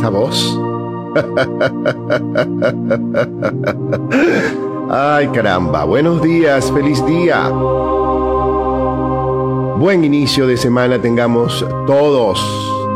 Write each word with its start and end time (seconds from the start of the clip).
Esta 0.00 0.08
voz. 0.08 0.58
Ay, 4.90 5.28
caramba, 5.28 5.84
buenos 5.84 6.22
días, 6.22 6.72
feliz 6.72 7.04
día. 7.04 7.50
Buen 9.76 10.02
inicio 10.02 10.46
de 10.46 10.56
semana 10.56 11.02
tengamos 11.02 11.66
todos. 11.86 12.40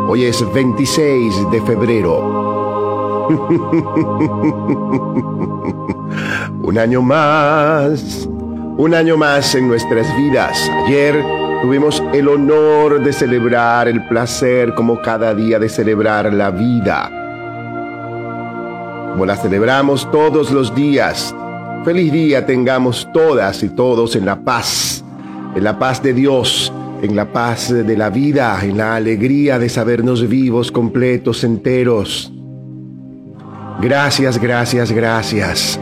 Hoy 0.09 0.25
es 0.25 0.43
26 0.55 1.51
de 1.51 1.61
febrero. 1.61 3.29
un 6.63 6.79
año 6.79 7.03
más, 7.03 8.27
un 8.79 8.95
año 8.95 9.19
más 9.19 9.55
en 9.55 9.69
nuestras 9.69 10.07
vidas. 10.17 10.71
Ayer 10.87 11.44
tuvimos 11.65 12.03
el 12.13 12.29
honor 12.29 13.03
de 13.03 13.11
celebrar 13.11 13.89
el 13.89 14.07
placer 14.07 14.75
como 14.75 15.01
cada 15.01 15.35
día 15.35 15.59
de 15.59 15.71
celebrar 15.71 16.31
la 16.31 16.51
vida. 16.51 17.09
Como 19.13 19.25
la 19.25 19.35
celebramos 19.35 20.11
todos 20.11 20.51
los 20.51 20.75
días. 20.75 21.35
Feliz 21.83 22.13
día 22.13 22.45
tengamos 22.45 23.09
todas 23.15 23.63
y 23.63 23.71
todos 23.71 24.15
en 24.15 24.27
la 24.27 24.45
paz, 24.45 25.03
en 25.55 25.65
la 25.65 25.79
paz 25.79 26.03
de 26.03 26.13
Dios, 26.13 26.71
en 27.01 27.17
la 27.17 27.33
paz 27.33 27.73
de 27.73 27.97
la 27.97 28.11
vida, 28.11 28.59
en 28.63 28.77
la 28.77 28.97
alegría 28.97 29.59
de 29.59 29.71
sabernos 29.71 30.29
vivos, 30.29 30.71
completos, 30.71 31.45
enteros. 31.45 32.31
Gracias, 33.81 34.37
gracias, 34.37 34.93
gracias. 34.93 35.81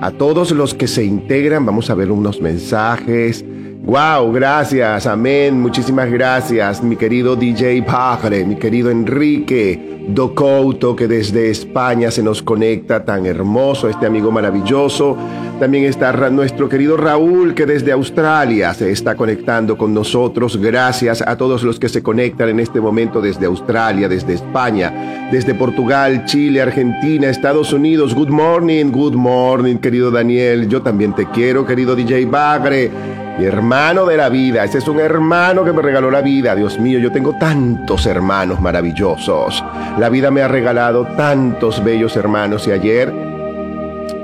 A 0.00 0.10
todos 0.10 0.50
los 0.50 0.74
que 0.74 0.88
se 0.88 1.04
integran, 1.04 1.64
vamos 1.64 1.90
a 1.90 1.94
ver 1.94 2.10
unos 2.10 2.40
mensajes. 2.40 3.44
Wow, 3.88 4.30
gracias, 4.32 5.06
amén, 5.06 5.58
muchísimas 5.62 6.10
gracias, 6.10 6.82
mi 6.82 6.94
querido 6.94 7.36
DJ 7.36 7.82
Pagre, 7.84 8.44
mi 8.44 8.56
querido 8.56 8.90
Enrique 8.90 10.04
Docouto, 10.08 10.94
que 10.94 11.08
desde 11.08 11.48
España 11.48 12.10
se 12.10 12.22
nos 12.22 12.42
conecta, 12.42 13.02
tan 13.02 13.24
hermoso, 13.24 13.88
este 13.88 14.04
amigo 14.04 14.30
maravilloso. 14.30 15.16
También 15.58 15.84
está 15.84 16.12
nuestro 16.28 16.68
querido 16.68 16.98
Raúl, 16.98 17.54
que 17.54 17.64
desde 17.64 17.90
Australia 17.92 18.74
se 18.74 18.90
está 18.90 19.14
conectando 19.14 19.78
con 19.78 19.94
nosotros. 19.94 20.58
Gracias 20.58 21.22
a 21.26 21.38
todos 21.38 21.62
los 21.62 21.78
que 21.78 21.88
se 21.88 22.02
conectan 22.02 22.50
en 22.50 22.60
este 22.60 22.82
momento 22.82 23.22
desde 23.22 23.46
Australia, 23.46 24.06
desde 24.06 24.34
España, 24.34 25.30
desde 25.32 25.54
Portugal, 25.54 26.26
Chile, 26.26 26.60
Argentina, 26.60 27.30
Estados 27.30 27.72
Unidos. 27.72 28.14
Good 28.14 28.28
morning, 28.28 28.90
good 28.90 29.14
morning, 29.14 29.76
querido 29.76 30.10
Daniel. 30.10 30.68
Yo 30.68 30.82
también 30.82 31.14
te 31.14 31.24
quiero, 31.30 31.64
querido 31.64 31.96
DJ 31.96 32.26
Bagre. 32.26 33.27
Mi 33.38 33.44
hermano 33.44 34.04
de 34.04 34.16
la 34.16 34.28
vida, 34.28 34.64
ese 34.64 34.78
es 34.78 34.88
un 34.88 34.98
hermano 34.98 35.64
que 35.64 35.72
me 35.72 35.80
regaló 35.80 36.10
la 36.10 36.22
vida. 36.22 36.56
Dios 36.56 36.80
mío, 36.80 36.98
yo 36.98 37.12
tengo 37.12 37.36
tantos 37.38 38.04
hermanos 38.06 38.60
maravillosos. 38.60 39.64
La 39.96 40.08
vida 40.08 40.32
me 40.32 40.42
ha 40.42 40.48
regalado 40.48 41.06
tantos 41.16 41.84
bellos 41.84 42.16
hermanos 42.16 42.66
y 42.66 42.72
ayer 42.72 43.12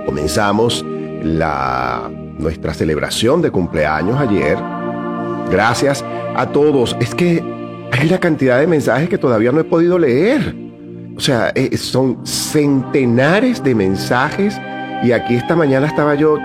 comenzamos 0.05 0.85
la, 1.23 2.11
nuestra 2.39 2.75
celebración 2.75 3.41
de 3.41 3.53
cumpleaños 3.53 4.19
ayer. 4.19 4.59
Gracias 5.49 6.05
a 6.35 6.47
todos. 6.47 6.97
Es 6.99 7.15
que 7.15 7.41
hay 7.93 8.09
la 8.09 8.19
cantidad 8.19 8.59
de 8.59 8.67
mensajes 8.67 9.09
que 9.09 9.19
todavía 9.19 9.53
no 9.53 9.61
he 9.61 9.65
podido 9.65 9.97
leer. 9.97 10.57
O 11.17 11.21
sea, 11.21 11.53
eh, 11.55 11.77
son 11.77 12.27
centenares 12.27 13.63
de 13.63 13.77
mensajes 13.77 14.61
y 15.03 15.13
aquí 15.13 15.35
esta 15.35 15.55
mañana 15.55 15.87
estaba 15.87 16.15
yo, 16.15 16.39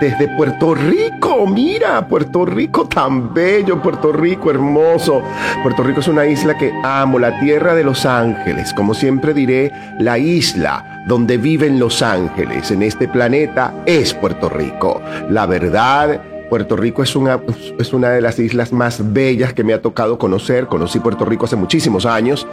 desde 0.00 0.28
Puerto 0.36 0.74
Rico, 0.74 1.46
mira, 1.46 2.06
Puerto 2.06 2.44
Rico 2.44 2.86
tan 2.86 3.32
bello, 3.34 3.82
Puerto 3.82 4.12
Rico 4.12 4.50
hermoso. 4.50 5.22
Puerto 5.62 5.82
Rico 5.82 6.00
es 6.00 6.08
una 6.08 6.26
isla 6.26 6.56
que 6.56 6.72
amo, 6.84 7.18
la 7.18 7.40
tierra 7.40 7.74
de 7.74 7.84
los 7.84 8.06
ángeles, 8.06 8.72
como 8.74 8.94
siempre 8.94 9.34
diré, 9.34 9.72
la 9.98 10.18
isla 10.18 11.02
donde 11.06 11.38
viven 11.38 11.78
los 11.78 12.02
ángeles 12.02 12.70
en 12.70 12.82
este 12.82 13.08
planeta 13.08 13.72
es 13.86 14.14
Puerto 14.14 14.48
Rico. 14.48 15.00
La 15.30 15.46
verdad, 15.46 16.20
Puerto 16.48 16.76
Rico 16.76 17.02
es 17.02 17.16
una, 17.16 17.40
es 17.78 17.92
una 17.92 18.10
de 18.10 18.20
las 18.20 18.38
islas 18.38 18.72
más 18.72 19.12
bellas 19.12 19.52
que 19.52 19.64
me 19.64 19.74
ha 19.74 19.82
tocado 19.82 20.18
conocer. 20.18 20.66
Conocí 20.66 21.00
Puerto 21.00 21.24
Rico 21.24 21.46
hace 21.46 21.56
muchísimos 21.56 22.06
años. 22.06 22.46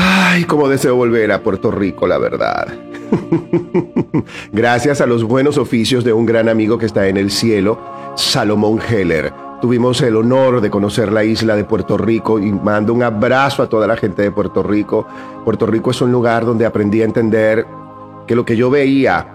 Ay, 0.00 0.44
cómo 0.44 0.68
deseo 0.68 0.94
volver 0.94 1.32
a 1.32 1.42
Puerto 1.42 1.72
Rico, 1.72 2.06
la 2.06 2.18
verdad. 2.18 2.68
Gracias 4.52 5.00
a 5.00 5.06
los 5.06 5.24
buenos 5.24 5.58
oficios 5.58 6.04
de 6.04 6.12
un 6.12 6.24
gran 6.24 6.48
amigo 6.48 6.78
que 6.78 6.86
está 6.86 7.08
en 7.08 7.16
el 7.16 7.32
cielo, 7.32 7.80
Salomón 8.14 8.78
Heller. 8.80 9.32
Tuvimos 9.60 10.00
el 10.02 10.14
honor 10.14 10.60
de 10.60 10.70
conocer 10.70 11.10
la 11.10 11.24
isla 11.24 11.56
de 11.56 11.64
Puerto 11.64 11.98
Rico 11.98 12.38
y 12.38 12.52
mando 12.52 12.94
un 12.94 13.02
abrazo 13.02 13.64
a 13.64 13.68
toda 13.68 13.88
la 13.88 13.96
gente 13.96 14.22
de 14.22 14.30
Puerto 14.30 14.62
Rico. 14.62 15.04
Puerto 15.44 15.66
Rico 15.66 15.90
es 15.90 16.00
un 16.00 16.12
lugar 16.12 16.46
donde 16.46 16.64
aprendí 16.64 17.02
a 17.02 17.04
entender 17.04 17.66
que 18.28 18.36
lo 18.36 18.44
que 18.44 18.56
yo 18.56 18.70
veía 18.70 19.26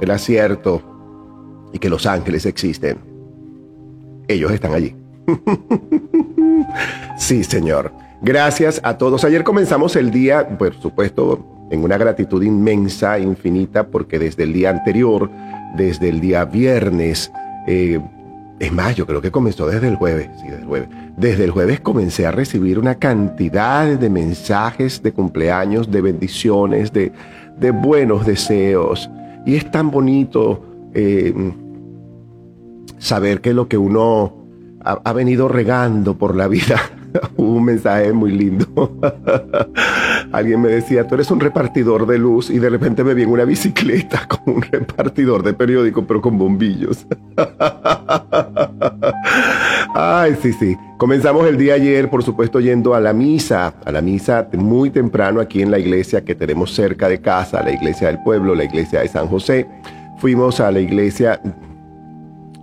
era 0.00 0.18
cierto 0.18 0.82
y 1.72 1.80
que 1.80 1.90
los 1.90 2.06
ángeles 2.06 2.46
existen. 2.46 2.98
Ellos 4.28 4.52
están 4.52 4.72
allí. 4.72 4.94
sí, 7.18 7.42
Señor. 7.42 8.05
Gracias 8.26 8.80
a 8.82 8.98
todos. 8.98 9.22
Ayer 9.22 9.44
comenzamos 9.44 9.94
el 9.94 10.10
día, 10.10 10.58
por 10.58 10.74
supuesto, 10.74 11.46
en 11.70 11.84
una 11.84 11.96
gratitud 11.96 12.42
inmensa, 12.42 13.20
infinita, 13.20 13.86
porque 13.86 14.18
desde 14.18 14.42
el 14.42 14.52
día 14.52 14.70
anterior, 14.70 15.30
desde 15.76 16.08
el 16.08 16.20
día 16.20 16.44
viernes, 16.44 17.30
eh, 17.68 18.00
es 18.58 18.72
más, 18.72 18.96
yo 18.96 19.06
creo 19.06 19.22
que 19.22 19.30
comenzó 19.30 19.68
desde 19.68 19.86
el 19.86 19.94
jueves, 19.94 20.28
sí, 20.40 20.48
desde 20.48 20.62
el 20.62 20.66
jueves. 20.66 20.88
Desde 21.16 21.44
el 21.44 21.52
jueves 21.52 21.78
comencé 21.78 22.26
a 22.26 22.32
recibir 22.32 22.80
una 22.80 22.96
cantidad 22.96 23.86
de 23.96 24.10
mensajes 24.10 25.04
de 25.04 25.12
cumpleaños, 25.12 25.88
de 25.92 26.00
bendiciones, 26.00 26.92
de, 26.92 27.12
buenos 27.70 28.26
deseos. 28.26 29.08
Y 29.46 29.54
es 29.54 29.70
tan 29.70 29.92
bonito 29.92 30.64
eh, 30.94 31.32
saber 32.98 33.40
que 33.40 33.54
lo 33.54 33.68
que 33.68 33.78
uno 33.78 34.34
ha 34.82 35.12
venido 35.12 35.46
regando 35.46 36.18
por 36.18 36.34
la 36.34 36.48
vida 36.48 36.80
un 37.36 37.64
mensaje 37.64 38.12
muy 38.12 38.32
lindo. 38.32 38.66
Alguien 40.32 40.60
me 40.60 40.68
decía, 40.68 41.06
tú 41.06 41.14
eres 41.14 41.30
un 41.30 41.40
repartidor 41.40 42.06
de 42.06 42.18
luz 42.18 42.50
y 42.50 42.58
de 42.58 42.68
repente 42.68 43.04
me 43.04 43.14
vi 43.14 43.22
en 43.22 43.30
una 43.30 43.44
bicicleta 43.44 44.26
como 44.28 44.56
un 44.56 44.62
repartidor 44.62 45.42
de 45.42 45.54
periódico, 45.54 46.06
pero 46.06 46.20
con 46.20 46.38
bombillos. 46.38 47.06
Ay, 49.94 50.36
sí, 50.42 50.52
sí. 50.52 50.76
Comenzamos 50.98 51.46
el 51.46 51.56
día 51.56 51.74
ayer, 51.74 52.10
por 52.10 52.22
supuesto, 52.22 52.60
yendo 52.60 52.94
a 52.94 53.00
la 53.00 53.12
misa, 53.12 53.74
a 53.84 53.92
la 53.92 54.00
misa 54.00 54.48
muy 54.54 54.90
temprano 54.90 55.40
aquí 55.40 55.62
en 55.62 55.70
la 55.70 55.78
iglesia 55.78 56.24
que 56.24 56.34
tenemos 56.34 56.74
cerca 56.74 57.08
de 57.08 57.20
casa, 57.20 57.62
la 57.62 57.72
iglesia 57.72 58.08
del 58.08 58.22
pueblo, 58.22 58.54
la 58.54 58.64
iglesia 58.64 59.00
de 59.00 59.08
San 59.08 59.28
José. 59.28 59.66
Fuimos 60.18 60.60
a 60.60 60.70
la 60.70 60.80
iglesia 60.80 61.40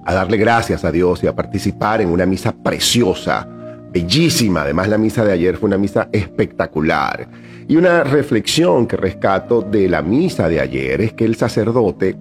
a 0.05 0.13
darle 0.13 0.37
gracias 0.37 0.83
a 0.83 0.91
Dios 0.91 1.23
y 1.23 1.27
a 1.27 1.35
participar 1.35 2.01
en 2.01 2.09
una 2.09 2.25
misa 2.25 2.51
preciosa 2.51 3.47
bellísima. 3.94 4.63
Además, 4.63 4.90
la 4.90 4.98
misa 4.98 5.24
de 5.24 5.31
ayer 5.31 5.56
fue 5.56 5.68
una 5.68 5.78
misa 5.78 6.10
espectacular. 6.12 7.30
Y 7.68 7.78
una 7.78 8.04
reflexión 8.04 8.88
que 8.88 8.98
rescato 8.98 9.62
de 9.62 9.88
la 9.88 10.01
misa 10.01 10.50
de 10.50 10.60
ayer 10.60 11.00
es 11.00 11.13
que 11.13 11.24
el 11.24 11.36
sacerdote, 11.36 12.18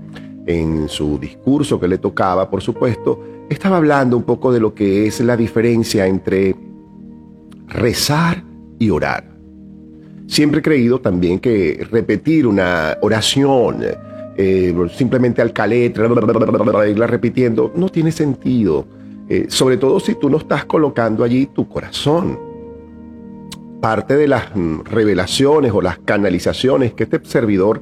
en 0.46 0.88
su 0.88 1.18
discurso 1.18 1.80
que 1.80 1.88
le 1.88 1.98
tocaba, 1.98 2.48
por 2.48 2.62
supuesto, 2.62 3.20
estaba 3.48 3.78
hablando 3.78 4.16
un 4.16 4.22
poco 4.22 4.52
de 4.52 4.60
lo 4.60 4.74
que 4.74 5.06
es 5.06 5.20
la 5.20 5.36
diferencia 5.36 6.06
entre 6.06 6.54
rezar 7.68 8.44
y 8.78 8.90
orar. 8.90 9.24
Siempre 10.26 10.60
he 10.60 10.62
creído 10.62 11.00
también 11.00 11.40
que 11.40 11.86
repetir 11.90 12.46
una 12.46 12.96
oración, 13.00 13.78
eh, 14.36 14.74
simplemente 14.94 15.42
al 15.42 15.52
caleta, 15.52 16.02
irla 16.88 17.06
repitiendo, 17.06 17.72
no 17.74 17.88
tiene 17.88 18.12
sentido 18.12 18.86
eh, 19.28 19.46
sobre 19.48 19.76
todo 19.76 20.00
si 20.00 20.14
tú 20.14 20.28
no 20.28 20.38
estás 20.38 20.64
colocando 20.64 21.24
allí 21.24 21.46
tu 21.46 21.68
corazón. 21.68 22.38
Parte 23.80 24.16
de 24.16 24.28
las 24.28 24.54
mm, 24.54 24.80
revelaciones 24.84 25.72
o 25.72 25.80
las 25.80 25.98
canalizaciones 25.98 26.94
que 26.94 27.04
este 27.04 27.20
servidor 27.24 27.80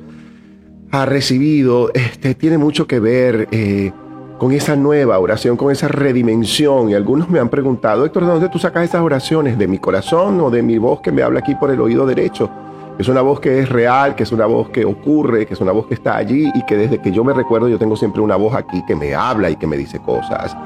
ha 0.91 1.07
recibido 1.07 1.91
este, 1.95 2.35
tiene 2.35 2.59
mucho 2.59 2.87
que 2.87 2.99
ver 2.99 3.49
eh, 3.53 3.93
con 4.39 4.53
esa 4.53 4.75
nueva 4.75 5.19
oración, 5.19 5.57
con 5.57 5.71
esa 5.71 5.89
redimensión. 5.89 6.91
Y 6.91 6.95
algunos 6.95 7.29
me 7.29 7.39
han 7.39 7.49
preguntado, 7.49 8.05
Héctor, 8.05 8.25
¿de 8.25 8.33
dónde 8.33 8.49
tú 8.49 8.59
sacas 8.59 8.85
esas 8.85 9.03
oraciones? 9.03 9.59
¿De 9.59 9.69
mi 9.69 9.79
corazón 9.79 10.41
o 10.41 10.51
de 10.51 10.63
mi 10.63 10.79
voz 10.79 11.01
que 11.01 11.13
me 11.13 11.23
habla 11.23 11.41
aquí 11.41 11.55
por 11.55 11.71
el 11.71 11.81
oído 11.81 12.07
derecho? 12.07 12.51
Es 12.99 13.09
una 13.09 13.23
voz 13.23 13.41
que 13.41 13.61
es 13.61 13.69
real, 13.69 14.15
que 14.15 14.25
es 14.25 14.33
una 14.33 14.47
voz 14.47 14.69
que 14.71 14.85
ocurre, 14.85 15.47
que 15.47 15.55
es 15.55 15.61
una 15.61 15.73
voz 15.73 15.87
que 15.87 15.95
está 15.95 16.17
allí 16.17 16.51
y 16.55 16.65
que 16.67 16.77
desde 16.77 16.99
que 16.99 17.13
yo 17.13 17.25
me 17.25 17.33
recuerdo 17.33 17.69
yo 17.69 17.79
tengo 17.79 17.97
siempre 17.97 18.21
una 18.21 18.37
voz 18.37 18.55
aquí 18.55 18.83
que 18.87 18.95
me 18.95 19.15
habla 19.15 19.49
y 19.49 19.57
que 19.57 19.67
me 19.67 19.77
dice 19.77 19.99
cosas. 20.01 20.57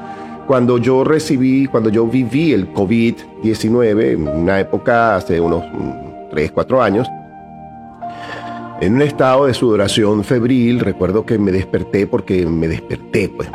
Cuando 0.47 0.77
yo 0.77 1.03
recibí, 1.03 1.65
cuando 1.65 1.89
yo 1.89 2.05
viví 2.05 2.53
el 2.53 2.71
COVID-19, 2.71 4.13
en 4.13 4.27
una 4.27 4.59
época 4.59 5.15
hace 5.15 5.39
unos 5.39 5.63
3, 6.31 6.51
mm, 6.51 6.53
4 6.53 6.81
años, 6.81 7.07
en 8.81 8.95
un 8.95 9.01
estado 9.01 9.47
de 9.47 9.53
sudoración 9.53 10.23
febril, 10.23 10.81
recuerdo 10.81 11.25
que 11.25 11.39
me 11.39 11.51
desperté 11.51 12.05
porque 12.05 12.45
me 12.45 12.67
desperté, 12.67 13.29
pues 13.29 13.49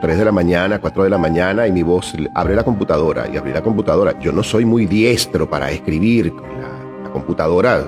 3 0.00 0.18
de 0.18 0.24
la 0.24 0.32
mañana, 0.32 0.80
4 0.80 1.04
de 1.04 1.10
la 1.10 1.18
mañana 1.18 1.66
y 1.68 1.72
mi 1.72 1.82
voz 1.82 2.14
abre 2.34 2.56
la 2.56 2.64
computadora 2.64 3.28
y 3.32 3.36
abrí 3.36 3.52
la 3.52 3.62
computadora. 3.62 4.18
Yo 4.18 4.32
no 4.32 4.42
soy 4.42 4.64
muy 4.64 4.86
diestro 4.86 5.48
para 5.48 5.70
escribir 5.70 6.32
la, 6.32 7.04
la 7.04 7.10
computadora 7.12 7.84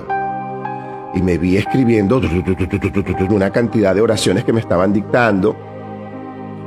y 1.13 1.21
me 1.21 1.37
vi 1.37 1.57
escribiendo 1.57 2.21
una 3.29 3.49
cantidad 3.49 3.95
de 3.95 4.01
oraciones 4.01 4.43
que 4.43 4.53
me 4.53 4.59
estaban 4.59 4.93
dictando, 4.93 5.55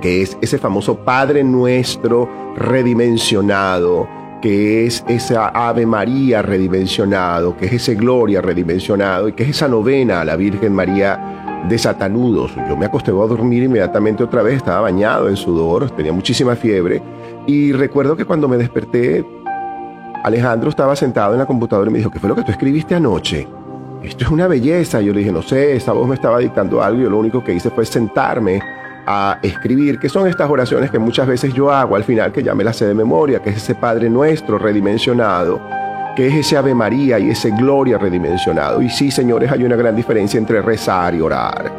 que 0.01 0.23
es 0.23 0.37
ese 0.41 0.59
famoso 0.59 0.99
Padre 0.99 1.45
Nuestro 1.45 2.29
redimensionado, 2.57 4.09
que 4.41 4.87
es 4.87 5.05
esa 5.09 5.49
Ave 5.49 5.87
María 5.87 6.43
redimensionado, 6.43 7.57
que 7.57 7.67
es 7.67 7.73
ese 7.75 7.95
Gloria 7.95 8.41
redimensionado 8.41 9.29
y 9.29 9.33
que 9.33 9.45
es 9.45 9.51
esa 9.51 9.69
novena 9.69 10.23
a 10.23 10.25
la 10.25 10.37
Virgen 10.37 10.75
María 10.75 11.65
de 11.69 11.79
Satanudos. 11.79 12.53
Yo 12.69 12.77
me 12.77 12.87
acosté 12.87 13.11
a 13.11 13.15
dormir 13.15 13.63
inmediatamente 13.63 14.25
otra 14.25 14.43
vez, 14.43 14.57
estaba 14.57 14.81
bañado 14.81 15.29
en 15.29 15.37
sudor, 15.37 15.91
tenía 15.91 16.13
muchísima 16.13 16.57
fiebre 16.57 17.03
y 17.47 17.73
recuerdo 17.73 18.17
que 18.17 18.25
cuando 18.25 18.49
me 18.49 18.57
desperté, 18.57 19.25
Alejandro 20.25 20.71
estaba 20.71 20.97
sentado 20.97 21.33
en 21.33 21.39
la 21.39 21.47
computadora 21.47 21.91
y 21.91 21.93
me 21.93 21.99
dijo, 21.99 22.11
¿qué 22.11 22.19
fue 22.19 22.29
lo 22.29 22.37
que 22.37 22.43
tú 22.43 22.51
escribiste 22.51 22.95
anoche? 22.95 23.47
Esto 24.03 24.25
es 24.25 24.31
una 24.31 24.47
belleza. 24.47 25.01
Yo 25.01 25.13
le 25.13 25.21
dije, 25.21 25.33
no 25.33 25.43
sé, 25.43 25.77
esa 25.77 25.93
voz 25.93 26.09
me 26.09 26.15
estaba 26.15 26.39
dictando 26.39 26.83
algo 26.83 27.01
y 27.01 27.05
yo 27.05 27.11
lo 27.11 27.19
único 27.19 27.45
que 27.45 27.53
hice 27.53 27.71
fue 27.71 27.85
sentarme 27.85 28.61
a 29.13 29.41
escribir, 29.43 29.99
que 29.99 30.09
son 30.09 30.29
estas 30.29 30.49
oraciones 30.49 30.89
que 30.89 30.99
muchas 31.01 31.27
veces 31.27 31.53
yo 31.53 31.73
hago 31.73 31.97
al 31.97 32.05
final, 32.05 32.31
que 32.31 32.45
ya 32.45 32.55
me 32.55 32.63
las 32.63 32.77
sé 32.77 32.87
de 32.87 32.95
memoria, 32.95 33.43
que 33.43 33.51
es 33.51 33.57
ese 33.57 33.75
Padre 33.75 34.09
Nuestro 34.09 34.57
redimensionado, 34.57 35.61
que 36.15 36.29
es 36.29 36.35
ese 36.35 36.57
Ave 36.57 36.75
María 36.77 37.19
y 37.19 37.31
ese 37.31 37.51
Gloria 37.51 37.99
redimensionado. 37.99 38.81
Y 38.81 38.89
sí, 38.89 39.11
señores, 39.11 39.51
hay 39.51 39.65
una 39.65 39.75
gran 39.75 39.97
diferencia 39.97 40.39
entre 40.39 40.63
rezar 40.63 41.13
y 41.17 41.21
orar. 41.21 41.73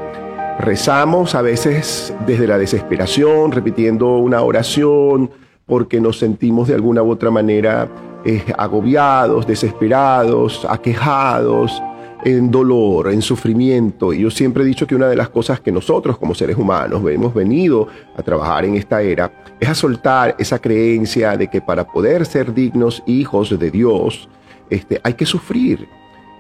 Rezamos 0.60 1.34
a 1.34 1.42
veces 1.42 2.14
desde 2.28 2.48
la 2.48 2.58
desesperación, 2.58 3.54
repitiendo 3.54 4.18
una 4.18 4.42
oración, 4.42 5.32
porque 5.66 6.02
nos 6.02 6.20
sentimos 6.20 6.68
de 6.68 6.76
alguna 6.76 7.02
u 7.02 7.12
otra 7.12 7.32
manera 7.32 7.88
eh, 8.26 8.44
agobiados, 8.58 9.48
desesperados, 9.48 10.68
aquejados, 10.70 11.82
en 12.24 12.52
dolor, 12.52 13.12
en 13.12 13.22
sufrimiento. 13.22 14.14
Y 14.14 14.20
yo 14.22 14.32
siempre 14.32 14.64
he 14.64 14.66
dicho 14.66 14.88
que 14.88 14.96
una 14.96 15.08
de 15.08 15.16
las 15.16 15.30
cosas 15.30 15.60
que 15.60 15.72
nosotros 15.72 16.18
como 16.18 16.34
seres 16.34 16.58
humanos 16.58 17.02
hemos 17.10 17.34
venido 17.34 17.88
a 18.16 18.22
trabajar 18.22 18.66
en 18.66 18.76
esta 18.76 19.02
era 19.02 19.32
es 19.60 19.70
a 19.70 19.76
soltar 19.76 20.36
esa 20.40 20.60
creencia 20.60 21.38
de 21.38 21.48
que 21.48 21.62
para 21.62 21.86
poder 21.86 22.26
ser 22.26 22.54
dignos 22.54 23.04
hijos 23.06 23.58
de 23.58 23.72
Dios, 23.72 24.28
este, 24.70 25.00
hay 25.04 25.14
que 25.14 25.26
sufrir. 25.26 25.88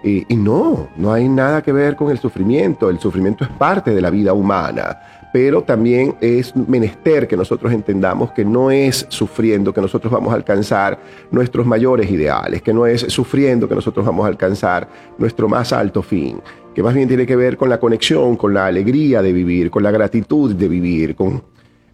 y 0.03 0.35
no, 0.35 0.87
no 0.97 1.13
hay 1.13 1.29
nada 1.29 1.61
que 1.61 1.71
ver 1.71 1.95
con 1.95 2.09
el 2.09 2.17
sufrimiento. 2.17 2.89
El 2.89 2.99
sufrimiento 2.99 3.43
es 3.43 3.51
parte 3.51 3.91
de 3.91 4.01
la 4.01 4.09
vida 4.09 4.33
humana 4.33 4.97
pero 5.31 5.63
también 5.63 6.15
es 6.21 6.55
menester 6.55 7.27
que 7.27 7.37
nosotros 7.37 7.71
entendamos 7.71 8.31
que 8.31 8.43
no 8.43 8.71
es 8.71 9.05
sufriendo 9.09 9.73
que 9.73 9.81
nosotros 9.81 10.11
vamos 10.11 10.33
a 10.33 10.35
alcanzar 10.35 10.99
nuestros 11.31 11.65
mayores 11.65 12.09
ideales, 12.09 12.61
que 12.61 12.73
no 12.73 12.85
es 12.85 13.01
sufriendo 13.01 13.67
que 13.67 13.75
nosotros 13.75 14.05
vamos 14.05 14.25
a 14.25 14.27
alcanzar 14.27 14.87
nuestro 15.17 15.47
más 15.47 15.71
alto 15.73 16.01
fin, 16.01 16.41
que 16.75 16.83
más 16.83 16.93
bien 16.93 17.07
tiene 17.07 17.25
que 17.25 17.35
ver 17.35 17.57
con 17.57 17.69
la 17.69 17.79
conexión, 17.79 18.35
con 18.35 18.53
la 18.53 18.67
alegría 18.67 19.21
de 19.21 19.33
vivir, 19.33 19.71
con 19.71 19.83
la 19.83 19.91
gratitud 19.91 20.53
de 20.55 20.67
vivir, 20.67 21.15
con, 21.15 21.43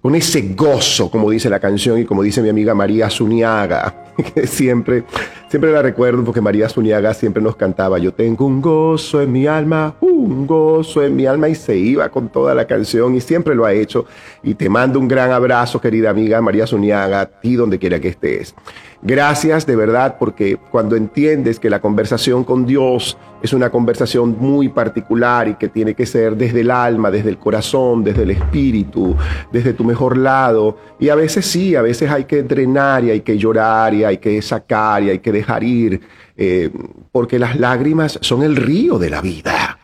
con 0.02 0.16
ese 0.16 0.54
gozo, 0.56 1.10
como 1.10 1.30
dice 1.32 1.50
la 1.50 1.60
canción 1.60 2.00
y 2.00 2.06
como 2.06 2.24
dice 2.24 2.42
mi 2.42 2.50
amiga 2.50 2.74
María 2.74 3.10
Zuniaga, 3.10 4.06
que 4.36 4.48
siempre, 4.48 5.04
siempre 5.50 5.72
la 5.72 5.82
recuerdo 5.82 6.24
porque 6.24 6.42
María 6.42 6.70
Zuniaga 6.70 7.14
siempre 7.14 7.42
nos 7.42 7.56
cantaba, 7.56 7.98
yo 7.98 8.14
tengo 8.14 8.46
un 8.46 8.62
gozo 8.62 9.22
en 9.22 9.32
mi 9.32 9.48
alma, 9.48 9.96
un 10.02 10.46
gozo 10.46 11.04
en 11.04 11.16
mi 11.16 11.26
alma 11.26 11.50
y 11.50 11.56
se 11.56 11.76
iba 11.76 12.10
con 12.10 12.30
toda 12.30 12.54
la 12.54 12.66
canción 12.66 13.16
y 13.16 13.22
siempre 13.22 13.56
lo 13.56 13.66
ha 13.66 13.74
hecho. 13.74 14.06
Y 14.44 14.54
te 14.54 14.70
mando 14.70 15.00
un 15.00 15.08
gran 15.08 15.32
abrazo, 15.32 15.82
querida 15.82 16.10
amiga 16.10 16.42
María 16.42 16.68
Zuniaga, 16.68 17.22
a 17.22 17.26
ti 17.26 17.56
donde 17.56 17.80
quiera 17.80 18.00
que 18.00 18.10
estés. 18.10 18.56
Gracias 19.02 19.68
de 19.68 19.76
verdad 19.76 20.18
porque 20.20 20.58
cuando 20.72 20.96
entiendes 20.96 21.60
que 21.60 21.70
la 21.70 21.80
conversación 21.80 22.44
con 22.44 22.66
Dios 22.66 23.16
es 23.44 23.54
una 23.54 23.70
conversación 23.70 24.36
muy 24.40 24.70
particular 24.70 25.48
y 25.48 25.56
que 25.56 25.68
tiene 25.68 25.94
que 25.94 26.08
ser 26.08 26.36
desde 26.36 26.62
el 26.62 26.72
alma, 26.72 27.12
desde 27.12 27.30
el 27.30 27.38
corazón, 27.38 28.04
desde 28.04 28.24
el 28.24 28.32
espíritu, 28.32 29.16
desde 29.52 29.74
tu 29.74 29.84
mejor 29.84 30.18
lado. 30.18 30.78
Y 31.00 31.10
a 31.10 31.16
veces 31.16 31.46
sí, 31.46 31.76
a 31.76 31.84
veces 31.84 32.10
hay 32.10 32.26
que 32.26 32.42
drenar 32.42 33.04
y 33.04 33.12
hay 33.12 33.22
que 33.22 33.38
llorar 33.38 33.94
y 33.94 34.04
hay 34.04 34.18
que 34.18 34.42
sacar 34.42 35.04
y 35.04 35.12
hay 35.12 35.20
que 35.20 35.32
dejar 35.32 35.64
ir, 35.64 36.02
eh, 36.36 36.72
porque 37.12 37.38
las 37.38 37.60
lágrimas 37.60 38.18
son 38.22 38.42
el 38.42 38.56
río 38.56 38.98
de 38.98 39.12
la 39.12 39.22
vida. 39.22 39.78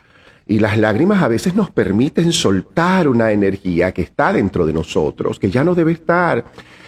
Y 0.45 0.59
las 0.59 0.77
lágrimas 0.77 1.21
a 1.21 1.27
veces 1.27 1.55
nos 1.55 1.69
permiten 1.69 2.33
soltar 2.33 3.07
una 3.07 3.31
energía 3.31 3.93
que 3.93 4.01
está 4.01 4.33
dentro 4.33 4.65
de 4.65 4.73
nosotros, 4.73 5.39
que 5.39 5.51
ya 5.51 5.63
no 5.63 5.75
debe 5.75 5.93
estar 5.93 6.43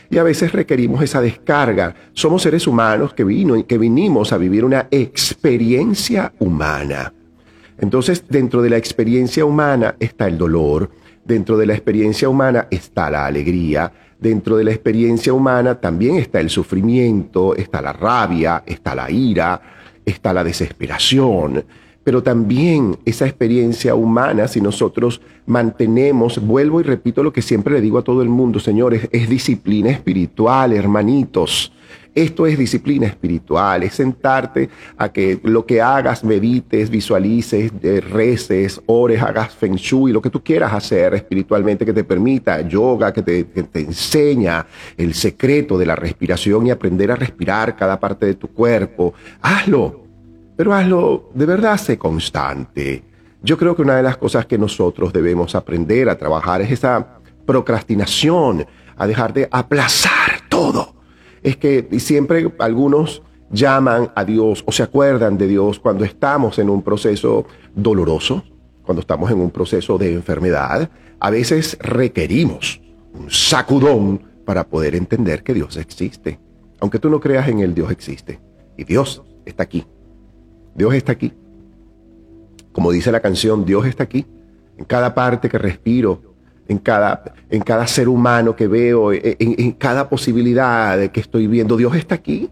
y 0.10 0.18
a 0.18 0.24
veces 0.24 0.52
requerimos 0.52 1.02
esa 1.02 1.22
descarga. 1.22 1.96
Somos 2.14 2.42
seres 2.42 2.68
humanos 2.68 3.14
que, 3.14 3.24
vino, 3.24 3.66
que 3.66 3.78
vinimos 3.78 4.34
a 4.34 4.38
vivir 4.38 4.66
una 4.66 4.88
experiencia 4.92 6.34
humana. 6.40 7.14
Entonces, 7.78 8.24
dentro 8.30 8.62
de 8.62 8.70
la 8.70 8.78
experiencia 8.78 9.46
humana 9.46 9.96
está 10.00 10.28
el 10.28 10.38
dolor, 10.38 10.90
dentro 11.24 11.58
de 11.58 11.66
la 11.66 11.74
experiencia 11.74 12.30
humana 12.30 12.68
está 12.70 13.10
la 13.10 13.26
alegría, 13.26 13.92
dentro 14.20 14.58
de 14.58 14.64
la 14.64 14.72
experiencia 14.72 15.34
humana 15.34 15.76
también 15.76 16.16
está 16.16 16.40
el 16.40 16.50
sufrimiento, 16.50 17.56
está 17.56 17.82
la 17.82 17.92
rabia, 17.92 18.64
está 18.66 18.96
la 18.96 19.12
ira, 19.12 19.62
está 20.06 20.34
la 20.34 20.44
desesperación 20.44 21.66
pero 22.06 22.22
también 22.22 23.00
esa 23.04 23.26
experiencia 23.26 23.96
humana, 23.96 24.48
si 24.48 24.62
nosotros 24.62 25.22
mantenemos, 25.48 26.40
vuelvo 26.40 26.80
y 26.80 26.84
repito 26.84 27.24
lo 27.24 27.34
que 27.34 27.42
siempre 27.42 27.74
le 27.74 27.82
digo 27.82 27.98
a 27.98 28.04
todo 28.04 28.22
el 28.22 28.30
mundo, 28.30 28.60
señores, 28.60 29.10
es 29.12 29.28
disciplina 29.28 29.90
espiritual, 29.90 30.72
hermanitos. 30.72 31.74
Esto 32.14 32.46
es 32.46 32.60
disciplina 32.60 33.08
espiritual, 33.08 33.82
es 33.82 33.96
sentarte 33.96 34.70
a 34.98 35.12
que 35.12 35.40
lo 35.44 35.66
que 35.66 35.82
hagas, 35.82 36.24
medites, 36.24 36.92
visualices, 36.92 37.72
eh, 37.82 38.02
reces, 38.02 38.80
ores, 38.86 39.22
hagas 39.24 39.56
feng 39.56 39.76
shui, 39.76 40.14
lo 40.14 40.22
que 40.22 40.30
tú 40.30 40.44
quieras 40.44 40.74
hacer 40.74 41.16
espiritualmente 41.16 41.86
que 41.86 41.92
te 41.92 42.04
permita, 42.04 42.62
yoga, 42.62 43.12
que 43.12 43.24
te, 43.24 43.48
que 43.48 43.64
te 43.64 43.80
enseña 43.80 44.66
el 44.96 45.16
secreto 45.16 45.76
de 45.76 45.88
la 45.88 45.96
respiración 45.96 46.68
y 46.68 46.72
aprender 46.72 47.12
a 47.12 47.16
respirar 47.16 47.76
cada 47.76 48.00
parte 48.00 48.28
de 48.28 48.36
tu 48.36 48.48
cuerpo. 48.48 49.16
Hazlo, 49.42 50.05
pero 50.56 50.74
hazlo 50.74 51.30
de 51.34 51.46
verdad, 51.46 51.78
sé 51.78 51.98
constante. 51.98 53.04
Yo 53.42 53.58
creo 53.58 53.76
que 53.76 53.82
una 53.82 53.98
de 53.98 54.04
las 54.04 54.18
cosas 54.18 54.46
que 54.46 54.58
nosotros 54.58 55.14
debemos 55.14 55.54
aprender 55.54 56.10
a 56.10 56.18
trabajar 56.18 56.62
es 56.62 56.72
esa 56.72 57.20
procrastinación, 57.46 58.66
a 58.96 59.06
dejar 59.06 59.34
de 59.34 59.48
aplazar 59.52 60.42
todo. 60.50 60.96
Es 61.44 61.58
que 61.58 61.88
siempre 62.00 62.52
algunos 62.60 63.22
llaman 63.52 64.12
a 64.16 64.26
Dios 64.26 64.64
o 64.66 64.72
se 64.72 64.82
acuerdan 64.82 65.38
de 65.38 65.48
Dios 65.48 65.80
cuando 65.80 66.04
estamos 66.04 66.58
en 66.58 66.70
un 66.70 66.82
proceso 66.82 67.46
doloroso, 67.76 68.44
cuando 68.84 69.02
estamos 69.02 69.30
en 69.30 69.40
un 69.40 69.52
proceso 69.52 69.98
de 69.98 70.14
enfermedad. 70.14 70.90
A 71.20 71.30
veces 71.30 71.78
requerimos 71.80 72.82
un 73.14 73.30
sacudón 73.30 74.22
para 74.46 74.64
poder 74.64 74.96
entender 74.96 75.44
que 75.44 75.54
Dios 75.54 75.78
existe. 75.78 76.40
Aunque 76.80 77.00
tú 77.00 77.10
no 77.10 77.20
creas 77.20 77.48
en 77.48 77.60
Él, 77.60 77.76
Dios 77.76 77.92
existe. 77.92 78.40
Y 78.78 78.84
Dios 78.84 79.24
está 79.46 79.64
aquí 79.64 79.86
Dios 80.76 80.94
está 80.94 81.14
aquí. 81.14 81.34
Como 82.72 82.92
dice 82.92 83.12
la 83.12 83.22
canción, 83.22 83.66
Dios 83.66 83.86
está 83.86 84.04
aquí. 84.04 84.26
En 84.78 84.86
cada 84.86 85.16
parte 85.16 85.48
que 85.48 85.58
respiro, 85.58 86.22
en 86.68 86.78
cada, 86.78 87.24
en 87.50 87.62
cada 87.62 87.88
ser 87.88 88.10
humano 88.10 88.56
que 88.56 88.68
veo, 88.68 89.14
en, 89.14 89.24
en 89.40 89.72
cada 89.72 90.10
posibilidad 90.10 91.10
que 91.10 91.22
estoy 91.22 91.48
viendo, 91.48 91.78
Dios 91.78 91.96
está 91.96 92.16
aquí. 92.16 92.50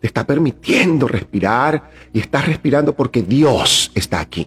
Te 0.00 0.06
está 0.06 0.24
permitiendo 0.24 1.08
respirar 1.08 1.90
y 2.12 2.20
estás 2.20 2.46
respirando 2.46 2.94
porque 2.94 3.22
Dios 3.22 3.90
está 3.94 4.20
aquí. 4.20 4.46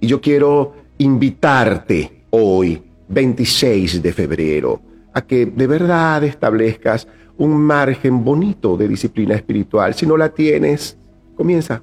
Y 0.00 0.08
yo 0.08 0.20
quiero 0.20 0.74
invitarte 0.98 2.24
hoy, 2.30 2.82
26 3.08 4.02
de 4.02 4.12
febrero, 4.12 4.80
a 5.12 5.22
que 5.22 5.46
de 5.46 5.66
verdad 5.66 6.24
establezcas 6.24 7.06
un 7.36 7.56
margen 7.60 8.24
bonito 8.24 8.76
de 8.76 8.88
disciplina 8.88 9.34
espiritual. 9.34 9.94
Si 9.94 10.06
no 10.06 10.16
la 10.16 10.30
tienes, 10.30 10.97
Comienza. 11.38 11.80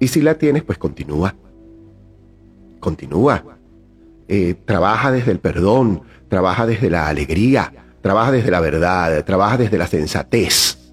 Y 0.00 0.08
si 0.08 0.20
la 0.20 0.34
tienes, 0.34 0.64
pues 0.64 0.78
continúa. 0.78 1.32
Continúa. 2.80 3.44
Eh, 4.26 4.56
trabaja 4.64 5.12
desde 5.12 5.30
el 5.30 5.38
perdón, 5.38 6.02
trabaja 6.26 6.66
desde 6.66 6.90
la 6.90 7.06
alegría, 7.06 7.72
trabaja 8.00 8.32
desde 8.32 8.50
la 8.50 8.58
verdad, 8.58 9.24
trabaja 9.24 9.56
desde 9.56 9.78
la 9.78 9.86
sensatez. 9.86 10.92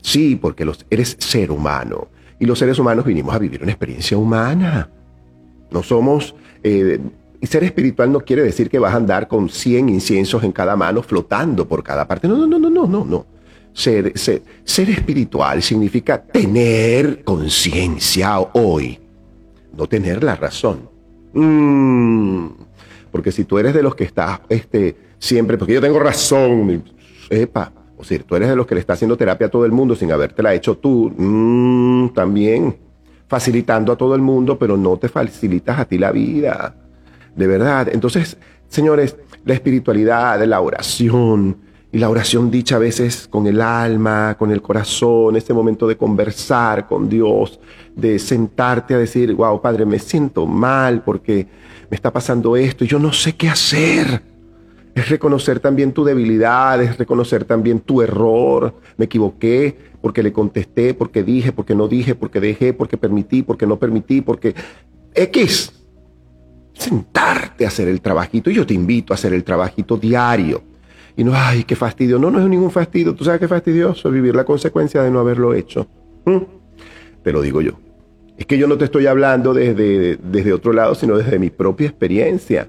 Sí, 0.00 0.34
porque 0.34 0.64
los, 0.64 0.86
eres 0.88 1.14
ser 1.20 1.50
humano. 1.50 2.08
Y 2.38 2.46
los 2.46 2.58
seres 2.58 2.78
humanos 2.78 3.04
vinimos 3.04 3.34
a 3.34 3.38
vivir 3.38 3.62
una 3.62 3.72
experiencia 3.72 4.16
humana. 4.16 4.88
No 5.70 5.82
somos... 5.82 6.34
Eh, 6.62 6.98
ser 7.42 7.64
espiritual 7.64 8.10
no 8.10 8.20
quiere 8.20 8.40
decir 8.40 8.70
que 8.70 8.78
vas 8.78 8.94
a 8.94 8.96
andar 8.96 9.28
con 9.28 9.50
100 9.50 9.90
inciensos 9.90 10.42
en 10.42 10.52
cada 10.52 10.74
mano 10.74 11.02
flotando 11.02 11.68
por 11.68 11.82
cada 11.82 12.08
parte. 12.08 12.28
No, 12.28 12.38
no, 12.38 12.46
no, 12.46 12.58
no, 12.58 12.86
no, 12.86 13.04
no, 13.04 13.26
no. 13.72 13.78
Ser, 13.78 14.12
ser, 14.64 14.90
espiritual 14.90 15.62
significa 15.62 16.22
tener 16.22 17.24
conciencia 17.24 18.38
hoy, 18.52 18.98
no 19.76 19.86
tener 19.86 20.22
la 20.22 20.36
razón. 20.36 20.88
Mm, 21.32 22.48
Porque 23.10 23.32
si 23.32 23.44
tú 23.44 23.58
eres 23.58 23.74
de 23.74 23.82
los 23.82 23.94
que 23.94 24.04
estás 24.04 24.40
este, 24.48 24.96
siempre, 25.18 25.56
porque 25.58 25.74
yo 25.74 25.80
tengo 25.80 25.98
razón, 25.98 26.84
epa, 27.30 27.72
o 27.96 28.04
sea, 28.04 28.18
tú 28.18 28.36
eres 28.36 28.48
de 28.48 28.56
los 28.56 28.66
que 28.66 28.74
le 28.74 28.80
está 28.80 28.94
haciendo 28.94 29.16
terapia 29.16 29.46
a 29.46 29.50
todo 29.50 29.64
el 29.64 29.72
mundo 29.72 29.94
sin 29.94 30.10
habértela 30.12 30.52
hecho 30.54 30.76
tú, 30.76 31.12
mm, 31.16 32.08
también 32.14 32.76
facilitando 33.28 33.92
a 33.92 33.96
todo 33.96 34.14
el 34.14 34.20
mundo, 34.20 34.58
pero 34.58 34.76
no 34.76 34.98
te 34.98 35.08
facilitas 35.08 35.78
a 35.78 35.84
ti 35.86 35.96
la 35.96 36.12
vida. 36.12 36.74
De 37.34 37.46
verdad. 37.46 37.88
Entonces, 37.90 38.36
señores, 38.68 39.16
la 39.44 39.54
espiritualidad, 39.54 40.42
la 40.44 40.60
oración, 40.60 41.56
y 41.94 41.98
la 41.98 42.08
oración 42.08 42.50
dicha 42.50 42.76
a 42.76 42.78
veces 42.78 43.28
con 43.28 43.46
el 43.46 43.60
alma, 43.60 44.34
con 44.38 44.50
el 44.50 44.62
corazón, 44.62 45.36
este 45.36 45.52
momento 45.52 45.86
de 45.86 45.98
conversar 45.98 46.86
con 46.86 47.06
Dios, 47.06 47.60
de 47.94 48.18
sentarte 48.18 48.94
a 48.94 48.98
decir, 48.98 49.34
wow, 49.34 49.60
Padre, 49.60 49.84
me 49.84 49.98
siento 49.98 50.46
mal 50.46 51.02
porque 51.04 51.46
me 51.90 51.94
está 51.94 52.10
pasando 52.10 52.56
esto 52.56 52.84
y 52.84 52.88
yo 52.88 52.98
no 52.98 53.12
sé 53.12 53.36
qué 53.36 53.50
hacer. 53.50 54.22
Es 54.94 55.10
reconocer 55.10 55.60
también 55.60 55.92
tu 55.92 56.02
debilidad, 56.02 56.80
es 56.82 56.96
reconocer 56.96 57.44
también 57.44 57.80
tu 57.80 58.00
error. 58.00 58.74
Me 58.96 59.04
equivoqué 59.04 59.76
porque 60.00 60.22
le 60.22 60.32
contesté, 60.32 60.94
porque 60.94 61.22
dije, 61.22 61.52
porque 61.52 61.74
no 61.74 61.88
dije, 61.88 62.14
porque 62.14 62.40
dejé, 62.40 62.72
porque 62.72 62.96
permití, 62.96 63.42
porque 63.42 63.66
no 63.66 63.78
permití, 63.78 64.22
porque 64.22 64.54
X. 65.14 65.74
Sentarte 66.72 67.66
a 67.66 67.68
hacer 67.68 67.86
el 67.88 68.00
trabajito. 68.00 68.50
Y 68.50 68.54
yo 68.54 68.66
te 68.66 68.72
invito 68.72 69.12
a 69.12 69.16
hacer 69.16 69.34
el 69.34 69.44
trabajito 69.44 69.98
diario 69.98 70.71
y 71.16 71.24
no, 71.24 71.32
ay, 71.34 71.64
qué 71.64 71.76
fastidio. 71.76 72.18
No, 72.18 72.30
no 72.30 72.40
es 72.40 72.48
ningún 72.48 72.70
fastidio. 72.70 73.14
¿Tú 73.14 73.24
sabes 73.24 73.40
qué 73.40 73.48
fastidioso? 73.48 74.10
Vivir 74.10 74.34
la 74.34 74.44
consecuencia 74.44 75.02
de 75.02 75.10
no 75.10 75.20
haberlo 75.20 75.54
hecho. 75.54 75.86
¿Mm? 76.24 76.38
Te 77.22 77.32
lo 77.32 77.42
digo 77.42 77.60
yo. 77.60 77.72
Es 78.36 78.46
que 78.46 78.56
yo 78.58 78.66
no 78.66 78.78
te 78.78 78.86
estoy 78.86 79.06
hablando 79.06 79.52
desde, 79.52 80.16
desde 80.16 80.52
otro 80.52 80.72
lado, 80.72 80.94
sino 80.94 81.16
desde 81.18 81.38
mi 81.38 81.50
propia 81.50 81.88
experiencia. 81.88 82.68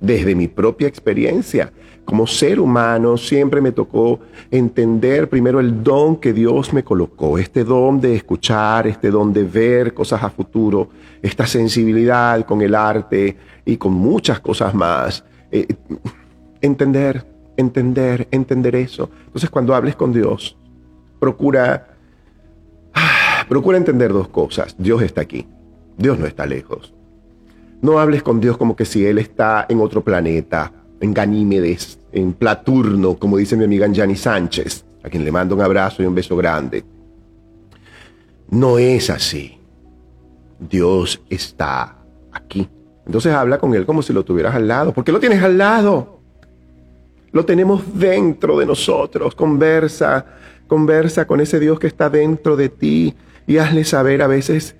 Desde 0.00 0.34
mi 0.34 0.48
propia 0.48 0.88
experiencia. 0.88 1.72
Como 2.04 2.26
ser 2.26 2.60
humano 2.60 3.16
siempre 3.16 3.60
me 3.60 3.72
tocó 3.72 4.20
entender 4.50 5.28
primero 5.30 5.60
el 5.60 5.82
don 5.82 6.16
que 6.16 6.34
Dios 6.34 6.72
me 6.74 6.84
colocó, 6.84 7.38
este 7.38 7.64
don 7.64 7.98
de 7.98 8.14
escuchar, 8.14 8.86
este 8.86 9.10
don 9.10 9.32
de 9.32 9.44
ver 9.44 9.94
cosas 9.94 10.22
a 10.22 10.28
futuro, 10.28 10.90
esta 11.22 11.46
sensibilidad 11.46 12.44
con 12.44 12.60
el 12.60 12.74
arte 12.74 13.36
y 13.64 13.78
con 13.78 13.94
muchas 13.94 14.40
cosas 14.40 14.74
más. 14.74 15.24
Eh, 15.50 15.66
entender 16.60 17.24
entender, 17.56 18.28
entender 18.30 18.76
eso. 18.76 19.10
Entonces 19.26 19.50
cuando 19.50 19.74
hables 19.74 19.96
con 19.96 20.12
Dios, 20.12 20.56
procura, 21.18 21.96
procura 23.48 23.78
entender 23.78 24.12
dos 24.12 24.28
cosas. 24.28 24.74
Dios 24.78 25.02
está 25.02 25.22
aquí, 25.22 25.46
Dios 25.96 26.18
no 26.18 26.26
está 26.26 26.46
lejos. 26.46 26.94
No 27.82 27.98
hables 27.98 28.22
con 28.22 28.40
Dios 28.40 28.56
como 28.56 28.76
que 28.76 28.84
si 28.84 29.04
Él 29.04 29.18
está 29.18 29.66
en 29.68 29.80
otro 29.80 30.02
planeta, 30.02 30.72
en 31.00 31.12
Ganímedes, 31.12 31.98
en 32.12 32.32
Platurno, 32.32 33.16
como 33.16 33.36
dice 33.36 33.56
mi 33.56 33.64
amiga 33.64 33.86
Anjani 33.86 34.16
Sánchez, 34.16 34.84
a 35.02 35.10
quien 35.10 35.24
le 35.24 35.32
mando 35.32 35.54
un 35.54 35.60
abrazo 35.60 36.02
y 36.02 36.06
un 36.06 36.14
beso 36.14 36.36
grande. 36.36 36.84
No 38.48 38.78
es 38.78 39.10
así. 39.10 39.58
Dios 40.58 41.20
está 41.28 41.98
aquí. 42.32 42.68
Entonces 43.06 43.34
habla 43.34 43.58
con 43.58 43.74
Él 43.74 43.84
como 43.84 44.00
si 44.02 44.12
lo 44.12 44.24
tuvieras 44.24 44.54
al 44.54 44.66
lado. 44.66 44.92
¿Por 44.92 45.04
qué 45.04 45.12
lo 45.12 45.20
tienes 45.20 45.42
al 45.42 45.58
lado? 45.58 46.13
Lo 47.34 47.44
tenemos 47.44 47.82
dentro 47.98 48.60
de 48.60 48.64
nosotros. 48.64 49.34
Conversa, 49.34 50.24
conversa 50.68 51.26
con 51.26 51.40
ese 51.40 51.58
Dios 51.58 51.80
que 51.80 51.88
está 51.88 52.08
dentro 52.08 52.54
de 52.54 52.68
ti 52.68 53.12
y 53.44 53.58
hazle 53.58 53.84
saber 53.84 54.22
a 54.22 54.28
veces, 54.28 54.76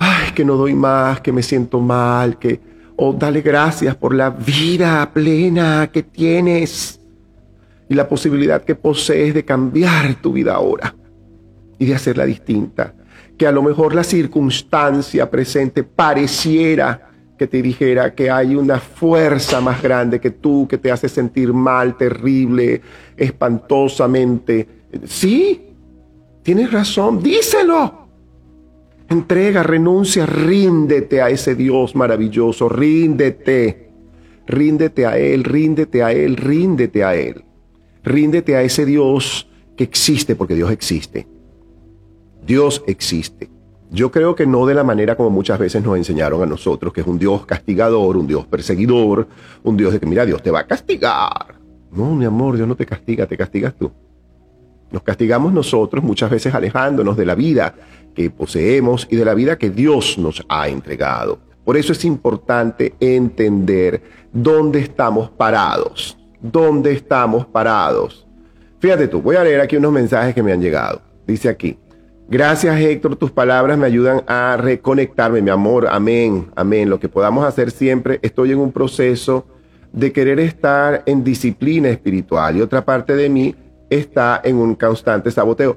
ay, 0.00 0.32
que 0.34 0.44
no 0.44 0.56
doy 0.56 0.74
más, 0.74 1.20
que 1.20 1.30
me 1.30 1.44
siento 1.44 1.80
mal, 1.80 2.40
que, 2.40 2.60
o 2.96 3.12
dale 3.12 3.40
gracias 3.40 3.94
por 3.94 4.12
la 4.16 4.30
vida 4.30 5.08
plena 5.14 5.88
que 5.92 6.02
tienes 6.02 7.00
y 7.88 7.94
la 7.94 8.08
posibilidad 8.08 8.64
que 8.64 8.74
posees 8.74 9.32
de 9.32 9.44
cambiar 9.44 10.16
tu 10.16 10.32
vida 10.32 10.54
ahora 10.54 10.92
y 11.78 11.86
de 11.86 11.94
hacerla 11.94 12.26
distinta. 12.26 12.94
Que 13.38 13.46
a 13.46 13.52
lo 13.52 13.62
mejor 13.62 13.94
la 13.94 14.02
circunstancia 14.02 15.30
presente 15.30 15.84
pareciera 15.84 17.10
que 17.36 17.46
te 17.46 17.60
dijera 17.60 18.14
que 18.14 18.30
hay 18.30 18.54
una 18.54 18.78
fuerza 18.78 19.60
más 19.60 19.82
grande 19.82 20.20
que 20.20 20.30
tú, 20.30 20.66
que 20.68 20.78
te 20.78 20.90
hace 20.90 21.08
sentir 21.08 21.52
mal, 21.52 21.96
terrible, 21.96 22.80
espantosamente. 23.16 24.66
Sí, 25.04 25.70
tienes 26.42 26.72
razón, 26.72 27.22
díselo. 27.22 28.06
Entrega, 29.08 29.62
renuncia, 29.62 30.26
ríndete 30.26 31.22
a 31.22 31.30
ese 31.30 31.54
Dios 31.54 31.94
maravilloso, 31.94 32.68
ríndete. 32.68 33.90
Ríndete 34.46 35.06
a 35.06 35.18
Él, 35.18 35.44
ríndete 35.44 36.02
a 36.02 36.12
Él, 36.12 36.36
ríndete 36.36 37.04
a 37.04 37.14
Él. 37.14 37.44
Ríndete 38.02 38.56
a 38.56 38.62
ese 38.62 38.86
Dios 38.86 39.48
que 39.76 39.84
existe, 39.84 40.36
porque 40.36 40.54
Dios 40.54 40.70
existe. 40.70 41.26
Dios 42.46 42.82
existe. 42.86 43.50
Yo 43.96 44.10
creo 44.10 44.34
que 44.34 44.46
no 44.46 44.66
de 44.66 44.74
la 44.74 44.84
manera 44.84 45.16
como 45.16 45.30
muchas 45.30 45.58
veces 45.58 45.82
nos 45.82 45.96
enseñaron 45.96 46.42
a 46.42 46.46
nosotros, 46.46 46.92
que 46.92 47.00
es 47.00 47.06
un 47.06 47.18
Dios 47.18 47.46
castigador, 47.46 48.18
un 48.18 48.26
Dios 48.26 48.44
perseguidor, 48.44 49.26
un 49.62 49.74
Dios 49.74 49.94
de 49.94 49.98
que, 49.98 50.04
mira, 50.04 50.26
Dios 50.26 50.42
te 50.42 50.50
va 50.50 50.60
a 50.60 50.66
castigar. 50.66 51.54
No, 51.92 52.14
mi 52.14 52.26
amor, 52.26 52.56
Dios 52.56 52.68
no 52.68 52.76
te 52.76 52.84
castiga, 52.84 53.24
te 53.24 53.38
castigas 53.38 53.74
tú. 53.74 53.90
Nos 54.90 55.02
castigamos 55.02 55.50
nosotros 55.50 56.04
muchas 56.04 56.28
veces 56.28 56.54
alejándonos 56.54 57.16
de 57.16 57.24
la 57.24 57.34
vida 57.34 57.74
que 58.14 58.28
poseemos 58.28 59.08
y 59.10 59.16
de 59.16 59.24
la 59.24 59.32
vida 59.32 59.56
que 59.56 59.70
Dios 59.70 60.18
nos 60.18 60.44
ha 60.46 60.68
entregado. 60.68 61.38
Por 61.64 61.78
eso 61.78 61.92
es 61.92 62.04
importante 62.04 62.92
entender 63.00 64.02
dónde 64.30 64.80
estamos 64.80 65.30
parados. 65.30 66.18
¿Dónde 66.42 66.92
estamos 66.92 67.46
parados? 67.46 68.26
Fíjate 68.78 69.08
tú, 69.08 69.22
voy 69.22 69.36
a 69.36 69.42
leer 69.42 69.62
aquí 69.62 69.78
unos 69.78 69.92
mensajes 69.92 70.34
que 70.34 70.42
me 70.42 70.52
han 70.52 70.60
llegado. 70.60 71.00
Dice 71.26 71.48
aquí, 71.48 71.78
Gracias 72.28 72.80
Héctor, 72.80 73.14
tus 73.14 73.30
palabras 73.30 73.78
me 73.78 73.86
ayudan 73.86 74.24
a 74.26 74.56
reconectarme, 74.56 75.40
mi 75.42 75.50
amor. 75.50 75.86
Amén, 75.88 76.50
amén. 76.56 76.90
Lo 76.90 76.98
que 76.98 77.08
podamos 77.08 77.44
hacer 77.44 77.70
siempre, 77.70 78.18
estoy 78.20 78.50
en 78.50 78.58
un 78.58 78.72
proceso 78.72 79.46
de 79.92 80.12
querer 80.12 80.40
estar 80.40 81.04
en 81.06 81.22
disciplina 81.22 81.88
espiritual 81.88 82.56
y 82.56 82.62
otra 82.62 82.84
parte 82.84 83.14
de 83.14 83.28
mí 83.28 83.54
está 83.88 84.40
en 84.42 84.56
un 84.56 84.74
constante 84.74 85.30
saboteo. 85.30 85.76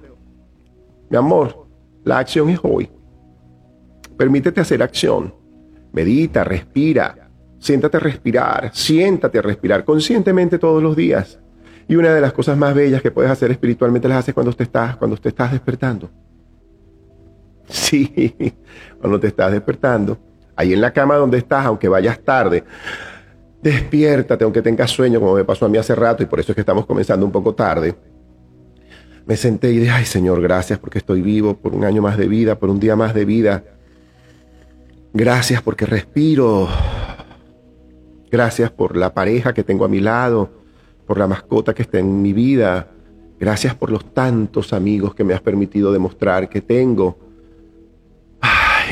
Mi 1.11 1.17
amor, 1.17 1.67
la 2.03 2.17
acción 2.17 2.49
es 2.49 2.59
hoy. 2.63 2.89
Permítete 4.17 4.59
hacer 4.59 4.81
acción. 4.81 5.35
Medita, 5.93 6.43
respira. 6.43 7.29
Siéntate 7.59 7.97
a 7.97 7.99
respirar. 7.99 8.71
Siéntate 8.73 9.37
a 9.37 9.43
respirar 9.43 9.85
conscientemente 9.85 10.57
todos 10.57 10.81
los 10.81 10.95
días. 10.95 11.39
Y 11.87 11.95
una 11.95 12.11
de 12.11 12.21
las 12.21 12.33
cosas 12.33 12.57
más 12.57 12.73
bellas 12.73 13.03
que 13.03 13.11
puedes 13.11 13.29
hacer 13.29 13.51
espiritualmente 13.51 14.07
las 14.07 14.19
haces 14.19 14.33
cuando 14.33 14.51
te 14.53 14.63
estás, 14.63 14.97
cuando 14.97 15.15
te 15.15 15.29
estás 15.29 15.51
despertando. 15.51 16.09
Sí, 17.69 18.35
cuando 18.99 19.19
te 19.19 19.27
estás 19.27 19.51
despertando, 19.51 20.17
ahí 20.55 20.73
en 20.73 20.81
la 20.81 20.91
cama 20.91 21.15
donde 21.15 21.37
estás, 21.37 21.65
aunque 21.65 21.87
vayas 21.87 22.19
tarde, 22.19 22.63
despiértate, 23.61 24.43
aunque 24.43 24.61
tengas 24.61 24.89
sueño, 24.89 25.19
como 25.19 25.35
me 25.35 25.45
pasó 25.45 25.65
a 25.65 25.69
mí 25.69 25.77
hace 25.77 25.95
rato, 25.95 26.23
y 26.23 26.25
por 26.25 26.39
eso 26.39 26.51
es 26.51 26.55
que 26.55 26.61
estamos 26.61 26.85
comenzando 26.85 27.25
un 27.25 27.31
poco 27.31 27.53
tarde. 27.53 27.95
Me 29.25 29.35
senté 29.35 29.71
y 29.71 29.77
dije, 29.77 29.91
ay 29.91 30.05
Señor, 30.05 30.41
gracias 30.41 30.79
porque 30.79 30.97
estoy 30.97 31.21
vivo, 31.21 31.55
por 31.55 31.75
un 31.75 31.83
año 31.83 32.01
más 32.01 32.17
de 32.17 32.27
vida, 32.27 32.57
por 32.57 32.69
un 32.69 32.79
día 32.79 32.95
más 32.95 33.13
de 33.13 33.25
vida. 33.25 33.63
Gracias 35.13 35.61
porque 35.61 35.85
respiro. 35.85 36.67
Gracias 38.31 38.71
por 38.71 38.97
la 38.97 39.13
pareja 39.13 39.53
que 39.53 39.63
tengo 39.63 39.85
a 39.85 39.87
mi 39.87 39.99
lado, 39.99 40.49
por 41.05 41.19
la 41.19 41.27
mascota 41.27 41.73
que 41.73 41.83
está 41.83 41.99
en 41.99 42.21
mi 42.21 42.33
vida. 42.33 42.87
Gracias 43.39 43.75
por 43.75 43.91
los 43.91 44.13
tantos 44.13 44.73
amigos 44.73 45.13
que 45.13 45.23
me 45.23 45.33
has 45.33 45.41
permitido 45.41 45.91
demostrar 45.91 46.49
que 46.49 46.61
tengo 46.61 47.28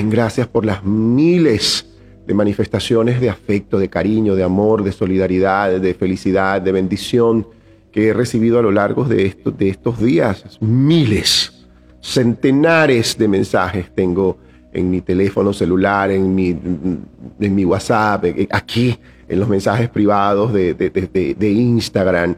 gracias 0.03 0.47
por 0.47 0.65
las 0.65 0.83
miles 0.83 1.87
de 2.25 2.33
manifestaciones 2.33 3.21
de 3.21 3.29
afecto, 3.29 3.79
de 3.79 3.89
cariño, 3.89 4.35
de 4.35 4.43
amor, 4.43 4.83
de 4.83 4.91
solidaridad, 4.91 5.79
de 5.79 5.93
felicidad, 5.93 6.61
de 6.61 6.71
bendición 6.71 7.47
que 7.91 8.09
he 8.09 8.13
recibido 8.13 8.59
a 8.59 8.61
lo 8.61 8.71
largo 8.71 9.05
de, 9.05 9.25
estos, 9.25 9.57
de 9.57 9.69
estos 9.69 9.99
días. 9.99 10.57
Miles, 10.59 11.67
centenares 12.01 13.17
de 13.17 13.27
mensajes 13.27 13.93
tengo 13.95 14.37
en 14.73 14.89
mi 14.89 15.01
teléfono 15.01 15.53
celular, 15.53 16.11
en 16.11 16.35
mi, 16.35 16.49
en 16.49 17.55
mi 17.55 17.65
WhatsApp, 17.65 18.25
aquí, 18.51 18.97
en 19.27 19.39
los 19.39 19.49
mensajes 19.49 19.89
privados 19.89 20.53
de, 20.53 20.73
de 20.73 21.49
Instagram 21.49 22.35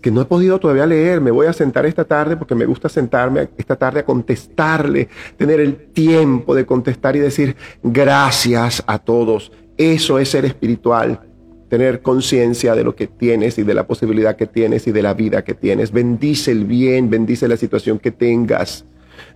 que 0.00 0.10
no 0.10 0.20
he 0.20 0.24
podido 0.24 0.58
todavía 0.58 0.86
leer. 0.86 1.20
Me 1.20 1.30
voy 1.30 1.46
a 1.46 1.52
sentar 1.52 1.86
esta 1.86 2.04
tarde 2.04 2.36
porque 2.36 2.54
me 2.54 2.66
gusta 2.66 2.88
sentarme 2.88 3.48
esta 3.56 3.76
tarde 3.76 4.00
a 4.00 4.04
contestarle, 4.04 5.08
tener 5.36 5.60
el 5.60 5.76
tiempo 5.92 6.54
de 6.54 6.66
contestar 6.66 7.16
y 7.16 7.20
decir 7.20 7.56
gracias 7.82 8.82
a 8.86 8.98
todos. 8.98 9.52
Eso 9.76 10.18
es 10.18 10.28
ser 10.28 10.44
espiritual, 10.44 11.20
tener 11.68 12.02
conciencia 12.02 12.74
de 12.74 12.84
lo 12.84 12.94
que 12.94 13.06
tienes 13.06 13.58
y 13.58 13.62
de 13.62 13.74
la 13.74 13.86
posibilidad 13.86 14.36
que 14.36 14.46
tienes 14.46 14.86
y 14.86 14.92
de 14.92 15.02
la 15.02 15.14
vida 15.14 15.42
que 15.42 15.54
tienes. 15.54 15.90
Bendice 15.90 16.52
el 16.52 16.64
bien, 16.64 17.10
bendice 17.10 17.48
la 17.48 17.56
situación 17.56 17.98
que 17.98 18.10
tengas. 18.10 18.84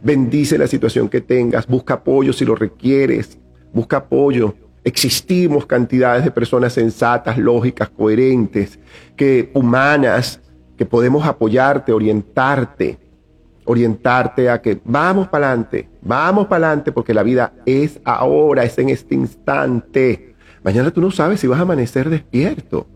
Bendice 0.03 0.59
la 0.59 0.67
situación 0.67 1.09
que 1.09 1.21
tengas. 1.21 1.67
Busca 1.67 1.95
apoyo 1.95 2.33
si 2.33 2.45
lo 2.45 2.55
requieres. 2.55 3.39
Busca 3.73 3.99
apoyo. 3.99 4.55
Existimos 4.85 5.65
cantidades 5.65 6.25
de 6.25 6.31
personas 6.31 6.75
sensatas, 6.75 7.39
lógicas, 7.39 7.89
coherentes, 7.89 8.79
que 9.17 9.51
humanas, 9.55 10.43
que 10.77 10.85
podemos 10.85 11.27
apoyarte, 11.27 11.91
orientarte, 11.91 12.99
orientarte 13.65 14.51
a 14.51 14.61
que 14.61 14.79
vamos 14.85 15.29
para 15.29 15.49
adelante, 15.49 15.89
vamos 16.03 16.47
para 16.49 16.67
adelante, 16.67 16.93
porque 16.93 17.15
la 17.15 17.23
vida 17.23 17.55
es 17.65 17.99
ahora, 18.05 18.65
es 18.65 18.77
en 18.77 18.91
este 18.91 19.15
instante. 19.15 20.35
Mañana 20.63 20.91
tú 20.91 21.01
no 21.01 21.11
sabes 21.11 21.41
si 21.41 21.47
vas 21.47 21.59
a 21.59 21.63
amanecer 21.63 22.11
despierto. 22.11 22.87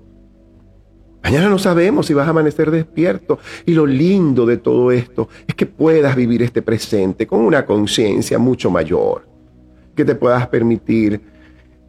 Mañana 1.23 1.49
no 1.49 1.59
sabemos 1.59 2.07
si 2.07 2.14
vas 2.14 2.26
a 2.26 2.30
amanecer 2.30 2.71
despierto. 2.71 3.38
Y 3.64 3.73
lo 3.73 3.87
lindo 3.87 4.45
de 4.45 4.59
todo 4.59 4.92
esto 4.92 5.28
es 5.47 5.54
que 5.54 5.66
puedas 5.66 6.14
vivir 6.14 6.42
este 6.42 6.61
presente 6.61 7.26
con 7.26 7.40
una 7.40 7.64
conciencia 7.64 8.38
mucho 8.38 8.71
mayor, 8.71 9.26
que 9.95 10.04
te 10.04 10.14
puedas 10.14 10.47
permitir 10.49 11.38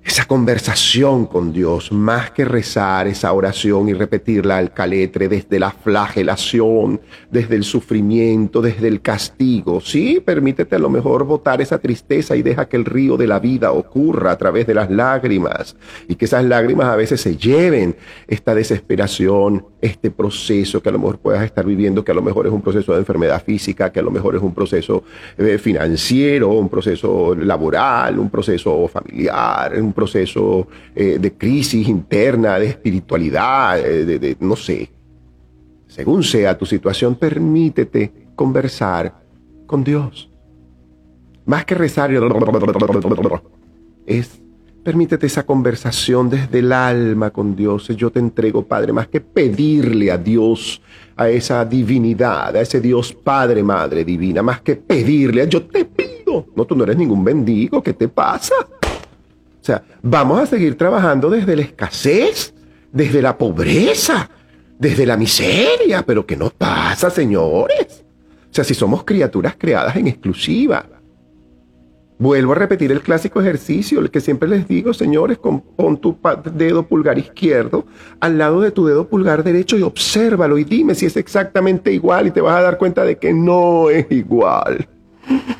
esa 0.03 0.25
conversación 0.25 1.25
con 1.25 1.51
Dios, 1.51 1.91
más 1.91 2.32
que 2.32 2.46
rezar 2.46 3.08
esa 3.08 3.32
oración 3.34 3.89
y 3.89 3.94
repetirla 3.94 4.58
al 4.58 4.74
caletre 4.74 5.27
desde 5.27 5.60
la 5.60 5.72
flagelación, 5.72 7.01
desde 7.29 7.56
el 7.56 7.63
sufrimiento, 7.63 8.62
desde 8.62 8.88
el 8.88 9.01
castigo. 9.01 9.82
Sí, 9.82 10.22
permítete 10.24 10.75
a 10.75 10.79
lo 10.79 10.89
mejor 10.89 11.25
botar 11.25 11.62
esa 11.62 11.79
tristeza 11.79 12.36
y 12.36 12.41
deja 12.41 12.68
que 12.68 12.77
el 12.77 12.86
río 12.86 13.18
de 13.18 13.27
la 13.27 13.39
vida 13.39 13.72
ocurra 13.72 14.32
a 14.32 14.38
través 14.38 14.65
de 14.68 14.74
las 14.74 14.89
lágrimas 14.89 15.75
y 16.08 16.15
que 16.15 16.25
esas 16.25 16.46
lágrimas 16.46 16.88
a 16.88 16.96
veces 16.96 17.22
se 17.22 17.36
lleven 17.36 17.96
esta 18.27 18.56
desesperación, 18.56 19.65
este 19.81 20.12
proceso 20.12 20.81
que 20.81 20.89
a 20.89 20.91
lo 20.91 21.00
mejor 21.00 21.19
puedas 21.19 21.43
estar 21.43 21.65
viviendo, 21.65 22.03
que 22.03 22.12
a 22.12 22.15
lo 22.15 22.21
mejor 22.21 22.48
es 22.48 22.51
un 22.51 22.62
proceso 22.62 22.93
de 22.93 23.00
enfermedad 23.00 23.43
física, 23.43 23.91
que 23.91 24.00
a 24.00 24.03
lo 24.03 24.12
mejor 24.12 24.36
es 24.36 24.41
un 24.41 24.53
proceso 24.53 25.03
eh, 25.38 25.57
financiero, 25.57 26.50
un 26.50 26.69
proceso 26.69 27.36
laboral, 27.36 28.19
un 28.19 28.29
proceso 28.29 28.88
familiar, 28.88 29.79
un 29.81 29.93
proceso 29.93 30.67
eh, 30.95 31.17
de 31.19 31.33
crisis 31.33 31.88
interna, 31.88 32.59
de 32.59 32.67
espiritualidad, 32.67 33.79
eh, 33.79 34.05
de, 34.05 34.38
no 34.39 34.55
sé. 34.55 34.91
Según 35.88 36.24
sea 36.24 36.57
tu 36.57 36.65
situación, 36.65 37.15
permítete 37.15 38.12
conversar 38.36 39.21
con 39.65 39.83
Dios. 39.83 40.29
Más 41.45 41.65
que 41.65 41.74
rezar, 41.74 42.12
es 44.05 44.41
permítete 44.83 45.27
esa 45.27 45.45
conversación 45.45 46.29
desde 46.29 46.59
el 46.59 46.71
alma 46.71 47.31
con 47.31 47.55
Dios. 47.55 47.88
Yo 47.89 48.12
te 48.12 48.19
entrego, 48.19 48.65
Padre, 48.65 48.93
más 48.93 49.07
que 49.07 49.21
pedirle 49.21 50.12
a 50.12 50.17
Dios, 50.17 50.81
a 51.15 51.29
esa 51.29 51.65
divinidad, 51.65 52.55
a 52.55 52.62
ese 52.62 52.79
Dios 52.79 53.13
Padre, 53.13 53.62
Madre 53.63 54.03
Divina, 54.03 54.41
más 54.41 54.62
que 54.62 54.75
pedirle, 54.75 55.48
yo 55.48 55.63
te 55.63 55.86
pido. 55.86 56.48
No, 56.55 56.65
tú 56.65 56.75
no 56.75 56.83
eres 56.83 56.98
ningún 56.98 57.24
bendigo, 57.24 57.83
¿qué 57.83 57.93
te 57.93 58.07
pasa? 58.07 58.55
O 58.59 59.63
sea, 59.63 59.83
vamos 60.01 60.41
a 60.41 60.45
seguir 60.45 60.77
trabajando 60.77 61.29
desde 61.29 61.55
la 61.55 61.63
escasez, 61.63 62.53
desde 62.91 63.21
la 63.21 63.38
pobreza, 63.38 64.29
desde 64.77 65.05
la 65.05 65.17
miseria, 65.17 66.03
pero 66.05 66.25
¿qué 66.25 66.38
nos 66.38 66.53
pasa, 66.53 67.09
señores? 67.09 68.03
O 68.50 68.53
sea, 68.53 68.63
si 68.63 68.74
somos 68.74 69.03
criaturas 69.03 69.55
creadas 69.57 69.95
en 69.97 70.08
exclusiva. 70.08 70.86
Vuelvo 72.19 72.51
a 72.51 72.55
repetir 72.55 72.91
el 72.91 72.99
clásico 72.99 73.39
ejercicio, 73.39 74.01
el 74.01 74.12
que 74.12 74.19
siempre 74.19 74.49
les 74.49 74.67
digo, 74.67 74.93
señores, 74.93 75.38
pon 75.38 75.97
tu 76.01 76.17
dedo 76.53 76.86
pulgar 76.86 77.17
izquierdo 77.17 77.86
al 78.19 78.38
lado 78.38 78.60
de 78.60 78.71
tu 78.71 78.86
dedo 78.86 79.08
pulgar 79.08 79.41
derecho 79.41 79.77
y 79.77 79.84
obsérvalo 79.84 80.58
y 80.58 80.65
dime 80.65 80.95
si 80.95 81.05
es 81.05 81.15
exactamente 81.15 81.93
igual 81.93 82.27
y 82.27 82.32
te 82.32 82.41
vas 82.41 82.58
a 82.58 82.62
dar 82.62 82.77
cuenta 82.77 83.05
de 83.05 83.17
que 83.17 83.32
no 83.34 83.89
es 83.89 84.05
igual 84.10 84.89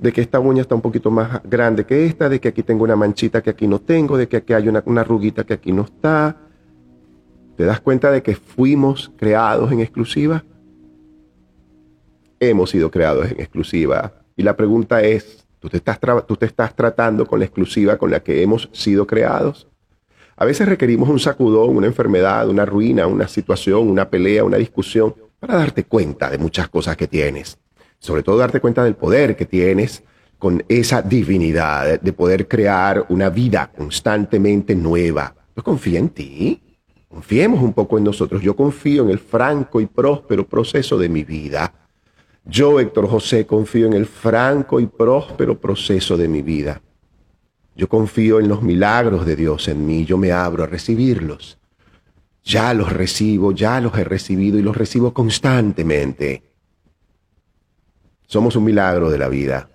de 0.00 0.12
que 0.12 0.20
esta 0.20 0.40
uña 0.40 0.62
está 0.62 0.74
un 0.74 0.80
poquito 0.80 1.12
más 1.12 1.40
grande 1.44 1.84
que 1.84 2.06
esta, 2.06 2.28
de 2.28 2.40
que 2.40 2.48
aquí 2.48 2.64
tengo 2.64 2.84
una 2.84 2.96
manchita 2.96 3.42
que 3.42 3.50
aquí 3.50 3.66
no 3.66 3.80
tengo, 3.80 4.16
de 4.16 4.28
que 4.28 4.38
aquí 4.38 4.52
hay 4.52 4.68
una, 4.68 4.82
una 4.84 5.06
que 5.46 5.54
aquí 5.54 5.72
no 5.72 5.82
está. 5.82 6.36
¿Te 7.56 7.64
das 7.64 7.80
cuenta 7.80 8.10
de 8.10 8.22
que 8.22 8.36
fuimos 8.36 9.12
creados 9.16 9.72
en 9.72 9.80
exclusiva? 9.80 10.44
Hemos 12.38 12.70
sido 12.70 12.90
creados 12.90 13.30
en 13.30 13.40
exclusiva. 13.40 14.12
Y 14.36 14.44
la 14.44 14.56
pregunta 14.56 15.02
es, 15.02 15.37
¿tú 15.60 15.68
te 15.68 15.78
estás, 15.78 15.98
tú 16.26 16.36
te 16.36 16.46
estás 16.46 16.74
tratando 16.74 17.26
con 17.26 17.38
la 17.38 17.44
exclusiva 17.46 17.96
con 17.96 18.10
la 18.10 18.20
que 18.20 18.42
hemos 18.42 18.68
sido 18.72 19.06
creados? 19.06 19.66
A 20.36 20.44
veces 20.44 20.68
requerimos 20.68 21.08
un 21.08 21.18
sacudón, 21.18 21.76
una 21.76 21.86
enfermedad, 21.86 22.48
una 22.48 22.64
ruina, 22.64 23.06
una 23.06 23.26
situación, 23.26 23.88
una 23.88 24.08
pelea, 24.08 24.44
una 24.44 24.56
discusión, 24.56 25.14
para 25.40 25.56
darte 25.56 25.84
cuenta 25.84 26.30
de 26.30 26.38
muchas 26.38 26.68
cosas 26.68 26.96
que 26.96 27.06
tienes 27.06 27.58
sobre 27.98 28.22
todo 28.22 28.36
darte 28.36 28.60
cuenta 28.60 28.84
del 28.84 28.94
poder 28.94 29.36
que 29.36 29.46
tienes 29.46 30.02
con 30.38 30.62
esa 30.68 31.02
divinidad 31.02 32.00
de 32.00 32.12
poder 32.12 32.46
crear 32.46 33.06
una 33.08 33.28
vida 33.28 33.72
constantemente 33.76 34.74
nueva. 34.76 35.34
Yo 35.56 35.64
confío 35.64 35.98
en 35.98 36.10
ti. 36.10 36.62
Confiemos 37.08 37.60
un 37.60 37.72
poco 37.72 37.98
en 37.98 38.04
nosotros. 38.04 38.40
Yo 38.42 38.54
confío 38.54 39.02
en 39.02 39.10
el 39.10 39.18
franco 39.18 39.80
y 39.80 39.86
próspero 39.86 40.46
proceso 40.46 40.96
de 40.96 41.08
mi 41.08 41.24
vida. 41.24 41.72
Yo, 42.50 42.80
Héctor 42.80 43.08
José, 43.08 43.46
confío 43.46 43.86
en 43.86 43.92
el 43.92 44.06
franco 44.06 44.80
y 44.80 44.86
próspero 44.86 45.60
proceso 45.60 46.16
de 46.16 46.28
mi 46.28 46.40
vida. 46.40 46.80
Yo 47.76 47.88
confío 47.88 48.40
en 48.40 48.48
los 48.48 48.62
milagros 48.62 49.26
de 49.26 49.36
Dios 49.36 49.68
en 49.68 49.86
mí. 49.86 50.06
Yo 50.06 50.16
me 50.16 50.32
abro 50.32 50.64
a 50.64 50.66
recibirlos. 50.66 51.58
Ya 52.42 52.72
los 52.72 52.90
recibo, 52.90 53.52
ya 53.52 53.82
los 53.82 53.96
he 53.98 54.02
recibido 54.02 54.58
y 54.58 54.62
los 54.62 54.74
recibo 54.74 55.12
constantemente. 55.12 56.42
Somos 58.26 58.56
un 58.56 58.64
milagro 58.64 59.10
de 59.10 59.18
la 59.18 59.28
vida. 59.28 59.68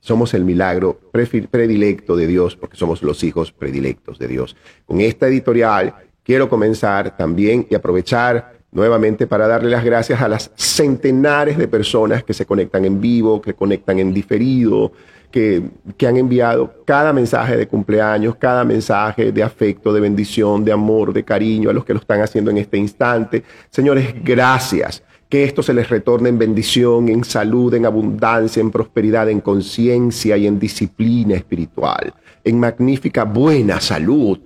Somos 0.00 0.32
el 0.32 0.44
milagro 0.44 0.98
predilecto 1.12 2.16
de 2.16 2.26
Dios 2.26 2.56
porque 2.56 2.76
somos 2.78 3.02
los 3.02 3.22
hijos 3.24 3.52
predilectos 3.52 4.18
de 4.18 4.28
Dios. 4.28 4.56
Con 4.86 5.02
esta 5.02 5.28
editorial 5.28 5.94
quiero 6.22 6.48
comenzar 6.48 7.14
también 7.14 7.66
y 7.68 7.74
aprovechar 7.74 8.55
nuevamente 8.72 9.26
para 9.26 9.48
darle 9.48 9.70
las 9.70 9.84
gracias 9.84 10.20
a 10.20 10.28
las 10.28 10.50
centenares 10.54 11.56
de 11.56 11.68
personas 11.68 12.22
que 12.24 12.34
se 12.34 12.46
conectan 12.46 12.84
en 12.84 13.00
vivo, 13.00 13.40
que 13.40 13.54
conectan 13.54 13.98
en 13.98 14.12
diferido, 14.12 14.92
que, 15.30 15.62
que, 15.96 16.06
han 16.06 16.16
enviado 16.16 16.84
cada 16.84 17.12
mensaje 17.12 17.56
de 17.56 17.66
cumpleaños, 17.66 18.36
cada 18.36 18.64
mensaje 18.64 19.32
de 19.32 19.42
afecto, 19.42 19.92
de 19.92 20.00
bendición, 20.00 20.64
de 20.64 20.72
amor, 20.72 21.12
de 21.12 21.24
cariño 21.24 21.70
a 21.70 21.72
los 21.72 21.84
que 21.84 21.94
lo 21.94 22.00
están 22.00 22.20
haciendo 22.20 22.50
en 22.50 22.58
este 22.58 22.76
instante. 22.76 23.42
Señores, 23.70 24.14
gracias 24.22 25.02
que 25.28 25.44
esto 25.44 25.62
se 25.62 25.74
les 25.74 25.88
retorne 25.88 26.28
en 26.28 26.38
bendición, 26.38 27.08
en 27.08 27.24
salud, 27.24 27.74
en 27.74 27.86
abundancia, 27.86 28.60
en 28.60 28.70
prosperidad, 28.70 29.28
en 29.28 29.40
conciencia 29.40 30.36
y 30.36 30.46
en 30.46 30.58
disciplina 30.58 31.34
espiritual, 31.34 32.14
en 32.44 32.60
magnífica 32.60 33.24
buena 33.24 33.80
salud, 33.80 34.38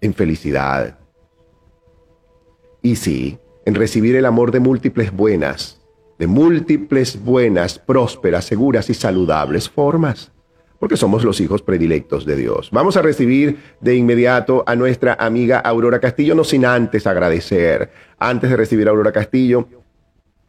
en 0.00 0.14
felicidad. 0.14 0.98
Y 2.86 2.94
sí, 2.94 3.36
en 3.64 3.74
recibir 3.74 4.14
el 4.14 4.24
amor 4.26 4.52
de 4.52 4.60
múltiples 4.60 5.10
buenas, 5.10 5.80
de 6.20 6.28
múltiples 6.28 7.20
buenas, 7.20 7.80
prósperas, 7.80 8.44
seguras 8.44 8.88
y 8.90 8.94
saludables 8.94 9.68
formas 9.68 10.30
porque 10.78 10.96
somos 10.96 11.24
los 11.24 11.40
hijos 11.40 11.62
predilectos 11.62 12.24
de 12.26 12.36
Dios. 12.36 12.68
Vamos 12.70 12.96
a 12.96 13.02
recibir 13.02 13.58
de 13.80 13.96
inmediato 13.96 14.62
a 14.68 14.76
nuestra 14.76 15.14
amiga 15.18 15.58
Aurora 15.58 15.98
Castillo, 15.98 16.36
no 16.36 16.44
sin 16.44 16.64
antes 16.64 17.08
agradecer, 17.08 17.90
antes 18.20 18.50
de 18.50 18.56
recibir 18.56 18.86
a 18.86 18.90
Aurora 18.90 19.10
Castillo, 19.10 19.66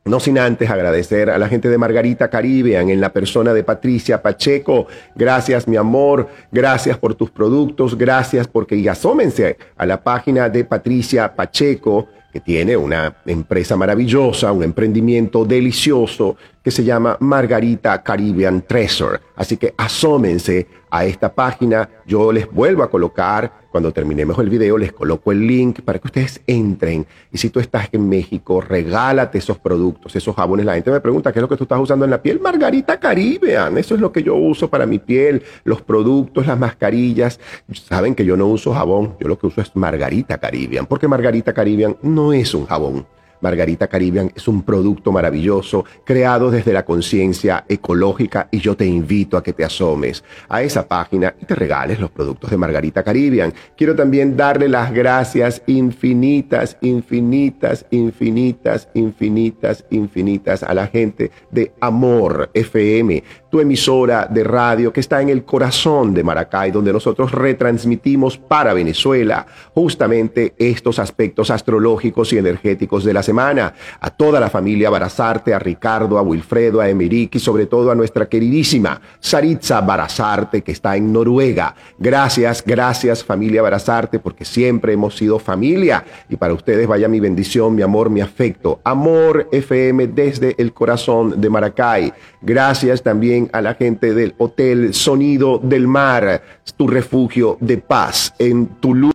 no 0.07 0.19
sin 0.19 0.39
antes 0.39 0.69
agradecer 0.69 1.29
a 1.29 1.37
la 1.37 1.49
gente 1.49 1.69
de 1.69 1.77
Margarita 1.77 2.29
Caribbean 2.29 2.89
en 2.89 3.01
la 3.01 3.11
persona 3.11 3.53
de 3.53 3.63
Patricia 3.63 4.21
Pacheco. 4.21 4.87
Gracias, 5.15 5.67
mi 5.67 5.75
amor. 5.75 6.29
Gracias 6.51 6.97
por 6.97 7.15
tus 7.15 7.29
productos. 7.29 7.97
Gracias 7.97 8.47
porque 8.47 8.75
y 8.75 8.87
asómense 8.87 9.57
a 9.75 9.85
la 9.85 10.01
página 10.03 10.49
de 10.49 10.63
Patricia 10.63 11.35
Pacheco 11.35 12.07
tiene 12.41 12.75
una 12.75 13.17
empresa 13.25 13.75
maravillosa, 13.75 14.51
un 14.51 14.63
emprendimiento 14.63 15.45
delicioso 15.45 16.37
que 16.67 16.71
se 16.71 16.83
llama 16.83 17.15
Margarita 17.21 18.03
Caribbean 18.03 18.61
Treasure. 18.61 19.21
Así 19.37 19.55
que 19.55 19.73
asómense 19.77 20.67
a 20.89 21.05
esta 21.05 21.33
página. 21.33 21.87
Yo 22.05 22.33
les 22.33 22.51
vuelvo 22.51 22.83
a 22.83 22.89
colocar, 22.89 23.69
cuando 23.71 23.93
terminemos 23.93 24.37
el 24.39 24.49
video, 24.49 24.77
les 24.77 24.91
coloco 24.91 25.31
el 25.31 25.47
link 25.47 25.79
para 25.79 25.97
que 25.97 26.07
ustedes 26.07 26.41
entren. 26.45 27.07
Y 27.31 27.37
si 27.37 27.49
tú 27.51 27.61
estás 27.61 27.87
en 27.93 28.09
México, 28.09 28.59
regálate 28.59 29.37
esos 29.37 29.57
productos, 29.57 30.13
esos 30.17 30.35
jabones. 30.35 30.65
La 30.65 30.73
gente 30.73 30.91
me 30.91 30.99
pregunta, 30.99 31.31
¿qué 31.31 31.39
es 31.39 31.41
lo 31.41 31.47
que 31.47 31.55
tú 31.55 31.63
estás 31.63 31.79
usando 31.79 32.03
en 32.03 32.11
la 32.11 32.21
piel? 32.21 32.41
Margarita 32.41 32.99
Caribbean. 32.99 33.77
Eso 33.77 33.95
es 33.95 34.01
lo 34.01 34.11
que 34.11 34.21
yo 34.21 34.35
uso 34.35 34.69
para 34.69 34.85
mi 34.85 34.99
piel. 34.99 35.43
Los 35.63 35.81
productos, 35.81 36.47
las 36.47 36.59
mascarillas. 36.59 37.39
Saben 37.71 38.13
que 38.13 38.25
yo 38.25 38.35
no 38.35 38.47
uso 38.47 38.73
jabón. 38.73 39.15
Yo 39.21 39.29
lo 39.29 39.39
que 39.39 39.47
uso 39.47 39.61
es 39.61 39.73
Margarita 39.73 40.37
Caribbean. 40.37 40.85
Porque 40.85 41.07
Margarita 41.07 41.53
Caribbean 41.53 41.95
no 42.01 42.33
es 42.33 42.53
un 42.53 42.65
jabón. 42.65 43.05
Margarita 43.41 43.87
Caribbean 43.87 44.31
es 44.35 44.47
un 44.47 44.63
producto 44.63 45.11
maravilloso 45.11 45.85
creado 46.03 46.51
desde 46.51 46.73
la 46.73 46.85
conciencia 46.85 47.65
ecológica 47.67 48.47
y 48.51 48.59
yo 48.59 48.75
te 48.75 48.85
invito 48.85 49.37
a 49.37 49.43
que 49.43 49.53
te 49.53 49.63
asomes 49.63 50.23
a 50.49 50.61
esa 50.61 50.87
página 50.87 51.35
y 51.39 51.45
te 51.45 51.55
regales 51.55 51.99
los 51.99 52.11
productos 52.11 52.49
de 52.49 52.57
Margarita 52.57 53.03
Caribbean. 53.03 53.53
Quiero 53.75 53.95
también 53.95 54.35
darle 54.35 54.69
las 54.69 54.93
gracias 54.93 55.61
infinitas, 55.67 56.77
infinitas, 56.81 57.85
infinitas, 57.91 58.89
infinitas, 58.93 59.85
infinitas 59.89 60.63
a 60.63 60.73
la 60.73 60.87
gente 60.87 61.31
de 61.51 61.73
Amor 61.79 62.49
FM 62.53 63.23
emisora 63.61 64.27
de 64.29 64.43
radio 64.43 64.91
que 64.93 64.99
está 64.99 65.21
en 65.21 65.29
el 65.29 65.43
corazón 65.43 66.13
de 66.13 66.23
Maracay, 66.23 66.71
donde 66.71 66.93
nosotros 66.93 67.31
retransmitimos 67.31 68.37
para 68.37 68.73
Venezuela 68.73 69.45
justamente 69.73 70.53
estos 70.57 70.99
aspectos 70.99 71.49
astrológicos 71.49 72.33
y 72.33 72.37
energéticos 72.37 73.03
de 73.03 73.13
la 73.13 73.23
semana. 73.23 73.73
A 73.99 74.09
toda 74.09 74.39
la 74.39 74.49
familia 74.49 74.89
Barazarte, 74.89 75.53
a 75.53 75.59
Ricardo, 75.59 76.17
a 76.17 76.21
Wilfredo, 76.21 76.81
a 76.81 76.89
Emerick 76.89 77.35
y 77.35 77.39
sobre 77.39 77.65
todo 77.65 77.91
a 77.91 77.95
nuestra 77.95 78.27
queridísima 78.27 78.99
Saritza 79.19 79.81
Barazarte 79.81 80.61
que 80.61 80.71
está 80.71 80.95
en 80.95 81.11
Noruega. 81.11 81.75
Gracias, 81.97 82.63
gracias 82.65 83.23
familia 83.23 83.61
Barazarte 83.61 84.19
porque 84.19 84.45
siempre 84.45 84.93
hemos 84.93 85.15
sido 85.15 85.39
familia 85.39 86.03
y 86.29 86.35
para 86.35 86.53
ustedes 86.53 86.87
vaya 86.87 87.07
mi 87.07 87.19
bendición, 87.19 87.75
mi 87.75 87.81
amor, 87.81 88.09
mi 88.09 88.21
afecto. 88.21 88.79
Amor 88.83 89.47
FM 89.51 90.07
desde 90.07 90.55
el 90.57 90.73
corazón 90.73 91.39
de 91.39 91.49
Maracay. 91.49 92.13
Gracias 92.41 93.01
también 93.03 93.46
a 93.53 93.61
la 93.61 93.75
gente 93.75 94.13
del 94.13 94.35
Hotel 94.37 94.93
Sonido 94.93 95.59
del 95.61 95.87
Mar, 95.87 96.41
tu 96.75 96.87
refugio 96.87 97.57
de 97.59 97.77
paz 97.77 98.33
en 98.39 98.67
Tulum. 98.79 99.11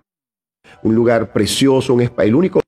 Un 0.82 0.94
lugar 0.94 1.32
precioso, 1.32 1.94
un 1.94 2.10
el 2.18 2.34
único 2.34 2.61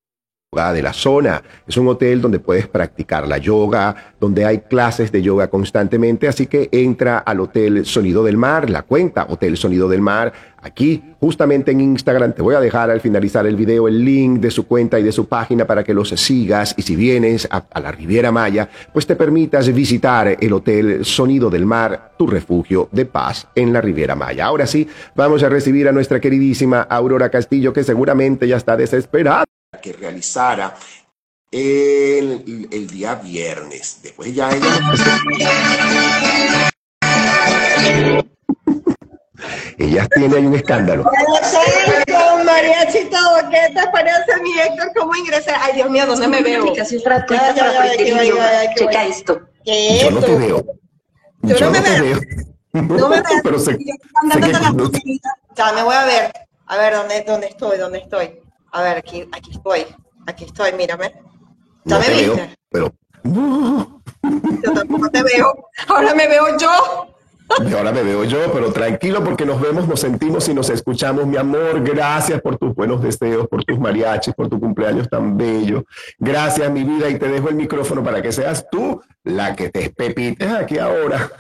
de 0.55 0.83
la 0.83 0.93
zona. 0.93 1.43
Es 1.67 1.77
un 1.77 1.89
hotel 1.89 2.21
donde 2.21 2.39
puedes 2.39 2.69
practicar 2.69 3.27
la 3.27 3.39
yoga, 3.39 4.15
donde 4.21 4.45
hay 4.45 4.61
clases 4.61 5.11
de 5.11 5.21
yoga 5.21 5.49
constantemente, 5.49 6.29
así 6.29 6.47
que 6.47 6.69
entra 6.71 7.19
al 7.19 7.41
Hotel 7.41 7.85
Sonido 7.85 8.23
del 8.23 8.37
Mar, 8.37 8.71
la 8.71 8.83
cuenta 8.83 9.27
Hotel 9.29 9.57
Sonido 9.57 9.89
del 9.89 10.01
Mar, 10.01 10.33
aquí 10.63 11.03
justamente 11.21 11.73
en 11.73 11.81
Instagram. 11.81 12.33
Te 12.33 12.43
voy 12.43 12.55
a 12.55 12.61
dejar 12.61 12.91
al 12.91 13.01
finalizar 13.01 13.47
el 13.47 13.57
video 13.57 13.89
el 13.89 14.05
link 14.05 14.41
de 14.41 14.51
su 14.51 14.67
cuenta 14.67 14.99
y 14.99 15.03
de 15.03 15.13
su 15.13 15.27
página 15.27 15.67
para 15.67 15.83
que 15.83 15.93
los 15.93 16.11
sigas 16.11 16.75
y 16.77 16.83
si 16.83 16.97
vienes 16.97 17.49
a, 17.51 17.65
la 17.81 17.93
Riviera 17.93 18.31
Maya, 18.31 18.69
pues 18.93 19.07
te 19.07 19.17
permitas 19.17 19.73
visitar 19.73 20.37
el 20.41 20.53
Hotel 20.53 21.05
Sonido 21.05 21.51
del 21.51 21.67
Mar, 21.67 22.13
tu 22.17 22.27
refugio 22.27 22.89
de 22.93 23.07
paz 23.07 23.49
en 23.55 23.73
la 23.73 23.81
Riviera 23.81 24.15
Maya. 24.15 24.47
Ahora 24.47 24.67
sí, 24.67 24.89
vamos 25.15 25.43
a 25.43 25.49
recibir 25.49 25.89
a 25.89 25.93
nuestra 25.93 26.21
queridísima 26.21 26.83
Aurora 26.83 27.29
Castillo, 27.29 27.73
que 27.73 27.85
seguramente 27.85 28.47
ya 28.47 28.57
está 28.57 28.77
desesperada 28.77 29.45
que 29.81 29.93
realizara 29.93 30.75
el, 31.51 32.69
el 32.71 32.87
día 32.89 33.15
viernes. 33.15 34.01
Después 34.03 34.35
ya 34.35 34.51
ella... 34.51 34.81
Ella 39.79 40.07
tiene 40.15 40.37
ahí 40.37 40.47
un 40.47 40.55
escándalo. 40.55 41.05
Con 41.05 42.45
mariachito, 42.47 43.19
¿qué 43.51 43.75
te 43.75 43.89
parece 43.91 44.41
mi 44.43 44.59
Héctor? 44.59 44.93
¿Cómo 44.97 45.15
ingresé? 45.17 45.51
Ay, 45.51 45.75
Dios 45.75 45.91
mío, 45.91 46.07
¿dónde 46.07 46.29
me 46.29 46.43
veo? 46.43 46.73
Checa 48.77 49.05
esto. 49.07 49.41
Yo 49.65 50.11
no 50.11 50.21
te 50.21 50.37
veo. 50.37 50.65
Yo, 51.43 51.61
no, 51.61 51.71
me 51.71 51.81
veo. 51.81 52.21
No 52.73 53.09
me 53.09 53.21
veo. 53.21 53.25
Pero 53.43 53.59
sé, 53.59 53.77
que... 53.77 53.85
Ya 55.55 55.73
me 55.73 55.83
voy 55.83 55.95
a 55.95 56.05
ver. 56.05 56.33
A 56.67 56.77
ver, 56.79 56.95
¿dónde, 56.95 57.25
dónde 57.27 57.47
estoy? 57.49 57.77
¿Dónde 57.77 57.99
estoy? 57.99 58.41
A 58.75 58.83
ver, 58.83 58.97
aquí, 58.97 59.25
aquí 59.31 59.53
estoy. 59.53 59.87
Aquí 60.27 60.45
estoy, 60.47 60.73
mírame. 60.73 61.15
¿Ya 61.85 61.99
me 62.01 62.09
viste? 62.09 62.57
pero... 62.71 62.93
Yo 63.23 64.73
tampoco 64.75 65.09
te 65.11 65.23
veo. 65.23 65.55
Ahora 65.87 66.13
me 66.13 66.27
veo 66.27 66.59
yo. 66.59 67.15
Y 67.65 67.73
ahora 67.73 67.93
me 67.93 68.03
veo 68.03 68.25
yo, 68.25 68.53
pero 68.53 68.73
tranquilo 68.73 69.23
porque 69.23 69.47
nos 69.47 69.61
vemos, 69.61 69.87
nos 69.87 70.01
sentimos 70.01 70.49
y 70.49 70.55
nos 70.55 70.71
escuchamos. 70.71 71.25
Mi 71.25 71.37
amor, 71.37 71.85
gracias 71.85 72.41
por 72.41 72.59
tus 72.59 72.75
buenos 72.75 73.01
deseos, 73.01 73.47
por 73.47 73.65
tus 73.65 73.79
mariachis, 73.79 74.35
por 74.35 74.49
tu 74.49 74.59
cumpleaños 74.59 75.09
tan 75.09 75.37
bello. 75.37 75.85
Gracias, 76.19 76.69
mi 76.73 76.83
vida, 76.83 77.09
y 77.09 77.17
te 77.17 77.29
dejo 77.29 77.51
el 77.51 77.55
micrófono 77.55 78.03
para 78.03 78.21
que 78.21 78.33
seas 78.33 78.67
tú 78.73 79.01
la 79.23 79.55
que 79.55 79.71
te 79.71 79.85
espepites 79.85 80.53
aquí 80.53 80.79
ahora. 80.79 81.31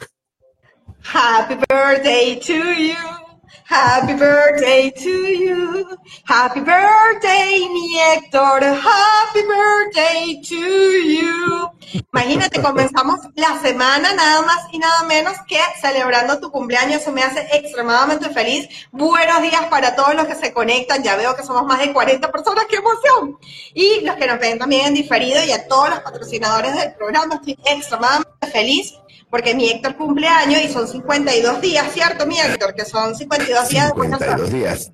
Happy 1.02 1.56
birthday 1.68 2.38
to 2.38 2.52
you. 2.52 3.23
Happy 3.64 4.14
birthday 4.14 4.90
to 4.90 5.10
you. 5.10 5.98
Happy 6.24 6.60
birthday, 6.60 7.68
mi 7.72 7.98
Héctor. 7.98 8.60
Happy 8.62 9.42
birthday 9.42 10.40
to 10.42 10.54
you. 10.54 11.70
Imagínate, 12.12 12.60
comenzamos 12.60 13.20
la 13.36 13.58
semana 13.60 14.12
nada 14.14 14.42
más 14.42 14.66
y 14.72 14.78
nada 14.78 15.02
menos 15.04 15.34
que 15.46 15.58
celebrando 15.80 16.40
tu 16.40 16.50
cumpleaños. 16.50 17.02
Eso 17.02 17.12
me 17.12 17.22
hace 17.22 17.46
extremadamente 17.52 18.30
feliz. 18.30 18.68
Buenos 18.90 19.42
días 19.42 19.66
para 19.66 19.94
todos 19.94 20.14
los 20.14 20.26
que 20.26 20.34
se 20.34 20.52
conectan. 20.52 21.02
Ya 21.02 21.16
veo 21.16 21.36
que 21.36 21.42
somos 21.42 21.64
más 21.64 21.78
de 21.78 21.92
40 21.92 22.30
personas. 22.30 22.66
¡Qué 22.68 22.76
emoción! 22.76 23.38
Y 23.74 24.00
los 24.00 24.16
que 24.16 24.26
nos 24.26 24.38
ven 24.38 24.58
también 24.58 24.86
en 24.86 24.94
diferido 24.94 25.42
y 25.44 25.52
a 25.52 25.66
todos 25.68 25.90
los 25.90 26.00
patrocinadores 26.00 26.74
del 26.74 26.94
programa. 26.94 27.36
Estoy 27.36 27.58
extremadamente 27.64 28.46
feliz 28.52 28.94
porque 29.34 29.52
mi 29.52 29.68
Héctor 29.68 29.96
cumpleaños 29.96 30.62
y 30.62 30.68
son 30.68 30.86
52 30.86 31.60
días, 31.60 31.92
¿cierto, 31.92 32.24
mi 32.24 32.38
Héctor? 32.38 32.72
Que 32.72 32.84
son 32.84 33.16
52 33.16 33.68
días. 33.68 33.92
52 33.92 34.52
días. 34.52 34.92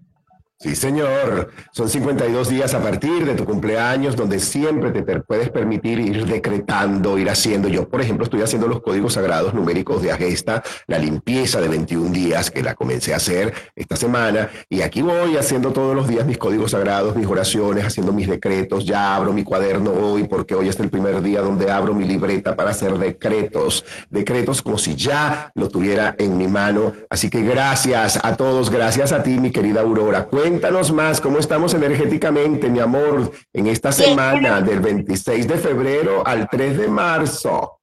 Sí, 0.63 0.77
señor. 0.77 1.49
Son 1.73 1.89
52 1.89 2.51
días 2.51 2.75
a 2.75 2.83
partir 2.83 3.25
de 3.25 3.35
tu 3.35 3.47
cumpleaños 3.47 4.15
donde 4.15 4.39
siempre 4.39 4.91
te 4.91 5.03
puedes 5.21 5.49
permitir 5.49 5.99
ir 5.99 6.27
decretando, 6.27 7.17
ir 7.17 7.31
haciendo. 7.31 7.67
Yo, 7.67 7.89
por 7.89 8.03
ejemplo, 8.03 8.25
estoy 8.25 8.43
haciendo 8.43 8.69
los 8.69 8.83
códigos 8.83 9.15
sagrados 9.15 9.55
numéricos 9.55 10.03
de 10.03 10.13
Agesta, 10.13 10.63
la 10.87 10.99
limpieza 10.99 11.63
de 11.63 11.69
21 11.69 12.11
días 12.11 12.51
que 12.51 12.63
la 12.63 12.75
comencé 12.75 13.15
a 13.15 13.17
hacer 13.17 13.55
esta 13.75 13.97
semana. 13.97 14.51
Y 14.69 14.83
aquí 14.83 15.01
voy 15.01 15.39
haciendo 15.39 15.73
todos 15.73 15.97
los 15.97 16.07
días 16.07 16.27
mis 16.27 16.37
códigos 16.37 16.73
sagrados, 16.73 17.17
mis 17.17 17.27
oraciones, 17.27 17.87
haciendo 17.87 18.13
mis 18.13 18.29
decretos. 18.29 18.85
Ya 18.85 19.17
abro 19.17 19.33
mi 19.33 19.45
cuaderno 19.45 19.93
hoy 19.93 20.25
porque 20.25 20.55
hoy 20.55 20.69
es 20.69 20.79
el 20.79 20.91
primer 20.91 21.23
día 21.23 21.41
donde 21.41 21.71
abro 21.71 21.95
mi 21.95 22.05
libreta 22.05 22.55
para 22.55 22.73
hacer 22.73 22.99
decretos. 22.99 23.83
Decretos 24.11 24.61
como 24.61 24.77
si 24.77 24.95
ya 24.95 25.53
lo 25.55 25.71
tuviera 25.71 26.15
en 26.19 26.37
mi 26.37 26.49
mano. 26.49 26.93
Así 27.09 27.31
que 27.31 27.41
gracias 27.41 28.21
a 28.23 28.37
todos, 28.37 28.69
gracias 28.69 29.13
a 29.13 29.23
ti, 29.23 29.39
mi 29.39 29.51
querida 29.51 29.81
Aurora. 29.81 30.29
Cuéntanos 30.51 30.91
más 30.91 31.21
cómo 31.21 31.39
estamos 31.39 31.75
energéticamente, 31.75 32.69
mi 32.69 32.81
amor, 32.81 33.31
en 33.53 33.69
esta 33.69 33.93
semana 33.93 34.61
del 34.61 34.81
26 34.81 35.47
de 35.47 35.57
febrero 35.57 36.27
al 36.27 36.49
3 36.51 36.77
de 36.77 36.89
marzo. 36.89 37.79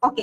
Ok. 0.00 0.22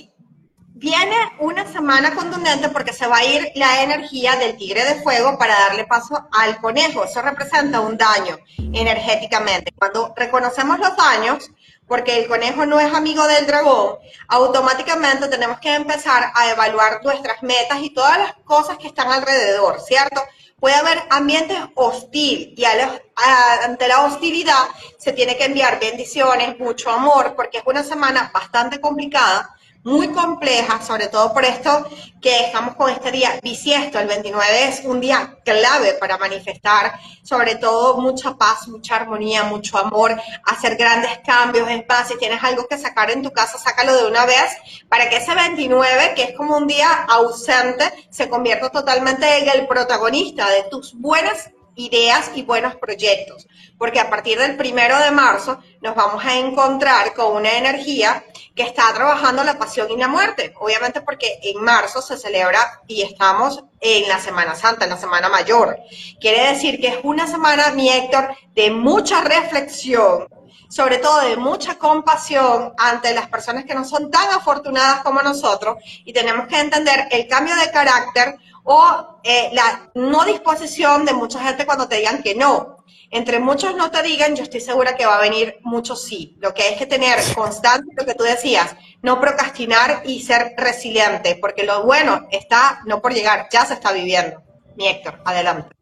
Viene 0.74 1.16
una 1.40 1.68
semana 1.68 2.16
contundente 2.16 2.70
porque 2.70 2.92
se 2.92 3.06
va 3.06 3.18
a 3.18 3.24
ir 3.24 3.52
la 3.54 3.84
energía 3.84 4.36
del 4.38 4.58
tigre 4.58 4.84
de 4.84 4.96
fuego 5.04 5.38
para 5.38 5.54
darle 5.60 5.86
paso 5.86 6.28
al 6.32 6.60
conejo. 6.60 7.04
Eso 7.04 7.22
representa 7.22 7.82
un 7.82 7.96
daño 7.96 8.40
energéticamente. 8.58 9.72
Cuando 9.78 10.12
reconocemos 10.18 10.80
los 10.80 10.98
daños, 10.98 11.52
porque 11.88 12.20
el 12.20 12.28
conejo 12.28 12.66
no 12.66 12.80
es 12.80 12.92
amigo 12.92 13.28
del 13.28 13.46
dragón, 13.46 13.98
automáticamente 14.28 15.28
tenemos 15.28 15.60
que 15.60 15.76
empezar 15.76 16.32
a 16.34 16.50
evaluar 16.50 17.02
nuestras 17.04 17.44
metas 17.44 17.78
y 17.84 17.92
todas 17.92 18.18
las 18.18 18.34
cosas 18.44 18.80
que 18.80 18.88
están 18.88 19.12
alrededor, 19.12 19.80
¿cierto? 19.82 20.20
Puede 20.60 20.76
haber 20.76 21.04
ambiente 21.10 21.56
hostil 21.76 22.54
y 22.56 22.64
ante 22.66 23.88
la 23.88 24.02
hostilidad 24.04 24.68
se 24.98 25.14
tiene 25.14 25.38
que 25.38 25.46
enviar 25.46 25.80
bendiciones, 25.80 26.60
mucho 26.60 26.90
amor, 26.90 27.36
porque 27.36 27.60
es 27.60 27.64
una 27.66 27.84
semana 27.84 28.32
bastante 28.34 28.80
complicada 28.80 29.56
muy 29.90 30.10
compleja, 30.10 30.82
sobre 30.82 31.08
todo 31.08 31.34
por 31.34 31.44
esto 31.44 31.90
que 32.22 32.46
estamos 32.46 32.76
con 32.76 32.92
este 32.92 33.12
día 33.12 33.40
bisiesto. 33.42 34.00
El 34.00 34.08
29 34.08 34.66
es 34.66 34.82
un 34.86 35.02
día 35.02 35.38
clave 35.44 35.94
para 35.94 36.18
manifestar, 36.18 36.94
sobre 37.24 37.56
todo 37.56 37.98
mucha 37.98 38.36
paz, 38.36 38.68
mucha 38.68 38.98
armonía, 38.98 39.44
mucho 39.44 39.78
amor, 39.78 40.16
hacer 40.46 40.78
grandes 40.78 41.20
cambios 41.26 41.68
en 41.70 41.86
paz. 41.88 42.10
Si 42.10 42.18
tienes 42.18 42.44
algo 42.44 42.68
que 42.68 42.78
sacar 42.78 43.10
en 43.10 43.24
tu 43.24 43.32
casa, 43.32 43.58
sácalo 43.58 43.96
de 43.96 44.08
una 44.08 44.26
vez 44.26 44.56
para 44.88 45.10
que 45.10 45.18
ese 45.18 45.34
29, 45.34 46.14
que 46.16 46.24
es 46.24 46.38
como 46.38 46.58
un 46.58 46.68
día 46.68 47.06
ausente, 47.10 47.86
se 48.12 48.30
convierta 48.30 48.70
totalmente 48.70 49.40
en 49.40 49.50
el 49.50 49.68
protagonista 49.68 50.48
de 50.50 50.64
tus 50.70 50.94
buenas 50.94 51.50
ideas 51.80 52.32
y 52.36 52.44
buenos 52.44 52.76
proyectos, 52.76 53.48
porque 53.78 54.00
a 54.00 54.10
partir 54.10 54.38
del 54.38 54.58
primero 54.58 55.00
de 55.00 55.12
marzo 55.12 55.60
nos 55.82 55.96
vamos 55.96 56.24
a 56.26 56.38
encontrar 56.38 57.14
con 57.14 57.36
una 57.36 57.58
energía 57.58 58.24
que 58.56 58.64
está 58.64 58.94
trabajando 58.94 59.44
la 59.44 59.58
pasión 59.58 59.90
y 59.90 59.96
la 59.96 60.10
muerte, 60.10 60.54
obviamente 60.60 61.02
porque 61.02 61.40
en 61.42 61.64
marzo 61.64 62.02
se 62.02 62.18
celebra 62.18 62.82
y 62.88 63.02
estamos 63.04 63.64
en 63.80 64.10
la 64.10 64.20
Semana 64.20 64.56
Santa, 64.56 64.84
en 64.84 64.92
la 64.92 64.98
Semana 64.98 65.30
Mayor. 65.30 65.78
Quiere 66.20 66.50
decir 66.50 66.82
que 66.82 66.90
es 66.90 66.98
una 67.04 67.26
semana, 67.28 67.72
mi 67.72 67.90
Héctor, 67.90 68.36
de 68.54 68.70
mucha 68.72 69.22
reflexión, 69.22 70.28
sobre 70.70 70.98
todo 70.98 71.22
de 71.22 71.38
mucha 71.38 71.78
compasión 71.78 72.74
ante 72.78 73.14
las 73.14 73.30
personas 73.30 73.64
que 73.64 73.74
no 73.74 73.86
son 73.86 74.12
tan 74.12 74.30
afortunadas 74.32 75.02
como 75.04 75.22
nosotros 75.22 75.78
y 76.04 76.12
tenemos 76.12 76.48
que 76.48 76.60
entender 76.60 77.08
el 77.12 77.28
cambio 77.28 77.56
de 77.56 77.72
carácter 77.72 78.36
o 78.64 79.20
eh, 79.24 79.50
la 79.54 79.92
no 79.96 80.26
disposición 80.26 81.06
de 81.06 81.14
mucha 81.14 81.42
gente 81.44 81.66
cuando 81.66 81.88
te 81.88 81.98
digan 81.98 82.22
que 82.22 82.36
no. 82.36 82.78
Entre 83.12 83.40
muchos 83.40 83.76
no 83.76 83.90
te 83.90 84.04
digan, 84.04 84.36
yo 84.36 84.44
estoy 84.44 84.62
segura 84.62 84.96
que 84.96 85.06
va 85.06 85.18
a 85.18 85.22
venir 85.22 85.58
muchos 85.64 86.04
sí. 86.04 86.38
Lo 86.40 86.54
que 86.54 86.64
hay 86.64 86.78
que 86.78 86.86
tener 86.86 87.18
constante, 87.34 87.92
lo 87.98 88.06
que 88.06 88.14
tú 88.14 88.24
decías, 88.24 88.76
no 89.02 89.20
procrastinar 89.20 90.04
y 90.06 90.22
ser 90.22 90.54
resiliente, 90.58 91.36
porque 91.42 91.64
lo 91.64 91.84
bueno 91.84 92.28
está 92.32 92.82
no 92.86 93.02
por 93.02 93.14
llegar, 93.14 93.48
ya 93.52 93.66
se 93.66 93.74
está 93.74 93.92
viviendo. 93.92 94.44
Mi 94.76 94.88
Héctor, 94.88 95.22
adelante. 95.26 95.79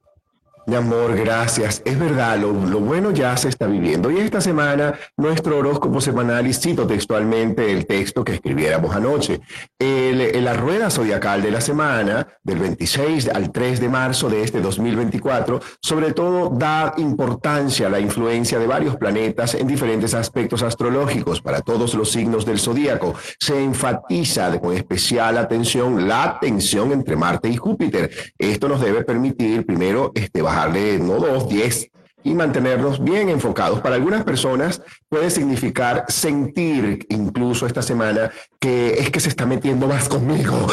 Mi 0.68 0.76
amor, 0.76 1.16
gracias. 1.16 1.82
Es 1.86 1.98
verdad, 1.98 2.38
lo, 2.38 2.52
bueno 2.52 3.12
ya 3.12 3.38
se 3.38 3.48
está 3.48 3.68
viviendo. 3.68 4.12
Y 4.12 4.18
esta 4.18 4.42
semana, 4.42 4.96
nuestro 5.16 5.60
horóscopo 5.60 6.02
semanal, 6.02 6.46
y 6.46 6.54
cito 6.54 6.86
textualmente 6.86 7.72
el 7.72 7.86
texto 7.86 8.26
que 8.26 8.34
escribiéramos 8.34 8.94
anoche. 8.94 9.40
El, 9.80 10.44
la 10.44 10.54
rueda 10.56 10.90
zodiacal 10.90 11.42
de 11.42 11.52
la 11.52 11.62
semana, 11.62 12.28
del 12.44 12.60
26 12.60 13.30
al 13.30 13.54
3 13.54 13.80
de 13.80 13.88
marzo 13.88 14.30
de 14.30 14.44
este 14.44 14.60
2024, 14.60 15.62
sobre 15.82 16.12
todo 16.12 16.50
da 16.50 16.94
importancia 16.98 17.88
a 17.88 17.90
la 17.90 18.02
influencia 18.02 18.60
de 18.60 18.68
varios 18.68 18.98
planetas 18.98 19.56
en 19.56 19.68
diferentes 19.68 20.14
aspectos 20.14 20.64
astrológicos 20.64 21.42
para 21.42 21.62
todos 21.62 21.94
los 21.94 22.12
signos 22.12 22.46
del 22.46 22.60
zodíaco. 22.60 23.14
Se 23.40 23.64
enfatiza 23.64 24.60
con 24.60 24.76
especial 24.76 25.38
atención 25.38 26.10
la 26.10 26.40
tensión 26.42 26.92
entre 26.92 27.16
Marte 27.16 27.48
y 27.48 27.56
Júpiter. 27.56 28.12
Esto 28.38 28.68
nos 28.68 28.82
debe 28.82 29.06
permitir, 29.06 29.66
primero, 29.66 30.12
este, 30.14 30.42
bajar 30.42 30.57
de 30.66 30.98
no 30.98 31.20
dos, 31.20 31.48
diez, 31.48 31.92
y 32.24 32.34
mantenernos 32.34 33.02
bien 33.02 33.30
enfocados. 33.30 33.80
Para 33.80 33.96
algunas 33.96 34.24
personas 34.24 34.82
puede 35.08 35.30
significar 35.30 36.04
sentir 36.10 37.06
incluso 37.10 37.66
esta 37.66 37.82
semana 37.82 38.32
que 38.60 39.00
es 39.00 39.10
que 39.12 39.22
se 39.22 39.30
está 39.30 39.46
metiendo 39.46 39.88
más 39.88 40.10
conmigo. 40.10 40.68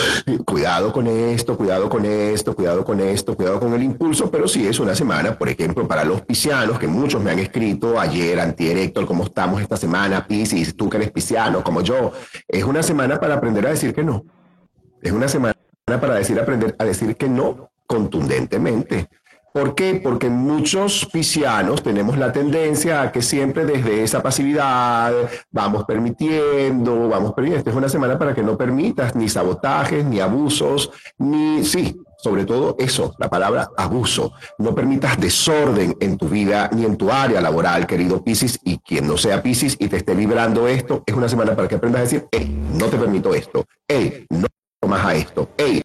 Cuidado 0.45 0.93
con 0.93 1.07
esto, 1.07 1.57
cuidado 1.57 1.89
con 1.89 2.05
esto, 2.07 2.57
cuidado 2.57 2.85
con 2.85 2.99
esto, 2.99 3.37
cuidado 3.37 3.61
con 3.61 3.73
el 3.75 3.83
impulso, 3.85 4.31
pero 4.31 4.49
sí 4.49 4.67
es 4.67 4.81
una 4.81 4.97
semana, 4.97 5.39
por 5.39 5.49
ejemplo, 5.49 5.87
para 5.87 6.05
los 6.05 6.23
piscianos, 6.23 6.79
que 6.79 6.89
muchos 6.89 7.23
me 7.23 7.31
han 7.31 7.39
escrito 7.39 8.01
ayer, 8.01 8.41
antier, 8.41 8.93
¿cómo 9.07 9.25
estamos 9.25 9.63
esta 9.63 9.77
semana? 9.77 10.27
Piscis, 10.27 10.77
tú 10.77 10.89
que 10.89 10.97
eres 10.97 11.13
pisciano, 11.13 11.63
como 11.63 11.83
yo. 11.83 12.11
Es 12.49 12.65
una 12.65 12.83
semana 12.83 13.21
para 13.21 13.35
aprender 13.35 13.65
a 13.67 13.71
decir 13.71 13.95
que 13.95 14.03
no. 14.03 14.25
Es 15.03 15.13
una 15.13 15.29
semana 15.29 15.55
para 15.87 16.15
decir, 16.15 16.41
aprender 16.41 16.75
a 16.79 16.85
decir 16.85 17.15
que 17.17 17.29
no 17.29 17.71
contundentemente. 17.87 19.09
¿Por 19.55 19.77
qué? 19.77 20.01
Porque 20.03 20.29
muchos 20.29 21.07
piscianos 21.13 21.81
tenemos 21.81 22.19
la 22.19 22.33
tendencia 22.33 23.03
a 23.03 23.13
que 23.13 23.23
siempre 23.23 23.65
desde 23.65 24.03
esa 24.03 24.21
pasividad 24.21 25.13
vamos 25.53 25.85
permitiendo, 25.85 27.09
vamos 27.09 27.35
permitiendo. 27.35 27.59
Esta 27.61 27.71
es 27.71 27.77
una 27.77 27.89
semana 27.89 28.19
para 28.19 28.35
que 28.35 28.43
no 28.43 28.59
permitas 28.59 29.15
ni 29.15 29.29
sabotajes, 29.29 30.05
ni 30.05 30.19
abusos, 30.19 30.91
ni, 31.19 31.65
sí, 31.65 31.97
sobre 32.19 32.45
todo 32.45 32.75
eso, 32.81 33.15
la 33.21 33.31
palabra 33.31 33.71
abuso. 33.77 34.33
No 34.59 34.75
permitas 34.75 35.21
desorden 35.21 35.95
en 36.01 36.19
tu 36.19 36.29
vida 36.29 36.69
ni 36.73 36.85
en 36.85 36.97
tu 36.97 37.13
área 37.13 37.41
laboral, 37.41 37.87
querido 37.87 38.25
Piscis, 38.25 38.59
y 38.65 38.79
quien 38.79 39.07
no 39.07 39.17
sea 39.17 39.41
Piscis 39.41 39.77
y 39.79 39.87
te 39.87 39.99
esté 39.99 40.17
vibrando 40.17 40.67
esto, 40.67 41.05
es 41.07 41.15
una 41.15 41.29
semana 41.29 41.55
para 41.55 41.69
que 41.69 41.77
aprendas 41.77 42.01
a 42.01 42.03
decir, 42.03 42.27
hey, 42.33 42.61
no 42.73 42.87
te 42.87 42.97
permito 42.97 43.33
esto, 43.33 43.65
hey, 43.87 44.27
no 44.31 44.49
más 44.89 45.07
a 45.07 45.15
esto, 45.15 45.49
hey, 45.57 45.81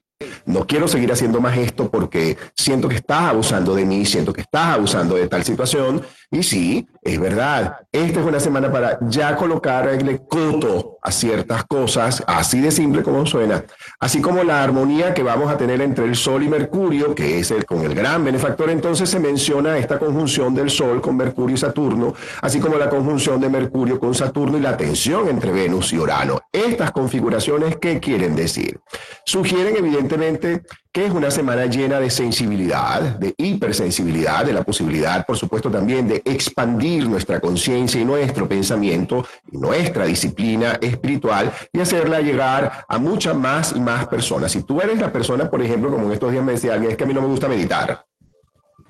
no 0.49 0.65
quiero 0.65 0.87
seguir 0.87 1.11
haciendo 1.11 1.39
más 1.39 1.57
esto 1.57 1.91
porque 1.91 2.35
siento 2.55 2.89
que 2.89 2.95
estás 2.95 3.29
abusando 3.29 3.75
de 3.75 3.85
mí, 3.85 4.03
siento 4.05 4.33
que 4.33 4.41
estás 4.41 4.75
abusando 4.75 5.15
de 5.15 5.27
tal 5.27 5.43
situación. 5.43 6.01
Y 6.31 6.43
sí, 6.43 6.87
es 7.01 7.19
verdad, 7.19 7.77
esta 7.91 8.19
es 8.19 8.25
una 8.25 8.39
semana 8.39 8.71
para 8.71 8.99
ya 9.01 9.35
colocarle 9.35 10.21
coto 10.27 10.99
a 11.01 11.11
ciertas 11.11 11.63
cosas, 11.63 12.23
así 12.27 12.59
de 12.59 12.69
simple 12.69 13.01
como 13.01 13.25
suena, 13.25 13.63
así 13.99 14.21
como 14.21 14.43
la 14.43 14.63
armonía 14.63 15.15
que 15.15 15.23
vamos 15.23 15.51
a 15.51 15.57
tener 15.57 15.81
entre 15.81 16.05
el 16.05 16.15
Sol 16.15 16.43
y 16.43 16.47
Mercurio, 16.47 17.15
que 17.15 17.39
es 17.39 17.49
el 17.49 17.65
con 17.65 17.81
el 17.81 17.95
gran 17.95 18.23
benefactor, 18.23 18.69
entonces 18.69 19.09
se 19.09 19.19
menciona 19.19 19.79
esta 19.79 19.97
conjunción 19.97 20.53
del 20.53 20.69
Sol 20.69 21.01
con 21.01 21.17
Mercurio 21.17 21.55
y 21.55 21.57
Saturno, 21.57 22.13
así 22.41 22.59
como 22.59 22.77
la 22.77 22.91
conjunción 22.91 23.41
de 23.41 23.49
Mercurio 23.49 23.99
con 23.99 24.13
Saturno 24.13 24.59
y 24.59 24.61
la 24.61 24.77
tensión 24.77 25.29
entre 25.29 25.51
Venus 25.51 25.93
y 25.93 25.97
Urano. 25.97 26.41
Estas 26.51 26.91
configuraciones, 26.91 27.77
¿qué 27.77 27.99
quieren 27.99 28.35
decir? 28.35 28.79
Sugieren 29.25 29.75
evidentemente 29.77 30.61
que 30.91 31.05
es 31.05 31.11
una 31.11 31.29
semana 31.29 31.67
llena 31.67 31.99
de 31.99 32.09
sensibilidad, 32.09 33.01
de 33.19 33.35
hipersensibilidad, 33.37 34.43
de 34.43 34.53
la 34.53 34.63
posibilidad, 34.63 35.23
por 35.25 35.37
supuesto, 35.37 35.69
también 35.69 36.07
de 36.07 36.21
expandir 36.25 37.07
nuestra 37.07 37.39
conciencia 37.39 38.01
y 38.01 38.05
nuestro 38.05 38.47
pensamiento 38.47 39.25
y 39.51 39.57
nuestra 39.57 40.05
disciplina 40.05 40.79
espiritual 40.81 41.51
y 41.71 41.79
hacerla 41.79 42.21
llegar 42.21 42.85
a 42.87 42.97
muchas 42.97 43.35
más 43.35 43.73
y 43.75 43.79
más 43.79 44.07
personas. 44.07 44.51
Si 44.51 44.63
tú 44.63 44.81
eres 44.81 44.99
la 44.99 45.11
persona, 45.11 45.49
por 45.49 45.61
ejemplo, 45.61 45.91
como 45.91 46.07
en 46.07 46.13
estos 46.13 46.31
días 46.31 46.43
me 46.43 46.53
decía 46.53 46.73
alguien, 46.73 46.91
es 46.91 46.97
que 46.97 47.03
a 47.03 47.07
mí 47.07 47.13
no 47.13 47.21
me 47.21 47.27
gusta 47.27 47.47
meditar, 47.47 48.05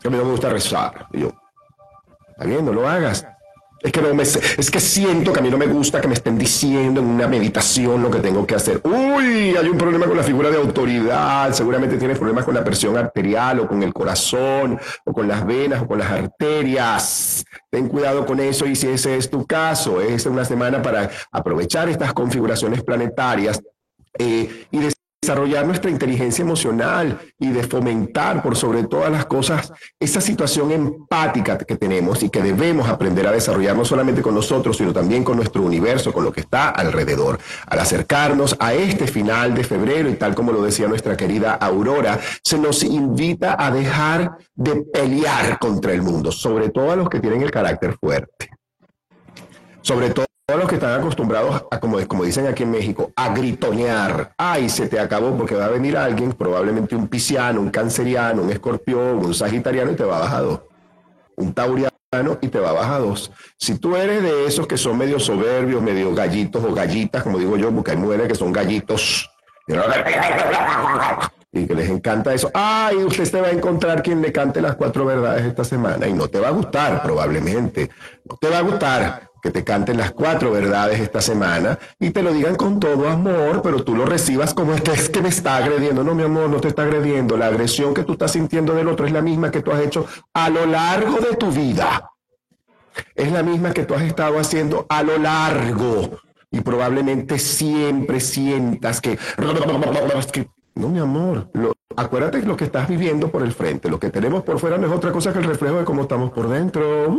que 0.01 0.07
a 0.07 0.11
mí 0.11 0.17
no 0.17 0.23
me 0.23 0.31
gusta 0.31 0.49
rezar. 0.49 1.07
Y 1.11 1.19
yo, 1.19 1.33
está 2.29 2.45
bien, 2.45 2.63
no 2.63 2.71
lo 2.71 2.87
hagas. 2.87 3.25
Es 3.81 3.93
que, 3.93 4.01
no 4.01 4.13
me, 4.13 4.23
es 4.23 4.71
que 4.71 4.79
siento 4.79 5.31
que 5.31 5.39
a 5.39 5.41
mí 5.41 5.49
no 5.49 5.57
me 5.57 5.67
gusta 5.67 6.01
que 6.01 6.07
me 6.07 6.13
estén 6.13 6.37
diciendo 6.37 6.99
en 6.99 7.07
una 7.07 7.27
meditación 7.27 8.01
lo 8.01 8.11
que 8.11 8.19
tengo 8.19 8.45
que 8.45 8.55
hacer. 8.55 8.81
Uy, 8.83 9.55
hay 9.55 9.69
un 9.69 9.77
problema 9.77 10.05
con 10.05 10.17
la 10.17 10.23
figura 10.23 10.49
de 10.49 10.57
autoridad, 10.57 11.53
seguramente 11.53 11.97
tienes 11.97 12.17
problemas 12.17 12.43
con 12.43 12.55
la 12.55 12.63
presión 12.63 12.97
arterial 12.97 13.61
o 13.61 13.67
con 13.67 13.81
el 13.81 13.93
corazón 13.93 14.79
o 15.05 15.13
con 15.13 15.29
las 15.29 15.45
venas 15.45 15.81
o 15.81 15.87
con 15.87 15.99
las 15.99 16.11
arterias. 16.11 17.45
Ten 17.69 17.87
cuidado 17.87 18.25
con 18.25 18.39
eso 18.41 18.65
y 18.65 18.75
si 18.75 18.87
ese 18.87 19.15
es 19.15 19.29
tu 19.29 19.45
caso, 19.45 20.01
es 20.01 20.25
una 20.25 20.43
semana 20.43 20.81
para 20.81 21.09
aprovechar 21.31 21.87
estas 21.87 22.13
configuraciones 22.13 22.83
planetarias 22.83 23.61
eh, 24.17 24.65
y 24.71 24.79
desarrollar 25.29 25.67
nuestra 25.67 25.91
inteligencia 25.91 26.41
emocional 26.41 27.19
y 27.37 27.49
de 27.49 27.61
fomentar 27.61 28.41
por 28.41 28.55
sobre 28.55 28.85
todas 28.85 29.11
las 29.11 29.27
cosas 29.27 29.71
esa 29.99 30.21
situación 30.21 30.71
empática 30.71 31.55
que 31.55 31.75
tenemos 31.75 32.23
y 32.23 32.31
que 32.31 32.41
debemos 32.41 32.89
aprender 32.89 33.27
a 33.27 33.31
desarrollar 33.31 33.75
no 33.75 33.85
solamente 33.85 34.23
con 34.23 34.33
nosotros, 34.33 34.77
sino 34.77 34.91
también 34.91 35.23
con 35.23 35.35
nuestro 35.35 35.61
universo, 35.61 36.11
con 36.11 36.23
lo 36.23 36.31
que 36.31 36.41
está 36.41 36.69
alrededor. 36.69 37.37
Al 37.67 37.77
acercarnos 37.77 38.55
a 38.59 38.73
este 38.73 39.05
final 39.05 39.53
de 39.53 39.63
febrero 39.63 40.09
y 40.09 40.15
tal 40.15 40.33
como 40.33 40.51
lo 40.51 40.63
decía 40.63 40.87
nuestra 40.87 41.15
querida 41.15 41.53
Aurora, 41.53 42.19
se 42.43 42.57
nos 42.57 42.81
invita 42.81 43.55
a 43.63 43.69
dejar 43.69 44.35
de 44.55 44.77
pelear 44.81 45.59
contra 45.59 45.93
el 45.93 46.01
mundo, 46.01 46.31
sobre 46.31 46.69
todo 46.69 46.91
a 46.91 46.95
los 46.95 47.07
que 47.07 47.19
tienen 47.19 47.43
el 47.43 47.51
carácter 47.51 47.95
fuerte. 48.01 48.49
Sobre 49.81 50.09
todo 50.09 50.25
todos 50.49 50.61
los 50.61 50.69
que 50.69 50.75
están 50.75 50.99
acostumbrados 50.99 51.63
a, 51.69 51.79
como, 51.79 51.99
como 52.07 52.23
dicen 52.23 52.47
aquí 52.47 52.63
en 52.63 52.71
México, 52.71 53.11
a 53.15 53.29
gritonear. 53.29 54.33
Ay, 54.35 54.67
se 54.67 54.87
te 54.87 54.99
acabó 54.99 55.37
porque 55.37 55.53
va 55.53 55.65
a 55.65 55.69
venir 55.69 55.95
alguien, 55.95 56.33
probablemente 56.33 56.95
un 56.95 57.07
pisciano, 57.07 57.61
un 57.61 57.69
canceriano, 57.69 58.41
un 58.41 58.49
escorpión, 58.49 59.23
un 59.23 59.35
sagitariano 59.35 59.91
y 59.91 59.95
te 59.95 60.03
va 60.03 60.17
a 60.17 60.21
bajar 60.21 60.41
dos. 60.41 60.61
Un 61.35 61.53
tauriano 61.53 61.91
y 62.41 62.47
te 62.47 62.59
va 62.59 62.71
a 62.71 62.73
bajar 62.73 63.01
dos. 63.01 63.31
Si 63.57 63.77
tú 63.77 63.95
eres 63.95 64.23
de 64.23 64.47
esos 64.47 64.65
que 64.65 64.75
son 64.75 64.97
medio 64.97 65.19
soberbios, 65.19 65.83
medio 65.83 66.15
gallitos 66.15 66.63
o 66.63 66.73
gallitas, 66.73 67.21
como 67.21 67.37
digo 67.37 67.55
yo, 67.55 67.71
porque 67.71 67.91
hay 67.91 67.97
mujeres 67.97 68.27
que 68.27 68.33
son 68.35 68.51
gallitos 68.51 69.29
y 71.51 71.67
que 71.67 71.75
les 71.75 71.89
encanta 71.91 72.33
eso. 72.33 72.49
Ay, 72.55 72.97
usted 72.97 73.25
se 73.25 73.39
va 73.39 73.49
a 73.49 73.51
encontrar 73.51 74.01
quien 74.01 74.19
le 74.19 74.31
cante 74.31 74.61
las 74.61 74.75
cuatro 74.75 75.05
verdades 75.05 75.45
esta 75.45 75.63
semana 75.63 76.07
y 76.07 76.13
no 76.13 76.27
te 76.27 76.39
va 76.39 76.47
a 76.47 76.51
gustar, 76.51 77.03
probablemente. 77.03 77.91
No 78.25 78.35
te 78.37 78.49
va 78.49 78.57
a 78.57 78.61
gustar 78.61 79.28
que 79.41 79.51
te 79.51 79.63
canten 79.63 79.97
las 79.97 80.11
cuatro 80.11 80.51
verdades 80.51 80.99
esta 80.99 81.21
semana 81.21 81.79
y 81.99 82.11
te 82.11 82.21
lo 82.21 82.33
digan 82.33 82.55
con 82.55 82.79
todo 82.79 83.07
amor, 83.07 83.61
pero 83.61 83.83
tú 83.83 83.95
lo 83.95 84.05
recibas 84.05 84.53
como 84.53 84.73
es 84.73 84.81
que 84.81 84.91
es 84.91 85.09
que 85.09 85.21
me 85.21 85.29
está 85.29 85.57
agrediendo. 85.57 86.03
No, 86.03 86.15
mi 86.15 86.23
amor, 86.23 86.49
no 86.49 86.59
te 86.59 86.67
está 86.67 86.83
agrediendo. 86.83 87.37
La 87.37 87.47
agresión 87.47 87.93
que 87.93 88.03
tú 88.03 88.13
estás 88.13 88.31
sintiendo 88.31 88.73
del 88.73 88.87
otro 88.87 89.05
es 89.05 89.11
la 89.11 89.21
misma 89.21 89.51
que 89.51 89.61
tú 89.61 89.71
has 89.71 89.81
hecho 89.81 90.05
a 90.33 90.49
lo 90.49 90.65
largo 90.65 91.17
de 91.17 91.35
tu 91.35 91.51
vida. 91.51 92.11
Es 93.15 93.31
la 93.31 93.43
misma 93.43 93.71
que 93.71 93.85
tú 93.85 93.93
has 93.93 94.01
estado 94.01 94.39
haciendo 94.39 94.85
a 94.89 95.03
lo 95.03 95.17
largo. 95.17 96.19
Y 96.51 96.61
probablemente 96.61 97.37
siempre 97.37 98.19
sientas 98.19 98.99
que... 98.99 99.17
No, 100.75 100.87
mi 100.87 100.99
amor, 100.99 101.49
lo, 101.53 101.73
acuérdate 101.97 102.41
lo 102.43 102.55
que 102.55 102.63
estás 102.63 102.87
viviendo 102.87 103.29
por 103.29 103.43
el 103.43 103.51
frente. 103.51 103.89
Lo 103.89 103.99
que 103.99 104.09
tenemos 104.09 104.43
por 104.43 104.59
fuera 104.59 104.77
no 104.77 104.87
es 104.87 104.93
otra 104.93 105.11
cosa 105.11 105.33
que 105.33 105.39
el 105.39 105.45
reflejo 105.45 105.77
de 105.77 105.83
cómo 105.83 106.03
estamos 106.03 106.31
por 106.31 106.47
dentro. 106.47 107.17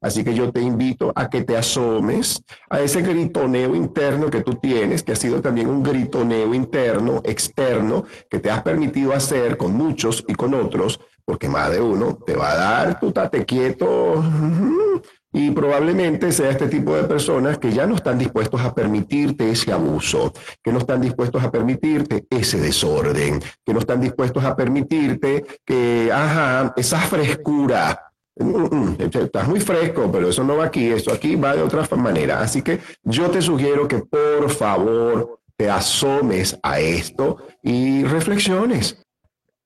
Así 0.00 0.22
que 0.22 0.34
yo 0.34 0.52
te 0.52 0.60
invito 0.60 1.12
a 1.14 1.28
que 1.28 1.42
te 1.42 1.56
asomes 1.56 2.42
a 2.70 2.80
ese 2.80 3.02
gritoneo 3.02 3.74
interno 3.74 4.30
que 4.30 4.42
tú 4.42 4.54
tienes, 4.54 5.02
que 5.02 5.12
ha 5.12 5.16
sido 5.16 5.40
también 5.40 5.68
un 5.68 5.82
gritoneo 5.82 6.54
interno, 6.54 7.20
externo, 7.24 8.04
que 8.30 8.38
te 8.38 8.50
has 8.50 8.62
permitido 8.62 9.12
hacer 9.12 9.56
con 9.56 9.74
muchos 9.74 10.24
y 10.28 10.34
con 10.34 10.54
otros, 10.54 11.00
porque 11.24 11.48
más 11.48 11.70
de 11.70 11.80
uno 11.80 12.16
te 12.24 12.36
va 12.36 12.52
a 12.52 12.56
dar 12.56 13.00
tu 13.00 13.12
tate 13.12 13.44
quieto. 13.44 14.22
Y 15.30 15.50
probablemente 15.50 16.32
sea 16.32 16.50
este 16.50 16.68
tipo 16.68 16.96
de 16.96 17.04
personas 17.04 17.58
que 17.58 17.70
ya 17.70 17.86
no 17.86 17.96
están 17.96 18.18
dispuestos 18.18 18.60
a 18.62 18.74
permitirte 18.74 19.50
ese 19.50 19.72
abuso, 19.72 20.32
que 20.62 20.72
no 20.72 20.78
están 20.78 21.02
dispuestos 21.02 21.42
a 21.42 21.50
permitirte 21.50 22.26
ese 22.30 22.58
desorden, 22.58 23.40
que 23.64 23.74
no 23.74 23.80
están 23.80 24.00
dispuestos 24.00 24.42
a 24.42 24.56
permitirte 24.56 25.44
que, 25.66 26.10
ajá, 26.10 26.72
esa 26.76 26.98
frescura, 26.98 28.07
Estás 28.98 29.48
muy 29.48 29.60
fresco, 29.60 30.10
pero 30.12 30.28
eso 30.28 30.44
no 30.44 30.56
va 30.56 30.66
aquí, 30.66 30.88
eso 30.90 31.12
aquí 31.12 31.36
va 31.36 31.56
de 31.56 31.62
otra 31.62 31.86
manera. 31.96 32.40
Así 32.40 32.62
que 32.62 32.80
yo 33.02 33.30
te 33.30 33.42
sugiero 33.42 33.88
que 33.88 33.98
por 33.98 34.50
favor 34.50 35.40
te 35.56 35.68
asomes 35.68 36.58
a 36.62 36.78
esto 36.78 37.38
y 37.62 38.04
reflexiones. 38.04 39.02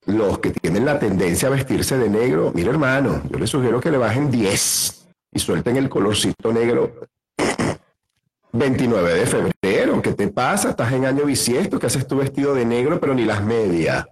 Los 0.06 0.38
que 0.38 0.50
tienen 0.50 0.84
la 0.84 0.98
tendencia 0.98 1.48
a 1.48 1.52
vestirse 1.52 1.96
de 1.98 2.08
negro, 2.08 2.50
mira 2.54 2.70
hermano, 2.70 3.22
yo 3.30 3.38
les 3.38 3.50
sugiero 3.50 3.80
que 3.80 3.90
le 3.90 3.98
bajen 3.98 4.30
10 4.30 5.08
y 5.32 5.38
suelten 5.38 5.76
el 5.76 5.88
colorcito 5.88 6.52
negro 6.52 7.08
29 8.52 9.14
de 9.14 9.26
febrero, 9.26 10.02
¿qué 10.02 10.12
te 10.12 10.28
pasa? 10.28 10.70
Estás 10.70 10.92
en 10.92 11.04
año 11.04 11.24
bisiesto, 11.24 11.78
que 11.78 11.86
haces 11.86 12.06
tu 12.06 12.16
vestido 12.16 12.54
de 12.54 12.64
negro, 12.64 12.98
pero 12.98 13.14
ni 13.14 13.24
las 13.24 13.44
medias, 13.44 14.06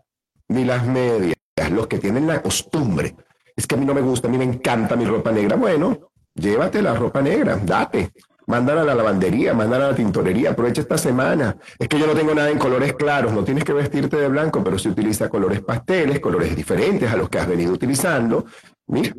ni 0.48 0.64
las 0.64 0.86
medias 0.86 1.34
los 1.70 1.86
que 1.86 1.98
tienen 1.98 2.26
la 2.26 2.40
costumbre. 2.42 3.14
Es 3.60 3.66
que 3.66 3.74
a 3.74 3.78
mí 3.78 3.84
no 3.84 3.92
me 3.92 4.00
gusta, 4.00 4.26
a 4.26 4.30
mí 4.30 4.38
me 4.38 4.44
encanta 4.44 4.96
mi 4.96 5.04
ropa 5.04 5.30
negra. 5.30 5.54
Bueno, 5.54 6.12
llévate 6.34 6.80
la 6.80 6.94
ropa 6.94 7.20
negra, 7.20 7.60
date. 7.62 8.10
Mándala 8.46 8.80
a 8.80 8.84
la 8.86 8.94
lavandería, 8.94 9.52
mándala 9.52 9.84
a 9.84 9.90
la 9.90 9.94
tintorería, 9.94 10.52
aprovecha 10.52 10.80
esta 10.80 10.96
semana. 10.96 11.54
Es 11.78 11.86
que 11.86 11.98
yo 11.98 12.06
no 12.06 12.14
tengo 12.14 12.34
nada 12.34 12.48
en 12.48 12.58
colores 12.58 12.94
claros, 12.94 13.34
no 13.34 13.44
tienes 13.44 13.64
que 13.64 13.74
vestirte 13.74 14.16
de 14.16 14.28
blanco, 14.28 14.64
pero 14.64 14.78
si 14.78 14.88
utiliza 14.88 15.28
colores 15.28 15.60
pasteles, 15.60 16.20
colores 16.20 16.56
diferentes 16.56 17.12
a 17.12 17.16
los 17.16 17.28
que 17.28 17.38
has 17.38 17.46
venido 17.46 17.74
utilizando. 17.74 18.46
Mira, 18.86 19.14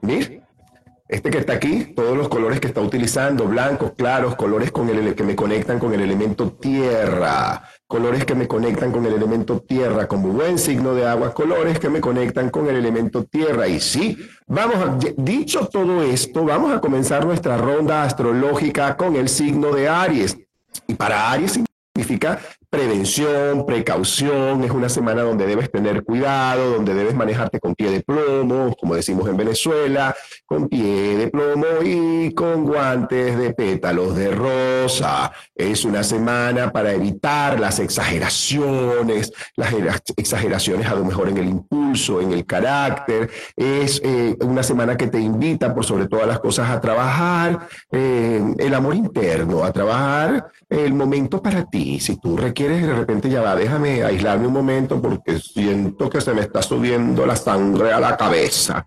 mira, 0.00 0.28
este 1.06 1.30
que 1.30 1.38
está 1.38 1.52
aquí, 1.52 1.92
todos 1.94 2.16
los 2.16 2.28
colores 2.28 2.58
que 2.58 2.66
está 2.66 2.80
utilizando, 2.80 3.44
blancos, 3.44 3.92
claros, 3.96 4.34
colores 4.34 4.72
que 4.72 5.22
me 5.22 5.36
conectan 5.36 5.78
con 5.78 5.94
el 5.94 6.00
elemento 6.00 6.50
tierra, 6.54 7.62
colores 7.90 8.24
que 8.24 8.36
me 8.36 8.46
conectan 8.46 8.92
con 8.92 9.04
el 9.04 9.14
elemento 9.14 9.58
tierra, 9.58 10.06
como 10.06 10.28
buen 10.28 10.60
signo 10.60 10.94
de 10.94 11.04
agua, 11.08 11.34
colores 11.34 11.80
que 11.80 11.88
me 11.88 12.00
conectan 12.00 12.48
con 12.48 12.68
el 12.68 12.76
elemento 12.76 13.24
tierra. 13.24 13.66
Y 13.66 13.80
sí, 13.80 14.16
vamos 14.46 14.76
a, 14.76 14.96
dicho 15.16 15.66
todo 15.66 16.00
esto, 16.00 16.44
vamos 16.44 16.72
a 16.72 16.80
comenzar 16.80 17.26
nuestra 17.26 17.56
ronda 17.56 18.04
astrológica 18.04 18.96
con 18.96 19.16
el 19.16 19.28
signo 19.28 19.72
de 19.72 19.88
Aries. 19.88 20.38
Y 20.86 20.94
para 20.94 21.32
Aries 21.32 21.58
significa 21.92 22.38
prevención, 22.70 23.66
precaución, 23.66 24.62
es 24.62 24.70
una 24.70 24.88
semana 24.88 25.22
donde 25.22 25.44
debes 25.44 25.68
tener 25.68 26.04
cuidado, 26.04 26.70
donde 26.70 26.94
debes 26.94 27.16
manejarte 27.16 27.58
con 27.58 27.74
pie 27.74 27.90
de 27.90 28.02
plomo, 28.02 28.72
como 28.80 28.94
decimos 28.94 29.28
en 29.28 29.36
Venezuela, 29.36 30.14
con 30.50 30.68
pie 30.68 31.16
de 31.16 31.28
plomo 31.28 31.80
y 31.84 32.34
con 32.34 32.64
guantes 32.64 33.38
de 33.38 33.54
pétalos 33.54 34.16
de 34.16 34.32
rosa. 34.32 35.30
Es 35.54 35.84
una 35.84 36.02
semana 36.02 36.72
para 36.72 36.92
evitar 36.92 37.60
las 37.60 37.78
exageraciones, 37.78 39.32
las 39.54 39.72
exageraciones 40.16 40.88
a 40.88 40.96
lo 40.96 41.04
mejor 41.04 41.28
en 41.28 41.38
el 41.38 41.48
impulso, 41.48 42.20
en 42.20 42.32
el 42.32 42.44
carácter. 42.44 43.30
Es 43.54 44.02
eh, 44.04 44.36
una 44.40 44.64
semana 44.64 44.96
que 44.96 45.06
te 45.06 45.20
invita, 45.20 45.72
por 45.72 45.84
sobre 45.84 46.08
todas 46.08 46.26
las 46.26 46.40
cosas, 46.40 46.68
a 46.68 46.80
trabajar 46.80 47.68
eh, 47.92 48.42
el 48.58 48.74
amor 48.74 48.96
interno, 48.96 49.62
a 49.62 49.72
trabajar 49.72 50.50
el 50.68 50.92
momento 50.94 51.40
para 51.40 51.64
ti. 51.64 52.00
Si 52.00 52.16
tú 52.16 52.36
requieres 52.36 52.50
quieres 52.60 52.88
de 52.88 52.94
repente 52.94 53.30
ya 53.30 53.40
va, 53.40 53.54
déjame 53.54 54.02
aislarme 54.02 54.48
un 54.48 54.52
momento 54.52 55.00
porque 55.00 55.38
siento 55.38 56.10
que 56.10 56.20
se 56.20 56.34
me 56.34 56.42
está 56.42 56.60
subiendo 56.60 57.24
la 57.24 57.36
sangre 57.36 57.92
a 57.92 58.00
la 58.00 58.16
cabeza. 58.16 58.84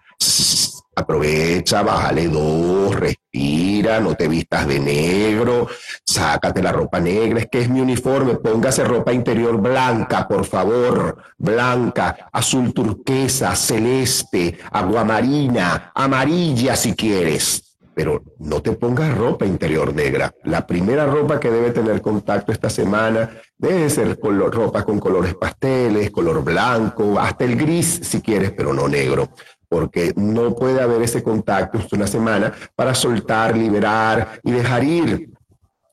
Aprovecha, 0.95 1.82
bájale 1.82 2.27
dos, 2.27 2.95
respira, 2.95 3.99
no 3.99 4.13
te 4.13 4.27
vistas 4.27 4.67
de 4.67 4.79
negro, 4.79 5.67
sácate 6.06 6.62
la 6.62 6.71
ropa 6.71 6.99
negra, 6.99 7.39
es 7.39 7.47
que 7.51 7.62
es 7.62 7.69
mi 7.69 7.82
uniforme, 7.82 8.36
póngase 8.36 8.84
ropa 8.84 9.12
interior 9.12 9.60
blanca, 9.60 10.27
por 10.27 10.45
favor, 10.45 11.17
blanca, 11.38 12.29
azul 12.32 12.71
turquesa, 12.73 13.56
celeste, 13.56 14.60
aguamarina, 14.71 15.91
amarilla 15.95 16.75
si 16.75 16.93
quieres 16.93 17.73
pero 17.93 18.23
no 18.39 18.62
te 18.62 18.71
pongas 18.71 19.15
ropa 19.15 19.45
interior 19.45 19.93
negra. 19.93 20.34
La 20.43 20.65
primera 20.65 21.06
ropa 21.06 21.39
que 21.39 21.51
debe 21.51 21.71
tener 21.71 22.01
contacto 22.01 22.51
esta 22.51 22.69
semana 22.69 23.29
debe 23.58 23.89
ser 23.89 24.19
color, 24.19 24.53
ropa 24.53 24.84
con 24.84 24.99
colores 24.99 25.36
pasteles, 25.36 26.12
color 26.12 26.43
blanco, 26.43 27.19
hasta 27.19 27.45
el 27.45 27.56
gris 27.56 27.99
si 28.03 28.21
quieres, 28.21 28.51
pero 28.51 28.73
no 28.73 28.88
negro, 28.88 29.29
porque 29.73 30.13
no 30.15 30.53
puede 30.53 30.79
haber 30.79 31.01
ese 31.01 31.23
contacto 31.23 31.79
esta 31.79 31.95
una 31.95 32.05
semana 32.05 32.53
para 32.75 32.93
soltar, 32.93 33.57
liberar 33.57 34.39
y 34.43 34.51
dejar 34.51 34.83
ir. 34.83 35.31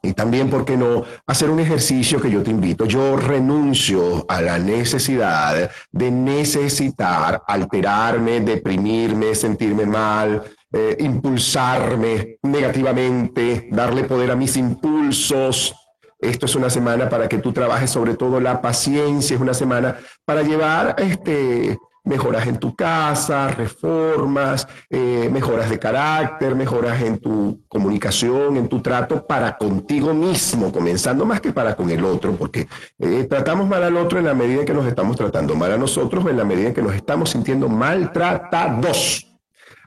Y 0.02 0.12
también, 0.12 0.50
¿por 0.50 0.66
qué 0.66 0.76
no 0.76 1.02
hacer 1.26 1.48
un 1.48 1.60
ejercicio 1.60 2.20
que 2.20 2.30
yo 2.30 2.42
te 2.42 2.50
invito? 2.50 2.84
Yo 2.84 3.16
renuncio 3.16 4.26
a 4.28 4.42
la 4.42 4.58
necesidad 4.58 5.70
de 5.90 6.10
necesitar 6.10 7.42
alterarme, 7.46 8.40
deprimirme, 8.40 9.34
sentirme 9.34 9.86
mal, 9.86 10.42
eh, 10.70 10.98
impulsarme 11.00 12.36
negativamente, 12.42 13.66
darle 13.72 14.04
poder 14.04 14.30
a 14.30 14.36
mis 14.36 14.58
impulsos. 14.58 15.74
Esto 16.18 16.44
es 16.44 16.54
una 16.54 16.68
semana 16.68 17.08
para 17.08 17.30
que 17.30 17.38
tú 17.38 17.50
trabajes 17.50 17.88
sobre 17.88 18.14
todo 18.14 18.40
la 18.40 18.60
paciencia, 18.60 19.36
es 19.36 19.40
una 19.40 19.54
semana 19.54 19.96
para 20.26 20.42
llevar 20.42 20.96
este, 20.98 21.78
mejoras 22.04 22.46
en 22.46 22.58
tu 22.58 22.74
casa, 22.74 23.48
reformas, 23.48 24.66
eh, 24.88 25.28
mejoras 25.30 25.70
de 25.70 25.78
carácter, 25.78 26.54
mejoras 26.54 27.00
en 27.02 27.18
tu 27.18 27.62
comunicación, 27.68 28.56
en 28.56 28.68
tu 28.68 28.80
trato 28.80 29.26
para 29.26 29.56
contigo 29.56 30.14
mismo, 30.14 30.72
comenzando 30.72 31.24
más 31.24 31.40
que 31.40 31.52
para 31.52 31.74
con 31.74 31.90
el 31.90 32.04
otro, 32.04 32.32
porque 32.36 32.68
eh, 32.98 33.26
tratamos 33.28 33.68
mal 33.68 33.82
al 33.82 33.96
otro 33.96 34.18
en 34.18 34.26
la 34.26 34.34
medida 34.34 34.60
en 34.60 34.66
que 34.66 34.74
nos 34.74 34.86
estamos 34.86 35.16
tratando 35.16 35.54
mal 35.54 35.72
a 35.72 35.78
nosotros, 35.78 36.24
en 36.26 36.36
la 36.36 36.44
medida 36.44 36.68
en 36.68 36.74
que 36.74 36.82
nos 36.82 36.94
estamos 36.94 37.30
sintiendo 37.30 37.68
maltratados. 37.68 39.26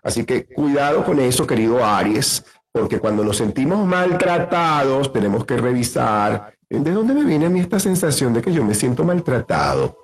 Así 0.03 0.25
que 0.25 0.45
cuidado 0.45 1.03
con 1.03 1.19
eso, 1.19 1.47
querido 1.47 1.83
Aries, 1.83 2.45
porque 2.71 2.99
cuando 2.99 3.23
nos 3.23 3.37
sentimos 3.37 3.85
maltratados 3.85 5.13
tenemos 5.13 5.45
que 5.45 5.57
revisar 5.57 6.53
de 6.81 6.91
dónde 6.91 7.13
me 7.13 7.23
viene 7.23 7.45
a 7.45 7.49
mí 7.49 7.59
esta 7.59 7.79
sensación 7.79 8.33
de 8.33 8.41
que 8.41 8.51
yo 8.51 8.63
me 8.63 8.73
siento 8.73 9.03
maltratado. 9.03 10.02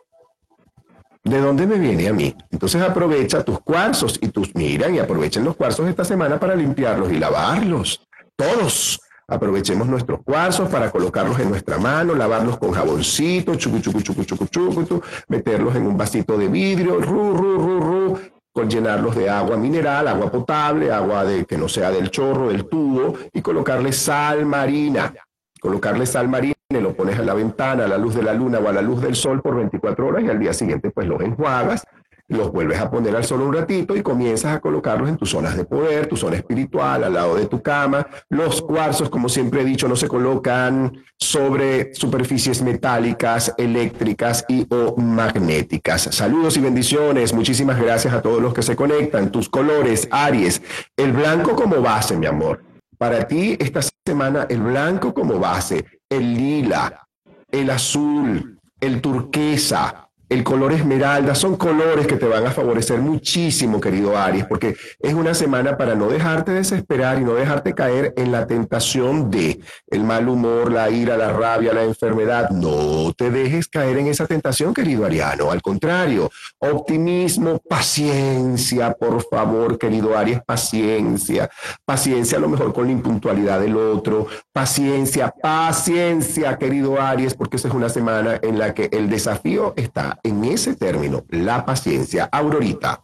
¿De 1.24 1.40
dónde 1.40 1.68
me 1.68 1.78
viene 1.78 2.08
a 2.08 2.14
mí? 2.14 2.34
Entonces 2.50 2.82
aprovecha 2.82 3.44
tus 3.44 3.60
cuarzos 3.60 4.18
y 4.22 4.30
tus 4.30 4.56
miran 4.56 4.96
y 4.96 5.00
aprovechen 5.00 5.44
los 5.44 5.56
cuarzos 5.56 5.88
esta 5.88 6.06
semana 6.06 6.40
para 6.40 6.56
limpiarlos 6.56 7.12
y 7.12 7.20
lavarlos. 7.20 8.02
Todos. 8.36 9.00
Aprovechemos 9.28 9.88
nuestros 9.88 10.22
cuarzos 10.24 10.70
para 10.70 10.90
colocarlos 10.90 11.40
en 11.40 11.50
nuestra 11.50 11.78
mano, 11.78 12.16
lavarlos 12.16 12.58
con 12.58 12.72
jaboncito, 12.72 13.54
chucu, 13.56 13.80
chucu, 13.80 14.02
chucu, 14.02 14.24
chucu, 14.26 14.48
chucu, 14.48 15.02
meterlos 15.28 15.76
en 15.76 15.86
un 15.86 15.96
vasito 15.96 16.36
de 16.36 16.48
vidrio, 16.48 17.00
ru, 17.00 17.38
ru, 17.38 17.58
ru, 17.60 17.80
ru, 17.80 18.20
con 18.52 18.68
llenarlos 18.68 19.16
de 19.16 19.30
agua 19.30 19.56
mineral, 19.56 20.08
agua 20.08 20.32
potable, 20.32 20.92
agua 20.92 21.26
de, 21.26 21.46
que 21.46 21.60
no 21.60 21.70
sea 21.70 21.92
del 21.92 22.10
chorro, 22.10 22.50
del 22.50 22.68
tubo, 22.68 23.14
y 23.32 23.42
colocarle 23.44 23.94
sal 23.94 24.48
marina. 24.48 25.14
Colocarle 25.62 26.08
sal 26.08 26.28
marina 26.28 26.56
lo 26.70 26.94
pones 26.94 27.18
a 27.18 27.24
la 27.24 27.34
ventana, 27.34 27.86
a 27.86 27.88
la 27.88 27.98
luz 27.98 28.14
de 28.14 28.22
la 28.22 28.32
luna 28.32 28.60
o 28.60 28.68
a 28.68 28.72
la 28.72 28.84
luz 28.84 29.02
del 29.02 29.16
sol 29.16 29.42
por 29.42 29.56
24 29.56 30.06
horas 30.06 30.24
y 30.24 30.30
al 30.30 30.38
día 30.38 30.54
siguiente 30.54 30.92
pues 30.92 31.08
los 31.08 31.20
enjuagas 31.20 31.84
los 32.30 32.52
vuelves 32.52 32.80
a 32.80 32.92
poner 32.92 33.16
al 33.16 33.24
sol 33.24 33.42
un 33.42 33.54
ratito 33.54 33.96
y 33.96 34.04
comienzas 34.04 34.56
a 34.56 34.60
colocarlos 34.60 35.10
en 35.10 35.18
tus 35.18 35.32
zonas 35.32 35.58
de 35.58 35.66
poder, 35.66 36.06
tu 36.06 36.16
zona 36.16 36.38
espiritual, 36.38 37.04
al 37.04 37.14
lado 37.14 37.36
de 37.36 37.48
tu 37.48 37.62
cama. 37.62 38.06
Los 38.30 38.62
cuarzos, 38.62 39.10
como 39.10 39.30
siempre 39.30 39.62
he 39.62 39.66
dicho, 39.66 39.88
no 39.88 39.96
se 39.96 40.08
colocan 40.08 41.04
sobre 41.18 41.92
superficies 41.96 42.62
metálicas, 42.62 43.52
eléctricas 43.58 44.46
y 44.48 44.68
o 44.70 44.96
magnéticas. 44.96 46.04
Saludos 46.04 46.56
y 46.58 46.62
bendiciones. 46.62 47.34
Muchísimas 47.34 47.82
gracias 47.82 48.14
a 48.14 48.22
todos 48.22 48.42
los 48.42 48.54
que 48.54 48.62
se 48.62 48.76
conectan. 48.76 49.32
Tus 49.32 49.50
colores, 49.50 50.08
Aries, 50.12 50.62
el 50.98 51.14
blanco 51.14 51.56
como 51.56 51.82
base, 51.82 52.16
mi 52.16 52.28
amor. 52.28 52.69
Para 53.00 53.26
ti 53.26 53.56
esta 53.58 53.80
semana 54.06 54.46
el 54.50 54.60
blanco 54.60 55.14
como 55.14 55.40
base, 55.40 55.86
el 56.10 56.34
lila, 56.34 57.08
el 57.50 57.70
azul, 57.70 58.60
el 58.78 59.00
turquesa, 59.00 60.09
el 60.30 60.44
color 60.44 60.74
esmeralda, 60.74 61.34
son 61.34 61.58
colores 61.58 62.06
que 62.06 62.16
te 62.16 62.28
van 62.28 62.46
a 62.46 62.52
favorecer 62.52 63.00
muchísimo, 63.00 63.82
querido 63.82 64.16
Aries, 64.16 64.46
porque 64.46 64.76
es 65.00 65.14
una 65.16 65.34
semana 65.34 65.76
para 65.76 65.96
no 65.96 66.08
dejarte 66.08 66.52
desesperar 66.52 67.20
y 67.20 67.24
no 67.24 67.34
dejarte 67.34 67.74
caer 67.74 68.14
en 68.16 68.32
la 68.32 68.46
tentación 68.46 69.32
de 69.32 69.60
el 69.88 70.04
mal 70.04 70.30
humor, 70.30 70.72
la 70.72 70.92
ira, 70.92 71.18
la 71.18 71.34
rabia, 71.34 71.74
la 71.74 71.84
enfermedad. 71.84 72.52
No 72.52 73.12
te 73.18 73.32
dejes 73.32 73.68
caer 73.68 73.98
en 73.98 74.08
esa 74.08 74.28
tentación, 74.28 74.74
querido 74.74 75.04
Ariano. 75.04 75.50
Al 75.50 75.64
contrario, 75.64 76.30
optimismo, 76.60 77.60
paciencia, 77.68 78.94
por 78.94 79.28
favor, 79.28 79.80
querido 79.80 80.16
Aries, 80.16 80.42
paciencia. 80.44 81.50
Paciencia 81.86 82.38
a 82.38 82.42
lo 82.42 82.50
mejor 82.50 82.72
con 82.72 82.86
la 82.86 82.92
impuntualidad 82.92 83.60
del 83.60 83.76
otro. 83.76 84.28
Paciencia, 84.54 85.34
paciencia, 85.42 86.56
querido 86.60 87.02
Aries, 87.02 87.34
porque 87.34 87.58
esa 87.58 87.68
es 87.68 87.74
una 87.74 87.90
semana 87.90 88.40
en 88.44 88.60
la 88.60 88.76
que 88.76 88.90
el 88.92 89.10
desafío 89.10 89.74
está 89.76 90.19
en 90.24 90.44
ese 90.46 90.76
término, 90.76 91.26
la 91.30 91.66
paciencia. 91.66 92.30
Aurorita. 92.32 93.02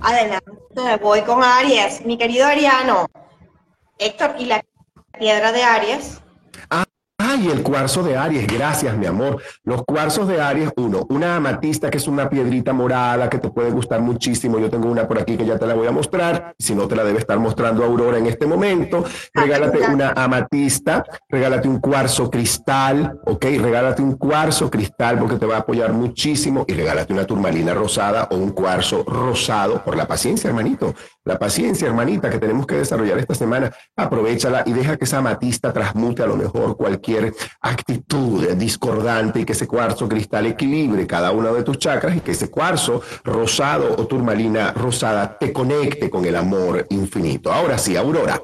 Adelante, 0.00 0.44
voy 1.02 1.22
con 1.22 1.42
Aries. 1.42 2.04
Mi 2.04 2.16
querido 2.16 2.46
Ariano, 2.46 3.06
Héctor, 3.98 4.36
¿y 4.38 4.46
la 4.46 4.64
piedra 5.18 5.52
de 5.52 5.64
Aries? 5.64 6.20
Y 7.36 7.48
el 7.48 7.62
cuarzo 7.62 8.02
de 8.02 8.16
Aries, 8.16 8.46
gracias, 8.46 8.96
mi 8.96 9.06
amor. 9.06 9.42
Los 9.62 9.84
cuarzos 9.84 10.26
de 10.28 10.40
Aries, 10.40 10.70
uno, 10.76 11.06
una 11.10 11.36
amatista 11.36 11.90
que 11.90 11.98
es 11.98 12.08
una 12.08 12.28
piedrita 12.28 12.72
morada 12.72 13.28
que 13.28 13.38
te 13.38 13.50
puede 13.50 13.70
gustar 13.70 14.00
muchísimo. 14.00 14.58
Yo 14.58 14.70
tengo 14.70 14.88
una 14.88 15.06
por 15.06 15.18
aquí 15.18 15.36
que 15.36 15.44
ya 15.44 15.58
te 15.58 15.66
la 15.66 15.74
voy 15.74 15.86
a 15.86 15.92
mostrar. 15.92 16.54
Si 16.58 16.74
no, 16.74 16.88
te 16.88 16.96
la 16.96 17.04
debe 17.04 17.18
estar 17.18 17.38
mostrando 17.38 17.84
Aurora 17.84 18.18
en 18.18 18.26
este 18.26 18.46
momento. 18.46 19.04
Regálate 19.34 19.78
una 19.88 20.12
amatista, 20.16 21.04
regálate 21.28 21.68
un 21.68 21.80
cuarzo 21.80 22.30
cristal, 22.30 23.20
¿ok? 23.26 23.44
Regálate 23.60 24.02
un 24.02 24.16
cuarzo 24.16 24.70
cristal 24.70 25.18
porque 25.18 25.36
te 25.36 25.46
va 25.46 25.56
a 25.56 25.60
apoyar 25.60 25.92
muchísimo 25.92 26.64
y 26.66 26.72
regálate 26.72 27.12
una 27.12 27.24
turmalina 27.24 27.74
rosada 27.74 28.28
o 28.30 28.36
un 28.36 28.50
cuarzo 28.50 29.04
rosado 29.06 29.84
por 29.84 29.96
la 29.96 30.06
paciencia, 30.06 30.48
hermanito. 30.48 30.94
La 31.28 31.38
paciencia, 31.38 31.86
hermanita, 31.86 32.30
que 32.30 32.38
tenemos 32.38 32.66
que 32.66 32.76
desarrollar 32.76 33.18
esta 33.18 33.34
semana, 33.34 33.70
aprovechala 33.94 34.62
y 34.64 34.72
deja 34.72 34.96
que 34.96 35.04
esa 35.04 35.18
amatista 35.18 35.74
transmute 35.74 36.22
a 36.22 36.26
lo 36.26 36.38
mejor 36.38 36.74
cualquier 36.74 37.34
actitud 37.60 38.48
discordante 38.54 39.40
y 39.40 39.44
que 39.44 39.52
ese 39.52 39.66
cuarzo 39.66 40.08
cristal 40.08 40.46
equilibre 40.46 41.06
cada 41.06 41.30
uno 41.32 41.52
de 41.52 41.62
tus 41.64 41.76
chakras 41.76 42.16
y 42.16 42.20
que 42.20 42.30
ese 42.30 42.50
cuarzo 42.50 43.02
rosado 43.24 43.94
o 43.98 44.06
turmalina 44.06 44.72
rosada 44.72 45.36
te 45.36 45.52
conecte 45.52 46.08
con 46.08 46.24
el 46.24 46.34
amor 46.34 46.86
infinito. 46.88 47.52
Ahora 47.52 47.76
sí, 47.76 47.94
Aurora. 47.94 48.40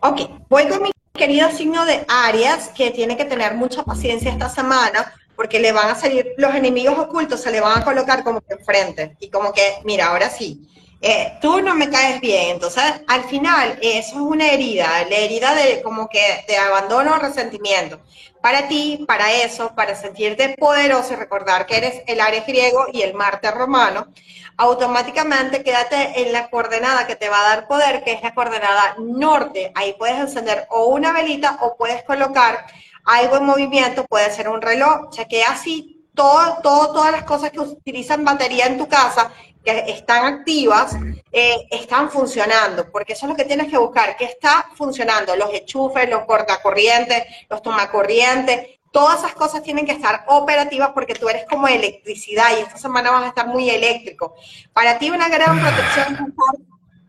Ok, 0.00 0.20
voy 0.50 0.68
con 0.68 0.82
mi 0.82 0.90
querido 1.14 1.50
signo 1.50 1.86
de 1.86 2.04
Aries, 2.08 2.68
que 2.76 2.90
tiene 2.90 3.16
que 3.16 3.24
tener 3.24 3.54
mucha 3.54 3.84
paciencia 3.84 4.30
esta 4.30 4.50
semana, 4.50 5.14
porque 5.34 5.60
le 5.60 5.72
van 5.72 5.88
a 5.88 5.94
salir 5.94 6.34
los 6.36 6.54
enemigos 6.54 6.98
ocultos, 6.98 7.40
se 7.40 7.50
le 7.50 7.62
van 7.62 7.80
a 7.80 7.84
colocar 7.86 8.22
como 8.22 8.42
enfrente, 8.50 9.16
y 9.18 9.30
como 9.30 9.54
que, 9.54 9.62
mira, 9.86 10.08
ahora 10.08 10.28
sí, 10.28 10.68
eh, 11.00 11.38
tú 11.40 11.60
no 11.60 11.74
me 11.74 11.90
caes 11.90 12.20
bien. 12.20 12.50
Entonces, 12.50 12.82
al 13.06 13.24
final, 13.24 13.78
eso 13.82 14.16
es 14.16 14.20
una 14.20 14.50
herida, 14.50 15.04
la 15.08 15.16
herida 15.16 15.54
de 15.54 15.82
como 15.82 16.08
que 16.08 16.44
de 16.48 16.56
abandono 16.56 17.14
o 17.14 17.18
resentimiento. 17.18 18.00
Para 18.42 18.68
ti, 18.68 19.04
para 19.06 19.32
eso, 19.32 19.74
para 19.74 19.94
sentirte 19.94 20.56
poderoso 20.58 21.12
y 21.12 21.16
recordar 21.16 21.66
que 21.66 21.76
eres 21.76 22.02
el 22.06 22.20
Aries 22.20 22.46
griego 22.46 22.86
y 22.92 23.02
el 23.02 23.14
Marte 23.14 23.50
romano, 23.50 24.08
automáticamente 24.56 25.62
quédate 25.62 26.22
en 26.22 26.32
la 26.32 26.48
coordenada 26.50 27.06
que 27.06 27.16
te 27.16 27.28
va 27.28 27.40
a 27.40 27.48
dar 27.48 27.68
poder, 27.68 28.04
que 28.04 28.12
es 28.12 28.22
la 28.22 28.34
coordenada 28.34 28.96
norte. 28.98 29.72
Ahí 29.74 29.94
puedes 29.98 30.18
encender 30.18 30.66
o 30.70 30.86
una 30.86 31.12
velita 31.12 31.58
o 31.62 31.76
puedes 31.76 32.02
colocar 32.04 32.66
algo 33.04 33.36
en 33.36 33.44
movimiento, 33.44 34.04
puede 34.04 34.30
ser 34.30 34.48
un 34.48 34.60
reloj, 34.60 35.10
chequea 35.10 35.52
así 35.52 35.98
todo, 36.18 36.58
todo, 36.62 36.92
todas 36.92 37.12
las 37.12 37.22
cosas 37.22 37.52
que 37.52 37.60
utilizan 37.60 38.24
batería 38.24 38.66
en 38.66 38.76
tu 38.76 38.88
casa 38.88 39.30
que 39.68 39.92
están 39.92 40.24
activas 40.24 40.96
eh, 41.30 41.66
están 41.70 42.10
funcionando, 42.10 42.90
porque 42.90 43.12
eso 43.12 43.26
es 43.26 43.30
lo 43.30 43.36
que 43.36 43.44
tienes 43.44 43.68
que 43.68 43.76
buscar, 43.76 44.16
que 44.16 44.24
está 44.24 44.66
funcionando, 44.74 45.36
los 45.36 45.52
enchufes, 45.52 46.08
los 46.08 46.24
cortacorrientes, 46.24 47.24
los 47.50 47.60
tomacorrientes, 47.60 48.80
todas 48.90 49.18
esas 49.18 49.34
cosas 49.34 49.62
tienen 49.62 49.84
que 49.84 49.92
estar 49.92 50.24
operativas 50.28 50.90
porque 50.94 51.14
tú 51.14 51.28
eres 51.28 51.44
como 51.44 51.68
electricidad 51.68 52.46
y 52.56 52.62
esta 52.62 52.78
semana 52.78 53.10
vas 53.10 53.24
a 53.24 53.28
estar 53.28 53.46
muy 53.46 53.68
eléctrico. 53.68 54.34
Para 54.72 54.98
ti 54.98 55.10
una 55.10 55.28
gran 55.28 55.60
protección 55.60 56.34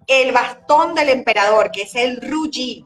es 0.05 0.25
el 0.25 0.33
bastón 0.33 0.95
del 0.95 1.09
emperador, 1.09 1.71
que 1.71 1.83
es 1.83 1.95
el 1.95 2.19
Ruji. 2.19 2.85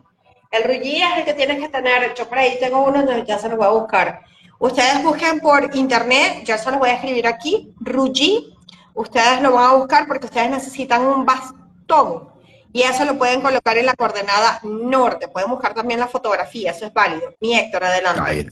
El 0.51 0.63
Ruji 0.65 1.01
es 1.01 1.17
el 1.17 1.25
que 1.25 1.33
tienes 1.33 1.59
que 1.59 1.69
tener, 1.69 2.13
yo 2.13 2.29
por 2.29 2.37
ahí 2.37 2.57
tengo 2.59 2.83
uno, 2.83 3.23
ya 3.23 3.39
se 3.39 3.49
lo 3.49 3.57
voy 3.57 3.65
a 3.65 3.69
buscar. 3.69 4.21
Ustedes 4.59 5.03
busquen 5.03 5.39
por 5.39 5.75
internet, 5.75 6.43
yo 6.45 6.57
se 6.59 6.69
los 6.69 6.79
voy 6.79 6.91
a 6.91 6.93
escribir 6.93 7.25
aquí, 7.25 7.73
Ruji, 7.79 8.52
ustedes 8.93 9.41
lo 9.41 9.53
van 9.53 9.71
a 9.71 9.73
buscar 9.75 10.07
porque 10.07 10.25
ustedes 10.25 10.49
necesitan 10.49 11.05
un 11.05 11.25
bastón 11.25 12.33
y 12.71 12.81
eso 12.81 13.05
lo 13.05 13.17
pueden 13.17 13.41
colocar 13.41 13.77
en 13.77 13.85
la 13.85 13.93
coordenada 13.93 14.59
norte. 14.63 15.27
Pueden 15.27 15.51
buscar 15.51 15.75
también 15.75 15.99
la 15.99 16.07
fotografía, 16.07 16.71
eso 16.71 16.87
es 16.87 16.93
válido. 16.93 17.35
Mi 17.39 17.55
Héctor, 17.55 17.83
adelante. 17.83 18.51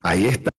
Ahí, 0.00 0.26
está, 0.26 0.50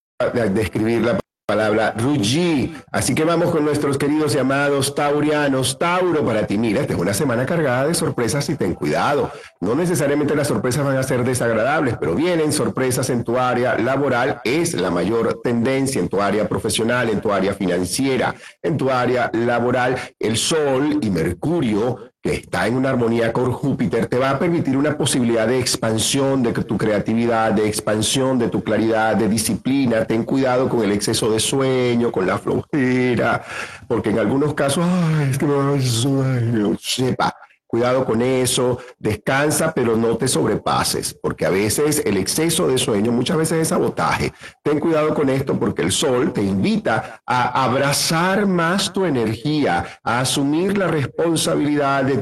describir 0.49 1.01
la 1.01 1.19
palabra 1.49 1.95
Ruji. 1.97 2.75
Así 2.91 3.15
que 3.15 3.23
vamos 3.23 3.49
con 3.49 3.65
nuestros 3.65 3.97
queridos 3.97 4.33
llamados 4.33 4.93
taurianos. 4.93 5.79
Tauro, 5.79 6.23
para 6.23 6.45
ti, 6.45 6.59
mira, 6.59 6.81
esta 6.81 6.93
es 6.93 6.99
una 6.99 7.15
semana 7.15 7.43
cargada 7.47 7.87
de 7.87 7.95
sorpresas 7.95 8.47
y 8.49 8.55
ten 8.55 8.75
cuidado. 8.75 9.31
No 9.59 9.73
necesariamente 9.73 10.35
las 10.35 10.47
sorpresas 10.47 10.85
van 10.85 10.97
a 10.97 11.01
ser 11.01 11.23
desagradables, 11.23 11.97
pero 11.99 12.13
vienen 12.13 12.53
sorpresas 12.53 13.09
en 13.09 13.23
tu 13.23 13.39
área 13.39 13.79
laboral. 13.79 14.41
Es 14.43 14.75
la 14.75 14.91
mayor 14.91 15.41
tendencia 15.43 15.99
en 15.99 16.07
tu 16.07 16.21
área 16.21 16.47
profesional, 16.47 17.09
en 17.09 17.19
tu 17.19 17.31
área 17.31 17.55
financiera, 17.55 18.35
en 18.61 18.77
tu 18.77 18.91
área 18.91 19.31
laboral. 19.33 19.95
El 20.19 20.37
Sol 20.37 20.99
y 21.01 21.09
Mercurio 21.09 22.08
está 22.33 22.67
en 22.67 22.75
una 22.75 22.89
armonía 22.89 23.33
con 23.33 23.51
Júpiter, 23.51 24.07
te 24.07 24.17
va 24.17 24.31
a 24.31 24.39
permitir 24.39 24.77
una 24.77 24.97
posibilidad 24.97 25.47
de 25.47 25.59
expansión 25.59 26.43
de 26.43 26.51
tu 26.51 26.77
creatividad, 26.77 27.51
de 27.51 27.67
expansión 27.67 28.39
de 28.39 28.49
tu 28.49 28.63
claridad, 28.63 29.15
de 29.15 29.27
disciplina. 29.27 30.05
Ten 30.05 30.23
cuidado 30.23 30.69
con 30.69 30.83
el 30.83 30.91
exceso 30.91 31.31
de 31.31 31.39
sueño, 31.39 32.11
con 32.11 32.25
la 32.25 32.37
flojera, 32.37 33.43
porque 33.87 34.09
en 34.09 34.19
algunos 34.19 34.53
casos, 34.53 34.85
ay, 34.87 35.29
es 35.31 35.37
que 35.37 35.45
no, 35.45 36.77
sepa 36.79 37.35
Cuidado 37.69 38.03
con 38.03 38.23
eso, 38.23 38.79
descansa, 38.97 39.73
pero 39.75 39.95
no 39.95 40.17
te 40.17 40.27
sobrepases, 40.27 41.13
porque 41.13 41.45
a 41.45 41.51
veces 41.51 42.01
el 42.03 42.17
exceso 42.17 42.67
de 42.67 42.79
sueño, 42.79 43.11
muchas 43.11 43.37
veces 43.37 43.59
es 43.59 43.67
sabotaje. 43.67 44.33
Ten 44.63 44.79
cuidado 44.79 45.13
con 45.13 45.29
esto 45.29 45.59
porque 45.59 45.83
el 45.83 45.91
sol 45.91 46.33
te 46.33 46.41
invita 46.41 47.21
a 47.27 47.63
abrazar 47.63 48.47
más 48.47 48.91
tu 48.91 49.05
energía, 49.05 49.85
a 50.03 50.21
asumir 50.21 50.79
la 50.79 50.87
responsabilidad 50.87 52.05
de, 52.05 52.17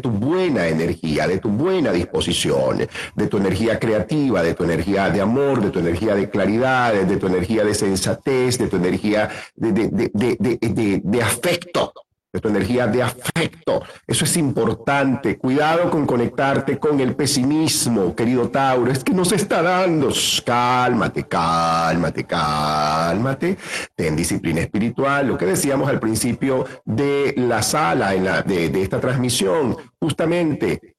tu 0.00 0.10
buena 0.10 0.68
energía, 0.68 1.26
de 1.26 1.38
tu 1.38 1.48
buena 1.48 1.90
disposición, 1.90 2.86
de 3.16 3.26
tu 3.26 3.38
energía 3.38 3.80
creativa, 3.80 4.44
de 4.44 4.54
tu 4.54 4.62
energía 4.62 5.10
de 5.10 5.20
amor, 5.20 5.60
de 5.60 5.70
tu 5.70 5.80
energía 5.80 6.14
de 6.14 6.30
claridad, 6.30 6.94
de 6.94 7.16
tu 7.16 7.26
energía 7.26 7.64
de 7.64 7.74
sensatez, 7.74 8.58
de 8.58 8.68
tu 8.68 8.76
energía 8.76 9.28
de 9.56 11.20
afecto 11.20 11.92
de 12.34 12.40
tu 12.40 12.48
energía 12.48 12.88
de 12.88 13.00
afecto. 13.00 13.80
Eso 14.08 14.24
es 14.24 14.36
importante. 14.36 15.38
Cuidado 15.38 15.88
con 15.88 16.04
conectarte 16.04 16.78
con 16.80 16.98
el 16.98 17.14
pesimismo, 17.14 18.14
querido 18.16 18.50
Tauro. 18.50 18.90
Es 18.90 19.04
que 19.04 19.12
no 19.14 19.24
se 19.24 19.36
está 19.36 19.62
dando. 19.62 20.08
Cálmate, 20.44 21.28
cálmate, 21.28 22.24
cálmate. 22.24 23.56
Ten 23.94 24.16
disciplina 24.16 24.62
espiritual. 24.62 25.28
Lo 25.28 25.38
que 25.38 25.46
decíamos 25.46 25.88
al 25.88 26.00
principio 26.00 26.66
de 26.84 27.34
la 27.36 27.62
sala, 27.62 28.10
de, 28.42 28.68
de 28.68 28.82
esta 28.82 29.00
transmisión, 29.00 29.76
justamente 30.00 30.96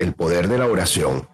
el 0.00 0.14
poder 0.14 0.48
de 0.48 0.58
la 0.58 0.66
oración 0.66 1.28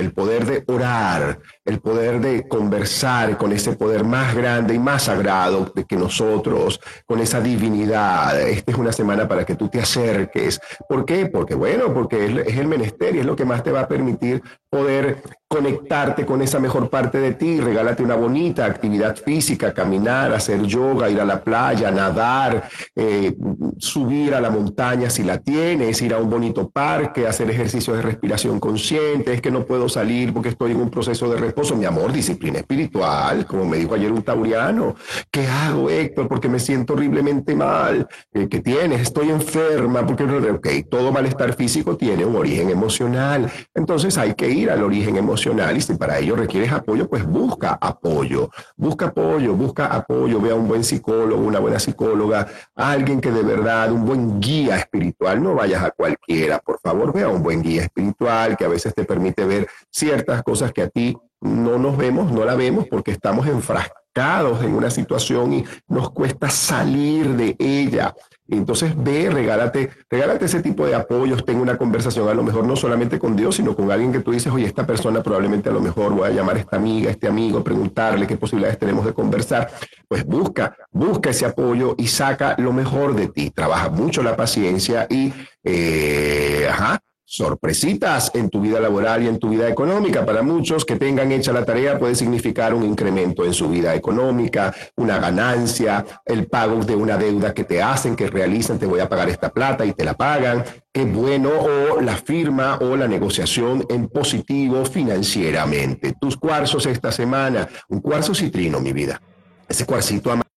el 0.00 0.12
poder 0.12 0.46
de 0.46 0.64
orar, 0.66 1.40
el 1.70 1.80
poder 1.80 2.20
de 2.20 2.48
conversar 2.48 3.38
con 3.38 3.52
ese 3.52 3.72
poder 3.72 4.04
más 4.04 4.34
grande 4.34 4.74
y 4.74 4.78
más 4.78 5.04
sagrado 5.04 5.72
que 5.72 5.96
nosotros, 5.96 6.80
con 7.06 7.20
esa 7.20 7.40
divinidad. 7.40 8.38
Esta 8.40 8.72
es 8.72 8.78
una 8.78 8.92
semana 8.92 9.28
para 9.28 9.46
que 9.46 9.54
tú 9.54 9.68
te 9.68 9.80
acerques. 9.80 10.60
¿Por 10.88 11.04
qué? 11.04 11.26
Porque 11.26 11.54
bueno, 11.54 11.94
porque 11.94 12.44
es, 12.46 12.56
el 12.56 12.66
menester 12.66 13.14
y 13.14 13.20
es 13.20 13.26
lo 13.26 13.36
que 13.36 13.44
más 13.44 13.62
te 13.62 13.70
va 13.70 13.80
a 13.80 13.88
permitir 13.88 14.42
poder 14.68 15.22
conectarte 15.48 16.24
con 16.24 16.42
esa 16.42 16.60
mejor 16.60 16.90
parte 16.90 17.18
de 17.18 17.32
ti. 17.34 17.60
Regálate 17.60 18.02
una 18.02 18.14
bonita 18.14 18.64
actividad 18.66 19.16
física, 19.16 19.74
caminar, 19.74 20.32
hacer 20.32 20.62
yoga, 20.62 21.10
ir 21.10 21.20
a 21.20 21.24
la 21.24 21.42
playa, 21.42 21.90
nadar, 21.90 22.68
eh, 22.94 23.34
subir 23.78 24.34
a 24.34 24.40
la 24.40 24.50
montaña 24.50 25.10
si 25.10 25.24
la 25.24 25.38
tienes, 25.38 26.00
ir 26.02 26.14
a 26.14 26.18
un 26.18 26.30
bonito 26.30 26.68
parque, 26.68 27.26
hacer 27.26 27.50
ejercicios 27.50 27.96
de 27.96 28.02
respiración 28.02 28.60
consciente. 28.60 29.34
Es 29.34 29.40
que 29.40 29.50
no 29.50 29.64
puedo 29.64 29.88
salir 29.88 30.32
porque 30.32 30.50
estoy 30.50 30.72
en 30.72 30.80
un 30.80 30.90
proceso 30.90 31.28
de 31.28 31.40
Mi 31.60 31.84
amor, 31.84 32.10
disciplina 32.10 32.60
espiritual, 32.60 33.44
como 33.44 33.66
me 33.66 33.76
dijo 33.76 33.94
ayer 33.94 34.10
un 34.10 34.22
tauriano. 34.22 34.94
¿Qué 35.30 35.46
hago, 35.46 35.90
Héctor? 35.90 36.26
Porque 36.26 36.48
me 36.48 36.58
siento 36.58 36.94
horriblemente 36.94 37.54
mal. 37.54 38.08
Eh, 38.32 38.48
¿Qué 38.48 38.60
tienes? 38.60 39.02
Estoy 39.02 39.28
enferma. 39.28 40.06
Porque, 40.06 40.24
ok, 40.24 40.68
todo 40.90 41.12
malestar 41.12 41.54
físico 41.54 41.98
tiene 41.98 42.24
un 42.24 42.34
origen 42.34 42.70
emocional. 42.70 43.52
Entonces 43.74 44.16
hay 44.16 44.32
que 44.32 44.48
ir 44.48 44.70
al 44.70 44.82
origen 44.82 45.18
emocional 45.18 45.76
y 45.76 45.82
si 45.82 45.94
para 45.96 46.18
ello 46.18 46.34
requieres 46.34 46.72
apoyo, 46.72 47.06
pues 47.10 47.26
busca 47.26 47.76
apoyo. 47.78 48.48
Busca 48.74 49.08
apoyo, 49.08 49.54
busca 49.54 49.86
apoyo. 49.86 50.40
Ve 50.40 50.52
a 50.52 50.54
un 50.54 50.66
buen 50.66 50.82
psicólogo, 50.82 51.42
una 51.42 51.58
buena 51.58 51.78
psicóloga, 51.78 52.48
alguien 52.74 53.20
que 53.20 53.30
de 53.30 53.42
verdad, 53.42 53.92
un 53.92 54.06
buen 54.06 54.40
guía 54.40 54.76
espiritual. 54.76 55.42
No 55.42 55.54
vayas 55.54 55.84
a 55.84 55.90
cualquiera, 55.90 56.58
por 56.58 56.80
favor, 56.80 57.12
ve 57.12 57.22
a 57.22 57.28
un 57.28 57.42
buen 57.42 57.62
guía 57.62 57.82
espiritual 57.82 58.56
que 58.56 58.64
a 58.64 58.68
veces 58.68 58.94
te 58.94 59.04
permite 59.04 59.44
ver 59.44 59.68
ciertas 59.90 60.42
cosas 60.42 60.72
que 60.72 60.82
a 60.82 60.88
ti 60.88 61.14
no 61.40 61.78
nos 61.78 61.96
vemos, 61.96 62.30
no 62.30 62.44
la 62.44 62.54
vemos 62.54 62.86
porque 62.88 63.12
estamos 63.12 63.46
enfrascados 63.46 64.62
en 64.62 64.74
una 64.74 64.90
situación 64.90 65.52
y 65.52 65.64
nos 65.88 66.10
cuesta 66.10 66.50
salir 66.50 67.36
de 67.36 67.56
ella. 67.58 68.14
Entonces 68.48 68.92
ve, 68.96 69.30
regálate, 69.30 69.90
regálate 70.10 70.46
ese 70.46 70.60
tipo 70.60 70.84
de 70.84 70.96
apoyos, 70.96 71.44
ten 71.44 71.56
una 71.56 71.78
conversación 71.78 72.28
a 72.28 72.34
lo 72.34 72.42
mejor 72.42 72.66
no 72.66 72.74
solamente 72.74 73.18
con 73.20 73.36
Dios, 73.36 73.56
sino 73.56 73.76
con 73.76 73.90
alguien 73.92 74.12
que 74.12 74.20
tú 74.20 74.32
dices, 74.32 74.52
oye, 74.52 74.66
esta 74.66 74.84
persona 74.84 75.22
probablemente 75.22 75.68
a 75.68 75.72
lo 75.72 75.80
mejor 75.80 76.12
voy 76.12 76.28
a 76.28 76.32
llamar 76.32 76.56
a 76.56 76.60
esta 76.60 76.76
amiga, 76.76 77.10
este 77.10 77.28
amigo, 77.28 77.62
preguntarle 77.62 78.26
qué 78.26 78.36
posibilidades 78.36 78.78
tenemos 78.78 79.06
de 79.06 79.14
conversar. 79.14 79.70
Pues 80.08 80.26
busca, 80.26 80.76
busca 80.90 81.30
ese 81.30 81.46
apoyo 81.46 81.94
y 81.96 82.08
saca 82.08 82.56
lo 82.58 82.72
mejor 82.72 83.14
de 83.14 83.28
ti. 83.28 83.50
Trabaja 83.50 83.88
mucho 83.88 84.22
la 84.24 84.36
paciencia 84.36 85.06
y, 85.08 85.32
eh, 85.62 86.66
ajá, 86.68 87.00
sorpresitas 87.30 88.32
en 88.34 88.50
tu 88.50 88.60
vida 88.60 88.80
laboral 88.80 89.22
y 89.22 89.28
en 89.28 89.38
tu 89.38 89.50
vida 89.50 89.68
económica. 89.68 90.26
Para 90.26 90.42
muchos 90.42 90.84
que 90.84 90.96
tengan 90.96 91.30
hecha 91.30 91.52
la 91.52 91.64
tarea 91.64 91.96
puede 91.96 92.16
significar 92.16 92.74
un 92.74 92.82
incremento 92.82 93.44
en 93.44 93.54
su 93.54 93.68
vida 93.68 93.94
económica, 93.94 94.74
una 94.96 95.20
ganancia, 95.20 96.04
el 96.26 96.48
pago 96.48 96.84
de 96.84 96.96
una 96.96 97.16
deuda 97.16 97.54
que 97.54 97.62
te 97.62 97.80
hacen, 97.80 98.16
que 98.16 98.26
realizan, 98.26 98.80
te 98.80 98.86
voy 98.86 98.98
a 98.98 99.08
pagar 99.08 99.28
esta 99.28 99.48
plata 99.50 99.84
y 99.84 99.92
te 99.92 100.04
la 100.04 100.14
pagan. 100.14 100.64
Qué 100.92 101.04
bueno, 101.04 101.50
o 101.50 102.00
la 102.00 102.16
firma 102.16 102.78
o 102.80 102.96
la 102.96 103.06
negociación 103.06 103.86
en 103.88 104.08
positivo 104.08 104.84
financieramente. 104.84 106.14
Tus 106.20 106.36
cuarzos 106.36 106.84
esta 106.86 107.12
semana, 107.12 107.68
un 107.90 108.00
cuarzo 108.00 108.34
citrino, 108.34 108.80
mi 108.80 108.92
vida. 108.92 109.22
Ese 109.68 109.86
cuarcito 109.86 110.32
amarillo 110.32 110.49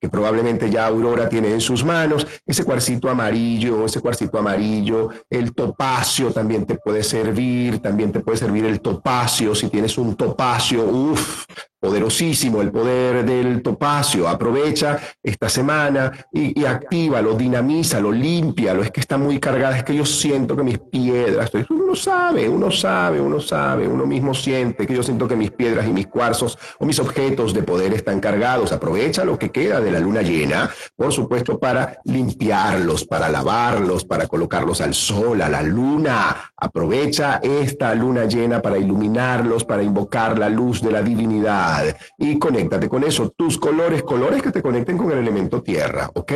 que 0.00 0.08
probablemente 0.08 0.70
ya 0.70 0.86
Aurora 0.86 1.28
tiene 1.28 1.52
en 1.52 1.60
sus 1.60 1.84
manos, 1.84 2.26
ese 2.46 2.64
cuarcito 2.64 3.08
amarillo, 3.08 3.84
ese 3.84 4.00
cuarcito 4.00 4.38
amarillo, 4.38 5.10
el 5.28 5.54
topacio 5.54 6.30
también 6.30 6.66
te 6.66 6.76
puede 6.76 7.02
servir, 7.02 7.80
también 7.80 8.12
te 8.12 8.20
puede 8.20 8.38
servir 8.38 8.64
el 8.64 8.80
topacio, 8.80 9.54
si 9.54 9.68
tienes 9.68 9.98
un 9.98 10.14
topacio, 10.14 10.84
uff, 10.84 11.44
poderosísimo 11.84 12.62
el 12.62 12.72
poder 12.72 13.26
del 13.26 13.60
topacio. 13.60 14.26
Aprovecha 14.26 14.98
esta 15.22 15.50
semana 15.50 16.10
y, 16.32 16.58
y 16.58 16.64
actívalo, 16.64 17.34
dinamízalo, 17.34 18.10
límpialo. 18.10 18.82
Es 18.82 18.90
que 18.90 19.00
está 19.00 19.18
muy 19.18 19.38
cargada, 19.38 19.76
es 19.76 19.84
que 19.84 19.94
yo 19.94 20.06
siento 20.06 20.56
que 20.56 20.62
mis 20.62 20.78
piedras, 20.78 21.50
uno 21.68 21.94
sabe, 21.94 22.48
uno 22.48 22.70
sabe, 22.70 23.20
uno 23.20 23.38
sabe, 23.38 23.86
uno 23.86 24.06
mismo 24.06 24.32
siente 24.32 24.86
que 24.86 24.94
yo 24.94 25.02
siento 25.02 25.28
que 25.28 25.36
mis 25.36 25.50
piedras 25.50 25.86
y 25.86 25.92
mis 25.92 26.06
cuarzos 26.06 26.56
o 26.78 26.86
mis 26.86 26.98
objetos 26.98 27.52
de 27.52 27.62
poder 27.62 27.92
están 27.92 28.18
cargados. 28.18 28.72
Aprovecha 28.72 29.22
lo 29.22 29.38
que 29.38 29.50
queda 29.50 29.78
de 29.82 29.90
la 29.90 30.00
luna 30.00 30.22
llena, 30.22 30.70
por 30.96 31.12
supuesto, 31.12 31.58
para 31.58 31.98
limpiarlos, 32.04 33.04
para 33.04 33.28
lavarlos, 33.28 34.06
para 34.06 34.26
colocarlos 34.26 34.80
al 34.80 34.94
sol, 34.94 35.42
a 35.42 35.50
la 35.50 35.60
luna. 35.60 36.50
Aprovecha 36.56 37.40
esta 37.42 37.94
luna 37.94 38.24
llena 38.24 38.62
para 38.62 38.78
iluminarlos, 38.78 39.66
para 39.66 39.82
invocar 39.82 40.38
la 40.38 40.48
luz 40.48 40.80
de 40.80 40.90
la 40.90 41.02
divinidad 41.02 41.73
y 42.18 42.38
conéctate 42.38 42.88
con 42.88 43.04
eso. 43.04 43.32
Tus 43.36 43.58
colores, 43.58 44.02
colores 44.02 44.42
que 44.42 44.50
te 44.50 44.62
conecten 44.62 44.98
con 44.98 45.10
el 45.12 45.18
elemento 45.18 45.62
tierra, 45.62 46.10
¿ok? 46.14 46.32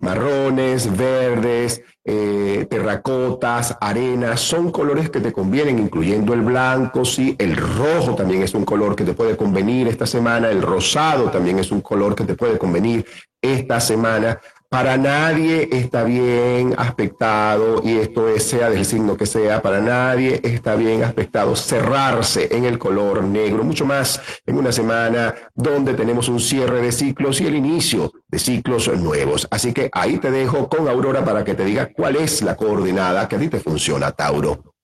Marrones, 0.00 0.96
verdes, 0.96 1.82
eh, 2.04 2.66
terracotas, 2.70 3.76
arenas, 3.80 4.40
son 4.40 4.70
colores 4.70 5.10
que 5.10 5.20
te 5.20 5.32
convienen, 5.32 5.78
incluyendo 5.78 6.32
el 6.32 6.40
blanco, 6.40 7.04
sí, 7.04 7.36
el 7.38 7.56
rojo 7.56 8.14
también 8.14 8.42
es 8.42 8.54
un 8.54 8.64
color 8.64 8.96
que 8.96 9.04
te 9.04 9.12
puede 9.12 9.36
convenir 9.36 9.88
esta 9.88 10.06
semana, 10.06 10.50
el 10.50 10.62
rosado 10.62 11.30
también 11.30 11.58
es 11.58 11.70
un 11.70 11.82
color 11.82 12.14
que 12.14 12.24
te 12.24 12.34
puede 12.34 12.56
convenir 12.56 13.04
esta 13.42 13.80
semana. 13.80 14.40
Para 14.70 14.98
nadie 14.98 15.66
está 15.72 16.04
bien 16.04 16.74
aspectado, 16.76 17.80
y 17.82 17.96
esto 17.96 18.28
es, 18.28 18.42
sea 18.42 18.68
del 18.68 18.84
signo 18.84 19.16
que 19.16 19.24
sea, 19.24 19.62
para 19.62 19.80
nadie 19.80 20.42
está 20.44 20.74
bien 20.74 21.02
aspectado 21.02 21.56
cerrarse 21.56 22.54
en 22.54 22.66
el 22.66 22.78
color 22.78 23.24
negro, 23.24 23.64
mucho 23.64 23.86
más 23.86 24.20
en 24.44 24.58
una 24.58 24.70
semana 24.70 25.34
donde 25.54 25.94
tenemos 25.94 26.28
un 26.28 26.38
cierre 26.38 26.82
de 26.82 26.92
ciclos 26.92 27.40
y 27.40 27.46
el 27.46 27.56
inicio 27.56 28.12
de 28.28 28.38
ciclos 28.38 28.88
nuevos. 28.88 29.48
Así 29.50 29.72
que 29.72 29.88
ahí 29.90 30.18
te 30.18 30.30
dejo 30.30 30.68
con 30.68 30.86
Aurora 30.86 31.24
para 31.24 31.44
que 31.44 31.54
te 31.54 31.64
diga 31.64 31.88
cuál 31.90 32.16
es 32.16 32.42
la 32.42 32.54
coordenada 32.54 33.26
que 33.26 33.36
a 33.36 33.38
ti 33.38 33.48
te 33.48 33.60
funciona, 33.60 34.12
Tauro. 34.12 34.74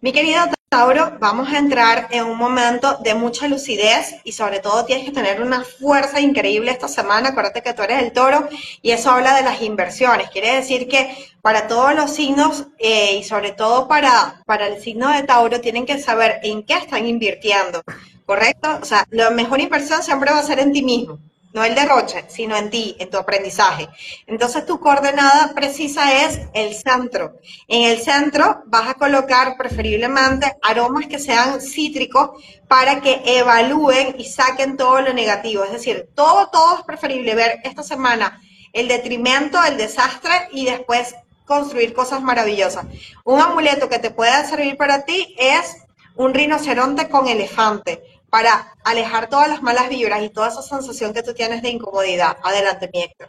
Mi 0.00 0.12
querido 0.14 0.40
Tauro, 0.72 1.16
vamos 1.18 1.48
a 1.52 1.58
entrar 1.58 2.06
en 2.12 2.26
un 2.26 2.38
momento 2.38 2.96
de 3.02 3.16
mucha 3.16 3.48
lucidez 3.48 4.14
y 4.22 4.30
sobre 4.30 4.60
todo 4.60 4.84
tienes 4.84 5.04
que 5.04 5.10
tener 5.10 5.42
una 5.42 5.64
fuerza 5.64 6.20
increíble 6.20 6.70
esta 6.70 6.86
semana. 6.86 7.30
Acuérdate 7.30 7.60
que 7.60 7.74
tú 7.74 7.82
eres 7.82 8.00
el 8.00 8.12
toro 8.12 8.48
y 8.80 8.92
eso 8.92 9.10
habla 9.10 9.34
de 9.34 9.42
las 9.42 9.62
inversiones. 9.62 10.30
Quiere 10.30 10.54
decir 10.54 10.86
que 10.86 11.12
para 11.42 11.66
todos 11.66 11.92
los 11.96 12.14
signos 12.14 12.68
eh, 12.78 13.16
y 13.16 13.24
sobre 13.24 13.50
todo 13.50 13.88
para, 13.88 14.44
para 14.46 14.68
el 14.68 14.80
signo 14.80 15.08
de 15.08 15.24
Tauro 15.24 15.60
tienen 15.60 15.86
que 15.86 15.98
saber 15.98 16.38
en 16.44 16.62
qué 16.62 16.74
están 16.74 17.04
invirtiendo, 17.04 17.82
¿correcto? 18.24 18.78
O 18.80 18.84
sea, 18.84 19.04
la 19.10 19.30
mejor 19.30 19.60
inversión 19.60 20.04
siempre 20.04 20.30
va 20.30 20.38
a 20.38 20.44
ser 20.44 20.60
en 20.60 20.72
ti 20.72 20.82
mismo 20.84 21.18
no 21.52 21.64
el 21.64 21.74
derroche, 21.74 22.24
sino 22.28 22.56
en 22.56 22.70
ti, 22.70 22.96
en 22.98 23.10
tu 23.10 23.16
aprendizaje. 23.16 23.88
Entonces 24.26 24.64
tu 24.66 24.78
coordenada 24.78 25.52
precisa 25.54 26.24
es 26.24 26.40
el 26.54 26.74
centro. 26.74 27.38
En 27.66 27.90
el 27.90 28.00
centro 28.00 28.62
vas 28.66 28.88
a 28.88 28.94
colocar 28.94 29.56
preferiblemente 29.56 30.56
aromas 30.62 31.06
que 31.06 31.18
sean 31.18 31.60
cítricos 31.60 32.30
para 32.68 33.00
que 33.00 33.22
evalúen 33.24 34.14
y 34.18 34.24
saquen 34.24 34.76
todo 34.76 35.00
lo 35.00 35.12
negativo. 35.12 35.64
Es 35.64 35.72
decir, 35.72 36.08
todo, 36.14 36.48
todo 36.50 36.78
es 36.78 36.84
preferible 36.84 37.34
ver 37.34 37.58
esta 37.64 37.82
semana 37.82 38.40
el 38.72 38.86
detrimento, 38.86 39.62
el 39.64 39.76
desastre 39.76 40.48
y 40.52 40.64
después 40.64 41.14
construir 41.44 41.92
cosas 41.92 42.22
maravillosas. 42.22 42.86
Un 43.24 43.40
amuleto 43.40 43.88
que 43.88 43.98
te 43.98 44.12
pueda 44.12 44.44
servir 44.44 44.76
para 44.76 45.04
ti 45.04 45.34
es 45.36 45.78
un 46.14 46.32
rinoceronte 46.32 47.08
con 47.08 47.26
elefante 47.26 48.02
para 48.30 48.72
alejar 48.84 49.28
todas 49.28 49.48
las 49.48 49.62
malas 49.62 49.88
vibras 49.88 50.22
y 50.22 50.30
toda 50.30 50.48
esa 50.48 50.62
sensación 50.62 51.12
que 51.12 51.22
tú 51.22 51.34
tienes 51.34 51.62
de 51.62 51.70
incomodidad. 51.70 52.36
Adelante, 52.42 52.88
mi 52.92 53.02
Héctor. 53.02 53.28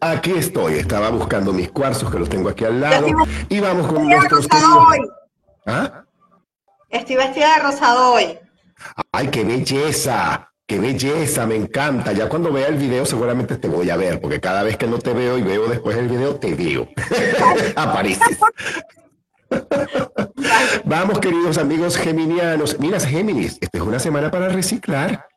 Aquí 0.00 0.32
estoy, 0.32 0.74
estaba 0.74 1.10
buscando 1.10 1.52
mis 1.52 1.70
cuarzos 1.70 2.10
que 2.10 2.18
los 2.18 2.28
tengo 2.28 2.48
aquí 2.48 2.64
al 2.64 2.80
lado 2.80 3.06
y 3.48 3.60
vamos 3.60 3.86
con 3.86 4.08
nuestros 4.08 4.48
hoy. 4.50 4.98
¿Ah? 5.64 6.02
Estoy 6.88 7.16
vestida 7.16 7.54
de 7.54 7.62
rosado 7.62 8.14
hoy. 8.14 8.38
Ay, 9.12 9.28
qué 9.28 9.44
belleza, 9.44 10.50
qué 10.66 10.80
belleza, 10.80 11.46
me 11.46 11.54
encanta. 11.54 12.12
Ya 12.12 12.28
cuando 12.28 12.52
vea 12.52 12.66
el 12.66 12.78
video 12.78 13.06
seguramente 13.06 13.58
te 13.58 13.68
voy 13.68 13.90
a 13.90 13.96
ver, 13.96 14.20
porque 14.20 14.40
cada 14.40 14.64
vez 14.64 14.76
que 14.76 14.88
no 14.88 14.98
te 14.98 15.12
veo 15.12 15.38
y 15.38 15.42
veo 15.42 15.68
después 15.68 15.96
el 15.96 16.08
video, 16.08 16.34
te 16.34 16.52
veo. 16.54 16.88
Apareces. 17.76 18.38
Vamos, 20.84 21.18
queridos 21.20 21.58
amigos 21.58 21.96
geminianos. 21.96 22.78
Mira, 22.80 23.00
Géminis, 23.00 23.58
esta 23.60 23.78
es 23.78 23.84
una 23.84 23.98
semana 23.98 24.30
para 24.30 24.48
reciclar. 24.48 25.31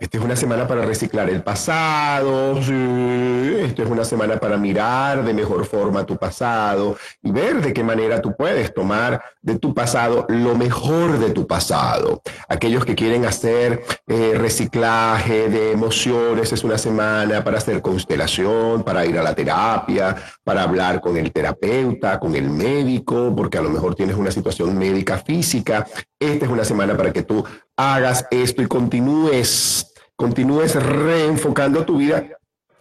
Esta 0.00 0.16
es 0.16 0.22
una 0.22 0.36
semana 0.36 0.68
para 0.68 0.82
reciclar 0.82 1.28
el 1.28 1.42
pasado, 1.42 2.56
esta 2.58 3.82
es 3.82 3.90
una 3.90 4.04
semana 4.04 4.38
para 4.38 4.56
mirar 4.56 5.24
de 5.24 5.34
mejor 5.34 5.66
forma 5.66 6.06
tu 6.06 6.16
pasado 6.16 6.96
y 7.20 7.32
ver 7.32 7.60
de 7.60 7.72
qué 7.72 7.82
manera 7.82 8.22
tú 8.22 8.32
puedes 8.36 8.72
tomar 8.72 9.20
de 9.42 9.58
tu 9.58 9.74
pasado 9.74 10.24
lo 10.28 10.54
mejor 10.54 11.18
de 11.18 11.30
tu 11.30 11.48
pasado. 11.48 12.22
Aquellos 12.48 12.84
que 12.84 12.94
quieren 12.94 13.24
hacer 13.24 13.82
eh, 14.06 14.34
reciclaje 14.36 15.48
de 15.48 15.72
emociones, 15.72 16.52
es 16.52 16.62
una 16.62 16.78
semana 16.78 17.42
para 17.42 17.58
hacer 17.58 17.82
constelación, 17.82 18.84
para 18.84 19.04
ir 19.04 19.18
a 19.18 19.22
la 19.24 19.34
terapia, 19.34 20.14
para 20.44 20.62
hablar 20.62 21.00
con 21.00 21.16
el 21.16 21.32
terapeuta, 21.32 22.20
con 22.20 22.36
el 22.36 22.50
médico, 22.50 23.34
porque 23.36 23.58
a 23.58 23.62
lo 23.62 23.70
mejor 23.70 23.96
tienes 23.96 24.14
una 24.14 24.30
situación 24.30 24.78
médica 24.78 25.18
física. 25.18 25.84
Esta 26.20 26.44
es 26.44 26.50
una 26.50 26.64
semana 26.64 26.96
para 26.96 27.12
que 27.12 27.22
tú 27.24 27.44
hagas 27.76 28.26
esto 28.30 28.60
y 28.60 28.66
continúes 28.66 29.87
continúes 30.18 30.74
reenfocando 30.74 31.84
tu 31.84 31.98
vida, 31.98 32.26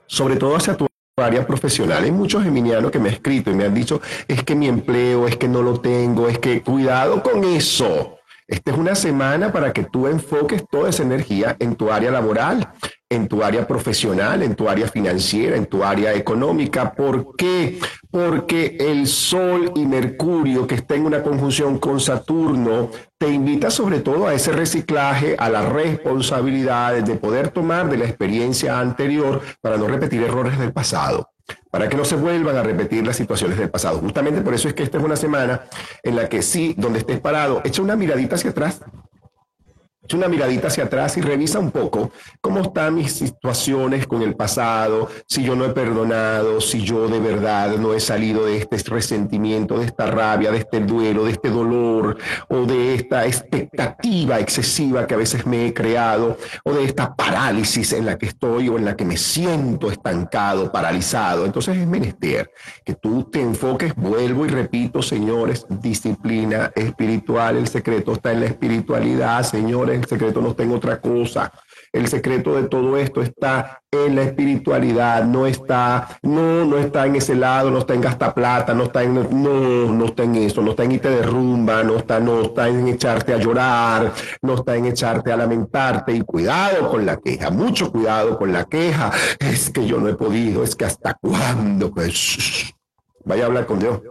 sobre 0.08 0.38
todo 0.38 0.56
hacia 0.56 0.76
tu 0.76 0.88
área 1.18 1.46
profesional. 1.46 2.04
Hay 2.04 2.12
muchos 2.12 2.44
geminianos 2.44 2.90
que 2.92 2.98
me 2.98 3.10
han 3.10 3.16
escrito 3.16 3.52
y 3.52 3.54
me 3.54 3.64
han 3.64 3.76
dicho, 3.76 4.02
es 4.28 4.44
que 4.44 4.56
mi 4.56 4.68
empleo, 4.68 5.28
es 5.28 5.38
que 5.38 5.48
no 5.48 5.62
lo 5.62 5.80
tengo, 5.80 6.28
es 6.28 6.40
que 6.40 6.64
cuidado 6.64 7.22
con 7.22 7.44
eso. 7.44 8.17
Esta 8.48 8.72
es 8.72 8.78
una 8.78 8.96
semana 8.96 9.52
para 9.52 9.74
que 9.74 9.84
tú 9.84 10.08
enfoques 10.08 10.66
toda 10.70 10.90
esa 10.90 11.04
energía 11.04 11.58
en 11.60 11.76
tu 11.76 11.92
área 11.92 12.12
laboral, 12.12 12.72
en 13.10 13.28
tu 13.28 13.44
área 13.44 13.68
profesional, 13.68 14.42
en 14.42 14.56
tu 14.56 14.70
área 14.70 14.88
financiera, 14.88 15.58
en 15.58 15.66
tu 15.66 15.84
área 15.84 16.14
económica. 16.14 16.94
¿Por 16.94 17.36
qué? 17.36 17.78
Porque 18.10 18.78
el 18.80 19.08
Sol 19.08 19.74
y 19.76 19.86
Mercurio, 19.86 20.66
que 20.66 20.76
está 20.76 20.96
en 20.96 21.06
una 21.06 21.24
conjunción 21.24 21.78
con 21.78 22.00
Saturno, 22.00 22.90
te 23.18 23.28
invita 23.28 23.70
sobre 23.70 24.00
todo 24.00 24.28
a 24.28 24.34
ese 24.34 24.54
reciclaje, 24.54 25.36
a 25.38 25.50
las 25.50 25.68
responsabilidades 25.68 27.06
de 27.06 27.16
poder 27.16 27.50
tomar 27.50 27.90
de 27.90 27.98
la 27.98 28.06
experiencia 28.06 28.80
anterior 28.80 29.42
para 29.60 29.76
no 29.76 29.88
repetir 29.88 30.24
errores 30.24 30.58
del 30.58 30.72
pasado 30.72 31.32
para 31.72 31.90
que 31.90 31.98
no 31.98 32.06
se 32.06 32.16
vuelvan 32.16 32.58
a 32.58 32.64
repetir 32.64 33.06
las 33.06 33.16
situaciones 33.16 33.58
del 33.58 33.70
pasado. 33.70 34.00
Justamente 34.00 34.42
por 34.42 34.54
eso 34.54 34.68
es 34.68 34.74
que 34.74 34.84
esta 34.84 34.98
es 34.98 35.04
una 35.04 35.16
semana 35.16 35.62
en 36.04 36.16
la 36.16 36.30
que 36.30 36.42
sí, 36.42 36.74
donde 36.78 37.00
estés 37.00 37.20
parado, 37.20 37.62
echa 37.64 37.82
una 37.82 37.96
miradita 37.96 38.36
hacia 38.36 38.52
atrás 38.52 38.82
Echa 40.08 40.16
una 40.16 40.30
miradita 40.30 40.68
hacia 40.70 40.86
atrás 40.86 41.18
y 41.18 41.22
revisa 41.22 41.60
un 41.60 41.70
poco 41.70 42.12
cómo 42.40 42.62
están 42.62 42.96
mis 42.96 43.12
situaciones 43.12 44.08
con 44.08 44.22
el 44.22 44.38
pasado, 44.38 45.10
si 45.28 45.44
yo 45.44 45.54
no 45.54 45.66
he 45.66 45.70
perdonado, 45.72 46.62
si 46.62 46.82
yo 46.82 47.10
de 47.10 47.20
verdad 47.20 47.76
no 47.78 47.94
he 47.94 48.00
salido 48.00 48.46
de 48.46 48.56
este 48.56 48.78
resentimiento, 48.90 49.80
de 49.80 49.88
esta 49.88 50.06
rabia, 50.06 50.50
de 50.50 50.60
este 50.60 50.80
duelo, 50.80 51.26
de 51.26 51.32
este 51.32 51.50
dolor 51.50 52.18
o 52.48 52.62
de 52.62 52.96
esta 52.96 53.26
expectativa 53.26 54.40
excesiva 54.40 55.06
que 55.08 55.16
a 55.16 55.18
veces 55.18 55.46
me 55.46 55.66
he 55.66 55.74
creado 55.74 56.38
o 56.64 56.72
de 56.72 56.86
esta 56.86 57.14
parálisis 57.14 57.92
en 57.92 58.06
la 58.06 58.18
que 58.18 58.28
estoy 58.28 58.70
o 58.70 58.78
en 58.78 58.86
la 58.86 58.96
que 58.96 59.04
me 59.04 59.18
siento 59.18 59.92
estancado, 59.92 60.72
paralizado. 60.72 61.46
Entonces 61.46 61.76
es 61.76 61.86
menester 61.86 62.50
que 62.86 62.94
tú 62.94 63.26
te 63.26 63.42
enfoques, 63.42 63.94
vuelvo 63.94 64.46
y 64.46 64.48
repito, 64.48 65.02
señores, 65.02 65.66
disciplina 65.70 66.72
espiritual, 66.76 67.58
el 67.58 67.68
secreto 67.68 68.14
está 68.14 68.32
en 68.32 68.40
la 68.40 68.46
espiritualidad, 68.46 69.44
señores 69.44 69.97
el 69.98 70.06
secreto 70.06 70.42
no 70.42 70.50
está 70.50 70.64
en 70.64 70.72
otra 70.72 71.00
cosa. 71.00 71.52
El 71.92 72.08
secreto 72.08 72.56
de 72.56 72.68
todo 72.68 72.98
esto 72.98 73.22
está 73.22 73.82
en 73.92 74.16
la 74.16 74.24
espiritualidad, 74.24 75.24
no 75.24 75.48
está, 75.48 76.20
no, 76.22 76.66
no 76.66 76.78
está 76.78 77.06
en 77.06 77.16
ese 77.16 77.36
lado, 77.36 77.72
no 77.72 77.80
está 77.80 77.94
en 77.94 78.02
gastar 78.02 78.34
plata, 78.34 78.74
no 78.74 78.84
está 78.84 79.04
en, 79.04 79.14
no, 79.16 79.92
no 79.92 80.06
está 80.06 80.24
en 80.24 80.36
eso, 80.36 80.62
no 80.62 80.72
está 80.72 80.84
en 80.84 80.92
irte 80.94 81.10
de 81.10 81.24
rumba, 81.24 81.84
no 81.84 81.98
está, 81.98 82.20
no 82.20 82.42
está 82.42 82.68
en 82.68 82.88
echarte 82.88 83.34
a 83.34 83.38
llorar, 83.38 84.14
no 84.42 84.56
está 84.56 84.76
en 84.76 84.86
echarte 84.86 85.32
a 85.32 85.38
lamentarte 85.38 86.12
y 86.12 86.22
cuidado 86.22 86.90
con 86.90 87.06
la 87.06 87.18
queja, 87.18 87.50
mucho 87.50 87.92
cuidado 87.92 88.38
con 88.38 88.52
la 88.52 88.66
queja. 88.66 89.12
Es 89.40 89.70
que 89.70 89.86
yo 89.88 90.00
no 90.00 90.10
he 90.10 90.16
podido, 90.16 90.64
es 90.64 90.76
que 90.76 90.86
hasta 90.86 91.14
cuándo, 91.14 91.92
pues, 91.92 92.74
vaya 93.24 93.44
a 93.44 93.46
hablar 93.48 93.66
con 93.66 93.80
Dios, 93.80 94.02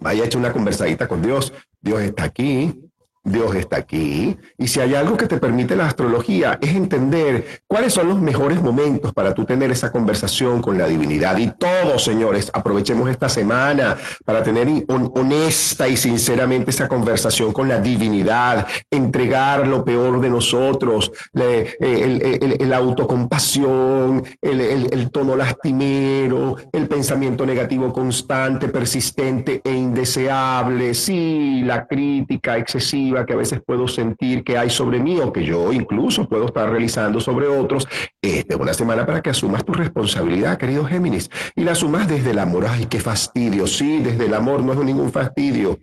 vaya 0.00 0.22
a 0.22 0.26
echar 0.26 0.40
una 0.40 0.52
conversadita 0.52 1.06
con 1.06 1.20
Dios. 1.20 1.52
Dios 1.82 2.00
está 2.02 2.24
aquí, 2.24 2.89
Dios 3.30 3.54
está 3.54 3.76
aquí. 3.76 4.36
Y 4.58 4.68
si 4.68 4.80
hay 4.80 4.94
algo 4.94 5.16
que 5.16 5.26
te 5.26 5.38
permite 5.38 5.76
la 5.76 5.86
astrología, 5.86 6.58
es 6.60 6.74
entender 6.74 7.62
cuáles 7.66 7.94
son 7.94 8.08
los 8.08 8.20
mejores 8.20 8.60
momentos 8.62 9.12
para 9.12 9.34
tú 9.34 9.44
tener 9.44 9.70
esa 9.70 9.90
conversación 9.90 10.60
con 10.60 10.78
la 10.78 10.86
divinidad. 10.86 11.36
Y 11.38 11.50
todos, 11.50 12.04
señores, 12.04 12.50
aprovechemos 12.52 13.08
esta 13.10 13.28
semana 13.28 13.96
para 14.24 14.42
tener 14.42 14.68
honesta 14.88 15.88
y 15.88 15.96
sinceramente 15.96 16.70
esa 16.70 16.88
conversación 16.88 17.52
con 17.52 17.68
la 17.68 17.80
divinidad, 17.80 18.66
entregar 18.90 19.66
lo 19.66 19.84
peor 19.84 20.20
de 20.20 20.30
nosotros, 20.30 21.10
el, 21.34 22.72
autocompasión, 22.72 24.22
el 24.40 25.10
tono 25.10 25.36
lastimero, 25.36 26.56
el 26.72 26.88
pensamiento 26.88 27.46
negativo 27.46 27.92
constante, 27.92 28.68
persistente 28.68 29.60
e 29.64 29.72
indeseable, 29.72 30.94
sí, 30.94 31.62
la 31.64 31.86
crítica 31.86 32.56
excesiva 32.58 33.19
que 33.24 33.32
a 33.32 33.36
veces 33.36 33.60
puedo 33.64 33.88
sentir 33.88 34.44
que 34.44 34.58
hay 34.58 34.70
sobre 34.70 35.00
mí 35.00 35.18
o 35.20 35.32
que 35.32 35.44
yo 35.44 35.72
incluso 35.72 36.28
puedo 36.28 36.46
estar 36.46 36.70
realizando 36.70 37.20
sobre 37.20 37.46
otros, 37.46 37.88
esta 38.22 38.54
es 38.54 38.60
una 38.60 38.74
semana 38.74 39.06
para 39.06 39.22
que 39.22 39.30
asumas 39.30 39.64
tu 39.64 39.72
responsabilidad, 39.72 40.58
querido 40.58 40.84
Géminis, 40.84 41.30
y 41.54 41.64
la 41.64 41.72
asumas 41.72 42.08
desde 42.08 42.30
el 42.30 42.38
amor. 42.38 42.66
Ay, 42.68 42.86
qué 42.86 43.00
fastidio. 43.00 43.66
Sí, 43.66 44.00
desde 44.02 44.26
el 44.26 44.34
amor 44.34 44.62
no 44.62 44.72
es 44.72 44.78
ningún 44.80 45.10
fastidio. 45.10 45.78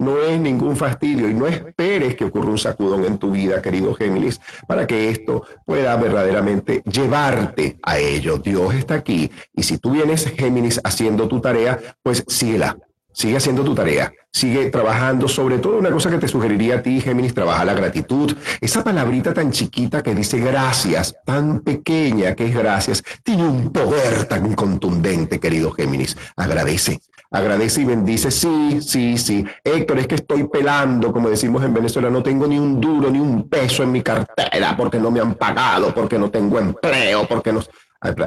No 0.00 0.16
es 0.22 0.38
ningún 0.38 0.76
fastidio 0.76 1.28
y 1.28 1.34
no 1.34 1.48
esperes 1.48 2.14
que 2.14 2.24
ocurra 2.24 2.50
un 2.50 2.58
sacudón 2.58 3.04
en 3.04 3.18
tu 3.18 3.32
vida, 3.32 3.60
querido 3.60 3.94
Géminis, 3.94 4.40
para 4.68 4.86
que 4.86 5.10
esto 5.10 5.42
pueda 5.66 5.96
verdaderamente 5.96 6.82
llevarte 6.84 7.80
a 7.82 7.98
ello. 7.98 8.38
Dios 8.38 8.74
está 8.74 8.94
aquí 8.94 9.28
y 9.52 9.64
si 9.64 9.78
tú 9.78 9.90
vienes, 9.90 10.32
Géminis, 10.36 10.80
haciendo 10.84 11.26
tu 11.26 11.40
tarea, 11.40 11.80
pues 12.00 12.22
síguela, 12.28 12.78
Sigue 13.18 13.36
haciendo 13.36 13.64
tu 13.64 13.74
tarea, 13.74 14.12
sigue 14.32 14.70
trabajando, 14.70 15.26
sobre 15.26 15.58
todo 15.58 15.78
una 15.78 15.90
cosa 15.90 16.08
que 16.08 16.18
te 16.18 16.28
sugeriría 16.28 16.76
a 16.76 16.82
ti, 16.82 17.00
Géminis, 17.00 17.34
trabaja 17.34 17.64
la 17.64 17.74
gratitud. 17.74 18.32
Esa 18.60 18.84
palabrita 18.84 19.34
tan 19.34 19.50
chiquita 19.50 20.04
que 20.04 20.14
dice 20.14 20.38
gracias, 20.38 21.16
tan 21.24 21.58
pequeña 21.58 22.36
que 22.36 22.46
es 22.46 22.54
gracias, 22.54 23.02
tiene 23.24 23.42
un 23.42 23.72
poder 23.72 24.26
tan 24.26 24.54
contundente, 24.54 25.40
querido 25.40 25.72
Géminis. 25.72 26.16
Agradece, 26.36 27.00
agradece 27.32 27.80
y 27.80 27.86
bendice. 27.86 28.30
Sí, 28.30 28.78
sí, 28.80 29.18
sí. 29.18 29.44
Héctor, 29.64 29.98
es 29.98 30.06
que 30.06 30.14
estoy 30.14 30.46
pelando, 30.46 31.12
como 31.12 31.28
decimos 31.28 31.64
en 31.64 31.74
Venezuela, 31.74 32.10
no 32.10 32.22
tengo 32.22 32.46
ni 32.46 32.56
un 32.56 32.80
duro, 32.80 33.10
ni 33.10 33.18
un 33.18 33.48
peso 33.48 33.82
en 33.82 33.90
mi 33.90 34.00
cartera 34.00 34.76
porque 34.76 35.00
no 35.00 35.10
me 35.10 35.18
han 35.18 35.34
pagado, 35.34 35.92
porque 35.92 36.20
no 36.20 36.30
tengo 36.30 36.60
empleo, 36.60 37.26
porque 37.26 37.52
no... 37.52 37.64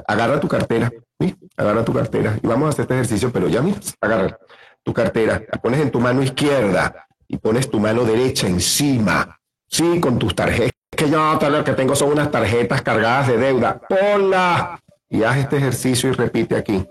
Agarra 0.06 0.38
tu 0.42 0.50
cartera, 0.50 0.92
¿sí? 1.18 1.34
agarra 1.56 1.86
tu 1.86 1.94
cartera 1.94 2.38
y 2.44 2.46
vamos 2.46 2.66
a 2.66 2.70
hacer 2.72 2.84
este 2.84 2.94
ejercicio, 2.96 3.32
pero 3.32 3.48
ya 3.48 3.62
mira, 3.62 3.78
agarra 4.02 4.38
tu 4.84 4.94
cartera, 4.94 5.42
la 5.52 5.62
pones 5.62 5.80
en 5.82 5.92
tu 5.92 6.00
mano 6.00 6.22
izquierda 6.24 7.08
y 7.28 7.38
pones 7.38 7.70
tu 7.70 7.80
mano 7.80 8.04
derecha 8.04 8.48
encima, 8.48 9.40
sí, 9.68 10.00
con 10.00 10.20
tus 10.20 10.36
tarjetas. 10.36 10.72
que 10.90 11.10
yo 11.10 11.40
lo 11.50 11.64
que 11.64 11.74
tengo 11.74 11.96
son 11.96 12.12
unas 12.12 12.30
tarjetas 12.30 12.82
cargadas 12.82 13.28
de 13.28 13.38
deuda. 13.38 13.80
Ponla 13.88 14.80
y 15.10 15.24
haz 15.24 15.38
este 15.38 15.58
ejercicio 15.58 16.10
y 16.10 16.14
repite 16.14 16.56
aquí. 16.56 16.86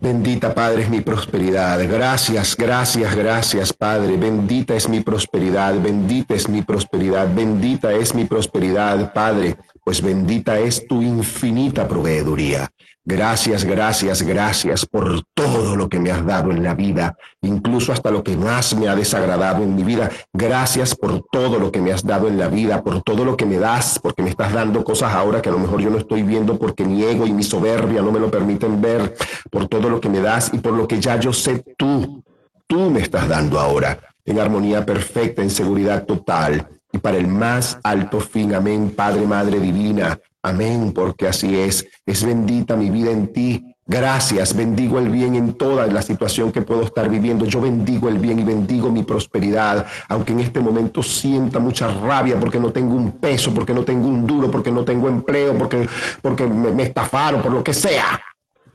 Bendita 0.00 0.54
Padre 0.54 0.82
es 0.82 0.90
mi 0.90 1.00
prosperidad. 1.00 1.80
Gracias, 1.88 2.56
gracias, 2.56 3.16
gracias 3.16 3.72
Padre. 3.72 4.16
Bendita 4.16 4.76
es 4.76 4.88
mi 4.88 5.00
prosperidad, 5.00 5.74
bendita 5.80 6.34
es 6.34 6.48
mi 6.48 6.62
prosperidad, 6.62 7.34
bendita 7.34 7.92
es 7.92 8.14
mi 8.14 8.24
prosperidad 8.24 9.12
Padre, 9.12 9.56
pues 9.84 10.00
bendita 10.00 10.56
es 10.58 10.86
tu 10.86 11.02
infinita 11.02 11.88
proveeduría. 11.88 12.68
Gracias, 13.10 13.64
gracias, 13.64 14.20
gracias 14.20 14.84
por 14.84 15.22
todo 15.32 15.76
lo 15.76 15.88
que 15.88 15.98
me 15.98 16.10
has 16.10 16.26
dado 16.26 16.50
en 16.50 16.62
la 16.62 16.74
vida, 16.74 17.16
incluso 17.40 17.90
hasta 17.90 18.10
lo 18.10 18.22
que 18.22 18.36
más 18.36 18.76
me 18.76 18.86
ha 18.86 18.94
desagradado 18.94 19.62
en 19.62 19.74
mi 19.74 19.82
vida. 19.82 20.10
Gracias 20.30 20.94
por 20.94 21.22
todo 21.32 21.58
lo 21.58 21.72
que 21.72 21.80
me 21.80 21.90
has 21.90 22.04
dado 22.04 22.28
en 22.28 22.36
la 22.36 22.48
vida, 22.48 22.82
por 22.82 23.00
todo 23.00 23.24
lo 23.24 23.34
que 23.34 23.46
me 23.46 23.56
das, 23.56 23.98
porque 23.98 24.22
me 24.22 24.28
estás 24.28 24.52
dando 24.52 24.84
cosas 24.84 25.14
ahora 25.14 25.40
que 25.40 25.48
a 25.48 25.52
lo 25.52 25.58
mejor 25.58 25.80
yo 25.80 25.88
no 25.88 25.96
estoy 25.96 26.22
viendo 26.22 26.58
porque 26.58 26.84
mi 26.84 27.02
ego 27.02 27.26
y 27.26 27.32
mi 27.32 27.42
soberbia 27.42 28.02
no 28.02 28.12
me 28.12 28.20
lo 28.20 28.30
permiten 28.30 28.78
ver, 28.82 29.16
por 29.50 29.68
todo 29.68 29.88
lo 29.88 30.02
que 30.02 30.10
me 30.10 30.20
das 30.20 30.50
y 30.52 30.58
por 30.58 30.74
lo 30.74 30.86
que 30.86 31.00
ya 31.00 31.18
yo 31.18 31.32
sé 31.32 31.64
tú, 31.78 32.22
tú 32.66 32.90
me 32.90 33.00
estás 33.00 33.26
dando 33.26 33.58
ahora, 33.58 34.00
en 34.26 34.38
armonía 34.38 34.84
perfecta, 34.84 35.40
en 35.40 35.48
seguridad 35.48 36.04
total 36.04 36.68
y 36.92 36.98
para 36.98 37.16
el 37.16 37.26
más 37.26 37.78
alto 37.82 38.20
fin. 38.20 38.54
Amén, 38.54 38.92
Padre, 38.94 39.26
Madre 39.26 39.60
Divina. 39.60 40.18
Amén, 40.42 40.92
porque 40.92 41.26
así 41.26 41.58
es. 41.58 41.86
Es 42.06 42.24
bendita 42.24 42.76
mi 42.76 42.90
vida 42.90 43.10
en 43.10 43.32
ti. 43.32 43.74
Gracias, 43.90 44.54
bendigo 44.54 44.98
el 44.98 45.08
bien 45.08 45.34
en 45.34 45.54
toda 45.54 45.86
la 45.86 46.02
situación 46.02 46.52
que 46.52 46.60
puedo 46.60 46.82
estar 46.82 47.08
viviendo. 47.08 47.46
Yo 47.46 47.60
bendigo 47.60 48.10
el 48.10 48.18
bien 48.18 48.38
y 48.38 48.44
bendigo 48.44 48.90
mi 48.90 49.02
prosperidad, 49.02 49.86
aunque 50.08 50.34
en 50.34 50.40
este 50.40 50.60
momento 50.60 51.02
sienta 51.02 51.58
mucha 51.58 51.88
rabia 51.88 52.38
porque 52.38 52.60
no 52.60 52.70
tengo 52.70 52.94
un 52.94 53.12
peso, 53.12 53.54
porque 53.54 53.72
no 53.72 53.84
tengo 53.84 54.06
un 54.06 54.26
duro, 54.26 54.50
porque 54.50 54.70
no 54.70 54.84
tengo 54.84 55.08
empleo, 55.08 55.56
porque, 55.56 55.88
porque 56.20 56.46
me, 56.46 56.70
me 56.70 56.82
estafaron, 56.82 57.40
por 57.40 57.50
lo 57.50 57.64
que 57.64 57.72
sea. 57.72 58.20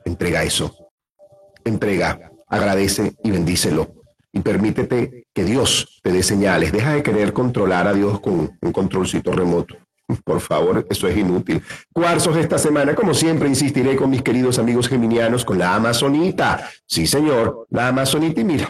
Entrega 0.03 0.43
eso. 0.43 0.75
Entrega, 1.63 2.31
agradece 2.47 3.13
y 3.23 3.29
bendícelo. 3.29 3.93
Y 4.31 4.39
permítete 4.39 5.27
que 5.31 5.43
Dios 5.43 5.99
te 6.01 6.11
dé 6.11 6.23
señales. 6.23 6.71
Deja 6.71 6.93
de 6.93 7.03
querer 7.03 7.33
controlar 7.33 7.87
a 7.87 7.93
Dios 7.93 8.19
con 8.19 8.57
un 8.59 8.71
controlcito 8.71 9.31
remoto. 9.31 9.75
Por 10.23 10.39
favor, 10.39 10.85
eso 10.89 11.07
es 11.07 11.17
inútil. 11.17 11.61
Cuarzos 11.91 12.37
esta 12.37 12.57
semana, 12.57 12.95
como 12.95 13.13
siempre, 13.13 13.47
insistiré 13.47 13.95
con 13.95 14.09
mis 14.09 14.21
queridos 14.21 14.59
amigos 14.59 14.87
geminianos 14.87 15.45
con 15.45 15.57
la 15.57 15.75
Amazonita. 15.75 16.69
Sí, 16.85 17.07
señor, 17.07 17.67
la 17.69 17.87
Amazonita. 17.89 18.41
Y 18.41 18.43
mira, 18.43 18.69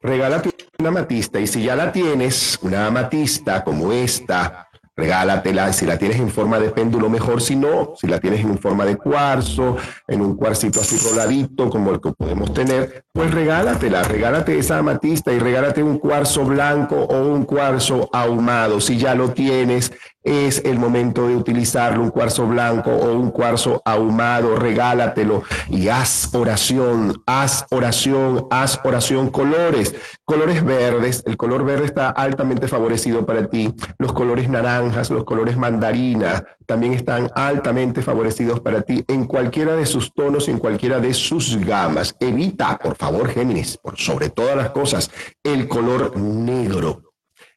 regálate 0.00 0.50
una 0.78 0.88
amatista. 0.88 1.40
Y 1.40 1.46
si 1.46 1.62
ya 1.62 1.76
la 1.76 1.92
tienes, 1.92 2.58
una 2.62 2.86
amatista 2.86 3.64
como 3.64 3.92
esta, 3.92 4.63
regálatela. 4.96 5.72
Si 5.72 5.86
la 5.86 5.98
tienes 5.98 6.18
en 6.18 6.30
forma 6.30 6.58
de 6.58 6.70
péndulo, 6.70 7.08
mejor. 7.08 7.40
Si 7.42 7.56
no, 7.56 7.94
si 7.96 8.06
la 8.06 8.20
tienes 8.20 8.40
en 8.40 8.58
forma 8.58 8.84
de 8.84 8.96
cuarzo, 8.96 9.76
en 10.06 10.20
un 10.20 10.36
cuarcito 10.36 10.80
así 10.80 10.96
roladito, 11.08 11.68
como 11.70 11.90
el 11.90 12.00
que 12.00 12.12
podemos 12.12 12.52
tener, 12.52 13.04
pues 13.12 13.32
regálatela. 13.32 14.02
Regálate 14.02 14.58
esa 14.58 14.78
amatista 14.78 15.32
y 15.32 15.38
regálate 15.38 15.82
un 15.82 15.98
cuarzo 15.98 16.44
blanco 16.44 16.96
o 16.96 17.28
un 17.28 17.44
cuarzo 17.44 18.08
ahumado. 18.12 18.80
Si 18.80 18.96
ya 18.96 19.14
lo 19.14 19.30
tienes, 19.30 19.92
es 20.24 20.62
el 20.64 20.78
momento 20.78 21.28
de 21.28 21.36
utilizarlo, 21.36 22.02
un 22.02 22.10
cuarzo 22.10 22.46
blanco 22.46 22.90
o 22.90 23.12
un 23.12 23.30
cuarzo 23.30 23.82
ahumado, 23.84 24.56
regálatelo 24.56 25.44
y 25.68 25.88
haz 25.88 26.34
oración, 26.34 27.22
haz 27.26 27.66
oración, 27.70 28.46
haz 28.50 28.80
oración, 28.82 29.28
colores, 29.30 29.94
colores 30.24 30.64
verdes, 30.64 31.22
el 31.26 31.36
color 31.36 31.64
verde 31.64 31.84
está 31.84 32.08
altamente 32.08 32.66
favorecido 32.66 33.26
para 33.26 33.46
ti, 33.46 33.72
los 33.98 34.12
colores 34.12 34.48
naranjas, 34.48 35.10
los 35.10 35.24
colores 35.24 35.56
mandarina 35.56 36.42
también 36.66 36.94
están 36.94 37.30
altamente 37.34 38.02
favorecidos 38.02 38.60
para 38.60 38.82
ti 38.82 39.04
en 39.08 39.26
cualquiera 39.26 39.76
de 39.76 39.86
sus 39.86 40.12
tonos, 40.14 40.48
en 40.48 40.58
cualquiera 40.58 40.98
de 40.98 41.12
sus 41.12 41.58
gamas. 41.58 42.16
Evita, 42.20 42.78
por 42.78 42.96
favor, 42.96 43.28
Géminis, 43.28 43.76
por 43.76 43.98
sobre 43.98 44.30
todas 44.30 44.56
las 44.56 44.70
cosas, 44.70 45.10
el 45.42 45.68
color 45.68 46.16
negro 46.16 47.13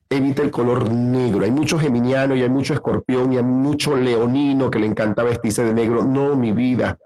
evita 0.09 0.41
el 0.41 0.51
color 0.51 0.91
negro. 0.91 1.43
Hay 1.43 1.51
mucho 1.51 1.79
geminiano 1.79 2.35
y 2.35 2.43
hay 2.43 2.49
mucho 2.49 2.73
escorpión 2.73 3.33
y 3.33 3.37
hay 3.37 3.43
mucho 3.43 3.95
leonino 3.95 4.69
que 4.69 4.79
le 4.79 4.87
encanta 4.87 5.23
vestirse 5.23 5.63
de 5.63 5.73
negro. 5.73 6.03
No, 6.03 6.35
mi 6.35 6.51
vida. 6.51 6.97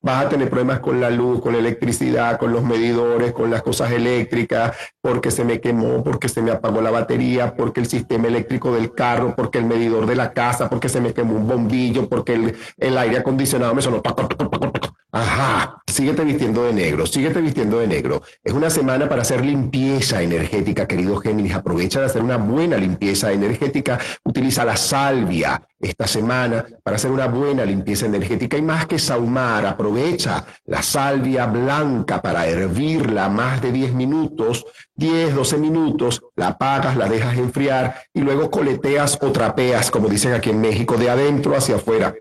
Vas 0.00 0.26
a 0.26 0.28
tener 0.28 0.48
problemas 0.48 0.78
con 0.78 1.00
la 1.00 1.10
luz, 1.10 1.40
con 1.40 1.52
la 1.52 1.58
electricidad, 1.58 2.38
con 2.38 2.52
los 2.52 2.62
medidores, 2.62 3.32
con 3.32 3.50
las 3.50 3.62
cosas 3.62 3.90
eléctricas, 3.90 4.76
porque 5.00 5.32
se 5.32 5.44
me 5.44 5.60
quemó, 5.60 6.04
porque 6.04 6.28
se 6.28 6.40
me 6.40 6.52
apagó 6.52 6.80
la 6.80 6.92
batería, 6.92 7.56
porque 7.56 7.80
el 7.80 7.86
sistema 7.86 8.28
eléctrico 8.28 8.72
del 8.72 8.92
carro, 8.94 9.34
porque 9.36 9.58
el 9.58 9.64
medidor 9.64 10.06
de 10.06 10.14
la 10.14 10.32
casa, 10.32 10.70
porque 10.70 10.88
se 10.88 11.00
me 11.00 11.12
quemó 11.12 11.34
un 11.34 11.48
bombillo, 11.48 12.08
porque 12.08 12.34
el, 12.34 12.56
el 12.76 12.96
aire 12.96 13.18
acondicionado 13.18 13.74
me 13.74 13.82
sonó. 13.82 14.00
Ajá, 15.10 15.80
síguete 15.86 16.22
vistiendo 16.22 16.64
de 16.64 16.74
negro, 16.74 17.06
síguete 17.06 17.40
vistiendo 17.40 17.78
de 17.78 17.86
negro. 17.86 18.20
Es 18.44 18.52
una 18.52 18.68
semana 18.68 19.08
para 19.08 19.22
hacer 19.22 19.42
limpieza 19.42 20.20
energética, 20.20 20.86
querido 20.86 21.16
Géminis. 21.16 21.54
Aprovecha 21.54 22.00
de 22.00 22.06
hacer 22.06 22.22
una 22.22 22.36
buena 22.36 22.76
limpieza 22.76 23.32
energética. 23.32 23.98
Utiliza 24.22 24.66
la 24.66 24.76
salvia 24.76 25.62
esta 25.80 26.06
semana 26.06 26.66
para 26.84 26.96
hacer 26.96 27.10
una 27.10 27.26
buena 27.26 27.64
limpieza 27.64 28.04
energética. 28.04 28.58
Y 28.58 28.62
más 28.62 28.86
que 28.86 28.98
saumar, 28.98 29.64
aprovecha 29.64 30.44
la 30.66 30.82
salvia 30.82 31.46
blanca 31.46 32.20
para 32.20 32.46
hervirla 32.46 33.30
más 33.30 33.62
de 33.62 33.72
10 33.72 33.94
minutos, 33.94 34.66
10, 34.94 35.34
12 35.34 35.56
minutos, 35.56 36.20
la 36.36 36.48
apagas, 36.48 36.98
la 36.98 37.08
dejas 37.08 37.38
enfriar 37.38 38.02
y 38.12 38.20
luego 38.20 38.50
coleteas 38.50 39.16
o 39.22 39.32
trapeas, 39.32 39.90
como 39.90 40.06
dicen 40.06 40.34
aquí 40.34 40.50
en 40.50 40.60
México, 40.60 40.98
de 40.98 41.08
adentro 41.08 41.56
hacia 41.56 41.76
afuera 41.76 42.14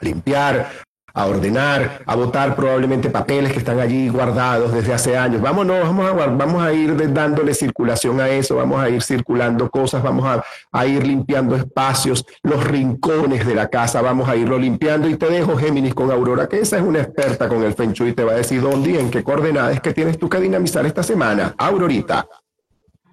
limpiar, 0.00 0.70
a 1.14 1.26
ordenar, 1.26 2.02
a 2.06 2.14
votar 2.14 2.54
probablemente 2.54 3.10
papeles 3.10 3.52
que 3.52 3.58
están 3.58 3.80
allí 3.80 4.08
guardados 4.08 4.72
desde 4.72 4.94
hace 4.94 5.16
años. 5.16 5.40
Vámonos, 5.40 5.80
vamos 5.82 6.06
a, 6.06 6.26
vamos 6.26 6.62
a 6.62 6.72
ir 6.72 7.12
dándole 7.12 7.54
circulación 7.54 8.20
a 8.20 8.28
eso, 8.28 8.56
vamos 8.56 8.80
a 8.80 8.88
ir 8.88 9.02
circulando 9.02 9.70
cosas, 9.70 10.02
vamos 10.02 10.26
a, 10.26 10.44
a, 10.72 10.86
ir 10.86 11.06
limpiando 11.06 11.56
espacios, 11.56 12.24
los 12.42 12.64
rincones 12.64 13.46
de 13.46 13.54
la 13.54 13.68
casa, 13.68 14.00
vamos 14.02 14.28
a 14.28 14.36
irlo 14.36 14.58
limpiando. 14.58 15.08
Y 15.08 15.16
te 15.16 15.28
dejo, 15.28 15.56
Géminis, 15.56 15.94
con 15.94 16.10
Aurora, 16.10 16.48
que 16.48 16.60
esa 16.60 16.76
es 16.76 16.82
una 16.82 17.00
experta 17.00 17.48
con 17.48 17.62
el 17.62 17.74
Feng 17.74 17.92
Shui, 17.92 18.12
te 18.12 18.24
va 18.24 18.32
a 18.32 18.36
decir 18.36 18.60
dónde 18.60 18.92
y 18.92 18.96
en 18.96 19.10
qué 19.10 19.22
coordenadas 19.22 19.80
que 19.80 19.92
tienes 19.92 20.18
tú 20.18 20.28
que 20.28 20.40
dinamizar 20.40 20.86
esta 20.86 21.02
semana. 21.02 21.54
Aurorita. 21.58 22.26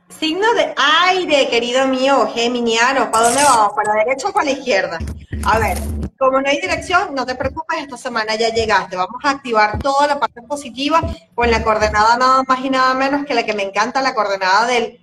Signo 0.10 0.54
de 0.54 0.74
aire, 1.08 1.48
querido 1.50 1.88
mío, 1.88 2.28
geminiano. 2.34 3.12
¿Para 3.12 3.26
dónde 3.26 3.44
vamos? 3.44 3.74
¿Para 3.74 3.94
la 3.94 4.04
derecha 4.04 4.28
o 4.28 4.34
para 4.34 4.46
la 4.46 4.52
izquierda? 4.52 5.00
A 5.46 5.60
ver, 5.60 5.78
como 6.18 6.42
no 6.42 6.50
hay 6.50 6.60
dirección, 6.60 7.14
no 7.14 7.26
te 7.26 7.36
preocupes, 7.36 7.80
esta 7.80 7.96
semana 7.96 8.36
ya 8.36 8.50
llegaste. 8.50 8.98
Vamos 8.98 9.24
a 9.24 9.30
activar 9.30 9.78
toda 9.80 10.08
la 10.08 10.20
parte 10.20 10.42
positiva 10.42 11.02
con 11.36 11.52
la 11.52 11.64
coordenada 11.64 12.18
nada 12.18 12.44
más 12.48 12.60
y 12.66 12.70
nada 12.70 12.94
menos 12.96 13.26
que 13.26 13.36
la 13.36 13.46
que 13.46 13.54
me 13.54 13.64
encanta, 13.64 14.02
la 14.02 14.16
coordenada 14.16 14.66
del 14.68 15.00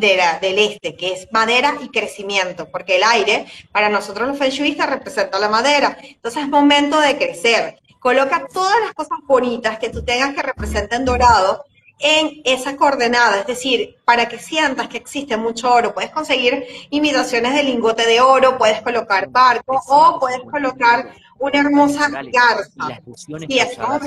del 0.00 0.58
este, 0.58 0.96
que 0.96 1.14
es 1.14 1.28
madera 1.32 1.74
y 1.80 1.88
crecimiento, 1.88 2.68
porque 2.70 2.96
el 2.96 3.04
aire 3.04 3.46
para 3.72 3.88
nosotros 3.88 4.28
los 4.28 4.38
fenchuistas 4.38 4.88
representa 4.88 5.38
la 5.38 5.48
madera. 5.48 5.96
Entonces 6.02 6.42
es 6.42 6.48
momento 6.48 7.00
de 7.00 7.16
crecer. 7.16 7.80
Coloca 7.98 8.46
todas 8.52 8.78
las 8.80 8.92
cosas 8.92 9.18
bonitas 9.24 9.78
que 9.78 9.88
tú 9.88 10.04
tengas 10.04 10.34
que 10.34 10.42
representen 10.42 11.04
dorado 11.04 11.64
en 11.98 12.42
esa 12.44 12.76
coordenada, 12.76 13.40
es 13.40 13.46
decir, 13.46 13.96
para 14.04 14.28
que 14.28 14.38
sientas 14.38 14.88
que 14.88 14.98
existe 14.98 15.36
mucho 15.36 15.72
oro, 15.72 15.94
puedes 15.94 16.10
conseguir 16.10 16.66
imitaciones 16.90 17.54
de 17.54 17.62
lingote 17.62 18.06
de 18.06 18.20
oro, 18.20 18.58
puedes 18.58 18.82
colocar 18.82 19.28
barco 19.30 19.80
o 19.88 20.20
puedes 20.20 20.40
colocar 20.40 21.10
una 21.38 21.58
hermosa 21.58 22.08
garza. 22.08 23.00
Sí, 23.14 23.58
es 23.58 23.76
como, 23.78 24.00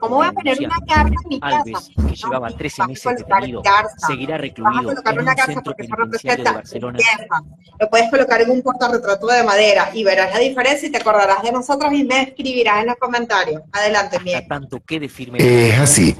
¿cómo 0.00 0.16
voy 0.16 0.26
a 0.26 0.32
poner 0.32 0.58
una 0.58 0.76
garza 0.86 1.14
en 1.22 1.28
mi 1.28 1.40
casa? 1.40 1.90
que 2.08 2.14
llevaba 2.14 2.50
13 2.50 2.86
meses 2.86 3.16
detenido, 3.16 3.62
seguirá 4.06 4.38
recluido 4.38 4.92
en 4.92 5.18
un 5.18 5.36
centro 5.36 5.74
penitenciario 5.74 6.44
de 6.44 6.50
Barcelona. 6.50 6.98
Lo 7.78 7.90
puedes 7.90 8.10
colocar 8.10 8.40
en 8.42 8.50
un 8.50 8.62
portarretrato 8.62 9.26
de 9.26 9.42
madera 9.42 9.90
y 9.92 10.04
verás 10.04 10.32
la 10.32 10.38
diferencia 10.38 10.88
y 10.88 10.92
te 10.92 10.98
acordarás 10.98 11.42
de 11.42 11.52
nosotros 11.52 11.92
y 11.92 12.04
me 12.04 12.22
escribirás 12.22 12.80
en 12.80 12.86
los 12.86 12.96
comentarios. 12.96 13.62
Adelante, 13.72 14.18
Miguel. 14.20 14.46
tanto 14.48 14.80
firme. 15.08 15.38
Es 15.38 15.78
así. 15.78 16.16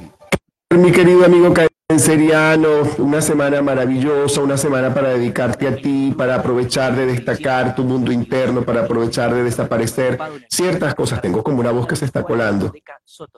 Mi 0.79 0.91
querido 0.91 1.25
amigo 1.25 1.55
canceriano, 1.89 2.83
una 2.99 3.21
semana 3.21 3.63
maravillosa, 3.63 4.41
una 4.41 4.57
semana 4.57 4.93
para 4.93 5.11
dedicarte 5.11 5.69
a 5.69 5.77
ti, 5.77 6.13
para 6.17 6.35
aprovechar 6.35 6.97
de 6.97 7.07
destacar 7.07 7.77
tu 7.77 7.85
mundo 7.85 8.11
interno, 8.11 8.63
para 8.63 8.81
aprovechar 8.81 9.33
de 9.33 9.45
desaparecer 9.45 10.19
ciertas 10.49 10.95
cosas. 10.95 11.23
Tengo 11.23 11.45
como 11.45 11.61
una 11.61 11.71
voz 11.71 11.87
que 11.87 11.95
se 11.95 12.05
está 12.05 12.25
colando. 12.25 12.73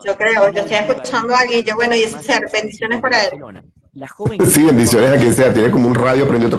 Yo 0.04 0.16
creo, 0.16 0.50
yo 0.50 0.60
estoy 0.62 0.76
escuchando 0.76 1.34
a 1.34 1.44
Guille, 1.44 1.74
bueno, 1.74 1.94
y 1.94 2.04
ese 2.04 2.22
ser, 2.22 2.48
bendiciones 2.50 3.00
para 3.00 3.24
él. 3.24 3.30
Sí, 4.50 4.64
bendiciones 4.64 5.12
a 5.12 5.16
quien 5.16 5.34
sea, 5.34 5.52
tiene 5.52 5.70
como 5.70 5.88
un 5.88 5.94
radio 5.94 6.26
prendido. 6.26 6.56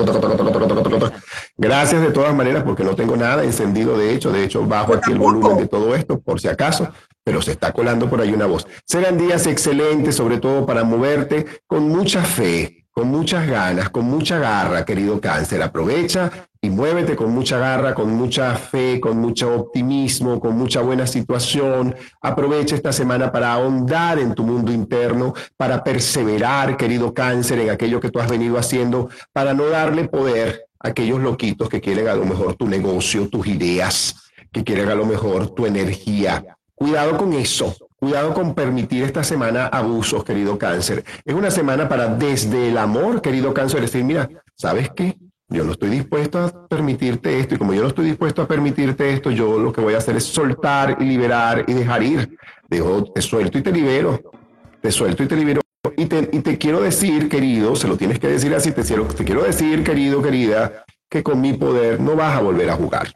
Gracias 1.57 2.01
de 2.01 2.11
todas 2.11 2.35
maneras, 2.35 2.63
porque 2.63 2.83
no 2.83 2.95
tengo 2.95 3.17
nada 3.17 3.43
encendido, 3.43 3.97
de 3.97 4.13
hecho, 4.13 4.31
de 4.31 4.43
hecho, 4.43 4.63
bajo 4.63 4.93
aquí 4.93 5.11
el 5.11 5.17
volumen 5.17 5.57
de 5.57 5.67
todo 5.67 5.95
esto, 5.95 6.19
por 6.19 6.39
si 6.39 6.47
acaso, 6.47 6.87
pero 7.27 7.41
se 7.41 7.51
está 7.51 7.73
colando 7.73 8.09
por 8.09 8.21
ahí 8.21 8.31
una 8.31 8.45
voz. 8.45 8.65
Serán 8.85 9.17
días 9.17 9.47
excelentes, 9.47 10.15
sobre 10.15 10.37
todo 10.37 10.65
para 10.65 10.85
moverte 10.85 11.45
con 11.67 11.89
mucha 11.89 12.23
fe, 12.23 12.85
con 12.89 13.09
muchas 13.09 13.45
ganas, 13.45 13.89
con 13.89 14.05
mucha 14.05 14.39
garra, 14.39 14.85
querido 14.85 15.19
cáncer. 15.19 15.61
Aprovecha 15.61 16.31
y 16.61 16.69
muévete 16.69 17.17
con 17.17 17.31
mucha 17.31 17.57
garra, 17.57 17.93
con 17.93 18.13
mucha 18.13 18.55
fe, 18.55 19.01
con 19.01 19.17
mucho 19.17 19.53
optimismo, 19.53 20.39
con 20.39 20.57
mucha 20.57 20.79
buena 20.79 21.05
situación. 21.05 21.93
Aprovecha 22.21 22.75
esta 22.75 22.93
semana 22.93 23.29
para 23.29 23.51
ahondar 23.51 24.19
en 24.19 24.33
tu 24.33 24.43
mundo 24.43 24.71
interno, 24.71 25.33
para 25.57 25.83
perseverar, 25.83 26.77
querido 26.77 27.13
cáncer, 27.13 27.59
en 27.59 27.71
aquello 27.71 27.99
que 27.99 28.09
tú 28.09 28.21
has 28.21 28.29
venido 28.29 28.57
haciendo, 28.57 29.09
para 29.33 29.53
no 29.53 29.65
darle 29.65 30.07
poder 30.07 30.61
a 30.79 30.87
aquellos 30.87 31.19
loquitos 31.19 31.67
que 31.67 31.81
quieren 31.81 32.07
a 32.07 32.15
lo 32.15 32.23
mejor 32.23 32.55
tu 32.55 32.69
negocio, 32.69 33.27
tus 33.27 33.47
ideas, 33.47 34.15
que 34.49 34.63
quieren 34.63 34.87
a 34.87 34.95
lo 34.95 35.05
mejor 35.05 35.49
tu 35.49 35.65
energía 35.65 36.56
Cuidado 36.77 37.17
con 37.17 37.33
eso. 37.33 37.75
Cuidado 37.95 38.35
con 38.35 38.53
permitir 38.53 39.03
esta 39.03 39.23
semana 39.23 39.65
abusos, 39.65 40.23
querido 40.23 40.59
cáncer. 40.59 41.03
Es 41.25 41.33
una 41.33 41.49
semana 41.49 41.89
para 41.89 42.07
desde 42.07 42.69
el 42.69 42.77
amor, 42.77 43.19
querido 43.19 43.51
cáncer, 43.51 43.81
decir, 43.81 44.03
mira, 44.03 44.29
¿sabes 44.53 44.91
qué? 44.95 45.17
Yo 45.49 45.63
no 45.63 45.71
estoy 45.71 45.89
dispuesto 45.89 46.37
a 46.37 46.67
permitirte 46.67 47.39
esto 47.39 47.55
y 47.55 47.57
como 47.57 47.73
yo 47.73 47.81
no 47.81 47.87
estoy 47.87 48.05
dispuesto 48.05 48.43
a 48.43 48.47
permitirte 48.47 49.11
esto, 49.11 49.31
yo 49.31 49.57
lo 49.57 49.73
que 49.73 49.81
voy 49.81 49.95
a 49.95 49.97
hacer 49.97 50.17
es 50.17 50.25
soltar 50.25 50.97
y 50.99 51.05
liberar 51.05 51.65
y 51.65 51.73
dejar 51.73 52.03
ir. 52.03 52.37
Dejo, 52.69 53.05
te 53.05 53.23
suelto 53.23 53.57
y 53.57 53.63
te 53.63 53.71
libero. 53.71 54.21
Te 54.79 54.91
suelto 54.91 55.23
y 55.23 55.27
te 55.27 55.35
libero. 55.35 55.61
Y 55.95 56.05
te, 56.05 56.29
y 56.31 56.41
te 56.41 56.59
quiero 56.59 56.81
decir, 56.81 57.27
querido, 57.27 57.75
se 57.75 57.87
lo 57.87 57.97
tienes 57.97 58.19
que 58.19 58.27
decir 58.27 58.53
así, 58.53 58.71
te 58.71 58.83
quiero, 58.83 59.05
te 59.05 59.25
quiero 59.25 59.41
decir, 59.41 59.83
querido, 59.83 60.21
querida, 60.21 60.85
que 61.09 61.23
con 61.23 61.41
mi 61.41 61.53
poder 61.53 61.99
no 61.99 62.15
vas 62.15 62.37
a 62.37 62.41
volver 62.41 62.69
a 62.69 62.75
jugar. 62.75 63.11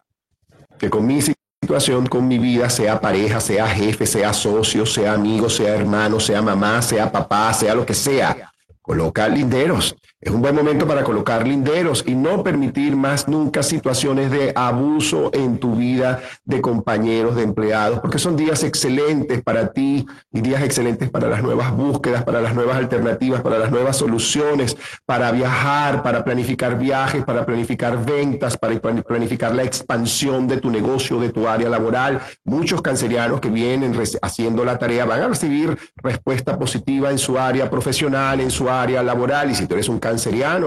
Que 0.80 0.90
con 0.90 1.06
mi 1.06 1.22
situación 1.64 2.08
con 2.08 2.28
mi 2.28 2.40
vida, 2.40 2.72
sea 2.72 3.00
pareja, 3.00 3.40
sea 3.40 3.68
jefe, 3.68 4.08
sea 4.08 4.34
socio, 4.34 4.84
sea 4.84 5.14
amigo, 5.14 5.48
sea 5.48 5.76
hermano, 5.76 6.20
sea 6.20 6.42
mamá, 6.42 6.82
sea 6.82 7.12
papá, 7.12 7.54
sea 7.54 7.76
lo 7.76 7.86
que 7.86 7.94
sea, 7.94 8.52
coloca 8.82 9.28
linderos. 9.28 9.96
Es 10.24 10.32
un 10.32 10.40
buen 10.40 10.54
momento 10.54 10.86
para 10.86 11.04
colocar 11.04 11.48
linderos 11.48 12.04
y 12.06 12.14
no 12.14 12.44
permitir 12.44 12.96
más 12.96 13.28
nunca 13.28 13.64
situaciones 13.64 14.30
de 14.30 14.54
abuso 14.56 15.32
en 15.34 15.58
tu 15.58 15.76
vida 15.76 16.22
de 16.46 16.62
compañeros, 16.62 17.36
de 17.36 17.42
empleados, 17.42 18.02
porque 18.02 18.20
son 18.20 18.36
días 18.36 18.64
excelentes 18.64 19.42
para 19.42 19.72
ti 19.72 20.06
y 20.32 20.42
días 20.42 20.62
excelentes 20.62 21.10
para 21.10 21.28
las 21.28 21.42
nuevas 21.42 21.72
búsquedas, 21.76 22.24
para 22.24 22.40
las 22.40 22.54
nuevas 22.54 22.78
alternativas, 22.78 23.42
para 23.42 23.58
las 23.58 23.72
nuevas 23.72 23.98
soluciones, 23.98 24.78
para 25.08 25.32
viajar, 25.32 26.04
para 26.04 26.24
planificar 26.24 26.78
viajes, 26.78 27.26
para 27.26 27.44
planificar 27.44 28.06
ventas, 28.06 28.56
para 28.60 28.80
planificar 28.80 29.56
la 29.56 29.64
expansión 29.64 30.48
de 30.48 30.58
tu 30.58 30.70
negocio, 30.70 31.20
de 31.20 31.30
tu 31.30 31.48
área 31.48 31.68
laboral. 31.68 32.22
Muchos 32.44 32.84
cancerianos 32.84 33.40
que 33.40 33.50
vienen 33.50 34.00
haciendo 34.22 34.66
la 34.66 34.78
tarea 34.78 35.04
van 35.04 35.22
a 35.22 35.30
recibir 35.30 35.76
respuesta 35.96 36.60
positiva 36.60 37.10
en 37.10 37.18
su 37.18 37.40
área 37.40 37.72
profesional, 37.72 38.40
en 38.40 38.52
su 38.52 38.70
área 38.70 39.02
laboral 39.02 39.50
y 39.50 39.56
si 39.56 39.66
tú 39.66 39.74
eres 39.74 39.90
un 39.90 39.98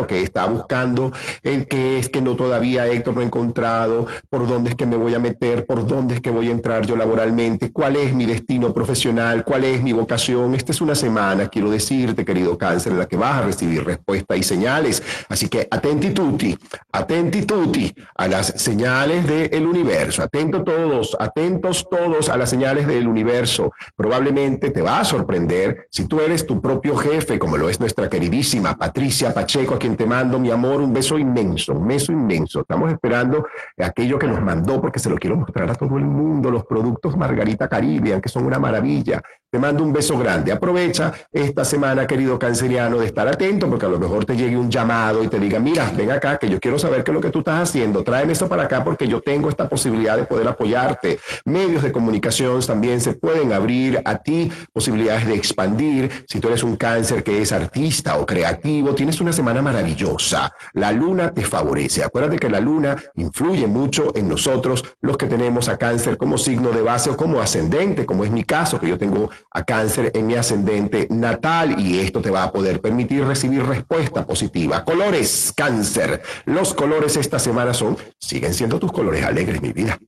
que 0.07 0.23
está 0.23 0.47
buscando 0.47 1.13
el 1.43 1.67
que 1.67 1.99
es 1.99 2.09
que 2.09 2.21
no 2.21 2.37
todavía 2.37 2.87
Héctor 2.87 3.15
no 3.15 3.21
ha 3.21 3.25
encontrado, 3.25 4.07
por 4.31 4.47
dónde 4.47 4.71
es 4.71 4.77
que 4.77 4.87
me 4.87 4.97
voy 4.97 5.15
a 5.15 5.19
meter, 5.19 5.67
por 5.67 5.87
dónde 5.87 6.15
es 6.15 6.21
que 6.21 6.31
voy 6.31 6.49
a 6.49 6.51
entrar 6.51 6.87
yo 6.87 6.97
laboralmente, 6.97 7.73
cuál 7.73 7.97
es 7.97 8.15
mi 8.15 8.27
destino 8.27 8.73
profesional, 8.73 9.45
cuál 9.45 9.65
es 9.65 9.83
mi 9.83 9.93
vocación. 9.93 10.55
Esta 10.55 10.73
es 10.73 10.81
una 10.81 10.95
semana, 10.95 11.49
quiero 11.49 11.71
decirte, 11.71 12.25
querido 12.25 12.57
cáncer, 12.57 12.93
en 12.93 12.99
la 12.99 13.07
que 13.07 13.17
vas 13.17 13.43
a 13.43 13.43
recibir 13.43 13.85
respuestas 13.85 14.39
y 14.39 14.43
señales. 14.43 15.03
Así 15.29 15.49
que 15.49 15.69
atenti 15.71 16.11
tutti, 16.11 16.57
atenti 16.93 17.43
tutti 17.43 17.95
a 18.17 18.29
las 18.29 18.47
señales 18.57 19.27
del 19.27 19.67
universo. 19.67 20.23
Atento 20.23 20.63
todos, 20.63 21.17
atentos 21.19 21.87
todos 21.91 22.29
a 22.29 22.37
las 22.37 22.51
señales 22.51 22.87
del 22.87 23.07
universo. 23.07 23.73
Probablemente 23.97 24.71
te 24.71 24.83
va 24.83 25.01
a 25.01 25.05
sorprender 25.05 25.87
si 25.91 26.07
tú 26.07 26.21
eres 26.21 26.47
tu 26.47 26.61
propio 26.61 26.97
jefe, 26.97 27.39
como 27.39 27.57
lo 27.57 27.69
es 27.69 27.81
nuestra 27.81 28.09
queridísima 28.09 28.77
Patricia 28.77 29.34
Pacheco, 29.35 29.75
a 29.75 29.79
quien 29.81 29.97
te 29.97 30.07
mando, 30.07 30.39
mi 30.39 30.53
amor, 30.53 30.81
un 30.81 30.93
beso 30.93 31.19
inmenso, 31.19 31.73
un 31.73 31.89
beso 31.89 32.13
inmenso. 32.13 32.61
Estamos 32.61 32.93
esperando 32.93 33.45
aquello 33.79 34.17
que 34.17 34.29
nos 34.29 34.41
mandó 34.41 34.81
porque 34.81 35.01
se 35.01 35.11
lo 35.11 35.17
quiero 35.17 35.37
mostrar 35.37 35.69
a 35.69 35.75
todo 35.75 35.99
el 35.99 36.05
mundo, 36.05 36.53
los 36.53 36.65
productos 36.65 37.17
Margarita 37.17 37.69
Caribbean, 37.69 38.21
que 38.21 38.29
son 38.29 38.47
una 38.47 38.61
maravilla. 38.61 39.21
Te 39.55 39.61
mando 39.61 39.85
un 39.85 39.93
beso 39.93 40.19
grande. 40.19 40.51
Aprovecha 40.51 41.13
esta 41.33 41.65
semana, 41.65 42.09
querido 42.09 42.41
canceriano, 42.41 42.99
de 42.99 43.07
estar 43.07 43.29
atento 43.29 43.71
porque 43.71 43.87
a 43.87 43.89
lo 43.89 44.01
mejor 44.01 44.25
te 44.25 44.37
llegue 44.37 44.57
un 44.57 44.69
llamado 44.69 45.23
y 45.23 45.29
te 45.29 45.39
diga, 45.39 45.61
mira, 45.61 45.93
ven 45.97 46.11
acá, 46.11 46.39
que 46.39 46.49
yo 46.51 46.59
quiero 46.59 46.77
saber 46.77 47.05
qué 47.05 47.13
es 47.13 47.15
lo 47.15 47.21
que 47.21 47.31
tú 47.31 47.39
estás 47.39 47.69
haciendo. 47.69 48.03
Tráeme 48.03 48.33
eso 48.33 48.49
para 48.49 48.65
acá 48.65 48.83
porque 48.83 49.07
yo 49.07 49.21
tengo 49.21 49.49
esta 49.49 49.69
posibilidad 49.69 50.17
de 50.17 50.25
poder 50.25 50.49
apoyarte. 50.49 51.21
Medios 51.45 51.85
de 51.85 51.93
comunicación 51.93 52.63
también 52.67 53.01
se 53.01 53.13
pueden 53.13 53.53
abrir 53.53 54.03
a 54.05 54.17
ti, 54.17 54.51
posibilidades 54.73 55.25
de 55.29 55.37
expandir. 55.37 56.25
Si 56.27 56.41
tú 56.41 56.49
eres 56.49 56.65
un 56.65 56.75
cáncer 56.75 57.23
que 57.23 57.41
es 57.41 57.53
artista 57.53 58.17
o 58.19 58.27
creativo, 58.27 58.93
tienes 58.93 59.21
una 59.21 59.33
semana 59.33 59.63
maravillosa. 59.63 60.53
La 60.73 60.91
luna 60.91 61.33
te 61.33 61.45
favorece. 61.45 62.03
Acuérdate 62.03 62.41
que 62.41 62.51
la 62.51 62.59
luna 62.59 62.97
influye 63.15 63.69
mucho 63.69 64.11
en 64.17 64.29
nosotros, 64.29 64.83
los 65.01 65.17
que 65.17 65.27
tenemos 65.27 65.69
a 65.69 65.77
cáncer 65.77 66.17
como 66.17 66.39
signo 66.39 66.73
de 66.73 66.83
base 66.83 67.09
o 67.09 67.17
como 67.17 67.41
ascendente, 67.41 68.05
como 68.05 68.25
es 68.25 68.33
mi 68.33 68.43
caso, 68.43 68.81
que 68.81 68.89
yo 68.89 68.99
tengo 68.99 69.31
a 69.51 69.65
cáncer 69.65 70.11
en 70.15 70.27
mi 70.27 70.35
ascendente 70.35 71.07
natal 71.11 71.81
y 71.81 72.01
esto 72.01 72.21
te 72.21 72.31
va 72.31 72.45
a 72.45 72.53
poder 72.53 72.81
permitir 72.81 73.25
recibir 73.25 73.65
respuesta 73.65 74.27
positiva. 74.27 74.85
Colores, 74.85 75.53
cáncer. 75.57 76.23
Los 76.45 76.75
colores 76.75 77.17
esta 77.17 77.39
semana 77.39 77.73
son, 77.73 77.97
siguen 78.19 78.55
siendo 78.55 78.79
tus 78.79 78.93
colores 78.93 79.25
alegres, 79.25 79.63
mi 79.63 79.73
vida. 79.73 79.99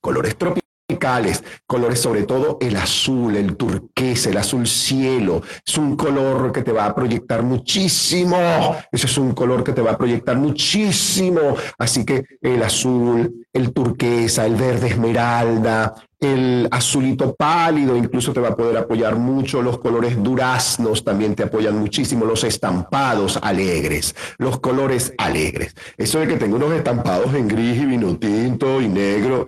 Colores 0.00 0.36
tropicales 0.36 0.66
colores 1.66 2.00
sobre 2.00 2.22
todo 2.22 2.58
el 2.60 2.76
azul, 2.76 3.36
el 3.36 3.56
turquesa, 3.56 4.30
el 4.30 4.36
azul 4.36 4.66
cielo. 4.66 5.42
Es 5.66 5.76
un 5.78 5.96
color 5.96 6.52
que 6.52 6.62
te 6.62 6.72
va 6.72 6.86
a 6.86 6.94
proyectar 6.94 7.42
muchísimo. 7.42 8.36
Ese 8.92 9.06
es 9.06 9.18
un 9.18 9.32
color 9.32 9.64
que 9.64 9.72
te 9.72 9.82
va 9.82 9.92
a 9.92 9.98
proyectar 9.98 10.36
muchísimo. 10.36 11.40
Así 11.78 12.04
que 12.04 12.24
el 12.40 12.62
azul, 12.62 13.46
el 13.52 13.72
turquesa, 13.72 14.46
el 14.46 14.54
verde 14.54 14.88
esmeralda, 14.88 15.94
el 16.18 16.66
azulito 16.70 17.34
pálido 17.34 17.96
incluso 17.96 18.32
te 18.32 18.40
va 18.40 18.48
a 18.48 18.56
poder 18.56 18.76
apoyar 18.78 19.16
mucho, 19.16 19.60
los 19.60 19.78
colores 19.78 20.22
duraznos 20.22 21.04
también 21.04 21.34
te 21.34 21.42
apoyan 21.42 21.78
muchísimo, 21.78 22.24
los 22.24 22.42
estampados 22.44 23.38
alegres, 23.42 24.14
los 24.38 24.58
colores 24.60 25.12
alegres. 25.18 25.74
Eso 25.96 26.20
de 26.20 26.28
que 26.28 26.36
tengo 26.36 26.56
unos 26.56 26.72
estampados 26.72 27.34
en 27.34 27.48
gris 27.48 27.82
y 27.82 27.84
vino 27.84 28.16
tinto 28.16 28.80
y 28.80 28.88
negro, 28.88 29.44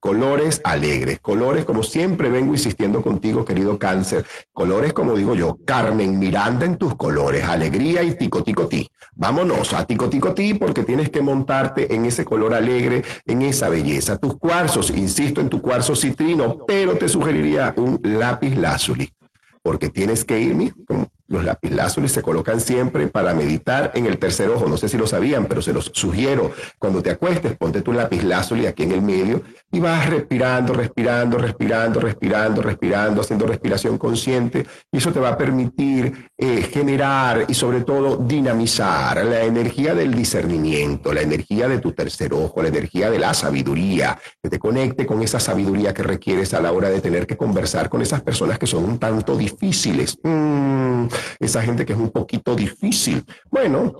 colores 0.00 0.60
alegres, 0.64 1.20
colores 1.20 1.64
como 1.64 1.82
siempre 1.82 2.30
vengo 2.30 2.54
insistiendo 2.54 3.02
contigo, 3.02 3.44
querido 3.44 3.78
cáncer, 3.78 4.24
colores 4.52 4.92
como 4.94 5.14
digo 5.14 5.34
yo, 5.34 5.58
Carmen 5.66 6.18
Miranda 6.18 6.64
en 6.64 6.76
tus 6.76 6.94
colores, 6.96 7.44
alegría 7.44 8.02
y 8.02 8.16
tico 8.16 8.42
tico 8.42 8.66
ti. 8.66 8.88
Vámonos 9.14 9.74
a 9.74 9.84
tico 9.84 10.08
tico 10.08 10.32
ti 10.32 10.54
porque 10.54 10.82
tienes 10.82 11.10
que 11.10 11.20
montarte 11.20 11.94
en 11.94 12.06
ese 12.06 12.24
color 12.24 12.54
alegre, 12.54 13.02
en 13.26 13.42
esa 13.42 13.68
belleza. 13.68 14.16
Tus 14.16 14.38
cuarzos, 14.38 14.90
insisto 14.90 15.40
en 15.40 15.50
tu 15.50 15.60
cuarzo 15.60 15.94
citrino, 16.00 16.64
pero 16.66 16.96
te 16.96 17.08
sugeriría 17.08 17.74
un 17.76 18.00
lápiz 18.02 18.56
lazuli, 18.56 19.12
porque 19.62 19.88
tienes 19.88 20.24
que 20.24 20.40
ir, 20.40 20.74
los 21.30 21.44
lapislázuli 21.44 22.08
se 22.08 22.22
colocan 22.22 22.60
siempre 22.60 23.06
para 23.06 23.32
meditar 23.34 23.92
en 23.94 24.06
el 24.06 24.18
tercer 24.18 24.50
ojo. 24.50 24.68
No 24.68 24.76
sé 24.76 24.88
si 24.88 24.98
lo 24.98 25.06
sabían, 25.06 25.46
pero 25.46 25.62
se 25.62 25.72
los 25.72 25.92
sugiero. 25.94 26.50
Cuando 26.76 27.02
te 27.02 27.10
acuestes, 27.10 27.56
ponte 27.56 27.82
tu 27.82 27.92
lapislázuli 27.92 28.66
aquí 28.66 28.82
en 28.82 28.92
el 28.92 29.00
medio 29.00 29.42
y 29.70 29.78
vas 29.78 30.10
respirando, 30.10 30.74
respirando, 30.74 31.38
respirando, 31.38 32.00
respirando, 32.00 32.62
respirando, 32.62 33.20
haciendo 33.20 33.46
respiración 33.46 33.96
consciente. 33.96 34.66
Y 34.90 34.98
eso 34.98 35.12
te 35.12 35.20
va 35.20 35.28
a 35.28 35.38
permitir 35.38 36.30
eh, 36.36 36.62
generar 36.62 37.44
y 37.46 37.54
sobre 37.54 37.82
todo 37.82 38.16
dinamizar 38.16 39.24
la 39.24 39.44
energía 39.44 39.94
del 39.94 40.12
discernimiento, 40.12 41.12
la 41.12 41.20
energía 41.20 41.68
de 41.68 41.78
tu 41.78 41.92
tercer 41.92 42.34
ojo, 42.34 42.60
la 42.60 42.70
energía 42.70 43.08
de 43.08 43.20
la 43.20 43.34
sabiduría, 43.34 44.18
que 44.42 44.50
te 44.50 44.58
conecte 44.58 45.06
con 45.06 45.22
esa 45.22 45.38
sabiduría 45.38 45.94
que 45.94 46.02
requieres 46.02 46.54
a 46.54 46.60
la 46.60 46.72
hora 46.72 46.90
de 46.90 47.00
tener 47.00 47.28
que 47.28 47.36
conversar 47.36 47.88
con 47.88 48.02
esas 48.02 48.20
personas 48.20 48.58
que 48.58 48.66
son 48.66 48.82
un 48.82 48.98
tanto 48.98 49.36
difíciles. 49.36 50.18
Mm, 50.24 51.06
esa 51.38 51.62
gente 51.62 51.84
que 51.84 51.92
es 51.92 51.98
un 51.98 52.10
poquito 52.10 52.54
difícil. 52.54 53.24
Bueno, 53.50 53.94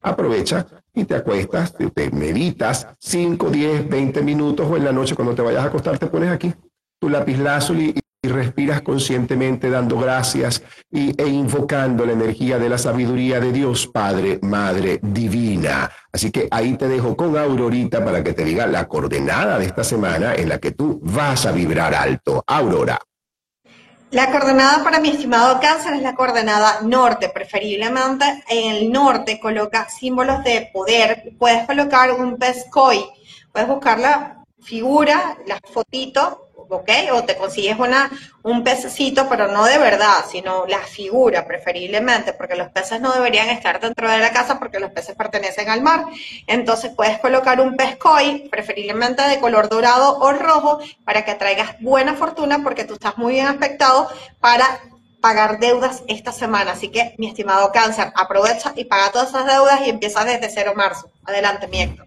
aprovecha 0.00 0.66
y 0.94 1.04
te 1.04 1.14
acuestas, 1.14 1.74
te, 1.94 2.10
meditas 2.10 2.86
5, 2.98 3.50
10, 3.50 3.88
20 3.88 4.22
minutos 4.22 4.66
o 4.68 4.76
en 4.76 4.84
la 4.84 4.92
noche 4.92 5.14
cuando 5.14 5.34
te 5.34 5.42
vayas 5.42 5.64
a 5.64 5.66
acostar 5.66 5.98
te 5.98 6.06
pones 6.06 6.30
aquí 6.30 6.52
tu 6.98 7.08
lápiz 7.08 7.38
lazuli 7.38 7.94
y 8.22 8.28
respiras 8.28 8.82
conscientemente 8.82 9.70
dando 9.70 9.98
gracias 9.98 10.62
y, 10.90 11.18
e 11.20 11.26
invocando 11.26 12.04
la 12.04 12.12
energía 12.12 12.58
de 12.58 12.68
la 12.68 12.76
sabiduría 12.76 13.40
de 13.40 13.50
Dios 13.50 13.86
Padre, 13.86 14.38
Madre 14.42 15.00
Divina. 15.02 15.90
Así 16.12 16.30
que 16.30 16.46
ahí 16.50 16.76
te 16.76 16.86
dejo 16.86 17.16
con 17.16 17.38
Aurorita 17.38 18.04
para 18.04 18.22
que 18.22 18.34
te 18.34 18.44
diga 18.44 18.66
la 18.66 18.86
coordenada 18.86 19.58
de 19.58 19.64
esta 19.64 19.84
semana 19.84 20.34
en 20.34 20.50
la 20.50 20.58
que 20.58 20.72
tú 20.72 21.00
vas 21.02 21.46
a 21.46 21.52
vibrar 21.52 21.94
alto. 21.94 22.44
Aurora. 22.46 22.98
La 24.10 24.32
coordenada 24.32 24.82
para 24.82 24.98
mi 24.98 25.10
estimado 25.10 25.60
cáncer 25.60 25.94
es 25.94 26.02
la 26.02 26.16
coordenada 26.16 26.80
norte, 26.82 27.28
preferiblemente 27.28 28.42
en 28.48 28.74
el 28.74 28.90
norte 28.90 29.38
coloca 29.38 29.88
símbolos 29.88 30.42
de 30.42 30.68
poder. 30.72 31.32
Puedes 31.38 31.64
colocar 31.64 32.12
un 32.14 32.36
pez 32.36 32.66
koi, 32.70 33.08
puedes 33.52 33.68
buscar 33.68 34.00
la 34.00 34.44
figura, 34.60 35.38
la 35.46 35.60
fotito 35.72 36.49
O 36.72 37.24
te 37.24 37.36
consigues 37.36 37.76
un 38.42 38.62
pececito, 38.62 39.28
pero 39.28 39.48
no 39.48 39.64
de 39.64 39.76
verdad, 39.78 40.24
sino 40.30 40.66
la 40.66 40.78
figura 40.78 41.44
preferiblemente, 41.44 42.32
porque 42.32 42.54
los 42.54 42.68
peces 42.68 43.00
no 43.00 43.12
deberían 43.12 43.48
estar 43.50 43.80
dentro 43.80 44.08
de 44.08 44.18
la 44.18 44.30
casa 44.30 44.58
porque 44.58 44.78
los 44.78 44.92
peces 44.92 45.16
pertenecen 45.16 45.68
al 45.68 45.82
mar. 45.82 46.06
Entonces 46.46 46.92
puedes 46.94 47.18
colocar 47.18 47.60
un 47.60 47.76
pez 47.76 47.96
koi, 47.96 48.48
preferiblemente 48.48 49.22
de 49.22 49.40
color 49.40 49.68
dorado 49.68 50.18
o 50.18 50.32
rojo, 50.32 50.78
para 51.04 51.24
que 51.24 51.34
traigas 51.34 51.80
buena 51.80 52.14
fortuna 52.14 52.62
porque 52.62 52.84
tú 52.84 52.94
estás 52.94 53.18
muy 53.18 53.34
bien 53.34 53.48
aspectado 53.48 54.08
para 54.38 54.80
pagar 55.20 55.58
deudas 55.58 56.02
esta 56.06 56.32
semana. 56.32 56.72
Así 56.72 56.88
que, 56.88 57.14
mi 57.18 57.26
estimado 57.28 57.72
cáncer, 57.72 58.12
aprovecha 58.14 58.72
y 58.76 58.84
paga 58.84 59.10
todas 59.10 59.30
esas 59.30 59.46
deudas 59.46 59.80
y 59.86 59.90
empieza 59.90 60.24
desde 60.24 60.48
cero 60.50 60.72
marzo. 60.76 61.10
Adelante, 61.24 61.66
mi 61.66 61.82
Héctor. 61.82 62.06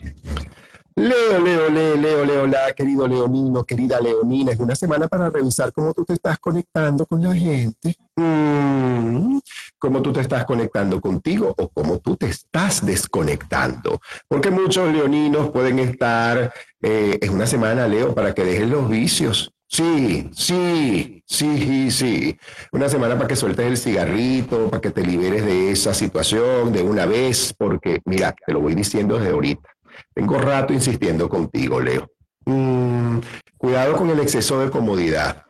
Leo, 0.96 1.40
Leo, 1.40 1.70
Leo, 1.70 1.96
Leo, 1.96 2.26
Leo, 2.26 2.48
la 2.48 2.72
querido 2.74 3.08
Leonino, 3.08 3.64
querida 3.64 4.00
Leonina, 4.00 4.52
es 4.52 4.60
una 4.60 4.76
semana 4.76 5.08
para 5.08 5.30
revisar 5.30 5.74
cómo 5.74 5.92
tú 5.94 6.06
te 6.06 6.14
estás 6.14 6.38
conectando 6.38 7.08
con 7.08 7.24
la 7.24 7.34
gente, 7.34 7.96
mm, 8.16 9.40
cómo 9.80 10.02
tú 10.04 10.14
te 10.14 10.22
estás 10.22 10.46
conectando 10.46 11.02
contigo 11.02 11.54
o 11.58 11.70
cómo 11.70 11.98
tú 11.98 12.16
te 12.16 12.28
estás 12.28 12.86
desconectando. 12.86 14.00
Porque 14.28 14.52
muchos 14.52 14.94
leoninos 14.94 15.50
pueden 15.50 15.80
estar, 15.80 16.54
eh, 16.82 17.18
es 17.20 17.30
una 17.30 17.48
semana, 17.48 17.88
Leo, 17.88 18.14
para 18.14 18.34
que 18.36 18.46
dejen 18.46 18.70
los 18.70 18.88
vicios. 18.88 19.52
Sí, 19.68 20.30
sí, 20.36 21.24
sí, 21.26 21.90
sí. 21.90 22.38
Una 22.72 22.88
semana 22.88 23.16
para 23.16 23.28
que 23.28 23.36
sueltes 23.36 23.66
el 23.66 23.78
cigarrito, 23.78 24.70
para 24.70 24.82
que 24.82 24.92
te 24.92 25.02
liberes 25.02 25.44
de 25.44 25.72
esa 25.72 25.96
situación 25.96 26.72
de 26.72 26.84
una 26.84 27.08
vez, 27.08 27.56
porque 27.58 28.00
mira, 28.06 28.36
te 28.46 28.54
lo 28.54 28.62
voy 28.62 28.76
diciendo 28.76 29.18
desde 29.18 29.32
ahorita 29.32 29.73
tengo 30.14 30.38
rato 30.38 30.74
insistiendo 30.74 31.30
contigo, 31.30 31.80
Leo. 31.80 32.10
Mm, 32.46 33.20
cuidado 33.58 33.96
con 33.96 34.10
el 34.10 34.20
exceso 34.20 34.60
de 34.60 34.70
comodidad. 34.70 35.46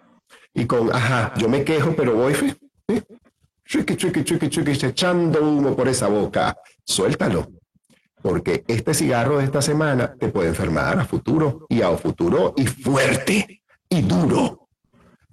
Y 0.53 0.65
con, 0.65 0.93
ajá, 0.95 1.33
yo 1.37 1.49
me 1.49 1.63
quejo, 1.63 1.93
pero 1.95 2.13
voy, 2.13 2.35
¿sí? 2.35 2.55
Chuki, 3.65 3.95
chuki, 3.95 4.23
chuki, 4.23 4.49
chuki, 4.49 4.71
echando 4.71 5.41
humo 5.41 5.75
por 5.75 5.87
esa 5.87 6.07
boca. 6.07 6.55
Suéltalo. 6.85 7.47
Porque 8.21 8.63
este 8.67 8.93
cigarro 8.93 9.39
de 9.39 9.45
esta 9.45 9.61
semana 9.61 10.13
te 10.13 10.29
puede 10.29 10.49
enfermar 10.49 10.99
a 10.99 11.05
futuro 11.05 11.65
y 11.69 11.81
a 11.81 11.89
futuro 11.97 12.53
y 12.55 12.67
fuerte 12.67 13.63
y 13.89 14.01
duro. 14.01 14.63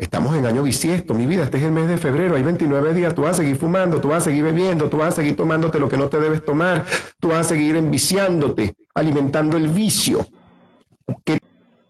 Estamos 0.01 0.35
en 0.35 0.47
año 0.47 0.63
bisiesto, 0.63 1.13
mi 1.13 1.27
vida, 1.27 1.45
este 1.45 1.59
es 1.59 1.65
el 1.65 1.73
mes 1.73 1.87
de 1.87 1.99
febrero, 1.99 2.35
hay 2.35 2.43
29 2.43 2.95
días, 2.95 3.15
tú 3.15 3.21
vas 3.21 3.33
a 3.33 3.43
seguir 3.43 3.57
fumando, 3.57 4.01
tú 4.01 4.09
vas 4.09 4.23
a 4.23 4.25
seguir 4.31 4.45
bebiendo, 4.45 4.89
tú 4.89 4.97
vas 4.97 5.09
a 5.09 5.17
seguir 5.17 5.37
tomándote 5.37 5.79
lo 5.79 5.91
que 5.91 5.99
no 5.99 6.09
te 6.09 6.19
debes 6.19 6.43
tomar, 6.43 6.87
tú 7.21 7.29
vas 7.29 7.41
a 7.41 7.45
seguir 7.51 7.77
enviciándote, 7.77 8.75
alimentando 8.95 9.57
el 9.57 9.69
vicio. 9.69 10.27
¿Qué 11.25 11.39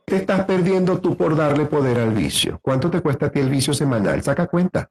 te 0.05 0.17
estás 0.17 0.45
perdiendo 0.45 0.99
tú 0.99 1.17
por 1.17 1.37
darle 1.37 1.67
poder 1.67 1.99
al 1.99 2.13
vicio? 2.13 2.59
¿Cuánto 2.63 2.91
te 2.91 3.01
cuesta 3.01 3.27
a 3.27 3.31
ti 3.31 3.41
el 3.41 3.51
vicio 3.51 3.75
semanal? 3.75 4.23
Saca 4.23 4.47
cuenta 4.47 4.91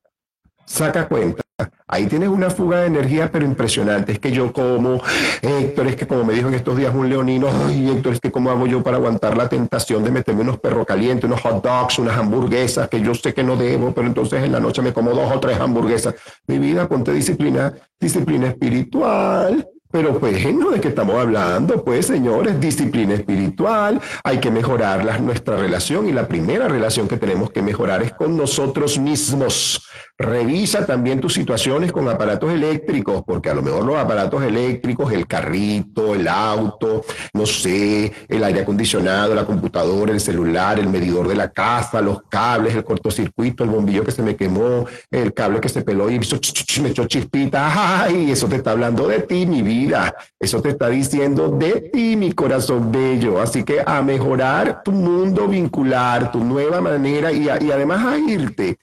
saca 0.70 1.08
cuenta. 1.08 1.42
Ahí 1.88 2.06
tienes 2.06 2.30
una 2.30 2.50
fuga 2.50 2.82
de 2.82 2.88
energía, 2.88 3.30
pero 3.32 3.44
impresionante. 3.44 4.14
Es 4.14 4.20
que 4.20 4.32
yo 4.32 4.54
como, 4.54 5.02
Héctor, 5.42 5.88
es 5.88 5.96
que 5.96 6.08
como 6.08 6.24
me 6.24 6.34
dijo 6.34 6.48
en 6.48 6.54
estos 6.54 6.78
días 6.78 6.94
un 6.94 7.10
leonino, 7.10 7.50
Héctor, 7.70 8.14
es 8.14 8.20
que 8.22 8.32
cómo 8.32 8.52
hago 8.52 8.68
yo 8.68 8.82
para 8.82 8.98
aguantar 8.98 9.36
la 9.36 9.50
tentación 9.50 10.04
de 10.04 10.12
meterme 10.12 10.42
unos 10.42 10.60
perros 10.60 10.86
calientes, 10.86 11.26
unos 11.26 11.42
hot 11.42 11.62
dogs, 11.64 12.00
unas 12.00 12.18
hamburguesas, 12.18 12.88
que 12.88 13.02
yo 13.02 13.14
sé 13.14 13.34
que 13.34 13.44
no 13.44 13.58
debo, 13.58 13.92
pero 13.94 14.08
entonces 14.08 14.42
en 14.44 14.52
la 14.52 14.60
noche 14.60 14.82
me 14.82 14.94
como 14.94 15.12
dos 15.12 15.30
o 15.36 15.40
tres 15.40 15.60
hamburguesas. 15.60 16.16
Mi 16.48 16.60
vida, 16.60 16.88
ponte 16.88 17.12
disciplina, 17.12 17.74
disciplina 18.00 18.48
espiritual. 18.48 19.68
Pero 19.92 20.20
pues, 20.20 20.54
¿no 20.54 20.70
de 20.70 20.80
qué 20.80 20.90
estamos 20.90 21.16
hablando? 21.16 21.84
Pues, 21.84 22.06
señores, 22.06 22.60
disciplina 22.60 23.16
espiritual, 23.16 24.00
hay 24.24 24.38
que 24.40 24.52
mejorar 24.52 25.04
la, 25.04 25.18
nuestra 25.18 25.58
relación 25.58 26.08
y 26.08 26.12
la 26.12 26.28
primera 26.28 26.68
relación 26.68 27.08
que 27.08 27.18
tenemos 27.18 27.50
que 27.50 27.64
mejorar 27.64 28.04
es 28.04 28.14
con 28.14 28.38
nosotros 28.38 29.00
mismos. 29.00 29.84
Revisa 30.22 30.86
también 30.86 31.22
tus 31.22 31.34
situaciones 31.34 31.94
con 31.94 32.10
aparatos 32.10 32.52
eléctricos, 32.52 33.24
porque 33.26 33.50
a 33.50 33.54
lo 33.54 33.62
mejor 33.62 33.86
los 33.86 33.96
aparatos 33.96 34.44
eléctricos, 34.44 35.14
el 35.14 35.26
carrito, 35.26 36.14
el 36.14 36.28
auto, 36.28 37.06
no 37.34 37.46
sé, 37.46 38.12
el 38.28 38.44
aire 38.44 38.60
acondicionado, 38.60 39.34
la 39.34 39.46
computadora, 39.46 40.12
el 40.12 40.20
celular, 40.20 40.78
el 40.78 40.90
medidor 40.90 41.26
de 41.26 41.36
la 41.36 41.52
casa, 41.52 42.02
los 42.02 42.24
cables, 42.24 42.76
el 42.76 42.84
cortocircuito, 42.84 43.64
el 43.64 43.70
bombillo 43.70 44.04
que 44.04 44.12
se 44.12 44.22
me 44.22 44.36
quemó, 44.36 44.86
el 45.10 45.34
cable 45.34 45.62
que 45.62 45.70
se 45.70 45.84
peló 45.84 46.10
y 46.10 46.20
me 46.20 46.90
echó 46.90 47.06
chispita, 47.08 48.04
ay, 48.04 48.30
eso 48.30 48.50
te 48.50 48.58
está 48.58 48.72
hablando 48.72 49.08
de 49.08 49.22
ti, 49.22 49.46
mi 49.46 49.62
vida, 49.62 50.14
eso 50.38 50.62
te 50.62 50.68
está 50.68 50.90
diciendo 50.90 51.48
de 51.48 51.90
ti, 51.94 52.18
mi 52.18 52.34
corazón 52.34 52.92
bello. 52.92 53.40
Así 53.40 53.64
que 53.64 53.82
a 53.86 54.02
mejorar 54.02 54.84
tu 54.84 54.92
mundo 54.92 55.48
vincular, 55.48 56.30
tu 56.30 56.44
nueva 56.44 56.82
manera 56.82 57.32
y, 57.32 57.46
y 57.46 57.72
además 57.72 58.06
a 58.06 58.18
irte 58.18 58.78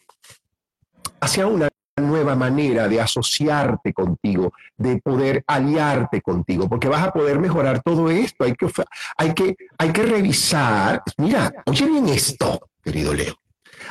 hacia 1.27 1.47
una 1.47 1.69
nueva 1.97 2.37
manera 2.37 2.87
de 2.89 3.01
asociarte 3.01 3.93
contigo, 3.93 4.53
de 4.77 4.99
poder 4.99 5.43
aliarte 5.47 6.23
contigo, 6.23 6.69
porque 6.69 6.89
vas 6.89 7.03
a 7.03 7.13
poder 7.13 7.41
mejorar 7.41 7.83
todo 7.83 8.11
esto. 8.11 8.45
Hay 8.45 8.55
que, 8.55 8.69
hay 9.17 9.35
que, 9.35 9.57
hay 9.77 9.93
que 9.93 10.03
revisar, 10.03 11.03
mira, 11.19 11.53
oye 11.67 11.87
bien 11.87 12.09
esto, 12.09 12.69
querido 12.83 13.13
Leo, 13.13 13.35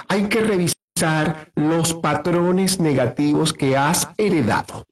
hay 0.07 0.29
que 0.29 0.41
revisar 0.41 1.51
los 1.55 1.93
patrones 1.95 2.79
negativos 2.79 3.51
que 3.51 3.75
has 3.75 4.07
heredado. 4.17 4.85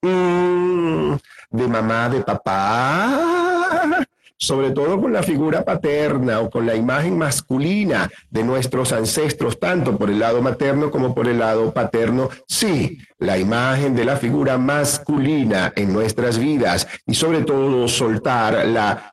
Mm, 0.00 1.14
de 1.50 1.66
mamá, 1.66 2.08
de 2.08 2.20
papá, 2.20 4.06
sobre 4.38 4.70
todo 4.70 5.00
con 5.00 5.12
la 5.12 5.22
figura 5.22 5.64
paterna 5.64 6.40
o 6.40 6.48
con 6.48 6.64
la 6.64 6.76
imagen 6.76 7.18
masculina 7.18 8.08
de 8.30 8.44
nuestros 8.44 8.92
ancestros, 8.92 9.58
tanto 9.58 9.98
por 9.98 10.10
el 10.10 10.20
lado 10.20 10.40
materno 10.40 10.90
como 10.90 11.14
por 11.14 11.28
el 11.28 11.40
lado 11.40 11.72
paterno. 11.74 12.30
Sí, 12.46 12.98
la 13.18 13.36
imagen 13.36 13.96
de 13.96 14.04
la 14.04 14.16
figura 14.16 14.56
masculina 14.56 15.72
en 15.74 15.92
nuestras 15.92 16.38
vidas 16.38 16.86
y 17.04 17.14
sobre 17.14 17.42
todo 17.42 17.88
soltar 17.88 18.66
la, 18.66 19.12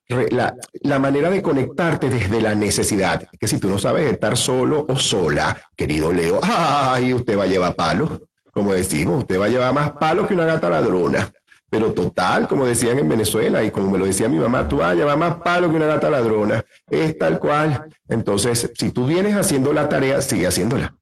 la, 0.82 1.00
manera 1.00 1.32
de 1.32 1.42
conectarte 1.42 2.10
desde 2.10 2.40
la 2.40 2.54
necesidad. 2.54 3.28
Que 3.40 3.48
si 3.48 3.60
tú 3.60 3.68
no 3.68 3.80
sabes 3.80 4.12
estar 4.12 4.38
solo 4.38 4.86
o 4.88 4.96
sola, 4.98 5.58
querido 5.76 6.14
Leo, 6.14 6.40
ay, 6.44 7.14
usted 7.14 7.38
va 7.38 7.44
a 7.44 7.48
llevar 7.48 7.76
palo. 7.76 8.22
Como 8.52 8.74
decimos, 8.74 9.20
usted 9.20 9.40
va 9.40 9.46
a 9.46 9.50
llevar 9.50 9.74
más 9.74 9.92
palo 9.94 10.28
que 10.28 10.36
una 10.36 10.46
gata 10.46 10.70
ladrona. 10.70 11.30
Pero 11.76 11.92
total, 11.92 12.48
como 12.48 12.66
decían 12.66 13.00
en 13.00 13.10
Venezuela 13.10 13.62
y 13.62 13.70
como 13.70 13.92
me 13.92 13.98
lo 13.98 14.06
decía 14.06 14.30
mi 14.30 14.40
mamá, 14.40 14.66
tú 14.66 14.78
vas 14.78 14.92
a 14.92 14.96
llevar 14.96 15.18
más 15.18 15.36
palo 15.44 15.70
que 15.70 15.76
una 15.76 15.88
gata 15.88 16.10
ladrona. 16.10 16.64
Es 16.90 17.18
tal 17.18 17.38
cual. 17.38 17.90
Entonces, 18.08 18.72
si 18.76 18.92
tú 18.92 19.06
vienes 19.06 19.36
haciendo 19.36 19.74
la 19.74 19.90
tarea, 19.90 20.22
sigue 20.22 20.48
haciéndola 20.48 20.96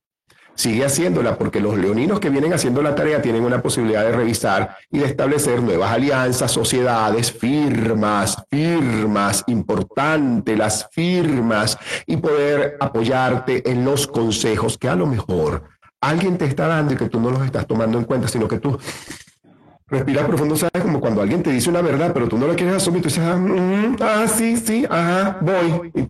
sigue 0.56 0.86
haciéndola 0.86 1.36
porque 1.36 1.60
los 1.60 1.78
leoninos 1.78 2.20
que 2.20 2.30
vienen 2.30 2.54
haciendo 2.54 2.84
la 2.84 2.94
tarea 2.94 3.24
tienen 3.24 3.44
una 3.44 3.64
posibilidad 3.64 4.04
de 4.04 4.12
revisar 4.12 4.78
y 4.92 5.00
de 5.00 5.06
establecer 5.06 5.64
nuevas 5.64 5.92
alianzas, 5.92 6.52
sociedades, 6.52 7.32
firmas, 7.32 8.38
firmas, 8.52 9.44
importante 9.48 10.56
las 10.56 10.90
firmas 10.92 11.76
y 12.06 12.18
poder 12.18 12.78
apoyarte 12.80 13.68
en 13.70 13.84
los 13.84 14.06
consejos 14.06 14.78
que 14.78 14.90
a 14.90 14.96
lo 14.96 15.08
mejor 15.08 15.64
alguien 16.02 16.38
te 16.38 16.46
está 16.46 16.68
dando 16.68 16.94
y 16.94 16.98
que 16.98 17.10
tú 17.10 17.20
no 17.20 17.32
los 17.32 17.44
estás 17.44 17.66
tomando 17.66 17.98
en 17.98 18.04
cuenta, 18.04 18.28
sino 18.28 18.48
que 18.48 18.60
tú 18.60 18.78
Respira 19.88 20.26
profundo, 20.26 20.56
¿sabes? 20.56 20.82
Como 20.82 21.00
cuando 21.00 21.22
alguien 21.22 21.44
te 21.44 21.52
dice 21.52 21.70
una 21.70 21.82
verdad, 21.82 22.12
pero 22.14 22.28
tú 22.28 22.38
no 22.38 22.48
la 22.48 22.56
quieres 22.56 22.76
asumir, 22.76 23.02
tú 23.02 23.10
dices, 23.10 23.24
ah, 23.24 23.36
mm, 23.36 23.98
ah 24.02 24.26
sí, 24.28 24.56
sí, 24.58 24.86
ajá, 24.90 25.38
voy. 25.42 25.92
Y 25.94 26.10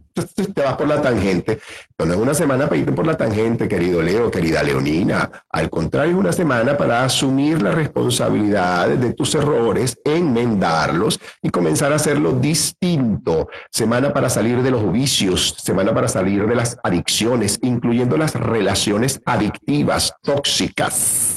te 0.54 0.62
vas 0.62 0.76
por 0.76 0.88
la 0.88 1.02
tangente. 1.02 1.60
Pero 1.98 2.08
no 2.08 2.14
es 2.14 2.22
una 2.22 2.34
semana 2.34 2.66
para 2.66 2.78
irte 2.78 2.92
por 2.92 3.06
la 3.06 3.18
tangente, 3.18 3.68
querido 3.68 4.02
Leo, 4.02 4.30
querida 4.30 4.62
Leonina. 4.62 5.30
Al 5.50 5.70
contrario, 5.70 6.14
es 6.14 6.20
una 6.20 6.32
semana 6.32 6.78
para 6.78 7.04
asumir 7.04 7.62
la 7.62 7.72
responsabilidad 7.72 8.90
de 8.90 9.14
tus 9.14 9.34
errores, 9.36 9.98
enmendarlos 10.06 11.20
y 11.42 11.50
comenzar 11.50 11.92
a 11.92 11.96
hacerlo 11.96 12.34
distinto. 12.34 13.50
Semana 13.72 14.14
para 14.14 14.30
salir 14.30 14.62
de 14.62 14.72
los 14.72 14.92
vicios, 14.92 15.56
semana 15.58 15.94
para 15.94 16.08
salir 16.08 16.48
de 16.48 16.56
las 16.56 16.78
adicciones, 16.84 17.60
incluyendo 17.64 18.18
las 18.18 18.36
relaciones 18.36 19.20
adictivas, 19.26 20.14
tóxicas 20.22 21.33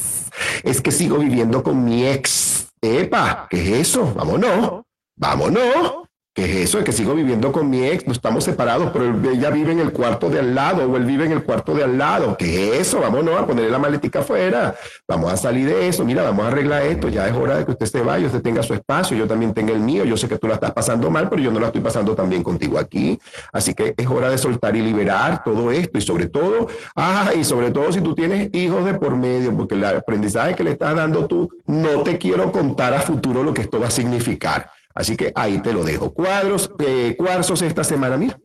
es 0.63 0.81
que 0.81 0.91
sigo 0.91 1.19
viviendo 1.19 1.63
con 1.63 1.85
mi 1.85 2.07
ex. 2.07 2.69
Epa, 2.81 3.47
¿qué 3.51 3.63
es 3.63 3.89
eso? 3.89 4.13
Vámonos, 4.15 4.83
vámonos. 5.17 6.06
¿Qué 6.37 6.45
es 6.45 6.69
eso? 6.69 6.79
Es 6.79 6.85
que 6.85 6.93
sigo 6.93 7.15
viviendo 7.15 7.51
con 7.51 7.71
mi 7.71 7.87
ex, 7.87 8.07
no 8.07 8.13
estamos 8.13 8.45
separados, 8.45 8.91
pero 8.93 9.07
ella 9.33 9.49
vive 9.49 9.73
en 9.73 9.81
el 9.81 9.91
cuarto 9.91 10.29
de 10.29 10.41
al 10.41 10.55
lado 10.55 10.85
o 10.85 10.99
él 10.99 11.07
vive 11.07 11.25
en 11.25 11.33
el 11.33 11.43
cuarto 11.43 11.73
de 11.75 11.83
al 11.83 11.97
lado. 11.97 12.37
¿Qué 12.37 12.75
es 12.75 12.89
eso? 12.89 13.01
Vámonos 13.01 13.41
a 13.41 13.47
ponerle 13.47 13.71
la 13.71 13.79
maletica 13.79 14.19
afuera. 14.19 14.75
Vamos 15.09 15.33
a 15.33 15.39
salir 15.39 15.67
de 15.67 15.89
eso. 15.89 16.05
Mira, 16.05 16.23
vamos 16.25 16.45
a 16.45 16.49
arreglar 16.49 16.83
esto. 16.83 17.09
Ya 17.09 17.27
es 17.27 17.33
hora 17.35 17.57
de 17.57 17.65
que 17.65 17.71
usted 17.71 17.87
se 17.87 18.03
vaya, 18.03 18.27
usted 18.27 18.43
tenga 18.43 18.63
su 18.63 18.75
espacio, 18.75 19.17
yo 19.17 19.27
también 19.27 19.55
tenga 19.55 19.73
el 19.73 19.81
mío. 19.81 20.05
Yo 20.05 20.19
sé 20.19 20.29
que 20.29 20.37
tú 20.37 20.47
la 20.47 20.57
estás 20.57 20.73
pasando 20.73 21.11
mal, 21.11 21.31
pero 21.31 21.41
yo 21.41 21.51
no 21.51 21.59
la 21.59 21.69
estoy 21.69 21.81
pasando 21.81 22.15
tan 22.15 22.29
bien 22.29 22.43
contigo 22.43 22.79
aquí. 22.79 23.19
Así 23.51 23.73
que 23.73 23.95
es 23.97 24.07
hora 24.07 24.29
de 24.29 24.37
soltar 24.37 24.77
y 24.77 24.83
liberar 24.83 25.43
todo 25.43 25.73
esto. 25.73 25.97
Y 25.97 26.03
sobre 26.03 26.27
todo, 26.27 26.69
ah, 26.97 27.31
y 27.35 27.45
sobre 27.45 27.71
todo 27.71 27.91
si 27.93 28.03
tú 28.03 28.15
tienes 28.15 28.51
hijos 28.53 28.85
de 28.85 28.93
por 28.93 29.17
medio, 29.17 29.57
porque 29.57 29.75
el 29.75 29.87
aprendizaje 29.87 30.55
que 30.55 30.65
le 30.65 30.73
estás 30.73 30.95
dando 30.95 31.27
tú, 31.27 31.49
no 31.65 32.03
te 32.03 32.19
quiero 32.19 32.53
contar 32.53 32.93
a 32.93 33.01
futuro 33.01 33.43
lo 33.43 33.55
que 33.55 33.63
esto 33.63 33.81
va 33.81 33.87
a 33.87 33.91
significar. 33.91 34.76
Así 34.97 35.15
que 35.15 35.31
ahí 35.35 35.59
te 35.59 35.75
lo 35.75 35.85
dejo. 35.85 36.13
Cuadros, 36.13 36.73
eh, 36.79 37.15
cuarzos 37.19 37.61
esta 37.61 37.85
semana, 37.85 38.17
mira. 38.17 38.41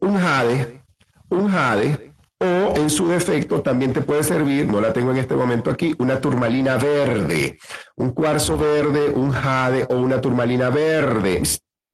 Un 0.00 0.16
jade, 0.16 0.82
un 1.28 1.48
jade, 1.50 2.14
o 2.38 2.74
en 2.76 2.88
su 2.88 3.06
defecto 3.06 3.60
también 3.60 3.92
te 3.92 4.00
puede 4.00 4.22
servir, 4.22 4.66
no 4.66 4.80
la 4.80 4.94
tengo 4.94 5.10
en 5.10 5.18
este 5.18 5.34
momento 5.36 5.70
aquí, 5.70 5.94
una 5.98 6.20
turmalina 6.20 6.78
verde. 6.78 7.58
Un 7.96 8.12
cuarzo 8.12 8.56
verde, 8.56 9.10
un 9.10 9.30
jade 9.30 9.86
o 9.90 9.96
una 9.96 10.20
turmalina 10.22 10.70
verde. 10.70 11.42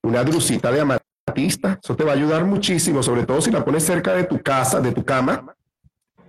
Una 0.04 0.22
drucita 0.22 0.70
de 0.70 0.82
amatista, 0.82 1.80
eso 1.82 1.96
te 1.96 2.04
va 2.04 2.12
a 2.12 2.14
ayudar 2.14 2.44
muchísimo, 2.44 3.02
sobre 3.02 3.26
todo 3.26 3.40
si 3.40 3.50
la 3.50 3.64
pones 3.64 3.84
cerca 3.84 4.14
de 4.14 4.24
tu 4.24 4.40
casa, 4.40 4.80
de 4.80 4.92
tu 4.92 5.04
cama, 5.04 5.56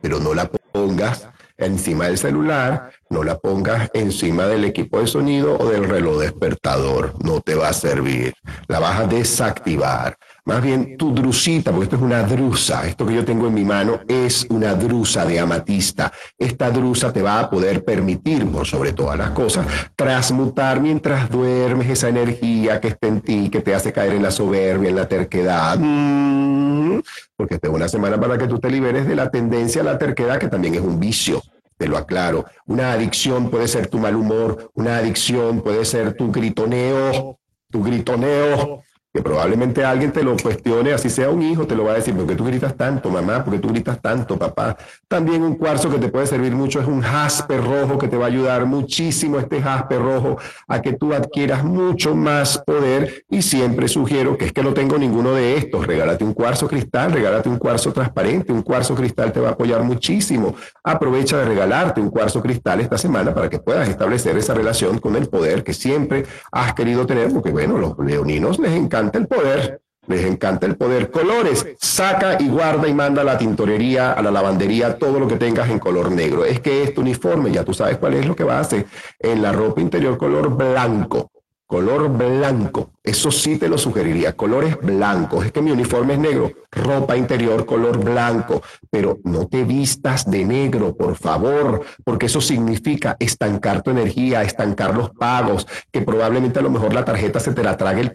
pero 0.01 0.19
no 0.19 0.33
la 0.33 0.49
pongas 0.49 1.27
encima 1.57 2.05
del 2.05 2.17
celular, 2.17 2.91
no 3.09 3.23
la 3.23 3.37
pongas 3.37 3.89
encima 3.93 4.45
del 4.45 4.65
equipo 4.65 4.99
de 4.99 5.07
sonido 5.07 5.57
o 5.57 5.69
del 5.69 5.87
reloj 5.87 6.19
despertador, 6.19 7.13
no 7.23 7.41
te 7.41 7.55
va 7.55 7.69
a 7.69 7.73
servir, 7.73 8.33
la 8.67 8.79
vas 8.79 8.99
a 8.99 9.07
desactivar. 9.07 10.17
Más 10.47 10.61
bien 10.61 10.95
tu 10.95 11.11
drusita, 11.11 11.71
porque 11.71 11.85
esto 11.85 11.95
es 11.95 12.01
una 12.03 12.21
drusa, 12.21 12.87
esto 12.87 13.03
que 13.07 13.15
yo 13.15 13.25
tengo 13.25 13.47
en 13.47 13.53
mi 13.55 13.65
mano 13.65 14.01
es 14.07 14.45
una 14.49 14.75
drusa 14.75 15.25
de 15.25 15.39
amatista. 15.39 16.11
Esta 16.37 16.69
drusa 16.69 17.11
te 17.11 17.23
va 17.23 17.39
a 17.39 17.49
poder 17.49 17.83
permitir, 17.83 18.45
sobre 18.63 18.93
todas 18.93 19.17
las 19.17 19.31
cosas, 19.31 19.65
transmutar 19.95 20.79
mientras 20.81 21.31
duermes 21.31 21.89
esa 21.89 22.09
energía 22.09 22.79
que 22.79 22.89
está 22.89 23.07
en 23.07 23.21
ti, 23.21 23.49
que 23.49 23.61
te 23.61 23.73
hace 23.73 23.91
caer 23.91 24.13
en 24.13 24.21
la 24.21 24.29
soberbia, 24.29 24.89
en 24.89 24.95
la 24.95 25.07
terquedad. 25.07 25.79
Mm, 25.79 26.99
porque 27.35 27.59
es 27.61 27.69
una 27.69 27.87
semana 27.87 28.19
para 28.19 28.37
que 28.37 28.47
tú 28.47 28.59
te 28.59 28.69
liberes 28.69 29.07
de 29.07 29.15
la 29.15 29.29
tendencia 29.29 29.81
a 29.81 29.85
la 29.85 29.97
terquedad, 29.97 30.39
que 30.39 30.47
también 30.47 30.75
es 30.75 30.81
un 30.81 30.99
vicio 30.99 31.41
te 31.77 31.87
lo 31.87 31.97
aclaro. 31.97 32.45
Una 32.65 32.93
adicción 32.93 33.49
puede 33.49 33.67
ser 33.67 33.87
tu 33.87 33.99
mal 33.99 34.15
humor, 34.15 34.71
una 34.75 34.97
adicción 34.97 35.61
puede 35.61 35.85
ser 35.85 36.13
tu 36.13 36.31
gritoneo, 36.31 37.39
tu 37.69 37.83
gritoneo, 37.83 38.83
que 39.15 39.21
probablemente 39.21 39.85
alguien 39.85 40.11
te 40.11 40.23
lo 40.23 40.35
cuestione, 40.35 40.91
así 40.91 41.09
sea 41.09 41.29
un 41.29 41.41
hijo, 41.41 41.65
te 41.65 41.73
lo 41.73 41.85
va 41.85 41.93
a 41.93 41.95
decir, 41.95 42.13
¿por 42.13 42.27
qué 42.27 42.35
tú 42.35 42.43
gritas 42.43 42.75
tanto, 42.75 43.09
mamá? 43.09 43.45
¿Por 43.45 43.53
qué 43.53 43.59
tú 43.59 43.69
gritas 43.69 44.01
tanto, 44.01 44.37
papá? 44.37 44.75
También 45.07 45.41
un 45.41 45.55
cuarzo 45.55 45.89
que 45.89 45.99
te 45.99 46.09
puede 46.09 46.27
servir 46.27 46.53
mucho 46.53 46.81
es 46.81 46.85
un 46.85 47.01
jaspe 47.01 47.55
rojo 47.55 47.97
que 47.97 48.09
te 48.09 48.17
va 48.17 48.25
a 48.25 48.27
ayudar 48.27 48.65
muchísimo 48.65 49.39
este 49.39 49.61
jaspe 49.61 49.97
rojo 49.97 50.35
a 50.67 50.81
que 50.81 50.91
tú 50.91 51.13
adquieras 51.13 51.63
mucho 51.63 52.13
más 52.13 52.57
poder 52.57 53.23
y 53.29 53.41
siempre 53.41 53.87
sugiero 53.87 54.37
que 54.37 54.47
es 54.47 54.51
que 54.51 54.61
no 54.61 54.73
tengo 54.73 54.97
ninguno 54.97 55.31
de 55.31 55.55
estos, 55.55 55.87
regálate 55.87 56.25
un 56.25 56.33
cuarzo 56.33 56.67
cristal, 56.67 57.13
regálate 57.13 57.47
un 57.47 57.57
cuarzo 57.57 57.93
transparente, 57.93 58.51
un 58.51 58.63
cuarzo 58.63 58.95
cristal 58.95 59.31
te 59.31 59.39
va 59.39 59.47
a 59.47 59.51
apoyar 59.51 59.81
muchísimo. 59.83 60.55
Aprovecha 60.83 61.37
de 61.37 61.45
regalarte 61.45 62.01
un 62.01 62.09
cuarzo 62.09 62.41
cristal 62.41 62.81
esta 62.81 62.97
semana 62.97 63.33
para 63.33 63.49
que 63.49 63.59
puedas 63.59 63.87
establecer 63.87 64.37
esa 64.37 64.53
relación 64.53 64.97
con 64.97 65.15
el 65.15 65.29
poder 65.29 65.63
que 65.63 65.73
siempre 65.73 66.25
has 66.51 66.73
querido 66.73 67.05
tener, 67.05 67.31
porque 67.31 67.51
bueno, 67.51 67.77
los 67.77 67.97
leoninos 67.97 68.59
les 68.59 68.73
encanta 68.73 69.04
el 69.13 69.27
poder, 69.27 69.81
les 70.07 70.25
encanta 70.25 70.65
el 70.65 70.75
poder. 70.75 71.11
Colores, 71.11 71.65
saca 71.79 72.37
y 72.39 72.47
guarda 72.47 72.87
y 72.87 72.93
manda 72.93 73.21
a 73.21 73.25
la 73.25 73.37
tintorería, 73.37 74.13
a 74.13 74.21
la 74.21 74.31
lavandería, 74.31 74.97
todo 74.97 75.19
lo 75.19 75.27
que 75.27 75.37
tengas 75.37 75.69
en 75.69 75.79
color 75.79 76.11
negro. 76.11 76.45
Es 76.45 76.59
que 76.59 76.83
este 76.83 76.99
uniforme, 76.99 77.51
ya 77.51 77.63
tú 77.63 77.73
sabes 77.73 77.97
cuál 77.97 78.15
es 78.15 78.25
lo 78.25 78.35
que 78.35 78.43
va 78.43 78.57
a 78.57 78.61
hacer 78.61 78.85
en 79.19 79.41
la 79.41 79.51
ropa 79.51 79.81
interior 79.81 80.17
color 80.17 80.55
blanco 80.55 81.31
color 81.67 82.09
blanco. 82.09 82.91
Eso 83.03 83.31
sí 83.31 83.57
te 83.57 83.69
lo 83.69 83.77
sugeriría, 83.77 84.33
colores 84.33 84.77
blancos. 84.81 85.45
Es 85.45 85.51
que 85.51 85.61
mi 85.61 85.71
uniforme 85.71 86.13
es 86.13 86.19
negro, 86.19 86.51
ropa 86.71 87.15
interior 87.15 87.65
color 87.65 88.03
blanco, 88.03 88.61
pero 88.89 89.19
no 89.23 89.47
te 89.47 89.63
vistas 89.63 90.29
de 90.29 90.43
negro, 90.43 90.95
por 90.95 91.15
favor, 91.15 91.83
porque 92.03 92.25
eso 92.25 92.41
significa 92.41 93.15
estancar 93.19 93.83
tu 93.83 93.91
energía, 93.91 94.43
estancar 94.43 94.95
los 94.95 95.11
pagos, 95.11 95.67
que 95.91 96.01
probablemente 96.01 96.59
a 96.59 96.63
lo 96.63 96.69
mejor 96.69 96.93
la 96.93 97.05
tarjeta 97.05 97.39
se 97.39 97.53
te 97.53 97.63
la 97.63 97.77
trague 97.77 98.01
el, 98.01 98.11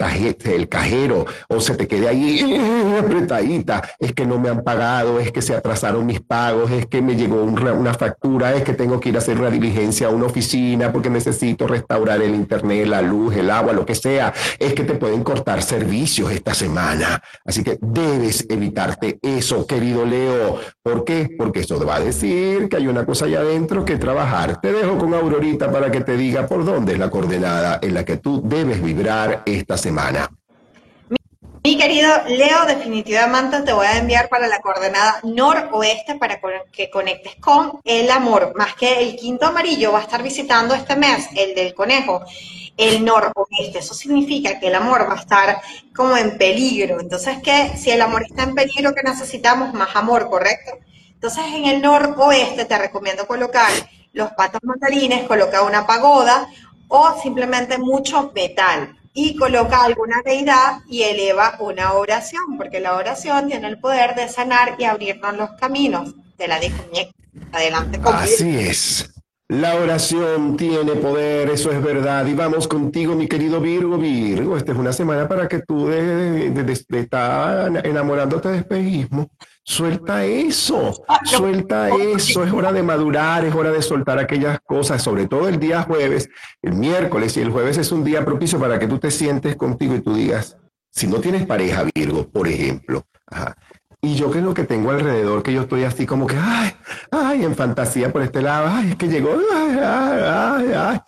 cajero 0.68 1.26
o 1.48 1.60
se 1.60 1.76
te 1.76 1.86
quede 1.86 2.08
ahí 2.08 2.40
apretadita. 2.98 3.82
Es 3.98 4.12
que 4.12 4.26
no 4.26 4.38
me 4.38 4.48
han 4.48 4.62
pagado, 4.62 5.20
es 5.20 5.30
que 5.30 5.42
se 5.42 5.54
atrasaron 5.54 6.06
mis 6.06 6.20
pagos, 6.20 6.70
es 6.70 6.86
que 6.86 7.00
me 7.00 7.14
llegó 7.14 7.42
una 7.42 7.94
factura, 7.94 8.54
es 8.54 8.64
que 8.64 8.74
tengo 8.74 8.98
que 8.98 9.10
ir 9.10 9.16
a 9.16 9.18
hacer 9.18 9.38
una 9.38 9.50
diligencia 9.50 10.08
a 10.08 10.10
una 10.10 10.26
oficina 10.26 10.92
porque 10.92 11.10
necesito 11.10 11.66
restaurar 11.66 12.20
el 12.22 12.34
internet, 12.34 12.86
la 12.86 13.02
luz, 13.02 13.36
el 13.40 13.50
agua, 13.50 13.72
lo 13.72 13.84
que 13.84 13.94
sea, 13.94 14.32
es 14.58 14.74
que 14.74 14.84
te 14.84 14.94
pueden 14.94 15.22
cortar 15.22 15.62
servicios 15.62 16.30
esta 16.32 16.54
semana. 16.54 17.22
Así 17.44 17.62
que 17.62 17.78
debes 17.80 18.46
evitarte 18.48 19.18
eso, 19.22 19.66
querido 19.66 20.04
Leo. 20.04 20.60
¿Por 20.82 21.04
qué? 21.04 21.28
Porque 21.36 21.60
eso 21.60 21.78
te 21.78 21.84
va 21.84 21.96
a 21.96 22.00
decir 22.00 22.68
que 22.68 22.76
hay 22.76 22.86
una 22.86 23.04
cosa 23.04 23.26
allá 23.26 23.40
adentro 23.40 23.84
que 23.84 23.96
trabajar. 23.96 24.60
Te 24.60 24.72
dejo 24.72 24.98
con 24.98 25.14
Aurorita 25.14 25.70
para 25.70 25.90
que 25.90 26.00
te 26.00 26.16
diga 26.16 26.46
por 26.46 26.64
dónde 26.64 26.92
es 26.92 26.98
la 26.98 27.10
coordenada 27.10 27.78
en 27.82 27.94
la 27.94 28.04
que 28.04 28.16
tú 28.16 28.42
debes 28.44 28.82
vibrar 28.82 29.42
esta 29.46 29.76
semana. 29.76 30.28
Mi 31.62 31.76
querido 31.76 32.08
Leo, 32.26 32.64
definitivamente 32.66 33.60
te 33.60 33.74
voy 33.74 33.86
a 33.86 33.98
enviar 33.98 34.30
para 34.30 34.48
la 34.48 34.60
coordenada 34.60 35.20
noroeste 35.24 36.14
para 36.14 36.40
que 36.72 36.88
conectes 36.88 37.36
con 37.36 37.80
el 37.84 38.10
amor. 38.10 38.54
Más 38.56 38.74
que 38.74 39.02
el 39.02 39.16
quinto 39.16 39.46
amarillo 39.46 39.92
va 39.92 39.98
a 39.98 40.02
estar 40.02 40.22
visitando 40.22 40.74
este 40.74 40.96
mes, 40.96 41.28
el 41.36 41.54
del 41.54 41.74
conejo 41.74 42.24
el 42.80 43.04
noroeste. 43.04 43.78
Eso 43.78 43.94
significa 43.94 44.58
que 44.58 44.68
el 44.68 44.74
amor 44.74 45.06
va 45.08 45.14
a 45.14 45.20
estar 45.20 45.60
como 45.94 46.16
en 46.16 46.38
peligro. 46.38 47.00
Entonces, 47.00 47.38
que 47.42 47.76
si 47.76 47.90
el 47.90 48.00
amor 48.02 48.24
está 48.24 48.44
en 48.44 48.54
peligro, 48.54 48.94
que 48.94 49.02
necesitamos 49.02 49.74
más 49.74 49.94
amor, 49.94 50.28
¿correcto? 50.28 50.72
Entonces, 51.12 51.44
en 51.54 51.66
el 51.66 51.82
noroeste 51.82 52.64
te 52.64 52.78
recomiendo 52.78 53.26
colocar 53.26 53.70
los 54.12 54.30
patos 54.32 54.60
mandarines, 54.64 55.26
colocar 55.28 55.62
una 55.62 55.86
pagoda 55.86 56.48
o 56.88 57.20
simplemente 57.22 57.78
mucho 57.78 58.32
metal. 58.34 58.96
y 59.12 59.34
coloca 59.34 59.82
alguna 59.82 60.22
deidad 60.24 60.82
y 60.88 61.02
eleva 61.02 61.56
una 61.58 61.94
oración, 61.94 62.56
porque 62.56 62.78
la 62.78 62.94
oración 62.94 63.48
tiene 63.48 63.66
el 63.66 63.80
poder 63.80 64.14
de 64.14 64.28
sanar 64.28 64.76
y 64.78 64.84
abrirnos 64.84 65.36
los 65.36 65.50
caminos. 65.58 66.14
de 66.38 66.46
la 66.46 66.60
dijo 66.60 66.76
Adelante 67.52 68.00
Así 68.04 68.56
es. 68.56 69.10
La 69.50 69.74
oración 69.74 70.56
tiene 70.56 70.92
poder, 70.92 71.50
eso 71.50 71.72
es 71.72 71.82
verdad. 71.82 72.24
Y 72.24 72.34
vamos 72.34 72.68
contigo, 72.68 73.16
mi 73.16 73.26
querido 73.26 73.60
Virgo. 73.60 73.98
Virgo, 73.98 74.56
esta 74.56 74.70
es 74.70 74.78
una 74.78 74.92
semana 74.92 75.26
para 75.26 75.48
que 75.48 75.58
tú 75.58 75.88
de, 75.88 76.50
de, 76.50 77.80
enamorándote 77.82 78.48
de 78.48 78.58
espejismo. 78.58 79.28
Suelta 79.64 80.24
eso, 80.24 81.04
suelta 81.24 81.88
eso. 81.88 82.44
Es 82.44 82.52
hora 82.52 82.72
de 82.72 82.84
madurar, 82.84 83.44
es 83.44 83.52
hora 83.52 83.72
de 83.72 83.82
soltar 83.82 84.20
aquellas 84.20 84.60
cosas, 84.60 85.02
sobre 85.02 85.26
todo 85.26 85.48
el 85.48 85.58
día 85.58 85.82
jueves, 85.82 86.28
el 86.62 86.74
miércoles 86.74 87.36
y 87.36 87.40
el 87.40 87.50
jueves 87.50 87.76
es 87.76 87.90
un 87.90 88.04
día 88.04 88.24
propicio 88.24 88.60
para 88.60 88.78
que 88.78 88.86
tú 88.86 88.98
te 88.98 89.10
sientes 89.10 89.56
contigo 89.56 89.96
y 89.96 90.00
tú 90.00 90.14
digas, 90.14 90.58
si 90.92 91.08
no 91.08 91.18
tienes 91.18 91.44
pareja, 91.44 91.84
Virgo, 91.92 92.28
por 92.28 92.46
ejemplo, 92.46 93.04
ajá, 93.26 93.56
y 94.02 94.14
yo 94.14 94.30
que 94.30 94.40
lo 94.40 94.54
que 94.54 94.64
tengo 94.64 94.90
alrededor, 94.90 95.42
que 95.42 95.52
yo 95.52 95.62
estoy 95.62 95.84
así 95.84 96.06
como 96.06 96.26
que, 96.26 96.36
ay, 96.36 96.72
ay, 97.10 97.44
en 97.44 97.54
fantasía 97.54 98.12
por 98.12 98.22
este 98.22 98.40
lado, 98.40 98.68
ay, 98.70 98.90
es 98.90 98.96
que 98.96 99.08
llegó, 99.08 99.36
ay, 99.54 99.78
ay, 99.82 100.22
ay, 100.24 100.72
ay. 100.74 101.00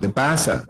¿Qué 0.00 0.08
pasa? 0.08 0.64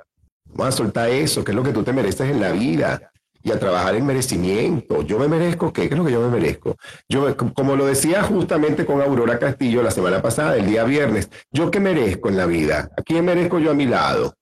Vamos 0.46 0.74
a 0.74 0.76
soltar 0.76 1.09
eso, 1.11 1.44
que 1.44 1.52
es 1.52 1.57
lo 1.57 1.62
que 1.62 1.72
tú 1.72 1.82
te 1.82 1.92
mereces 1.92 2.30
en 2.30 2.40
la 2.40 2.52
vida 2.52 3.11
y 3.42 3.52
a 3.52 3.59
trabajar 3.59 3.94
en 3.94 4.07
merecimiento. 4.07 5.02
Yo 5.02 5.18
me 5.18 5.28
merezco, 5.28 5.72
¿qué? 5.72 5.88
¿Qué 5.88 5.94
es 5.94 5.98
lo 5.98 6.05
que 6.07 6.12
yo 6.12 6.20
me 6.20 6.28
merezco? 6.28 6.76
Yo, 7.09 7.36
como 7.36 7.76
lo 7.76 7.86
decía 7.86 8.22
justamente 8.22 8.86
con 8.86 9.02
Aurora 9.02 9.38
Castillo 9.38 9.82
la 9.82 9.90
semana 9.90 10.22
pasada, 10.22 10.57
el 10.57 10.66
día 10.66 10.84
viernes, 10.84 11.28
¿yo 11.52 11.70
qué 11.70 11.80
merezco 11.80 12.30
en 12.30 12.38
la 12.38 12.46
vida? 12.46 12.90
¿A 12.96 13.02
quién 13.02 13.24
merezco 13.24 13.59
yo 13.59 13.72
a 13.72 13.74
mi 13.74 13.86
lado? 13.86 14.34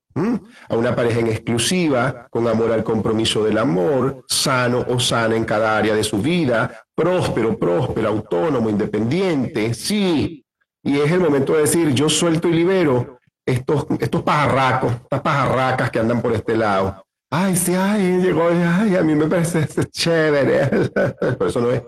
A 0.69 0.77
una 0.77 0.95
pareja 0.95 1.21
en 1.21 1.29
exclusiva, 1.29 2.27
con 2.31 2.47
amor 2.47 2.73
al 2.73 2.85
compromiso 2.85 3.43
del 3.45 3.59
amor, 3.59 4.25
sano 4.29 4.85
o 4.89 5.01
sana 5.01 5.37
en 5.37 5.45
cada 5.45 5.77
área 5.77 5.95
de 5.95 6.05
su 6.05 6.19
vida, 6.19 6.85
próspero, 6.95 7.59
próspero, 7.59 8.09
autónomo, 8.09 8.69
independiente, 8.69 9.75
sí. 9.75 10.45
Y 10.83 10.99
es 10.99 11.11
el 11.11 11.21
momento 11.21 11.55
de 11.55 11.61
decir, 11.63 11.95
yo 11.95 12.09
suelto 12.09 12.49
y 12.49 12.53
libero 12.53 13.19
estos, 13.47 13.87
estos 14.01 14.23
pajarracos, 14.23 14.93
estas 14.93 15.21
pajarracas 15.21 15.91
que 15.91 15.99
andan 15.99 16.21
por 16.21 16.33
este 16.33 16.57
lado. 16.57 17.05
Ay, 17.31 17.57
sí, 17.57 17.75
ay, 17.75 18.19
llegó, 18.21 18.49
ay, 18.49 18.95
a 18.95 19.03
mí 19.03 19.15
me 19.15 19.27
parece 19.27 19.67
chévere. 19.87 20.69
Pero 21.21 21.47
eso 21.47 21.61
no 21.61 21.71
es. 21.71 21.83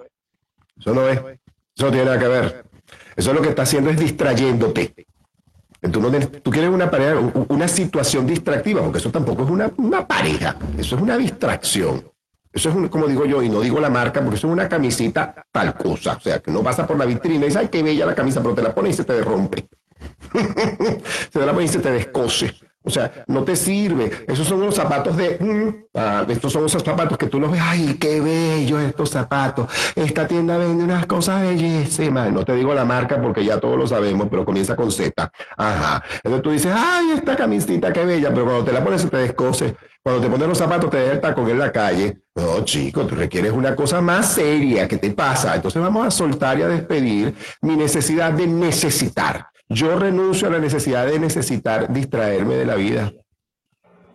Eso 0.78 0.94
no 0.94 1.06
es. 1.08 1.18
Eso 1.18 1.86
no 1.86 1.90
tiene 1.90 2.04
nada 2.06 2.18
que 2.18 2.28
ver. 2.28 2.64
Eso 3.16 3.32
lo 3.32 3.42
que 3.42 3.50
está 3.50 3.62
haciendo 3.62 3.90
es 3.90 3.98
distrayéndote. 3.98 5.06
Tú, 5.92 6.00
no 6.00 6.10
tú 6.10 6.50
quieres 6.50 6.70
una 6.70 6.90
pareja, 6.90 7.20
una 7.48 7.68
situación 7.68 8.26
distractiva, 8.26 8.82
porque 8.82 8.98
eso 8.98 9.10
tampoco 9.10 9.44
es 9.44 9.50
una, 9.50 9.70
una 9.76 10.06
pareja, 10.06 10.56
eso 10.78 10.96
es 10.96 11.02
una 11.02 11.16
distracción. 11.16 12.02
Eso 12.54 12.70
es, 12.70 12.88
como 12.88 13.08
digo 13.08 13.26
yo, 13.26 13.42
y 13.42 13.48
no 13.48 13.60
digo 13.60 13.80
la 13.80 13.90
marca, 13.90 14.20
porque 14.20 14.36
eso 14.36 14.46
es 14.46 14.52
una 14.52 14.68
camisita 14.68 15.44
tal 15.50 15.74
cosa. 15.74 16.14
O 16.14 16.20
sea, 16.20 16.38
que 16.38 16.52
no 16.52 16.62
pasa 16.62 16.86
por 16.86 16.96
la 16.96 17.04
vitrina 17.04 17.44
y 17.44 17.48
dices, 17.48 17.56
ay, 17.56 17.68
qué 17.68 17.82
bella 17.82 18.06
la 18.06 18.14
camisa, 18.14 18.40
pero 18.40 18.54
te 18.54 18.62
la 18.62 18.74
pones 18.74 18.94
y 18.94 18.96
se 18.98 19.04
te 19.04 19.12
derrompe. 19.12 19.68
se 21.30 21.38
te 21.38 21.44
la 21.44 21.52
pones 21.52 21.70
y 21.70 21.72
se 21.74 21.80
te 21.80 21.90
descose. 21.90 22.54
O 22.86 22.90
sea, 22.90 23.24
no 23.28 23.42
te 23.44 23.56
sirve. 23.56 24.10
Esos 24.28 24.46
son 24.46 24.60
los 24.60 24.74
zapatos 24.74 25.16
de... 25.16 25.38
Mm, 25.40 25.86
ah, 25.94 26.26
estos 26.28 26.52
son 26.52 26.66
esos 26.66 26.82
zapatos 26.82 27.16
que 27.16 27.26
tú 27.26 27.40
los 27.40 27.50
ves. 27.50 27.60
¡Ay, 27.64 27.96
qué 27.98 28.20
bellos 28.20 28.82
estos 28.82 29.08
zapatos! 29.08 29.68
Esta 29.94 30.28
tienda 30.28 30.58
vende 30.58 30.84
unas 30.84 31.06
cosas 31.06 31.40
bellísimas. 31.40 32.30
No 32.30 32.44
te 32.44 32.54
digo 32.54 32.74
la 32.74 32.84
marca 32.84 33.20
porque 33.22 33.42
ya 33.42 33.58
todos 33.58 33.78
lo 33.78 33.86
sabemos, 33.86 34.28
pero 34.30 34.44
comienza 34.44 34.76
con 34.76 34.92
Z. 34.92 35.32
Ajá. 35.56 36.04
Entonces 36.16 36.42
tú 36.42 36.50
dices, 36.50 36.74
¡ay, 36.76 37.12
esta 37.12 37.34
camisita, 37.34 37.90
qué 37.90 38.04
bella! 38.04 38.28
Pero 38.28 38.44
cuando 38.44 38.64
te 38.64 38.72
la 38.72 38.84
pones 38.84 39.08
te 39.08 39.16
descose. 39.16 39.76
Cuando 40.02 40.20
te 40.20 40.28
pones 40.28 40.46
los 40.46 40.58
zapatos 40.58 40.90
te 40.90 40.98
deja 40.98 41.12
el 41.12 41.20
tacón 41.22 41.48
en 41.48 41.58
la 41.58 41.72
calle. 41.72 42.18
No, 42.34 42.62
chico, 42.64 43.06
tú 43.06 43.14
requieres 43.14 43.52
una 43.52 43.74
cosa 43.74 44.02
más 44.02 44.34
seria. 44.34 44.86
¿Qué 44.86 44.98
te 44.98 45.10
pasa? 45.12 45.54
Entonces 45.54 45.80
vamos 45.80 46.06
a 46.06 46.10
soltar 46.10 46.58
y 46.58 46.62
a 46.62 46.68
despedir 46.68 47.34
mi 47.62 47.76
necesidad 47.76 48.30
de 48.32 48.46
necesitar. 48.46 49.46
Yo 49.68 49.98
renuncio 49.98 50.48
a 50.48 50.50
la 50.50 50.58
necesidad 50.58 51.06
de 51.06 51.18
necesitar 51.18 51.92
distraerme 51.92 52.54
de 52.54 52.66
la 52.66 52.74
vida, 52.74 53.12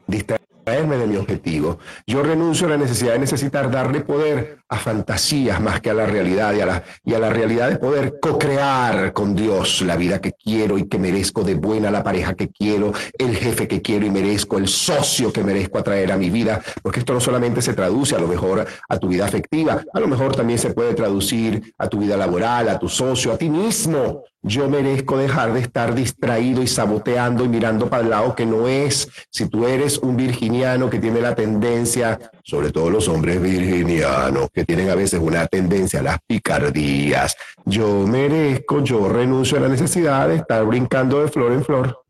distraerme 0.05 0.97
de 0.97 1.07
mi 1.07 1.15
objetivo. 1.15 1.79
Yo 2.05 2.21
renuncio 2.21 2.67
a 2.67 2.71
la 2.71 2.77
necesidad 2.77 3.13
de 3.13 3.19
necesitar 3.19 3.71
darle 3.71 4.01
poder 4.01 4.59
a 4.69 4.77
fantasías 4.77 5.59
más 5.59 5.81
que 5.81 5.89
a 5.89 5.95
la 5.95 6.05
realidad 6.05 6.53
y 6.53 6.61
a 6.61 6.65
la, 6.67 6.83
y 7.03 7.15
a 7.15 7.19
la 7.19 7.31
realidad 7.31 7.69
de 7.71 7.77
poder 7.77 8.19
co-crear 8.21 9.11
con 9.13 9.35
Dios 9.35 9.81
la 9.81 9.97
vida 9.97 10.21
que 10.21 10.33
quiero 10.33 10.77
y 10.77 10.87
que 10.87 10.99
merezco 10.99 11.43
de 11.43 11.55
buena, 11.55 11.89
la 11.89 12.03
pareja 12.03 12.35
que 12.35 12.49
quiero, 12.49 12.93
el 13.17 13.35
jefe 13.35 13.67
que 13.67 13.81
quiero 13.81 14.05
y 14.05 14.11
merezco, 14.11 14.59
el 14.59 14.67
socio 14.67 15.33
que 15.33 15.43
merezco 15.43 15.79
atraer 15.79 16.11
a 16.11 16.17
mi 16.17 16.29
vida, 16.29 16.61
porque 16.83 16.99
esto 16.99 17.13
no 17.13 17.19
solamente 17.19 17.63
se 17.63 17.73
traduce 17.73 18.15
a 18.15 18.19
lo 18.19 18.27
mejor 18.27 18.67
a 18.87 18.97
tu 18.99 19.07
vida 19.07 19.25
afectiva, 19.25 19.83
a 19.91 19.99
lo 19.99 20.07
mejor 20.07 20.35
también 20.35 20.59
se 20.59 20.71
puede 20.71 20.93
traducir 20.93 21.73
a 21.79 21.87
tu 21.87 21.97
vida 21.97 22.15
laboral, 22.15 22.69
a 22.69 22.77
tu 22.77 22.87
socio, 22.87 23.33
a 23.33 23.37
ti 23.37 23.49
mismo. 23.49 24.23
Yo 24.41 24.69
merezco 24.69 25.17
dejar 25.17 25.53
de 25.53 25.59
estar 25.59 25.93
distraído 25.93 26.63
y 26.63 26.67
saboteando 26.67 27.43
y 27.43 27.49
mirando 27.49 27.89
para 27.89 28.03
el 28.03 28.09
lado 28.09 28.35
que 28.35 28.45
no 28.45 28.69
es. 28.69 29.09
Si 29.29 29.49
tú 29.49 29.67
eres 29.67 29.97
un 29.97 30.15
virginiano 30.15 30.89
que 30.89 30.99
tiene 30.99 31.19
la 31.19 31.35
tendencia, 31.35 32.17
sobre 32.43 32.71
todo 32.71 32.89
los 32.89 33.09
hombres 33.09 33.41
virginianos, 33.41 34.49
que 34.53 34.63
tienen 34.63 34.89
a 34.89 34.95
veces 34.95 35.19
una 35.19 35.45
tendencia 35.47 35.99
a 35.99 36.03
las 36.03 36.19
picardías, 36.25 37.35
yo 37.65 38.07
merezco, 38.07 38.81
yo 38.81 39.09
renuncio 39.09 39.57
a 39.57 39.61
la 39.61 39.67
necesidad 39.67 40.29
de 40.29 40.37
estar 40.37 40.63
brincando 40.65 41.21
de 41.21 41.27
flor 41.27 41.51
en 41.51 41.65
flor. 41.65 42.03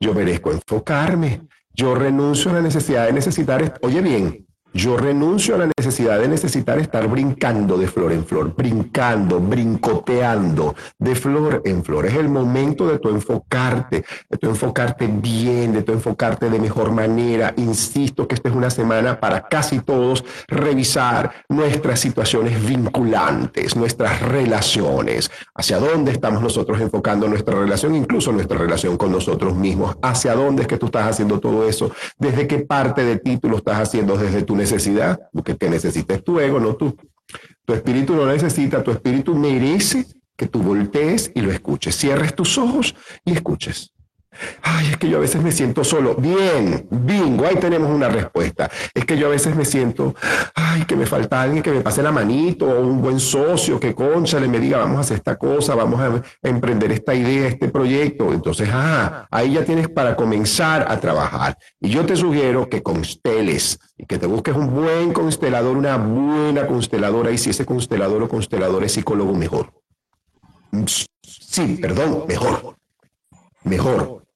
Yo 0.00 0.14
merezco 0.14 0.50
enfocarme. 0.50 1.42
Yo 1.74 1.94
renuncio 1.94 2.50
a 2.50 2.54
la 2.54 2.60
necesidad 2.60 3.06
de 3.06 3.12
necesitar, 3.12 3.78
oye 3.82 4.00
bien, 4.00 4.47
yo 4.74 4.96
renuncio 4.96 5.54
a 5.54 5.58
la 5.58 5.70
necesidad 5.78 6.20
de 6.20 6.28
necesitar 6.28 6.78
estar 6.78 7.08
brincando 7.08 7.78
de 7.78 7.88
flor 7.88 8.12
en 8.12 8.24
flor, 8.24 8.54
brincando, 8.54 9.40
brincoteando 9.40 10.74
de 10.98 11.14
flor 11.14 11.62
en 11.64 11.82
flor. 11.82 12.06
Es 12.06 12.14
el 12.14 12.28
momento 12.28 12.86
de 12.86 12.98
tu 12.98 13.08
enfocarte, 13.08 14.04
de 14.28 14.38
tu 14.38 14.48
enfocarte 14.48 15.06
bien, 15.06 15.72
de 15.72 15.82
tu 15.82 15.92
enfocarte 15.92 16.50
de 16.50 16.60
mejor 16.60 16.92
manera. 16.92 17.54
Insisto 17.56 18.28
que 18.28 18.34
esta 18.34 18.50
es 18.50 18.54
una 18.54 18.70
semana 18.70 19.18
para 19.18 19.48
casi 19.48 19.80
todos 19.80 20.24
revisar 20.48 21.32
nuestras 21.48 22.00
situaciones 22.00 22.64
vinculantes, 22.64 23.74
nuestras 23.74 24.20
relaciones, 24.20 25.30
hacia 25.54 25.78
dónde 25.78 26.12
estamos 26.12 26.42
nosotros 26.42 26.80
enfocando 26.80 27.26
nuestra 27.26 27.58
relación, 27.58 27.94
incluso 27.94 28.32
nuestra 28.32 28.58
relación 28.58 28.96
con 28.98 29.12
nosotros 29.12 29.54
mismos, 29.56 29.96
hacia 30.02 30.34
dónde 30.34 30.62
es 30.62 30.68
que 30.68 30.76
tú 30.76 30.86
estás 30.86 31.08
haciendo 31.08 31.40
todo 31.40 31.66
eso, 31.66 31.90
desde 32.18 32.46
qué 32.46 32.58
parte 32.58 33.04
de 33.04 33.16
ti 33.16 33.38
tú 33.38 33.48
lo 33.48 33.56
estás 33.56 33.80
haciendo, 33.80 34.16
desde 34.16 34.42
tu 34.42 34.57
necesidad, 34.58 35.18
porque 35.32 35.56
que 35.56 35.70
necesites 35.70 36.22
tu 36.22 36.38
ego, 36.38 36.60
no 36.60 36.76
tú. 36.76 36.96
Tu 37.64 37.72
espíritu 37.72 38.14
no 38.14 38.26
necesita, 38.26 38.82
tu 38.82 38.90
espíritu 38.90 39.34
merece 39.34 40.06
que 40.36 40.46
tú 40.46 40.62
voltees 40.62 41.30
y 41.34 41.40
lo 41.40 41.50
escuches. 41.50 41.96
Cierres 41.96 42.34
tus 42.34 42.58
ojos 42.58 42.94
y 43.24 43.32
escuches. 43.32 43.92
Ay, 44.62 44.88
es 44.90 44.96
que 44.96 45.08
yo 45.08 45.18
a 45.18 45.20
veces 45.20 45.42
me 45.42 45.52
siento 45.52 45.84
solo. 45.84 46.14
Bien, 46.14 46.86
bingo, 46.90 47.46
ahí 47.46 47.56
tenemos 47.56 47.90
una 47.90 48.08
respuesta. 48.08 48.70
Es 48.94 49.04
que 49.04 49.16
yo 49.16 49.26
a 49.26 49.30
veces 49.30 49.56
me 49.56 49.64
siento, 49.64 50.14
ay, 50.54 50.84
que 50.84 50.96
me 50.96 51.06
falta 51.06 51.42
alguien 51.42 51.62
que 51.62 51.72
me 51.72 51.80
pase 51.80 52.02
la 52.02 52.12
manito, 52.12 52.66
o 52.66 52.80
un 52.80 53.02
buen 53.02 53.18
socio 53.20 53.80
que 53.80 53.94
concha 53.94 54.38
le 54.38 54.48
me 54.48 54.60
diga, 54.60 54.78
vamos 54.78 54.98
a 54.98 55.00
hacer 55.00 55.16
esta 55.18 55.36
cosa, 55.36 55.74
vamos 55.74 56.00
a 56.00 56.22
emprender 56.42 56.92
esta 56.92 57.14
idea, 57.14 57.48
este 57.48 57.68
proyecto. 57.68 58.32
Entonces, 58.32 58.68
ah, 58.72 59.26
ahí 59.30 59.54
ya 59.54 59.64
tienes 59.64 59.88
para 59.88 60.14
comenzar 60.14 60.86
a 60.88 61.00
trabajar. 61.00 61.56
Y 61.80 61.90
yo 61.90 62.06
te 62.06 62.16
sugiero 62.16 62.68
que 62.68 62.82
consteles 62.82 63.78
y 63.96 64.06
que 64.06 64.18
te 64.18 64.26
busques 64.26 64.54
un 64.54 64.72
buen 64.72 65.12
constelador, 65.12 65.76
una 65.76 65.96
buena 65.96 66.66
consteladora, 66.66 67.30
y 67.30 67.38
si 67.38 67.50
ese 67.50 67.66
constelador 67.66 68.22
o 68.22 68.28
constelador 68.28 68.84
es 68.84 68.92
psicólogo, 68.92 69.34
mejor. 69.34 69.72
Sí, 71.22 71.78
perdón, 71.80 72.24
mejor. 72.28 72.76
Mejor 73.64 74.27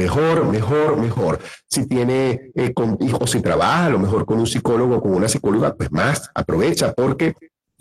Mejor, 0.00 0.46
mejor, 0.46 0.96
mejor. 0.96 1.40
Si 1.68 1.86
tiene 1.86 2.52
eh, 2.54 2.72
con 2.72 2.96
hijos, 3.02 3.32
si 3.32 3.42
trabaja 3.42 3.84
a 3.84 3.90
lo 3.90 3.98
mejor 3.98 4.24
con 4.24 4.38
un 4.38 4.46
psicólogo 4.46 4.96
o 4.96 5.02
con 5.02 5.12
una 5.12 5.28
psicóloga, 5.28 5.74
pues 5.74 5.92
más, 5.92 6.30
aprovecha 6.34 6.94
porque 6.94 7.34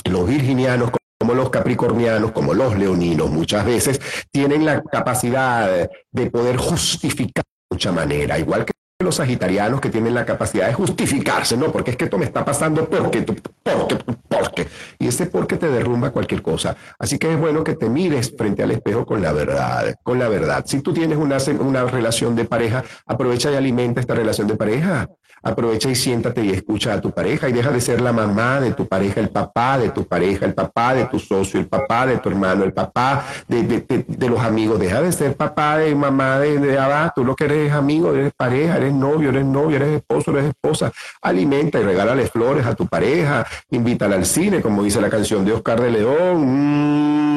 los 0.03 0.27
virginianos 0.27 0.91
como 1.17 1.33
los 1.33 1.49
capricornianos, 1.49 2.33
como 2.33 2.53
los 2.53 2.77
leoninos, 2.77 3.29
muchas 3.29 3.65
veces 3.65 4.01
tienen 4.31 4.65
la 4.65 4.81
capacidad 4.83 5.89
de 6.11 6.29
poder 6.29 6.57
justificar 6.57 7.45
de 7.45 7.75
mucha 7.75 7.93
manera, 7.93 8.37
igual 8.37 8.65
que 8.65 8.73
los 9.01 9.15
sagitarianos 9.15 9.79
que 9.79 9.89
tienen 9.89 10.13
la 10.13 10.25
capacidad 10.25 10.67
de 10.67 10.73
justificarse, 10.73 11.55
no, 11.55 11.71
porque 11.71 11.91
es 11.91 11.95
que 11.95 12.03
esto 12.03 12.17
me 12.17 12.25
está 12.25 12.43
pasando 12.43 12.89
porque, 12.89 13.21
porque, 13.21 13.95
porque. 14.27 14.67
Y 14.99 15.07
ese 15.07 15.25
porque 15.27 15.55
te 15.55 15.69
derrumba 15.69 16.11
cualquier 16.11 16.41
cosa. 16.41 16.75
Así 16.99 17.17
que 17.17 17.31
es 17.31 17.39
bueno 17.39 17.63
que 17.63 17.75
te 17.75 17.89
mires 17.89 18.35
frente 18.37 18.61
al 18.61 18.71
espejo 18.71 19.05
con 19.05 19.21
la 19.21 19.31
verdad, 19.31 19.95
con 20.03 20.19
la 20.19 20.27
verdad. 20.27 20.65
Si 20.67 20.81
tú 20.81 20.91
tienes 20.91 21.17
una, 21.17 21.37
una 21.61 21.85
relación 21.85 22.35
de 22.35 22.43
pareja, 22.43 22.83
aprovecha 23.05 23.49
y 23.49 23.55
alimenta 23.55 24.01
esta 24.01 24.15
relación 24.15 24.49
de 24.49 24.57
pareja. 24.57 25.07
Aprovecha 25.41 25.89
y 25.89 25.95
siéntate 25.95 26.43
y 26.43 26.51
escucha 26.51 26.93
a 26.93 27.01
tu 27.01 27.11
pareja 27.11 27.49
y 27.49 27.53
deja 27.53 27.71
de 27.71 27.81
ser 27.81 28.01
la 28.01 28.11
mamá 28.11 28.59
de 28.59 28.73
tu 28.73 28.87
pareja, 28.87 29.19
el 29.19 29.29
papá 29.29 29.77
de 29.77 29.89
tu 29.89 30.05
pareja, 30.05 30.45
el 30.45 30.53
papá 30.53 30.93
de 30.93 31.05
tu 31.05 31.19
socio, 31.19 31.59
el 31.59 31.67
papá 31.67 32.05
de 32.05 32.17
tu 32.17 32.29
hermano, 32.29 32.63
el 32.63 32.73
papá 32.73 33.25
de, 33.47 33.85
los 34.29 34.39
amigos. 34.39 34.79
Deja 34.79 35.01
de 35.01 35.11
ser 35.11 35.35
papá 35.35 35.77
de 35.77 35.95
mamá 35.95 36.39
de, 36.39 36.59
de 36.59 36.77
abajo. 36.77 37.13
Tú 37.15 37.25
lo 37.25 37.35
que 37.35 37.45
eres 37.45 37.71
amigo, 37.71 38.13
eres 38.13 38.31
pareja, 38.35 38.77
eres 38.77 38.93
novio, 38.93 39.29
eres 39.29 39.45
novio, 39.45 39.77
eres 39.77 39.97
esposo, 39.97 40.31
eres 40.31 40.45
esposa. 40.45 40.91
Alimenta 41.21 41.79
y 41.79 41.83
regálale 41.83 42.27
flores 42.27 42.65
a 42.65 42.75
tu 42.75 42.87
pareja. 42.87 43.45
Invítala 43.71 44.15
al 44.15 44.25
cine, 44.25 44.61
como 44.61 44.83
dice 44.83 45.01
la 45.01 45.09
canción 45.09 45.45
de 45.45 45.53
Oscar 45.53 45.81
de 45.81 45.91
León. 45.91 46.45
Mm, 46.45 47.29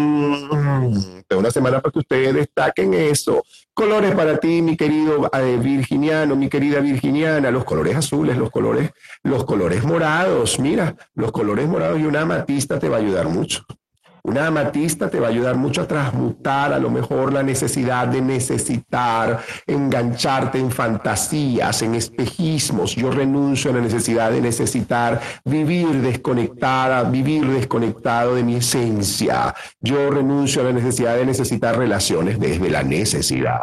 de 1.29 1.37
una 1.37 1.51
semana 1.51 1.81
para 1.81 1.93
que 1.93 1.99
ustedes 2.01 2.35
destaquen 2.35 2.95
eso. 2.95 3.43
Colores 3.75 4.15
para 4.15 4.39
ti, 4.39 4.61
mi 4.61 4.77
querido 4.77 5.31
eh, 5.33 5.59
virginiano, 5.63 6.37
mi 6.37 6.49
querida 6.49 6.81
virginiana, 6.81 7.51
los 7.51 7.65
colores 7.65 7.92
azules, 7.97 8.37
los 8.37 8.51
colores, 8.51 8.91
los 9.23 9.45
colores 9.45 9.85
morados. 9.85 10.59
Mira, 10.59 10.97
los 11.15 11.33
colores 11.33 11.69
morados 11.69 12.01
y 12.01 12.05
una 12.05 12.23
amatista 12.23 12.79
te 12.79 12.89
va 12.89 12.97
a 12.97 13.01
ayudar 13.01 13.29
mucho. 13.29 13.65
Una 14.25 14.47
amatista 14.47 15.11
te 15.11 15.19
va 15.19 15.27
a 15.27 15.31
ayudar 15.31 15.57
mucho 15.57 15.83
a 15.83 15.89
transmutar 15.89 16.73
a 16.73 16.79
lo 16.79 16.91
mejor 16.91 17.33
la 17.33 17.43
necesidad 17.43 18.07
de 18.07 18.23
necesitar, 18.23 19.43
engancharte 19.67 20.61
en 20.61 20.71
fantasías, 20.71 21.83
en 21.83 21.97
espejismos. 21.97 22.95
Yo 22.95 23.11
renuncio 23.11 23.73
a 23.73 23.75
la 23.75 23.81
necesidad 23.81 24.31
de 24.31 24.41
necesitar 24.41 25.21
vivir 25.45 26.01
desconectada, 26.01 27.03
vivir 27.03 27.49
desconectado 27.49 28.37
de 28.37 28.45
mi 28.45 28.55
esencia. 28.55 29.53
Yo 29.81 30.09
renuncio 30.09 30.63
a 30.63 30.67
la 30.67 30.73
necesidad 30.73 31.17
de 31.17 31.27
necesitar 31.27 31.77
relaciones 31.77 32.39
desde 32.39 32.71
la 32.71 32.85
necesidad. 32.85 33.59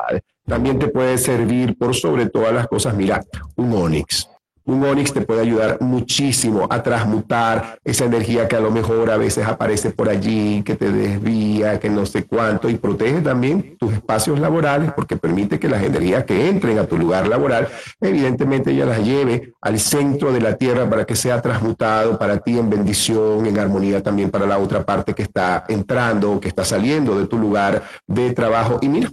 También 0.50 0.80
te 0.80 0.88
puede 0.88 1.18
servir 1.18 1.78
por 1.78 1.96
sobre 1.96 2.28
todas 2.28 2.52
las 2.52 2.68
cosas, 2.68 2.96
mira, 2.96 3.24
un 3.56 3.72
onix 3.72 4.28
un 4.70 4.84
Onix 4.84 5.12
te 5.12 5.22
puede 5.22 5.42
ayudar 5.42 5.78
muchísimo 5.82 6.68
a 6.70 6.84
transmutar 6.84 7.80
esa 7.84 8.06
energía 8.06 8.48
que 8.48 8.56
a 8.56 8.60
lo 8.60 8.70
mejor 8.70 9.10
a 9.10 9.18
veces 9.18 9.48
aparece 9.48 9.90
por 9.90 10.10
allí, 10.10 10.62
que 10.64 10.76
te 10.76 10.92
desvía, 10.92 11.80
que 11.80 11.90
no 11.90 12.06
sé 12.06 12.26
cuánto, 12.26 12.70
y 12.70 12.76
protege 12.76 13.22
también 13.22 13.78
tus 13.80 13.94
espacios 13.94 14.40
laborales 14.40 14.92
porque 14.94 15.18
permite 15.18 15.60
que 15.60 15.68
las 15.68 15.82
energías 15.82 16.24
que 16.24 16.50
entren 16.50 16.78
a 16.78 16.86
tu 16.86 17.00
lugar 17.00 17.28
laboral, 17.28 17.68
evidentemente 18.00 18.72
ella 18.72 18.86
las 18.86 19.04
lleve 19.04 19.54
al 19.60 19.80
centro 19.80 20.32
de 20.32 20.42
la 20.42 20.56
tierra 20.56 20.88
para 20.88 21.04
que 21.04 21.16
sea 21.16 21.42
transmutado 21.42 22.20
para 22.20 22.38
ti 22.38 22.60
en 22.60 22.70
bendición, 22.70 23.48
en 23.48 23.58
armonía 23.58 24.04
también 24.04 24.30
para 24.30 24.46
la 24.46 24.60
otra 24.60 24.86
parte 24.86 25.16
que 25.16 25.24
está 25.24 25.64
entrando, 25.68 26.40
que 26.40 26.48
está 26.48 26.64
saliendo 26.64 27.20
de 27.20 27.26
tu 27.26 27.40
lugar 27.40 27.82
de 28.06 28.34
trabajo. 28.34 28.78
Y 28.82 28.90
mira, 28.90 29.10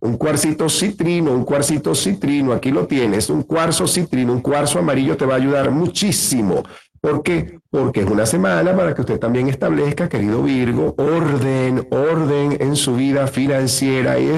un 0.00 0.16
cuarcito 0.16 0.68
citrino, 0.68 1.32
un 1.32 1.44
cuarcito 1.44 1.94
citrino, 1.94 2.52
aquí 2.52 2.70
lo 2.70 2.86
tienes, 2.86 3.30
un 3.30 3.42
cuarzo 3.42 3.86
citrino, 3.86 4.32
un 4.32 4.40
cuarzo 4.40 4.78
amarillo 4.78 5.16
te 5.16 5.26
va 5.26 5.34
a 5.34 5.38
ayudar 5.38 5.70
muchísimo. 5.70 6.62
¿Por 7.00 7.22
qué? 7.22 7.60
Porque 7.70 8.00
es 8.00 8.10
una 8.10 8.26
semana 8.26 8.76
para 8.76 8.94
que 8.94 9.02
usted 9.02 9.18
también 9.18 9.48
establezca, 9.48 10.08
querido 10.08 10.42
Virgo, 10.42 10.94
orden, 10.98 11.86
orden 11.90 12.56
en 12.60 12.74
su 12.74 12.96
vida 12.96 13.26
financiera. 13.28 14.18
Y 14.18 14.28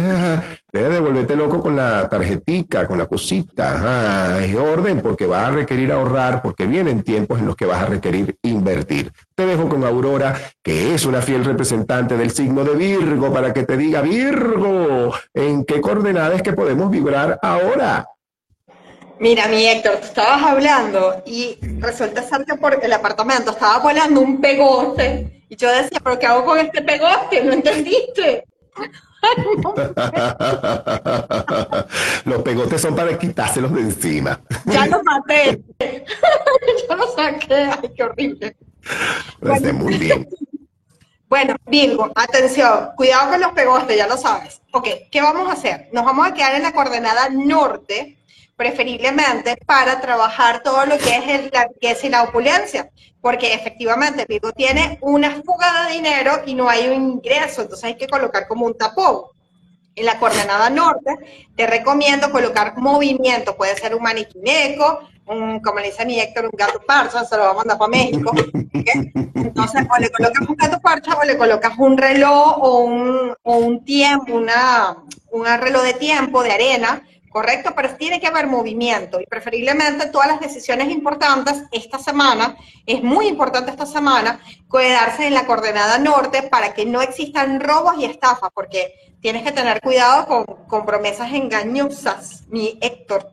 debe 0.73 0.89
de 0.95 1.01
volverte 1.01 1.37
loco 1.37 1.61
con 1.61 1.77
la 1.77 2.09
tarjetica, 2.09 2.87
con 2.87 2.99
la 2.99 3.07
cosita. 3.07 4.39
es 4.43 4.55
orden 4.55 5.01
porque 5.01 5.27
vas 5.27 5.49
a 5.49 5.51
requerir 5.51 5.93
ahorrar, 5.93 6.43
porque 6.43 6.67
vienen 6.67 7.03
tiempos 7.03 7.39
en 7.39 7.47
los 7.47 7.57
que 7.57 7.67
vas 7.67 7.83
a 7.83 7.87
requerir 7.87 8.37
invertir. 8.43 9.13
Te 9.35 9.47
dejo 9.47 9.69
con 9.69 9.85
Aurora, 9.85 10.35
que 10.63 10.95
es 10.95 11.05
una 11.05 11.23
fiel 11.23 11.45
representante 11.45 12.17
del 12.17 12.31
signo 12.31 12.65
de 12.65 12.75
Virgo, 12.75 13.33
para 13.33 13.53
que 13.53 13.65
te 13.65 13.77
diga, 13.77 14.03
Virgo, 14.03 15.15
¿en 15.35 15.65
qué 15.65 15.81
coordenadas 15.81 16.43
que 16.43 16.53
podemos 16.53 16.91
vibrar 16.91 17.39
ahora? 17.43 18.07
Mira, 19.19 19.49
mi 19.49 19.67
Héctor, 19.67 19.97
tú 19.99 20.07
estabas 20.07 20.43
hablando 20.43 21.23
y 21.27 21.59
resulta 21.79 22.23
ser 22.23 22.47
que 22.47 22.55
por 22.55 22.83
el 22.83 22.93
apartamento 22.93 23.51
estaba 23.51 23.79
volando 23.79 24.21
un 24.21 24.41
pegote 24.41 25.45
y 25.51 25.57
yo 25.57 25.69
decía, 25.71 25.99
¿pero 26.03 26.19
qué 26.19 26.27
hago 26.27 26.45
con 26.45 26.59
este 26.59 26.81
pegote? 26.81 27.45
¿No 27.45 27.53
entendiste? 27.53 28.45
los 32.25 32.43
pegotes 32.43 32.81
son 32.81 32.97
para 32.97 33.19
quitárselos 33.19 33.75
de 33.75 33.83
encima. 33.83 34.41
Ya 34.67 34.87
los 34.87 35.03
maté. 35.03 35.61
ya 36.89 36.97
los 36.97 37.13
saqué. 37.15 37.55
Ay, 37.55 37.93
qué 37.95 38.03
horrible. 38.03 38.57
Bueno, 39.41 39.75
muy 39.75 39.99
bien. 39.99 40.27
Bueno, 41.29 41.55
Virgo, 41.67 42.11
atención, 42.17 42.89
cuidado 42.97 43.31
con 43.31 43.41
los 43.41 43.53
pegotes, 43.53 43.97
ya 43.97 44.09
lo 44.09 44.17
sabes. 44.17 44.61
Ok, 44.73 44.89
¿qué 45.13 45.23
vamos 45.23 45.49
a 45.49 45.53
hacer? 45.53 45.89
Nos 45.93 46.05
vamos 46.05 46.27
a 46.27 46.35
quedar 46.35 46.57
en 46.57 46.63
la 46.63 46.73
coordenada 46.73 47.29
norte 47.29 48.19
preferiblemente 48.61 49.57
para 49.65 50.03
trabajar 50.03 50.63
todo 50.63 50.85
lo 50.85 50.99
que 50.99 51.17
es 51.17 51.51
la 51.51 51.67
riqueza 51.67 52.07
y 52.07 52.11
la 52.11 52.25
opulencia, 52.25 52.91
porque 53.23 53.55
efectivamente 53.55 54.27
Virgo 54.29 54.53
tiene 54.53 54.99
una 55.01 55.31
fuga 55.31 55.87
de 55.87 55.95
dinero 55.95 56.43
y 56.45 56.53
no 56.53 56.69
hay 56.69 56.89
un 56.89 57.13
ingreso, 57.13 57.63
entonces 57.63 57.85
hay 57.85 57.97
que 57.97 58.07
colocar 58.07 58.47
como 58.47 58.67
un 58.67 58.77
tapón. 58.77 59.23
En 59.97 60.05
la 60.05 60.19
coordenada 60.19 60.69
norte 60.69 61.17
te 61.57 61.67
recomiendo 61.67 62.31
colocar 62.31 62.77
movimiento, 62.77 63.57
puede 63.57 63.79
ser 63.79 63.95
un 63.95 64.03
maniquineco, 64.03 65.09
un, 65.25 65.61
como 65.61 65.79
le 65.79 65.87
dice 65.87 66.05
mi 66.05 66.21
Héctor, 66.21 66.45
un 66.45 66.53
gato 66.53 66.83
parcha, 66.87 67.25
se 67.25 67.39
lo 67.39 67.45
va 67.45 67.51
a 67.53 67.55
mandar 67.55 67.79
para 67.79 67.89
México. 67.89 68.31
Entonces, 69.37 69.87
o 69.91 69.99
le 69.99 70.11
colocas 70.11 70.47
un 70.47 70.57
gato 70.57 70.79
parcha 70.81 71.17
o 71.17 71.25
le 71.25 71.39
colocas 71.39 71.73
un 71.79 71.97
reloj 71.97 72.59
o 72.59 72.81
un, 72.81 73.35
o 73.43 73.57
un 73.57 73.85
tiempo, 73.87 74.35
una, 74.35 74.99
un 75.31 75.47
reloj 75.47 75.83
de 75.83 75.95
tiempo 75.95 76.43
de 76.43 76.53
arena 76.53 77.03
¿correcto? 77.31 77.73
Pero 77.75 77.95
tiene 77.97 78.21
que 78.21 78.27
haber 78.27 78.47
movimiento 78.47 79.21
y 79.21 79.25
preferiblemente 79.25 80.07
todas 80.07 80.29
las 80.29 80.41
decisiones 80.41 80.91
importantes 80.91 81.63
esta 81.71 81.99
semana, 81.99 82.57
es 82.85 83.03
muy 83.03 83.29
importante 83.29 83.71
esta 83.71 83.87
semana, 83.87 84.41
quedarse 84.71 85.27
en 85.27 85.35
la 85.35 85.47
coordenada 85.47 85.99
norte 85.99 86.43
para 86.43 86.75
que 86.75 86.85
no 86.85 87.01
existan 87.01 87.61
robos 87.61 87.95
y 87.99 88.05
estafas, 88.05 88.51
porque 88.53 88.93
tienes 89.21 89.45
que 89.45 89.53
tener 89.53 89.81
cuidado 89.81 90.47
con, 90.69 90.85
promesas 90.85 91.33
engañosas, 91.33 92.45
mi 92.49 92.79
Héctor. 92.81 93.33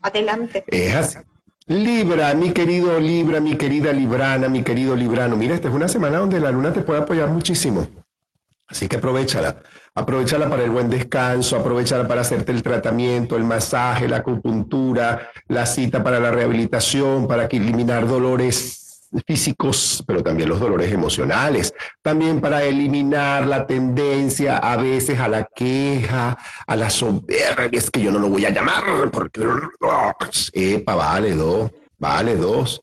Adelante. 0.00 0.64
Es 0.66 1.18
Libra, 1.66 2.34
mi 2.34 2.52
querido 2.52 2.98
Libra, 2.98 3.40
mi 3.40 3.56
querida 3.56 3.92
Librana, 3.92 4.48
mi 4.48 4.64
querido 4.64 4.96
Librano. 4.96 5.36
Mira, 5.36 5.54
esta 5.54 5.68
es 5.68 5.74
una 5.74 5.86
semana 5.86 6.18
donde 6.18 6.40
la 6.40 6.50
luna 6.50 6.72
te 6.72 6.80
puede 6.80 7.00
apoyar 7.00 7.28
muchísimo. 7.28 7.86
Así 8.68 8.88
que 8.88 8.96
aprovechala. 8.96 9.62
Aprovechala 9.94 10.48
para 10.48 10.64
el 10.64 10.70
buen 10.70 10.88
descanso, 10.88 11.56
aprovechala 11.56 12.08
para 12.08 12.22
hacerte 12.22 12.52
el 12.52 12.62
tratamiento, 12.62 13.36
el 13.36 13.44
masaje, 13.44 14.08
la 14.08 14.18
acupuntura, 14.18 15.30
la 15.48 15.66
cita 15.66 16.02
para 16.02 16.18
la 16.18 16.30
rehabilitación, 16.30 17.28
para 17.28 17.44
eliminar 17.44 18.06
dolores 18.06 18.82
físicos, 19.26 20.02
pero 20.06 20.22
también 20.22 20.48
los 20.48 20.60
dolores 20.60 20.90
emocionales, 20.90 21.74
también 22.00 22.40
para 22.40 22.62
eliminar 22.64 23.46
la 23.46 23.66
tendencia 23.66 24.56
a 24.56 24.76
veces 24.76 25.20
a 25.20 25.28
la 25.28 25.44
queja, 25.44 26.38
a 26.66 26.76
la 26.76 26.88
soberbia, 26.88 27.82
que 27.92 28.02
yo 28.02 28.10
no 28.10 28.18
lo 28.18 28.28
voy 28.28 28.46
a 28.46 28.50
llamar 28.50 29.10
porque... 29.10 29.46
Epa, 30.52 30.94
vale 30.94 31.34
dos, 31.34 31.70
vale 31.98 32.36
dos. 32.36 32.80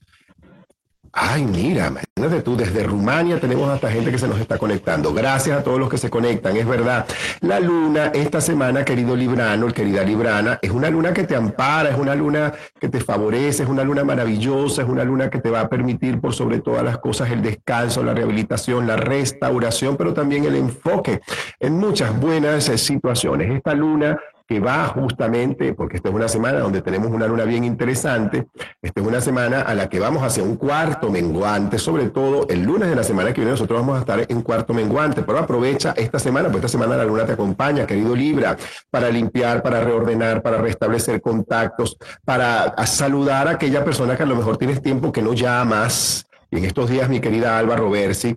Ay, 1.13 1.43
mira, 1.43 1.87
imagínate 1.87 2.43
tú, 2.43 2.55
desde 2.55 2.83
Rumania 2.83 3.39
tenemos 3.39 3.69
hasta 3.69 3.89
gente 3.89 4.11
que 4.11 4.19
se 4.19 4.27
nos 4.27 4.39
está 4.39 4.57
conectando. 4.57 5.13
Gracias 5.13 5.59
a 5.59 5.63
todos 5.63 5.79
los 5.79 5.89
que 5.89 5.97
se 5.97 6.09
conectan, 6.09 6.55
es 6.55 6.67
verdad. 6.67 7.05
La 7.41 7.59
luna 7.59 8.11
esta 8.13 8.41
semana, 8.41 8.85
querido 8.85 9.15
Librano, 9.15 9.67
querida 9.67 10.03
Librana, 10.03 10.59
es 10.61 10.69
una 10.69 10.89
luna 10.89 11.13
que 11.13 11.23
te 11.23 11.35
ampara, 11.35 11.89
es 11.89 11.97
una 11.97 12.13
luna 12.15 12.53
que 12.79 12.89
te 12.89 12.99
favorece, 12.99 13.63
es 13.63 13.69
una 13.69 13.83
luna 13.83 14.03
maravillosa, 14.03 14.83
es 14.83 14.89
una 14.89 15.03
luna 15.03 15.29
que 15.29 15.39
te 15.39 15.49
va 15.49 15.61
a 15.61 15.69
permitir 15.69 16.19
por 16.19 16.33
sobre 16.33 16.59
todas 16.59 16.83
las 16.83 16.99
cosas 16.99 17.31
el 17.31 17.41
descanso, 17.41 18.03
la 18.03 18.13
rehabilitación, 18.13 18.85
la 18.85 18.95
restauración, 18.95 19.97
pero 19.97 20.13
también 20.13 20.45
el 20.45 20.55
enfoque 20.55 21.21
en 21.59 21.77
muchas 21.77 22.17
buenas 22.19 22.65
situaciones. 22.65 23.51
Esta 23.51 23.73
luna 23.73 24.19
que 24.49 24.59
va 24.59 24.87
justamente, 24.87 25.75
porque 25.75 25.97
esta 25.97 26.09
es 26.09 26.15
una 26.15 26.27
semana 26.27 26.57
donde 26.57 26.81
tenemos 26.81 27.11
una 27.11 27.27
luna 27.27 27.43
bien 27.43 27.63
interesante, 27.63 28.47
esta 28.81 28.99
es 28.99 29.05
una 29.05 29.21
semana 29.21 29.61
a 29.61 29.75
la 29.75 29.87
que 29.89 29.99
vamos 29.99 30.23
hacia 30.23 30.41
un 30.41 30.55
cuarto 30.55 31.11
menguante, 31.11 31.77
sobre 31.77 32.09
todo 32.09 32.47
el 32.49 32.63
lunes 32.63 32.89
de 32.89 32.95
la 32.95 33.03
semana 33.03 33.31
que 33.31 33.41
viene 33.41 33.51
nosotros 33.51 33.79
vamos 33.79 33.97
a 33.97 33.99
estar 33.99 34.25
en 34.27 34.41
cuarto 34.41 34.73
menguante, 34.73 35.21
pero 35.21 35.37
aprovecha 35.37 35.93
esta 35.95 36.17
semana, 36.17 36.47
pues 36.47 36.65
esta 36.65 36.67
semana 36.67 36.97
la 36.97 37.05
luna 37.05 37.27
te 37.27 37.33
acompaña, 37.33 37.85
querido 37.85 38.15
Libra, 38.15 38.57
para 38.89 39.11
limpiar, 39.11 39.61
para 39.61 39.81
reordenar, 39.81 40.41
para 40.41 40.57
restablecer 40.57 41.21
contactos, 41.21 41.95
para 42.25 42.73
saludar 42.87 43.49
a 43.49 43.51
aquella 43.51 43.85
persona 43.85 44.17
que 44.17 44.23
a 44.23 44.25
lo 44.25 44.35
mejor 44.35 44.57
tienes 44.57 44.81
tiempo 44.81 45.11
que 45.11 45.21
no 45.21 45.33
llamas. 45.33 46.25
Y 46.49 46.57
en 46.57 46.65
estos 46.65 46.89
días 46.89 47.07
mi 47.07 47.19
querida 47.19 47.59
Alba 47.59 47.75
Roversi 47.75 48.35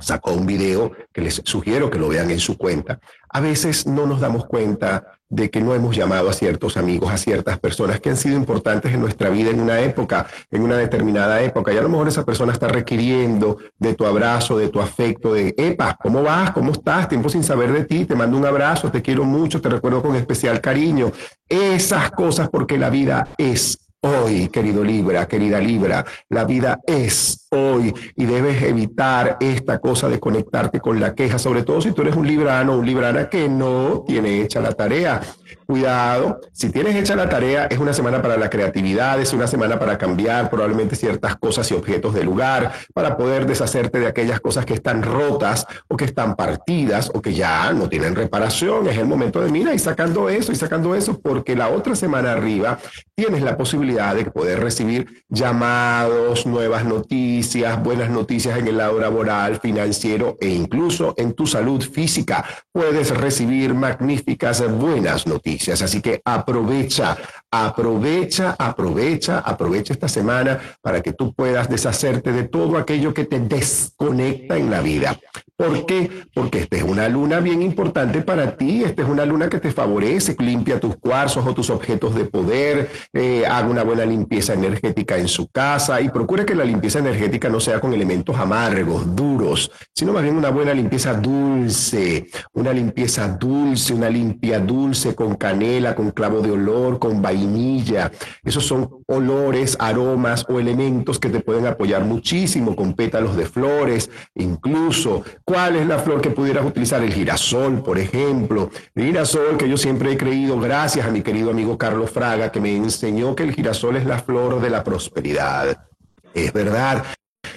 sacó 0.00 0.32
un 0.32 0.46
video 0.46 0.92
que 1.12 1.22
les 1.22 1.40
sugiero 1.44 1.90
que 1.90 1.98
lo 1.98 2.08
vean 2.08 2.30
en 2.30 2.40
su 2.40 2.58
cuenta. 2.58 2.98
A 3.34 3.40
veces 3.40 3.88
no 3.88 4.06
nos 4.06 4.20
damos 4.20 4.46
cuenta 4.46 5.18
de 5.28 5.50
que 5.50 5.60
no 5.60 5.74
hemos 5.74 5.96
llamado 5.96 6.30
a 6.30 6.32
ciertos 6.32 6.76
amigos, 6.76 7.12
a 7.12 7.18
ciertas 7.18 7.58
personas 7.58 7.98
que 7.98 8.08
han 8.08 8.16
sido 8.16 8.36
importantes 8.36 8.94
en 8.94 9.00
nuestra 9.00 9.28
vida 9.28 9.50
en 9.50 9.58
una 9.58 9.80
época, 9.80 10.28
en 10.52 10.62
una 10.62 10.76
determinada 10.76 11.42
época. 11.42 11.72
Y 11.72 11.76
a 11.76 11.82
lo 11.82 11.88
mejor 11.88 12.06
esa 12.06 12.24
persona 12.24 12.52
está 12.52 12.68
requiriendo 12.68 13.58
de 13.76 13.94
tu 13.94 14.06
abrazo, 14.06 14.56
de 14.56 14.68
tu 14.68 14.80
afecto, 14.80 15.34
de, 15.34 15.52
epa, 15.58 15.98
¿cómo 16.00 16.22
vas? 16.22 16.52
¿Cómo 16.52 16.70
estás? 16.70 17.08
Tiempo 17.08 17.28
sin 17.28 17.42
saber 17.42 17.72
de 17.72 17.84
ti, 17.84 18.04
te 18.04 18.14
mando 18.14 18.38
un 18.38 18.46
abrazo, 18.46 18.92
te 18.92 19.02
quiero 19.02 19.24
mucho, 19.24 19.60
te 19.60 19.68
recuerdo 19.68 20.00
con 20.00 20.14
especial 20.14 20.60
cariño. 20.60 21.10
Esas 21.48 22.12
cosas 22.12 22.48
porque 22.48 22.78
la 22.78 22.88
vida 22.88 23.26
es 23.36 23.80
hoy, 24.04 24.48
querido 24.48 24.84
Libra, 24.84 25.26
querida 25.26 25.58
Libra. 25.58 26.04
La 26.28 26.44
vida 26.44 26.78
es 26.86 27.43
hoy 27.54 27.94
y 28.16 28.26
debes 28.26 28.62
evitar 28.62 29.36
esta 29.40 29.78
cosa 29.78 30.08
de 30.08 30.20
conectarte 30.20 30.80
con 30.80 31.00
la 31.00 31.14
queja, 31.14 31.38
sobre 31.38 31.62
todo 31.62 31.80
si 31.80 31.92
tú 31.92 32.02
eres 32.02 32.16
un 32.16 32.26
librano 32.26 32.74
o 32.74 32.78
un 32.78 32.86
librana 32.86 33.28
que 33.28 33.48
no 33.48 34.04
tiene 34.06 34.42
hecha 34.42 34.60
la 34.60 34.72
tarea. 34.72 35.20
Cuidado, 35.66 36.40
si 36.52 36.68
tienes 36.70 36.94
hecha 36.94 37.16
la 37.16 37.28
tarea, 37.28 37.66
es 37.66 37.78
una 37.78 37.94
semana 37.94 38.20
para 38.20 38.36
la 38.36 38.50
creatividad, 38.50 39.18
es 39.20 39.32
una 39.32 39.46
semana 39.46 39.78
para 39.78 39.96
cambiar 39.96 40.50
probablemente 40.50 40.94
ciertas 40.94 41.36
cosas 41.36 41.70
y 41.70 41.74
objetos 41.74 42.12
de 42.12 42.22
lugar, 42.22 42.72
para 42.92 43.16
poder 43.16 43.46
deshacerte 43.46 43.98
de 43.98 44.06
aquellas 44.06 44.40
cosas 44.40 44.66
que 44.66 44.74
están 44.74 45.02
rotas 45.02 45.66
o 45.88 45.96
que 45.96 46.04
están 46.04 46.34
partidas 46.34 47.10
o 47.14 47.22
que 47.22 47.32
ya 47.32 47.72
no 47.72 47.88
tienen 47.88 48.14
reparación. 48.14 48.88
Es 48.88 48.98
el 48.98 49.06
momento 49.06 49.40
de 49.40 49.50
mira 49.50 49.72
y 49.72 49.78
sacando 49.78 50.28
eso 50.28 50.52
y 50.52 50.56
sacando 50.56 50.94
eso, 50.94 51.18
porque 51.18 51.56
la 51.56 51.68
otra 51.68 51.94
semana 51.96 52.32
arriba 52.32 52.78
tienes 53.14 53.42
la 53.42 53.56
posibilidad 53.56 54.14
de 54.14 54.26
poder 54.26 54.60
recibir 54.60 55.24
llamados, 55.28 56.46
nuevas 56.46 56.84
noticias, 56.84 57.43
buenas 57.82 58.10
noticias 58.10 58.58
en 58.58 58.68
el 58.68 58.76
lado 58.76 58.98
laboral, 58.98 59.60
financiero 59.60 60.36
e 60.40 60.48
incluso 60.48 61.14
en 61.16 61.32
tu 61.34 61.46
salud 61.46 61.82
física. 61.82 62.44
Puedes 62.72 63.10
recibir 63.10 63.74
magníficas 63.74 64.62
buenas 64.78 65.26
noticias 65.26 65.44
Así 65.82 66.00
que 66.00 66.20
aprovecha, 66.24 67.16
aprovecha, 67.50 68.56
aprovecha, 68.58 69.38
aprovecha 69.40 69.92
esta 69.92 70.08
semana 70.08 70.58
para 70.80 71.00
que 71.02 71.12
tú 71.12 71.34
puedas 71.34 71.68
deshacerte 71.68 72.32
de 72.32 72.44
todo 72.44 72.78
aquello 72.78 73.12
que 73.12 73.24
te 73.24 73.38
desconecta 73.40 74.56
en 74.56 74.70
la 74.70 74.80
vida. 74.80 75.18
¿Por 75.56 75.86
qué? 75.86 76.10
Porque 76.34 76.58
esta 76.60 76.78
es 76.78 76.82
una 76.82 77.08
luna 77.08 77.38
bien 77.38 77.62
importante 77.62 78.22
para 78.22 78.56
ti, 78.56 78.82
esta 78.82 79.02
es 79.02 79.08
una 79.08 79.24
luna 79.24 79.48
que 79.48 79.60
te 79.60 79.70
favorece, 79.70 80.34
limpia 80.40 80.80
tus 80.80 80.96
cuarzos 80.96 81.46
o 81.46 81.54
tus 81.54 81.70
objetos 81.70 82.16
de 82.16 82.24
poder, 82.24 82.90
eh, 83.12 83.46
haga 83.46 83.68
una 83.68 83.84
buena 83.84 84.04
limpieza 84.04 84.54
energética 84.54 85.16
en 85.16 85.28
su 85.28 85.46
casa 85.46 86.00
y 86.00 86.08
procura 86.08 86.44
que 86.44 86.56
la 86.56 86.64
limpieza 86.64 86.98
energética 86.98 87.48
no 87.48 87.60
sea 87.60 87.78
con 87.78 87.94
elementos 87.94 88.36
amargos, 88.36 89.14
duros, 89.14 89.70
sino 89.94 90.12
más 90.12 90.24
bien 90.24 90.36
una 90.36 90.50
buena 90.50 90.74
limpieza 90.74 91.14
dulce, 91.14 92.26
una 92.52 92.72
limpieza 92.72 93.28
dulce, 93.28 93.94
una 93.94 94.10
limpia 94.10 94.58
dulce 94.58 95.14
con 95.14 95.36
canela, 95.36 95.94
con 95.94 96.10
clavo 96.10 96.40
de 96.40 96.50
olor, 96.50 96.98
con 96.98 97.22
vainilla. 97.22 98.10
Esos 98.42 98.66
son 98.66 98.90
olores, 99.06 99.76
aromas 99.78 100.44
o 100.48 100.58
elementos 100.58 101.20
que 101.20 101.30
te 101.30 101.38
pueden 101.38 101.68
apoyar 101.68 102.04
muchísimo 102.04 102.74
con 102.74 102.94
pétalos 102.94 103.36
de 103.36 103.46
flores, 103.46 104.10
incluso 104.34 105.22
¿Cuál 105.46 105.76
es 105.76 105.86
la 105.86 105.98
flor 105.98 106.22
que 106.22 106.30
pudieras 106.30 106.64
utilizar? 106.64 107.02
El 107.02 107.12
girasol, 107.12 107.82
por 107.82 107.98
ejemplo. 107.98 108.70
El 108.94 109.04
girasol 109.04 109.58
que 109.58 109.68
yo 109.68 109.76
siempre 109.76 110.12
he 110.12 110.16
creído, 110.16 110.58
gracias 110.58 111.06
a 111.06 111.10
mi 111.10 111.20
querido 111.20 111.50
amigo 111.50 111.76
Carlos 111.76 112.10
Fraga, 112.10 112.50
que 112.50 112.60
me 112.60 112.74
enseñó 112.74 113.34
que 113.34 113.42
el 113.42 113.52
girasol 113.52 113.96
es 113.96 114.06
la 114.06 114.18
flor 114.18 114.62
de 114.62 114.70
la 114.70 114.82
prosperidad. 114.82 115.86
Es 116.32 116.50
verdad, 116.52 117.04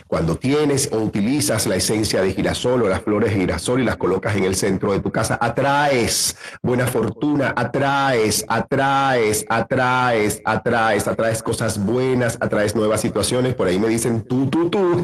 cuando 0.08 0.38
tienes 0.38 0.90
o 0.92 0.98
utilizas 0.98 1.68
la 1.68 1.76
esencia 1.76 2.22
de 2.22 2.34
girasol 2.34 2.84
o 2.84 2.90
las 2.90 3.02
flores 3.02 3.34
de 3.34 3.40
girasol 3.42 3.82
y 3.82 3.84
las 3.84 3.98
colocas 3.98 4.36
en 4.36 4.46
el 4.46 4.56
centro 4.56 4.94
de 4.94 5.00
tu 5.00 5.12
casa, 5.12 5.38
atraes 5.40 6.38
buena 6.62 6.88
fortuna, 6.88 7.54
atraes, 7.56 8.46
atraes, 8.48 9.46
atraes, 9.50 10.42
atraes, 10.46 11.08
atraes 11.08 11.44
cosas 11.44 11.78
buenas, 11.84 12.38
atraes 12.40 12.76
nuevas 12.76 13.02
situaciones. 13.02 13.54
Por 13.56 13.68
ahí 13.68 13.78
me 13.80 13.88
dicen 13.90 14.24
tú, 14.24 14.50
tú, 14.50 14.70
tú. 14.70 15.04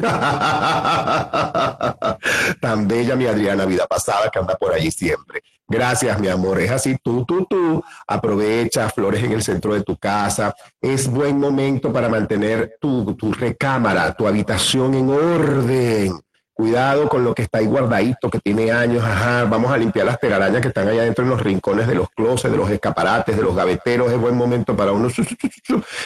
Tan 2.60 2.88
bella 2.88 3.16
mi 3.16 3.26
Adriana 3.26 3.66
vida 3.66 3.86
pasada 3.86 4.30
que 4.30 4.38
anda 4.38 4.56
por 4.56 4.72
allí 4.72 4.90
siempre. 4.90 5.42
Gracias, 5.66 6.20
mi 6.20 6.28
amor. 6.28 6.60
Es 6.60 6.70
así, 6.70 6.96
tú, 7.02 7.24
tú, 7.24 7.46
tú. 7.48 7.82
Aprovecha 8.06 8.90
flores 8.90 9.22
en 9.24 9.32
el 9.32 9.42
centro 9.42 9.74
de 9.74 9.82
tu 9.82 9.96
casa. 9.96 10.54
Es 10.80 11.10
buen 11.10 11.38
momento 11.38 11.92
para 11.92 12.08
mantener 12.08 12.76
tu, 12.80 13.14
tu 13.14 13.32
recámara, 13.32 14.12
tu 14.12 14.26
habitación 14.26 14.94
en 14.94 15.08
orden. 15.10 16.12
Cuidado 16.54 17.08
con 17.08 17.24
lo 17.24 17.34
que 17.34 17.42
está 17.42 17.58
ahí 17.58 17.66
guardadito, 17.66 18.30
que 18.30 18.38
tiene 18.38 18.70
años. 18.70 19.02
Ajá, 19.02 19.44
vamos 19.44 19.72
a 19.72 19.76
limpiar 19.76 20.06
las 20.06 20.20
telarañas 20.20 20.62
que 20.62 20.68
están 20.68 20.86
allá 20.86 21.02
dentro 21.02 21.24
en 21.24 21.30
los 21.30 21.42
rincones 21.42 21.88
de 21.88 21.96
los 21.96 22.08
closets, 22.10 22.52
de 22.52 22.56
los 22.56 22.70
escaparates, 22.70 23.36
de 23.36 23.42
los 23.42 23.56
gaveteros. 23.56 24.12
Es 24.12 24.18
buen 24.20 24.36
momento 24.36 24.76
para 24.76 24.92
uno 24.92 25.08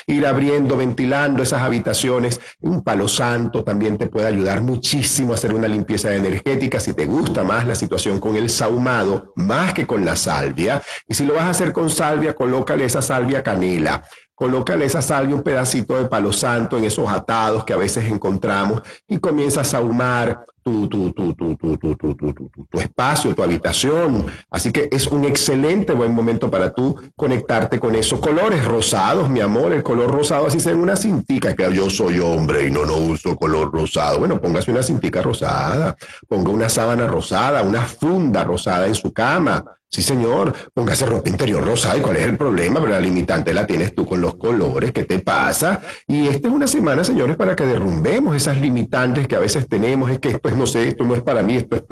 ir 0.06 0.26
abriendo, 0.26 0.78
ventilando 0.78 1.42
esas 1.42 1.60
habitaciones. 1.60 2.40
Un 2.60 2.82
palo 2.82 3.08
santo 3.08 3.62
también 3.62 3.98
te 3.98 4.06
puede 4.06 4.26
ayudar 4.26 4.62
muchísimo 4.62 5.32
a 5.32 5.34
hacer 5.34 5.52
una 5.52 5.68
limpieza 5.68 6.14
energética. 6.14 6.80
Si 6.80 6.94
te 6.94 7.04
gusta 7.04 7.44
más 7.44 7.66
la 7.66 7.74
situación 7.74 8.18
con 8.18 8.34
el 8.34 8.48
saumado, 8.48 9.34
más 9.36 9.74
que 9.74 9.86
con 9.86 10.02
la 10.02 10.16
salvia. 10.16 10.82
Y 11.06 11.12
si 11.12 11.26
lo 11.26 11.34
vas 11.34 11.44
a 11.44 11.50
hacer 11.50 11.74
con 11.74 11.90
salvia, 11.90 12.34
colócale 12.34 12.86
esa 12.86 13.02
salvia 13.02 13.42
canela 13.42 14.02
colócale 14.38 14.84
esa 14.84 15.02
salvia 15.02 15.34
un 15.34 15.42
pedacito 15.42 15.96
de 15.96 16.04
palo 16.04 16.32
santo 16.32 16.78
en 16.78 16.84
esos 16.84 17.08
atados 17.08 17.64
que 17.64 17.72
a 17.72 17.76
veces 17.76 18.04
encontramos 18.04 18.82
y 19.08 19.18
comienzas 19.18 19.74
a 19.74 19.78
ahumar 19.78 20.46
tu, 20.88 21.12
tu, 21.12 21.12
tu, 21.12 21.34
tu, 21.56 22.80
espacio, 22.80 23.34
tu 23.34 23.42
habitación. 23.42 24.26
Así 24.50 24.72
que 24.72 24.88
es 24.90 25.06
un 25.06 25.24
excelente 25.24 25.92
buen 25.92 26.14
momento 26.14 26.50
para 26.50 26.72
tú 26.72 26.96
conectarte 27.16 27.78
con 27.78 27.94
esos 27.94 28.20
colores 28.20 28.64
rosados, 28.64 29.28
mi 29.28 29.40
amor. 29.40 29.72
El 29.72 29.82
color 29.82 30.10
rosado, 30.10 30.46
así 30.46 30.60
sea 30.60 30.74
una 30.74 30.96
cintica, 30.96 31.54
que 31.54 31.72
yo 31.72 31.90
soy 31.90 32.18
hombre 32.18 32.66
y 32.66 32.70
no, 32.70 32.84
no 32.84 32.96
uso 32.96 33.36
color 33.36 33.72
rosado. 33.72 34.20
Bueno, 34.20 34.40
póngase 34.40 34.70
una 34.70 34.82
cintica 34.82 35.22
rosada, 35.22 35.96
ponga 36.28 36.50
una 36.50 36.68
sábana 36.68 37.06
rosada, 37.06 37.62
una 37.62 37.82
funda 37.82 38.44
rosada 38.44 38.86
en 38.86 38.94
su 38.94 39.12
cama 39.12 39.64
Sí, 39.90 40.02
señor, 40.02 40.52
póngase 40.74 41.06
ropa 41.06 41.30
interior 41.30 41.64
rosa. 41.64 41.96
¿Y 41.96 42.02
cuál 42.02 42.16
es 42.16 42.26
el 42.26 42.36
problema? 42.36 42.78
Pero 42.78 42.92
la 42.92 43.00
limitante 43.00 43.54
la 43.54 43.66
tienes 43.66 43.94
tú 43.94 44.04
con 44.04 44.20
los 44.20 44.34
colores. 44.34 44.92
¿Qué 44.92 45.04
te 45.04 45.18
pasa? 45.20 45.80
Y 46.06 46.28
esta 46.28 46.48
es 46.48 46.54
una 46.54 46.66
semana, 46.66 47.04
señores, 47.04 47.36
para 47.38 47.56
que 47.56 47.64
derrumbemos 47.64 48.36
esas 48.36 48.60
limitantes 48.60 49.26
que 49.26 49.34
a 49.34 49.38
veces 49.38 49.66
tenemos. 49.66 50.10
Es 50.10 50.18
que 50.18 50.28
esto 50.28 50.50
es, 50.50 50.54
no 50.58 50.66
sé, 50.66 50.88
esto 50.88 51.04
no 51.04 51.14
es 51.14 51.22
para 51.22 51.42
mí, 51.42 51.56
esto 51.56 51.76
es 51.76 51.82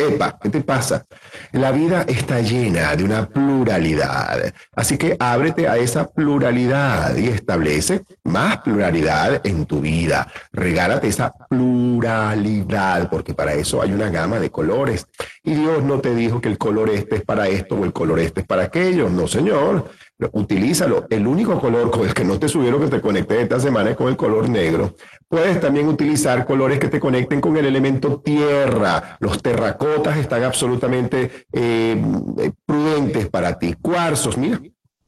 Epa, 0.00 0.38
¿qué 0.40 0.48
te 0.48 0.62
pasa? 0.62 1.04
La 1.52 1.72
vida 1.72 2.06
está 2.08 2.40
llena 2.40 2.96
de 2.96 3.04
una 3.04 3.28
pluralidad. 3.28 4.52
Así 4.74 4.96
que 4.96 5.14
ábrete 5.18 5.68
a 5.68 5.76
esa 5.76 6.08
pluralidad 6.08 7.14
y 7.16 7.28
establece 7.28 8.04
más 8.24 8.62
pluralidad 8.62 9.46
en 9.46 9.66
tu 9.66 9.80
vida. 9.82 10.26
Regálate 10.52 11.08
esa 11.08 11.34
pluralidad, 11.50 13.10
porque 13.10 13.34
para 13.34 13.52
eso 13.52 13.82
hay 13.82 13.92
una 13.92 14.08
gama 14.08 14.40
de 14.40 14.50
colores. 14.50 15.06
Y 15.44 15.52
Dios 15.54 15.82
no 15.82 16.00
te 16.00 16.14
dijo 16.14 16.40
que 16.40 16.48
el 16.48 16.56
color 16.56 16.88
este 16.88 17.16
es 17.16 17.22
para 17.22 17.48
esto 17.48 17.74
o 17.74 17.84
el 17.84 17.92
color 17.92 18.20
este 18.20 18.40
es 18.40 18.46
para 18.46 18.64
aquello. 18.64 19.10
No, 19.10 19.28
señor 19.28 19.90
utilízalo. 20.32 21.06
El 21.10 21.26
único 21.26 21.58
color 21.60 21.90
con 21.90 22.06
el 22.06 22.14
que 22.14 22.24
no 22.24 22.38
te 22.38 22.48
subieron 22.48 22.80
que 22.80 22.88
te 22.88 23.00
conecte 23.00 23.40
esta 23.40 23.60
semana 23.60 23.90
es 23.90 23.96
con 23.96 24.08
el 24.08 24.16
color 24.16 24.48
negro. 24.48 24.94
Puedes 25.28 25.60
también 25.60 25.88
utilizar 25.88 26.44
colores 26.44 26.78
que 26.78 26.88
te 26.88 27.00
conecten 27.00 27.40
con 27.40 27.56
el 27.56 27.66
elemento 27.66 28.20
tierra. 28.20 29.16
Los 29.20 29.42
terracotas 29.42 30.16
están 30.16 30.44
absolutamente 30.44 31.46
eh, 31.52 32.52
prudentes 32.66 33.28
para 33.28 33.58
ti. 33.58 33.74
Cuarzos, 33.80 34.36
mira, 34.36 34.60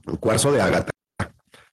un 0.06 0.16
cuarzo 0.16 0.52
de 0.52 0.60
ágata 0.60 0.92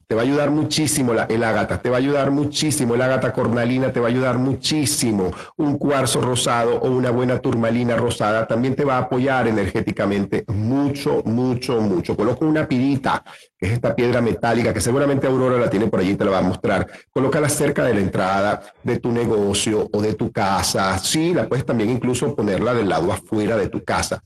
te 0.10 0.16
va 0.16 0.22
a 0.22 0.26
ayudar 0.26 0.50
muchísimo 0.50 1.14
el 1.14 1.44
ágata, 1.44 1.80
te 1.80 1.88
va 1.88 1.98
a 1.98 2.00
ayudar 2.00 2.32
muchísimo 2.32 2.96
el 2.96 3.02
ágata 3.04 3.32
cornalina, 3.32 3.94
te 3.94 4.00
va 4.00 4.08
a 4.08 4.10
ayudar 4.10 4.40
muchísimo 4.40 5.30
un 5.56 5.78
cuarzo 5.78 6.20
rosado 6.20 6.80
o 6.80 6.90
una 6.90 7.12
buena 7.12 7.38
turmalina 7.38 7.96
rosada, 7.96 8.48
también 8.48 8.76
te 8.76 8.84
va 8.84 8.96
a 8.96 9.02
apoyar 9.02 9.48
energéticamente 9.48 10.46
mucho, 10.48 11.22
mucho, 11.26 11.80
mucho. 11.80 12.18
Coloca 12.18 12.44
una 12.44 12.68
pirita, 12.68 13.24
que 13.56 13.68
es 13.68 13.74
esta 13.74 13.96
piedra 13.96 14.20
metálica, 14.20 14.74
que 14.74 14.82
seguramente 14.82 15.28
Aurora 15.28 15.60
la 15.60 15.70
tiene 15.70 15.86
por 15.86 16.00
allí, 16.00 16.16
te 16.16 16.26
la 16.26 16.32
va 16.32 16.40
a 16.40 16.42
mostrar. 16.42 16.88
Colócala 17.12 17.48
cerca 17.48 17.86
de 17.86 17.94
la 17.94 18.00
entrada 18.00 18.64
de 18.82 18.98
tu 18.98 19.12
negocio 19.12 19.90
o 19.94 20.02
de 20.02 20.16
tu 20.16 20.32
casa. 20.32 20.98
Sí, 20.98 21.36
la 21.36 21.48
puedes 21.48 21.68
también 21.68 21.92
incluso 21.92 22.36
ponerla 22.36 22.74
del 22.74 22.90
lado 22.90 23.14
afuera 23.14 23.56
de 23.58 23.70
tu 23.70 23.84
casa 23.84 24.24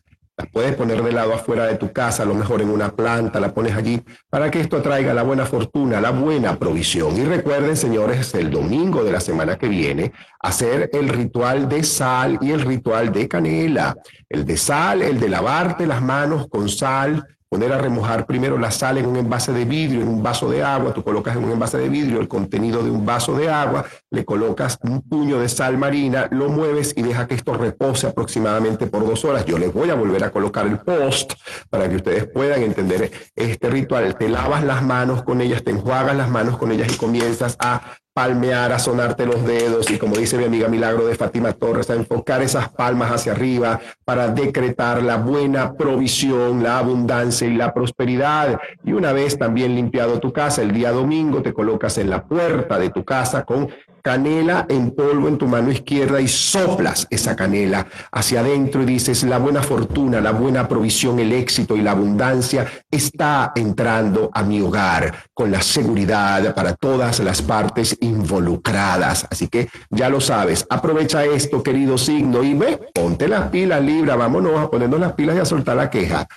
puedes 0.52 0.76
poner 0.76 1.02
de 1.04 1.12
lado 1.12 1.34
afuera 1.34 1.66
de 1.66 1.76
tu 1.76 1.92
casa, 1.92 2.24
a 2.24 2.26
lo 2.26 2.34
mejor 2.34 2.62
en 2.62 2.70
una 2.70 2.92
planta, 2.96 3.40
la 3.40 3.54
pones 3.54 3.76
allí, 3.76 4.02
para 4.30 4.50
que 4.52 4.60
esto 4.60 4.82
traiga 4.82 5.14
la 5.14 5.24
buena 5.24 5.46
fortuna, 5.46 6.02
la 6.02 6.12
buena 6.12 6.58
provisión. 6.58 7.18
Y 7.18 7.24
recuerden, 7.24 7.76
señores, 7.78 8.34
el 8.34 8.52
domingo 8.52 9.04
de 9.04 9.12
la 9.12 9.20
semana 9.20 9.58
que 9.58 9.68
viene, 9.68 10.12
hacer 10.40 10.90
el 10.94 11.10
ritual 11.10 11.70
de 11.70 11.84
sal 11.84 12.38
y 12.42 12.52
el 12.52 12.62
ritual 12.62 13.12
de 13.12 13.28
canela. 13.28 13.96
El 14.30 14.46
de 14.46 14.58
sal, 14.58 15.02
el 15.02 15.20
de 15.20 15.30
lavarte 15.30 15.88
las 15.88 16.02
manos 16.02 16.48
con 16.48 16.70
sal, 16.70 17.26
poner 17.54 17.72
a 17.72 17.78
remojar 17.78 18.26
primero 18.26 18.58
la 18.58 18.72
sal 18.72 18.98
en 18.98 19.06
un 19.06 19.16
envase 19.16 19.54
de 19.54 19.64
vidrio, 19.64 20.02
en 20.02 20.08
un 20.08 20.24
vaso 20.24 20.50
de 20.50 20.64
agua, 20.64 20.92
tú 20.92 21.04
colocas 21.04 21.36
en 21.36 21.44
un 21.44 21.52
envase 21.52 21.78
de 21.78 21.88
vidrio 21.88 22.20
el 22.20 22.28
contenido 22.28 22.82
de 22.82 22.90
un 22.90 23.06
vaso 23.06 23.38
de 23.38 23.48
agua, 23.48 23.86
le 24.10 24.26
colocas 24.26 24.80
un 24.82 25.04
puño 25.04 25.40
de 25.40 25.48
sal 25.48 25.78
marina, 25.78 26.28
lo 26.32 26.50
mueves 26.50 26.96
y 26.98 27.04
deja 27.04 27.28
que 27.28 27.36
esto 27.36 27.54
repose 27.54 28.08
aproximadamente 28.08 28.88
por 28.88 29.06
dos 29.06 29.24
horas. 29.24 29.46
Yo 29.46 29.60
les 29.60 29.72
voy 29.72 29.92
a 29.92 29.94
volver 29.94 30.24
a 30.24 30.32
colocar 30.32 30.66
el 30.66 30.80
post 30.80 31.34
para 31.70 31.88
que 31.88 31.98
ustedes 31.98 32.26
puedan 32.26 32.64
entender 32.64 33.12
este 33.36 33.70
ritual. 33.70 34.16
Te 34.16 34.30
lavas 34.30 34.64
las 34.64 34.82
manos 34.82 35.22
con 35.22 35.40
ellas, 35.40 35.64
te 35.64 35.70
enjuagas 35.70 36.16
las 36.16 36.32
manos 36.32 36.58
con 36.58 36.72
ellas 36.72 36.92
y 36.92 36.98
comienzas 36.98 37.56
a 37.60 37.84
palmear, 38.14 38.72
a 38.72 38.80
sonarte 38.80 39.26
los 39.26 39.44
dedos 39.46 39.90
y 39.90 39.98
como 39.98 40.16
dice 40.16 40.38
mi 40.38 40.46
amiga 40.46 40.68
Milagro 40.68 41.06
de 41.08 41.16
Fátima 41.16 41.52
Torres, 41.54 41.90
a 41.90 41.96
enfocar 41.96 42.44
esas 42.44 42.70
palmas 42.70 43.12
hacia 43.12 43.32
arriba 43.32 43.80
para 44.06 44.28
decretar 44.28 45.02
la 45.02 45.18
buena 45.18 45.74
provisión, 45.74 46.62
la 46.62 46.78
abundancia 46.78 47.48
y 47.48 47.56
la 47.56 47.74
prosperidad. 47.74 48.60
Y 48.84 48.94
una 48.94 49.14
vez 49.14 49.38
también 49.38 49.76
limpiado 49.76 50.20
tu 50.20 50.32
casa, 50.32 50.62
el 50.62 50.74
día 50.74 50.92
domingo 50.92 51.42
te 51.42 51.54
colocas 51.54 51.98
en 51.98 52.10
la 52.10 52.24
puerta 52.24 52.78
de 52.78 52.92
tu 52.92 53.04
casa 53.04 53.44
con 53.44 53.70
canela 54.04 54.66
en 54.68 54.92
polvo 54.92 55.30
en 55.30 55.38
tu 55.38 55.48
mano 55.48 55.72
izquierda 55.72 56.20
y 56.20 56.28
soplas 56.28 57.08
esa 57.10 57.38
canela 57.38 57.88
hacia 58.12 58.42
adentro 58.42 58.84
y 58.84 58.86
dices, 58.86 59.24
la 59.24 59.38
buena 59.38 59.64
fortuna, 59.64 60.20
la 60.20 60.32
buena 60.32 60.68
provisión, 60.68 61.20
el 61.20 61.32
éxito 61.32 61.78
y 61.78 61.82
la 61.82 61.92
abundancia 61.92 62.68
está 62.92 63.54
entrando 63.56 64.30
a 64.34 64.44
mi 64.44 64.60
hogar 64.60 65.16
con 65.34 65.52
la 65.52 65.62
seguridad 65.62 66.54
para 66.54 66.76
todas 66.76 67.20
las 67.22 67.42
partes 67.42 67.98
involucradas. 68.02 69.26
Así 69.32 69.48
que 69.48 69.70
ya 69.90 70.10
lo 70.10 70.20
sabes, 70.20 70.66
aprovecha 70.70 71.24
esto, 71.24 71.64
querido 71.64 71.98
signo, 71.98 72.44
y 72.44 72.54
ve, 72.54 72.80
ponte 72.94 73.30
las 73.30 73.50
pilas, 73.50 73.82
Libra, 73.82 74.18
vámonos 74.18 74.60
a 74.60 74.70
ponernos 74.70 75.00
las 75.00 75.14
pilas 75.14 75.38
y 75.38 75.40
a 75.40 75.46
soltar 75.46 75.78
la 75.78 75.90
queja. 75.90 76.28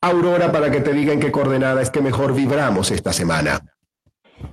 Aurora, 0.00 0.50
para 0.50 0.70
que 0.70 0.80
te 0.80 0.94
digan 0.94 1.20
qué 1.20 1.30
coordenada 1.30 1.82
es 1.82 1.90
que 1.90 2.00
mejor 2.00 2.34
vibramos 2.34 2.90
esta 2.90 3.12
semana. 3.12 3.60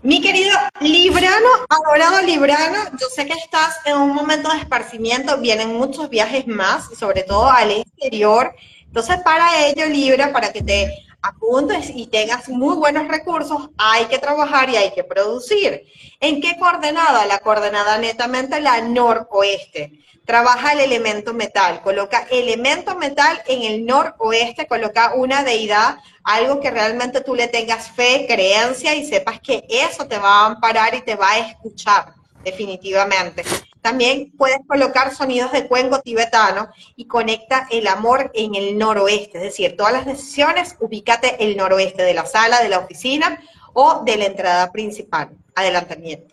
Mi 0.02 0.22
querido 0.22 0.52
Librano, 0.80 1.48
adorado 1.70 2.22
Librano, 2.22 2.78
yo 3.00 3.08
sé 3.08 3.26
que 3.26 3.34
estás 3.34 3.78
en 3.86 3.98
un 3.98 4.14
momento 4.14 4.50
de 4.50 4.60
esparcimiento, 4.60 5.40
vienen 5.40 5.76
muchos 5.76 6.10
viajes 6.10 6.48
más, 6.48 6.90
sobre 6.98 7.24
todo 7.24 7.50
al 7.50 7.72
exterior. 7.72 8.56
Entonces, 8.86 9.18
para 9.24 9.66
ello, 9.68 9.86
Libra, 9.88 10.32
para 10.32 10.54
que 10.54 10.62
te 10.62 11.06
apuntes 11.22 11.90
y 11.90 12.08
tengas 12.08 12.50
muy 12.50 12.76
buenos 12.76 13.08
recursos, 13.08 13.70
hay 13.78 14.06
que 14.06 14.20
trabajar 14.20 14.70
y 14.70 14.76
hay 14.76 14.94
que 14.94 15.04
producir. 15.04 15.86
¿En 16.20 16.42
qué 16.42 16.58
coordenada? 16.58 17.26
La 17.26 17.40
coordenada 17.40 17.98
netamente 17.98 18.60
la 18.62 18.82
noroeste 18.82 20.00
trabaja 20.26 20.74
el 20.74 20.80
elemento 20.80 21.34
metal, 21.34 21.82
coloca 21.82 22.28
elemento 22.32 22.96
metal 22.96 23.42
en 23.48 23.64
el 23.64 23.86
noroeste, 23.86 24.68
coloca 24.68 25.14
una 25.16 25.44
deidad, 25.44 25.98
algo 26.24 26.60
que 26.60 26.72
realmente 26.72 27.22
tú 27.22 27.36
le 27.36 27.48
tengas 27.48 27.92
fe, 27.92 28.26
creencia 28.28 28.96
y 28.96 29.06
sepas 29.06 29.40
que 29.42 29.66
eso 29.70 30.08
te 30.08 30.18
va 30.18 30.42
a 30.42 30.46
amparar 30.48 30.96
y 30.96 31.02
te 31.02 31.16
va 31.16 31.32
a 31.32 31.40
escuchar, 31.40 32.14
definitivamente. 32.44 33.44
También 33.82 34.32
puedes 34.38 34.60
colocar 34.66 35.14
sonidos 35.14 35.52
de 35.52 35.68
cuenco 35.68 36.00
tibetano 36.00 36.70
y 36.96 37.06
conecta 37.06 37.68
el 37.70 37.88
amor 37.88 38.32
en 38.34 38.56
el 38.56 38.78
noroeste, 38.78 39.40
es 39.40 39.44
decir, 39.44 39.76
todas 39.76 39.92
las 39.92 40.06
decisiones, 40.06 40.78
ubícate 40.80 41.44
el 41.44 41.58
noroeste 41.58 42.04
de 42.04 42.14
la 42.14 42.26
sala, 42.26 42.62
de 42.62 42.70
la 42.70 42.80
oficina 42.80 43.42
o 43.74 44.04
de 44.06 44.16
la 44.16 44.26
entrada 44.26 44.72
principal. 44.72 45.32
Adelantamiento. 45.54 46.33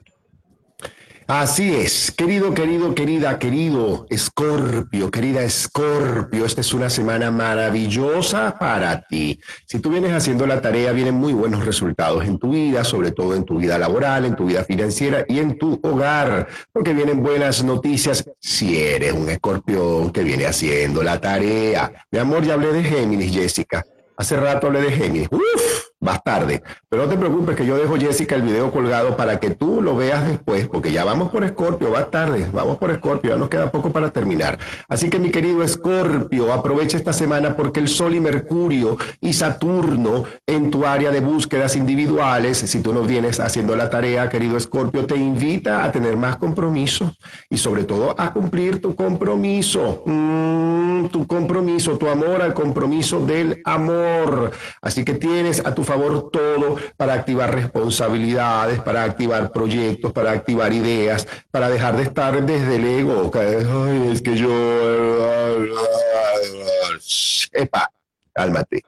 Así 1.32 1.73
es, 1.73 2.11
querido, 2.11 2.55
querido, 2.55 2.93
querida, 2.93 3.39
querido 3.39 4.05
Escorpio, 4.11 5.12
querida 5.12 5.44
Escorpio, 5.44 6.44
esta 6.44 6.61
es 6.61 6.74
una 6.74 6.90
semana 6.90 7.31
maravillosa 7.31 8.59
para 8.59 9.02
ti. 9.02 9.39
Si 9.65 9.78
tú 9.78 9.90
vienes 9.90 10.12
haciendo 10.12 10.44
la 10.44 10.61
tarea, 10.61 10.90
vienen 10.90 11.15
muy 11.15 11.32
buenos 11.32 11.65
resultados 11.65 12.24
en 12.24 12.36
tu 12.40 12.51
vida, 12.51 12.82
sobre 12.82 13.12
todo 13.12 13.36
en 13.36 13.44
tu 13.44 13.59
vida 13.59 13.78
laboral, 13.78 14.24
en 14.24 14.35
tu 14.35 14.47
vida 14.47 14.65
financiera 14.65 15.24
y 15.28 15.39
en 15.39 15.57
tu 15.57 15.78
hogar, 15.85 16.48
porque 16.73 16.94
vienen 16.94 17.23
buenas 17.23 17.62
noticias 17.62 18.28
si 18.40 18.81
eres 18.81 19.12
un 19.12 19.28
escorpión 19.28 20.11
que 20.11 20.24
viene 20.24 20.47
haciendo 20.47 21.01
la 21.05 21.20
tarea. 21.20 21.93
Mi 22.11 22.19
amor, 22.19 22.43
ya 22.43 22.55
hablé 22.55 22.73
de 22.73 22.82
Géminis, 22.82 23.32
Jessica. 23.32 23.85
Hace 24.16 24.35
rato 24.35 24.66
hablé 24.66 24.81
de 24.81 24.90
Géminis. 24.90 25.28
Uf, 25.31 25.90
más 26.01 26.22
tarde. 26.24 26.62
Pero 26.89 27.05
no 27.05 27.09
te 27.09 27.16
preocupes 27.16 27.56
que 27.56 27.66
yo 27.66 27.77
dejo 27.77 27.97
Jessica 27.97 28.35
el 28.35 28.43
video 28.43 28.72
colgado 28.72 29.16
para 29.16 29.39
que 29.39 29.51
tú 29.51 29.82
lo 29.82 29.97
veas 29.97 30.27
después, 30.27 30.66
porque 30.68 30.93
ya 30.93 31.05
vamos 31.05 31.31
por 31.31 31.44
Escorpio, 31.44 31.90
va 31.90 32.10
tarde, 32.10 32.48
vamos 32.52 32.78
por 32.78 32.90
Escorpio, 32.90 33.31
ya 33.31 33.36
nos 33.36 33.48
queda 33.48 33.70
poco 33.70 33.90
para 33.90 34.10
terminar. 34.10 34.59
Así 34.89 35.10
que 35.10 35.18
mi 35.18 35.31
querido 35.31 35.62
Escorpio, 35.62 36.52
aprovecha 36.52 36.97
esta 36.97 37.12
semana 37.12 37.55
porque 37.55 37.81
el 37.81 37.89
Sol 37.89 38.14
y 38.14 38.20
Mercurio 38.20 38.97
y 39.20 39.35
Saturno 39.35 40.24
en 40.47 40.70
tu 40.70 40.86
área 40.86 41.10
de 41.10 41.20
búsquedas 41.20 41.77
individuales, 41.77 42.59
si 42.59 42.81
tú 42.81 42.93
no 42.94 43.02
vienes 43.02 43.39
haciendo 43.39 43.77
la 43.77 43.90
tarea, 43.90 44.28
querido 44.28 44.56
Escorpio, 44.56 45.06
te 45.06 45.16
invita 45.16 45.85
a 45.85 45.93
tener 45.93 46.16
más 46.16 46.36
compromiso 46.36 47.14
y 47.51 47.59
sobre 47.59 47.85
todo 47.85 48.14
a 48.18 48.32
cumplir 48.32 48.81
tu 48.81 48.94
compromiso, 48.94 50.02
mm, 50.06 51.06
tu 51.06 51.27
compromiso, 51.27 51.98
tu 51.98 52.09
amor 52.09 52.40
al 52.40 52.55
compromiso 52.55 53.20
del 53.20 53.60
amor. 53.64 54.52
Así 54.81 55.05
que 55.05 55.14
tienes 55.14 55.64
a 55.64 55.74
tu 55.74 55.85
favor 55.91 56.31
todo 56.31 56.77
para 56.97 57.15
activar 57.15 57.53
responsabilidades, 57.53 58.81
para 58.81 59.03
activar 59.03 59.51
proyectos, 59.51 60.12
para 60.12 60.31
activar 60.31 60.73
ideas, 60.73 61.27
para 61.51 61.69
dejar 61.69 61.97
de 61.97 62.05
estar 62.05 62.45
desde 62.47 62.77
el 62.77 62.85
ego. 62.85 63.31
es 64.12 64.23
que 64.23 64.37
yo... 64.37 64.51
Epa, 67.53 67.91
cálmate. 68.33 68.85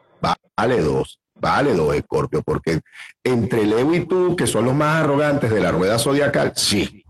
Vale 0.57 0.81
dos. 0.81 1.19
Vale 1.35 1.75
dos, 1.75 1.97
Escorpio, 1.97 2.41
porque 2.43 2.81
entre 3.25 3.63
el 3.63 3.73
ego 3.73 3.95
y 3.95 4.07
tú, 4.07 4.37
que 4.37 4.47
son 4.47 4.65
los 4.65 4.75
más 4.75 5.03
arrogantes 5.03 5.51
de 5.51 5.61
la 5.61 5.73
rueda 5.73 5.99
zodiacal, 5.99 6.53
sí, 6.55 7.05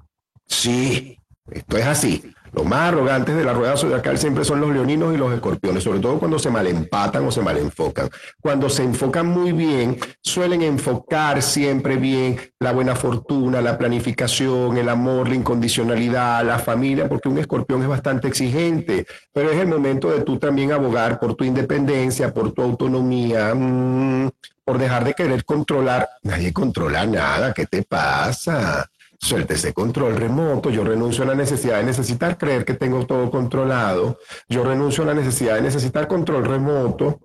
sí, 0.46 1.18
esto 1.50 1.76
es 1.76 1.86
así. 1.86 2.34
Los 2.52 2.66
más 2.66 2.92
arrogantes 2.92 3.34
de 3.34 3.44
la 3.44 3.54
rueda 3.54 3.78
zodiacal 3.78 4.18
siempre 4.18 4.44
son 4.44 4.60
los 4.60 4.70
leoninos 4.70 5.14
y 5.14 5.16
los 5.16 5.32
escorpiones, 5.32 5.82
sobre 5.82 6.00
todo 6.00 6.18
cuando 6.18 6.38
se 6.38 6.50
malempatan 6.50 7.26
o 7.26 7.32
se 7.32 7.40
malenfocan. 7.40 8.10
Cuando 8.40 8.68
se 8.68 8.84
enfocan 8.84 9.26
muy 9.26 9.52
bien, 9.52 9.98
suelen 10.20 10.60
enfocar 10.60 11.40
siempre 11.40 11.96
bien 11.96 12.38
la 12.60 12.72
buena 12.72 12.94
fortuna, 12.94 13.62
la 13.62 13.78
planificación, 13.78 14.76
el 14.76 14.90
amor, 14.90 15.30
la 15.30 15.36
incondicionalidad, 15.36 16.44
la 16.44 16.58
familia, 16.58 17.08
porque 17.08 17.30
un 17.30 17.38
escorpión 17.38 17.80
es 17.82 17.88
bastante 17.88 18.28
exigente, 18.28 19.06
pero 19.32 19.50
es 19.50 19.58
el 19.58 19.68
momento 19.68 20.10
de 20.10 20.20
tú 20.20 20.38
también 20.38 20.72
abogar 20.72 21.18
por 21.18 21.34
tu 21.34 21.44
independencia, 21.44 22.34
por 22.34 22.52
tu 22.52 22.60
autonomía, 22.60 23.54
mm, 23.54 24.28
por 24.62 24.76
dejar 24.76 25.04
de 25.04 25.14
querer 25.14 25.44
controlar. 25.46 26.06
Nadie 26.22 26.52
controla 26.52 27.06
nada, 27.06 27.54
¿qué 27.54 27.64
te 27.64 27.82
pasa? 27.82 28.88
Suelte 29.22 29.54
ese 29.54 29.72
control 29.72 30.16
remoto, 30.16 30.68
yo 30.68 30.82
renuncio 30.82 31.22
a 31.22 31.28
la 31.28 31.34
necesidad 31.36 31.78
de 31.78 31.84
necesitar 31.84 32.36
creer 32.36 32.64
que 32.64 32.74
tengo 32.74 33.06
todo 33.06 33.30
controlado, 33.30 34.18
yo 34.48 34.64
renuncio 34.64 35.04
a 35.04 35.06
la 35.06 35.14
necesidad 35.14 35.54
de 35.54 35.62
necesitar 35.62 36.08
control 36.08 36.44
remoto, 36.44 37.20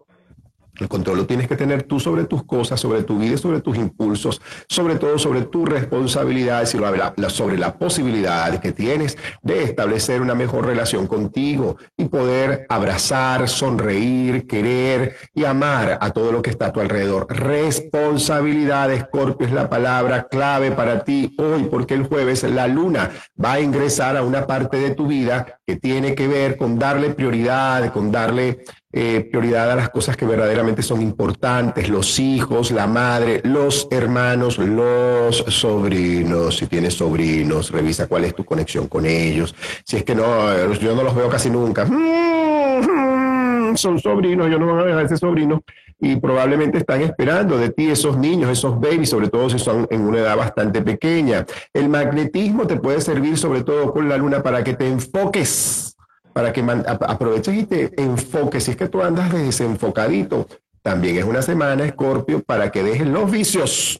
el 0.79 0.87
control 0.87 1.17
lo 1.17 1.25
tienes 1.25 1.47
que 1.47 1.55
tener 1.55 1.83
tú 1.83 1.99
sobre 1.99 2.25
tus 2.25 2.43
cosas, 2.43 2.79
sobre 2.79 3.03
tu 3.03 3.17
vida, 3.17 3.37
sobre 3.37 3.61
tus 3.61 3.77
impulsos, 3.77 4.41
sobre 4.67 4.95
todo 4.95 5.17
sobre 5.17 5.43
tu 5.43 5.65
responsabilidad, 5.65 6.65
sobre 6.65 7.57
la 7.57 7.77
posibilidad 7.77 8.59
que 8.59 8.71
tienes 8.71 9.17
de 9.41 9.63
establecer 9.63 10.21
una 10.21 10.35
mejor 10.35 10.65
relación 10.65 11.07
contigo 11.07 11.77
y 11.97 12.05
poder 12.05 12.65
abrazar, 12.69 13.49
sonreír, 13.49 14.47
querer 14.47 15.15
y 15.33 15.45
amar 15.45 15.97
a 16.01 16.11
todo 16.11 16.31
lo 16.31 16.41
que 16.41 16.49
está 16.49 16.67
a 16.67 16.73
tu 16.73 16.79
alrededor. 16.79 17.27
Responsabilidad, 17.29 18.91
Escorpio, 18.91 19.47
es 19.47 19.53
la 19.53 19.69
palabra 19.69 20.27
clave 20.29 20.71
para 20.71 21.03
ti 21.03 21.35
hoy, 21.37 21.63
porque 21.69 21.93
el 21.93 22.03
jueves 22.03 22.43
la 22.43 22.67
luna 22.67 23.09
va 23.43 23.53
a 23.53 23.61
ingresar 23.61 24.17
a 24.17 24.23
una 24.23 24.45
parte 24.45 24.77
de 24.77 24.91
tu 24.91 25.07
vida 25.07 25.59
que 25.65 25.75
tiene 25.75 26.15
que 26.15 26.27
ver 26.27 26.57
con 26.57 26.77
darle 26.79 27.09
prioridad, 27.09 27.91
con 27.91 28.11
darle 28.11 28.63
eh, 28.93 29.27
prioridad 29.29 29.69
a 29.69 29.75
las 29.75 29.89
cosas 29.89 30.15
que 30.15 30.25
verdaderamente 30.25 30.81
son 30.81 31.01
importantes, 31.01 31.89
los 31.89 32.19
hijos, 32.19 32.71
la 32.71 32.87
madre, 32.87 33.41
los 33.43 33.87
hermanos, 33.91 34.57
los 34.57 35.37
sobrinos. 35.49 36.57
Si 36.57 36.67
tienes 36.67 36.93
sobrinos, 36.93 37.71
revisa 37.71 38.07
cuál 38.07 38.23
es 38.25 38.33
tu 38.33 38.45
conexión 38.45 38.87
con 38.87 39.05
ellos. 39.05 39.53
Si 39.83 39.97
es 39.97 40.03
que 40.03 40.15
no, 40.15 40.73
yo 40.75 40.95
no 40.95 41.03
los 41.03 41.13
veo 41.15 41.29
casi 41.29 41.49
nunca. 41.49 41.85
Mm, 41.85 43.75
son 43.75 43.99
sobrinos, 43.99 44.49
yo 44.49 44.57
no 44.57 44.67
voy 44.67 44.83
a 44.83 44.85
dejar 44.85 45.05
ese 45.05 45.17
sobrino 45.17 45.61
y 45.99 46.15
probablemente 46.15 46.77
están 46.77 47.01
esperando 47.01 47.57
de 47.57 47.69
ti 47.71 47.89
esos 47.89 48.17
niños, 48.17 48.51
esos 48.51 48.79
babies, 48.79 49.09
sobre 49.09 49.29
todo 49.29 49.49
si 49.49 49.59
son 49.59 49.87
en 49.89 50.01
una 50.01 50.19
edad 50.19 50.37
bastante 50.37 50.81
pequeña. 50.81 51.45
El 51.73 51.89
magnetismo 51.89 52.67
te 52.67 52.77
puede 52.77 53.01
servir 53.01 53.37
sobre 53.37 53.63
todo 53.63 53.91
con 53.91 54.07
la 54.07 54.15
luna 54.15 54.41
para 54.41 54.63
que 54.63 54.75
te 54.75 54.87
enfoques 54.87 55.96
para 56.37 56.53
que 56.53 56.61
aproveches 56.61 57.55
y 57.55 57.63
te 57.65 57.99
enfoques. 57.99 58.63
Si 58.63 58.69
es 58.69 58.77
que 58.77 58.87
tú 58.89 59.01
andas 59.01 59.33
desenfocadito, 59.33 60.45
también 60.83 61.17
es 61.17 61.23
una 61.23 61.41
semana, 61.41 61.83
Escorpio, 61.83 62.43
para 62.43 62.71
que 62.71 62.83
dejes 62.83 63.07
los 63.07 63.31
vicios. 63.31 63.99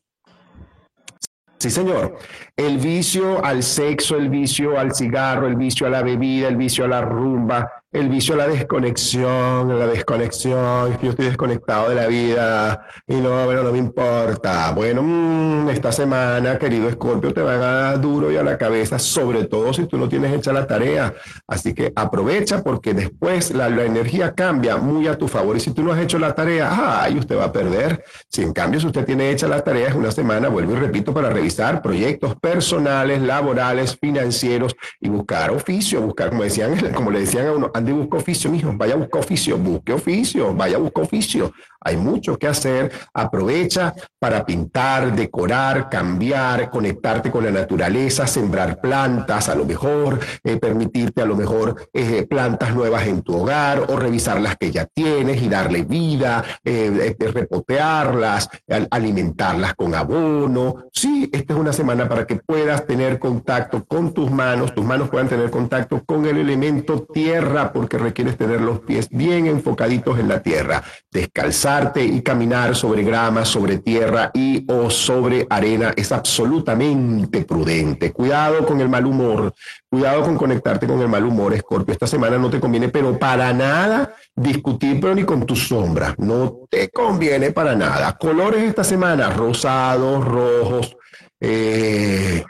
Sí, 1.57 1.71
señor. 1.71 2.19
El 2.55 2.77
vicio 2.77 3.43
al 3.43 3.63
sexo, 3.63 4.17
el 4.17 4.29
vicio 4.29 4.79
al 4.79 4.93
cigarro, 4.93 5.47
el 5.47 5.55
vicio 5.55 5.87
a 5.87 5.89
la 5.89 6.03
bebida, 6.03 6.47
el 6.47 6.57
vicio 6.57 6.85
a 6.85 6.87
la 6.87 7.01
rumba, 7.01 7.81
el 7.99 8.09
vicio 8.09 8.35
a 8.35 8.37
la 8.37 8.47
desconexión, 8.47 9.77
la 9.77 9.87
desconexión, 9.87 10.97
yo 11.01 11.09
estoy 11.09 11.25
desconectado 11.25 11.89
de 11.89 11.95
la 11.95 12.07
vida 12.07 12.87
y 13.07 13.15
no, 13.15 13.45
bueno, 13.45 13.63
no 13.63 13.71
me 13.71 13.79
importa. 13.79 14.71
Bueno, 14.71 15.01
mm, 15.03 15.69
esta 15.69 15.91
semana, 15.91 16.57
querido 16.57 16.87
Escorpio, 16.89 17.33
te 17.33 17.41
va 17.41 17.53
a 17.53 17.57
dar 17.57 18.01
duro 18.01 18.31
y 18.31 18.37
a 18.37 18.43
la 18.43 18.57
cabeza, 18.57 18.99
sobre 18.99 19.45
todo 19.45 19.73
si 19.73 19.85
tú 19.85 19.97
no 19.97 20.07
tienes 20.07 20.33
hecha 20.33 20.53
la 20.53 20.67
tarea. 20.67 21.13
Así 21.47 21.73
que 21.73 21.91
aprovecha 21.95 22.63
porque 22.63 22.93
después 22.93 23.51
la, 23.51 23.69
la 23.69 23.85
energía 23.85 24.33
cambia 24.33 24.77
muy 24.77 25.07
a 25.07 25.17
tu 25.17 25.27
favor 25.27 25.57
y 25.57 25.59
si 25.59 25.71
tú 25.71 25.83
no 25.83 25.91
has 25.91 25.99
hecho 25.99 26.19
la 26.19 26.35
tarea, 26.35 27.01
ay, 27.01 27.17
usted 27.17 27.37
va 27.37 27.45
a 27.45 27.51
perder. 27.51 28.03
Si 28.29 28.43
en 28.43 28.53
cambio, 28.53 28.79
si 28.79 28.87
usted 28.87 29.05
tiene 29.05 29.31
hecha 29.31 29.47
la 29.47 29.63
tarea, 29.63 29.89
es 29.89 29.95
una 29.95 30.11
semana, 30.11 30.49
vuelvo 30.49 30.73
y 30.73 30.75
repito, 30.75 31.13
para 31.13 31.29
revisar 31.29 31.81
proyectos 31.81 32.35
personales, 32.35 33.21
laborales, 33.21 33.97
financieros 33.99 34.75
y 34.99 35.09
buscar 35.09 35.51
oficio, 35.51 36.01
buscar, 36.01 36.29
como 36.29 36.43
decían, 36.43 36.75
como 36.93 37.11
le 37.11 37.21
decían 37.21 37.47
a 37.47 37.53
uno, 37.53 37.71
ande 37.87 37.93
busca 37.93 38.17
oficio, 38.17 38.51
mijo, 38.51 38.73
vaya 38.75 38.93
a 38.93 38.97
buscar 38.97 39.21
oficio, 39.21 39.57
busque 39.57 39.93
oficio, 39.93 40.53
vaya 40.53 40.75
a 40.77 40.79
buscar 40.79 41.03
oficio. 41.05 41.53
Hay 41.79 41.95
mucho 41.95 42.37
que 42.37 42.47
hacer. 42.47 42.91
Aprovecha 43.13 43.93
para 44.19 44.45
pintar, 44.45 45.15
decorar, 45.15 45.89
cambiar, 45.89 46.69
conectarte 46.69 47.31
con 47.31 47.45
la 47.45 47.51
naturaleza, 47.51 48.27
sembrar 48.27 48.81
plantas, 48.81 49.47
a 49.47 49.55
lo 49.55 49.63
mejor, 49.63 50.19
eh, 50.43 50.57
permitirte 50.57 51.21
a 51.21 51.25
lo 51.25 51.35
mejor 51.35 51.89
eh, 51.93 52.25
plantas 52.27 52.75
nuevas 52.75 53.07
en 53.07 53.21
tu 53.21 53.37
hogar 53.37 53.85
o 53.87 53.95
revisar 53.95 54.41
las 54.41 54.57
que 54.57 54.71
ya 54.71 54.85
tienes 54.85 55.41
y 55.41 55.47
darle 55.47 55.83
vida, 55.83 56.43
eh, 56.65 57.15
repotearlas, 57.17 58.49
alimentarlas 58.91 59.75
con 59.75 59.95
abono. 59.95 60.87
Sí, 60.91 61.29
esta 61.31 61.53
es 61.53 61.59
una 61.59 61.73
semana 61.73 62.09
para 62.09 62.25
que 62.25 62.35
puedas 62.35 62.85
tener 62.85 63.19
contacto 63.19 63.85
con 63.85 64.13
tus 64.13 64.29
manos, 64.29 64.73
tus 64.73 64.83
manos 64.83 65.09
puedan 65.09 65.29
tener 65.29 65.49
contacto 65.49 66.03
con 66.05 66.25
el 66.25 66.37
elemento 66.37 67.03
tierra, 67.13 67.66
porque 67.71 67.97
requieres 67.97 68.37
tener 68.37 68.61
los 68.61 68.79
pies 68.79 69.07
bien 69.09 69.47
enfocaditos 69.47 70.19
en 70.19 70.27
la 70.27 70.41
tierra, 70.41 70.83
descalzarte 71.11 72.03
y 72.03 72.21
caminar 72.21 72.75
sobre 72.75 73.03
grama, 73.03 73.45
sobre 73.45 73.77
tierra 73.77 74.31
y 74.33 74.65
o 74.71 74.89
sobre 74.89 75.45
arena 75.49 75.93
es 75.95 76.11
absolutamente 76.11 77.43
prudente. 77.45 78.11
Cuidado 78.11 78.65
con 78.65 78.79
el 78.81 78.89
mal 78.89 79.05
humor, 79.05 79.53
cuidado 79.89 80.23
con 80.23 80.37
conectarte 80.37 80.87
con 80.87 81.01
el 81.01 81.07
mal 81.07 81.25
humor, 81.25 81.53
Escorpio. 81.53 81.93
Esta 81.93 82.07
semana 82.07 82.37
no 82.37 82.49
te 82.49 82.59
conviene, 82.59 82.89
pero 82.89 83.17
para 83.17 83.53
nada 83.53 84.15
discutir, 84.35 84.99
pero 84.99 85.15
ni 85.15 85.23
con 85.23 85.45
tu 85.45 85.55
sombra. 85.55 86.15
No 86.17 86.61
te 86.69 86.89
conviene 86.89 87.51
para 87.51 87.75
nada. 87.75 88.17
Colores 88.17 88.63
esta 88.63 88.83
semana, 88.83 89.29
rosados, 89.29 90.23
rojos, 90.25 90.95
eh, 91.39 92.43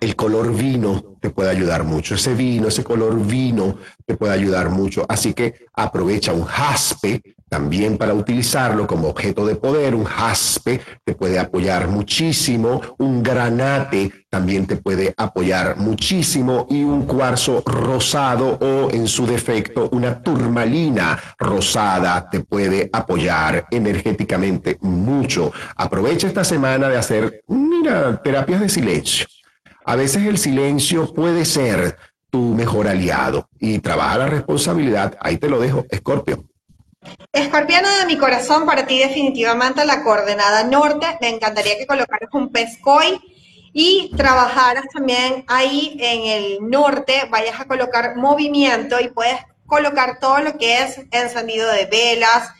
el 0.00 0.16
color 0.16 0.54
vino 0.54 1.16
te 1.20 1.30
puede 1.30 1.50
ayudar 1.50 1.84
mucho. 1.84 2.14
Ese 2.14 2.34
vino, 2.34 2.68
ese 2.68 2.82
color 2.82 3.22
vino 3.24 3.76
te 4.06 4.16
puede 4.16 4.32
ayudar 4.32 4.70
mucho. 4.70 5.04
Así 5.06 5.34
que 5.34 5.66
aprovecha 5.74 6.32
un 6.32 6.44
jaspe 6.44 7.22
también 7.50 7.98
para 7.98 8.14
utilizarlo 8.14 8.86
como 8.86 9.08
objeto 9.08 9.44
de 9.44 9.56
poder. 9.56 9.94
Un 9.94 10.04
jaspe 10.04 10.80
te 11.04 11.14
puede 11.14 11.38
apoyar 11.38 11.88
muchísimo. 11.88 12.80
Un 12.98 13.22
granate 13.22 14.10
también 14.30 14.66
te 14.66 14.76
puede 14.76 15.12
apoyar 15.18 15.76
muchísimo. 15.76 16.66
Y 16.70 16.82
un 16.82 17.04
cuarzo 17.04 17.62
rosado 17.66 18.56
o 18.58 18.90
en 18.90 19.06
su 19.06 19.26
defecto 19.26 19.90
una 19.92 20.22
turmalina 20.22 21.18
rosada 21.38 22.30
te 22.30 22.40
puede 22.40 22.88
apoyar 22.90 23.66
energéticamente 23.70 24.78
mucho. 24.80 25.52
Aprovecha 25.76 26.26
esta 26.26 26.44
semana 26.44 26.88
de 26.88 26.96
hacer, 26.96 27.42
mira, 27.48 28.22
terapias 28.22 28.60
de 28.60 28.68
silencio 28.70 29.26
a 29.84 29.96
veces 29.96 30.26
el 30.26 30.38
silencio 30.38 31.12
puede 31.12 31.44
ser 31.44 31.96
tu 32.30 32.54
mejor 32.54 32.88
aliado 32.88 33.48
y 33.58 33.78
trabaja 33.80 34.18
la 34.18 34.26
responsabilidad. 34.26 35.16
Ahí 35.20 35.36
te 35.36 35.48
lo 35.48 35.60
dejo, 35.60 35.84
Escorpio. 35.90 36.44
Escorpiano 37.32 37.88
de 37.98 38.06
mi 38.06 38.18
corazón, 38.18 38.66
para 38.66 38.86
ti 38.86 38.98
definitivamente 38.98 39.84
la 39.84 40.02
coordenada 40.02 40.64
norte. 40.64 41.06
Me 41.20 41.28
encantaría 41.28 41.76
que 41.78 41.86
colocaras 41.86 42.28
un 42.32 42.50
pescoy 42.50 43.20
y 43.72 44.10
trabajaras 44.16 44.84
también 44.92 45.44
ahí 45.46 45.96
en 46.00 46.22
el 46.24 46.70
norte, 46.70 47.28
vayas 47.30 47.60
a 47.60 47.66
colocar 47.66 48.16
movimiento 48.16 49.00
y 49.00 49.08
puedes 49.08 49.38
colocar 49.66 50.18
todo 50.18 50.40
lo 50.40 50.58
que 50.58 50.82
es 50.82 51.00
encendido 51.12 51.70
de 51.70 51.86
velas, 51.86 52.50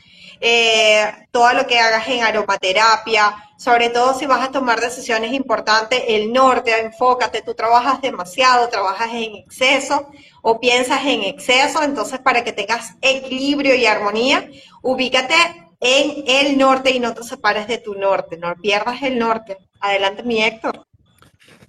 eh, 0.41 1.05
todo 1.31 1.53
lo 1.53 1.67
que 1.67 1.79
hagas 1.79 2.09
en 2.09 2.23
aromaterapia, 2.23 3.35
sobre 3.59 3.91
todo 3.91 4.19
si 4.19 4.27
vas 4.27 4.49
a 4.49 4.51
tomar 4.51 4.81
decisiones 4.81 5.33
importantes, 5.33 6.03
el 6.09 6.33
norte, 6.33 6.81
enfócate, 6.81 7.43
tú 7.43 7.55
trabajas 7.55 8.01
demasiado, 8.01 8.69
trabajas 8.69 9.11
en 9.13 9.37
exceso 9.37 10.09
o 10.43 10.59
piensas 10.59 11.05
en 11.05 11.23
exceso, 11.25 11.83
entonces 11.83 12.21
para 12.21 12.43
que 12.43 12.53
tengas 12.53 12.95
equilibrio 13.03 13.75
y 13.75 13.85
armonía, 13.85 14.49
ubícate 14.83 15.35
en 15.81 16.25
el 16.27 16.59
norte 16.59 16.91
y 16.91 17.01
no 17.01 17.15
te 17.15 17.23
separes 17.23 17.67
de 17.67 17.79
tu 17.79 17.95
norte, 17.95 18.37
no 18.37 18.55
pierdas 18.57 19.03
el 19.03 19.19
norte. 19.19 19.59
Adelante, 19.81 20.23
mi 20.23 20.43
Héctor. 20.43 20.87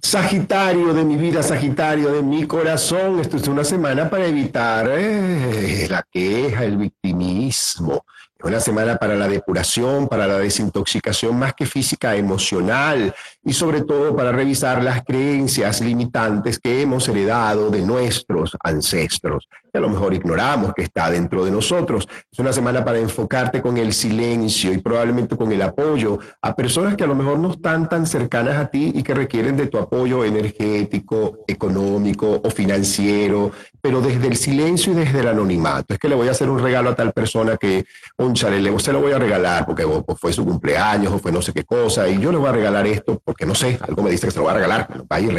Sagitario 0.00 0.92
de 0.92 1.04
mi 1.04 1.16
vida, 1.16 1.42
Sagitario 1.42 2.10
de 2.10 2.22
mi 2.22 2.46
corazón, 2.46 3.20
esto 3.20 3.36
es 3.36 3.46
una 3.46 3.64
semana 3.64 4.10
para 4.10 4.26
evitar 4.26 4.90
eh, 4.90 5.86
la 5.88 6.02
queja, 6.10 6.64
el 6.64 6.76
victimismo, 6.76 8.04
una 8.44 8.60
semana 8.60 8.96
para 8.96 9.14
la 9.14 9.28
depuración, 9.28 10.08
para 10.08 10.26
la 10.26 10.38
desintoxicación 10.38 11.38
más 11.38 11.54
que 11.54 11.66
física, 11.66 12.16
emocional 12.16 13.14
y 13.44 13.52
sobre 13.52 13.82
todo 13.82 14.14
para 14.14 14.32
revisar 14.32 14.82
las 14.82 15.04
creencias 15.04 15.80
limitantes 15.80 16.58
que 16.58 16.82
hemos 16.82 17.08
heredado 17.08 17.70
de 17.70 17.82
nuestros 17.82 18.56
ancestros, 18.62 19.48
que 19.72 19.78
a 19.78 19.80
lo 19.80 19.88
mejor 19.88 20.14
ignoramos 20.14 20.74
que 20.74 20.82
está 20.82 21.10
dentro 21.10 21.44
de 21.44 21.50
nosotros. 21.50 22.08
Es 22.30 22.38
una 22.38 22.52
semana 22.52 22.84
para 22.84 22.98
enfocarte 22.98 23.62
con 23.62 23.76
el 23.78 23.92
silencio 23.92 24.72
y 24.72 24.78
probablemente 24.78 25.36
con 25.36 25.50
el 25.52 25.62
apoyo 25.62 26.18
a 26.40 26.54
personas 26.54 26.96
que 26.96 27.04
a 27.04 27.08
lo 27.08 27.14
mejor 27.14 27.38
no 27.38 27.52
están 27.52 27.88
tan 27.88 28.06
cercanas 28.06 28.56
a 28.56 28.66
ti 28.66 28.92
y 28.94 29.02
que 29.02 29.14
requieren 29.14 29.56
de 29.56 29.66
tu 29.66 29.78
apoyo 29.78 30.24
energético, 30.24 31.38
económico 31.46 32.40
o 32.42 32.50
financiero, 32.50 33.52
pero 33.80 34.00
desde 34.00 34.28
el 34.28 34.36
silencio 34.36 34.92
y 34.92 34.96
desde 34.96 35.20
el 35.20 35.28
anonimato. 35.28 35.94
Es 35.94 35.98
que 35.98 36.08
le 36.08 36.14
voy 36.14 36.28
a 36.28 36.32
hacer 36.32 36.48
un 36.48 36.60
regalo 36.60 36.90
a 36.90 36.94
tal 36.94 37.12
persona 37.12 37.56
que 37.56 37.84
le 38.60 38.78
se 38.78 38.92
lo 38.92 39.00
voy 39.00 39.12
a 39.12 39.18
regalar 39.18 39.66
porque 39.66 39.84
fue 40.18 40.32
su 40.32 40.44
cumpleaños 40.44 41.12
o 41.12 41.18
fue 41.18 41.32
no 41.32 41.42
sé 41.42 41.52
qué 41.52 41.64
cosa, 41.64 42.08
y 42.08 42.18
yo 42.18 42.32
le 42.32 42.38
voy 42.38 42.48
a 42.48 42.52
regalar 42.52 42.86
esto 42.86 43.20
porque 43.24 43.46
no 43.46 43.54
sé, 43.54 43.78
algo 43.80 44.02
me 44.02 44.10
dice 44.10 44.26
que 44.26 44.32
se 44.32 44.38
lo 44.38 44.44
va 44.44 44.52
a 44.52 44.54
regalar, 44.54 44.88
vaya 45.08 45.26
y 45.26 45.30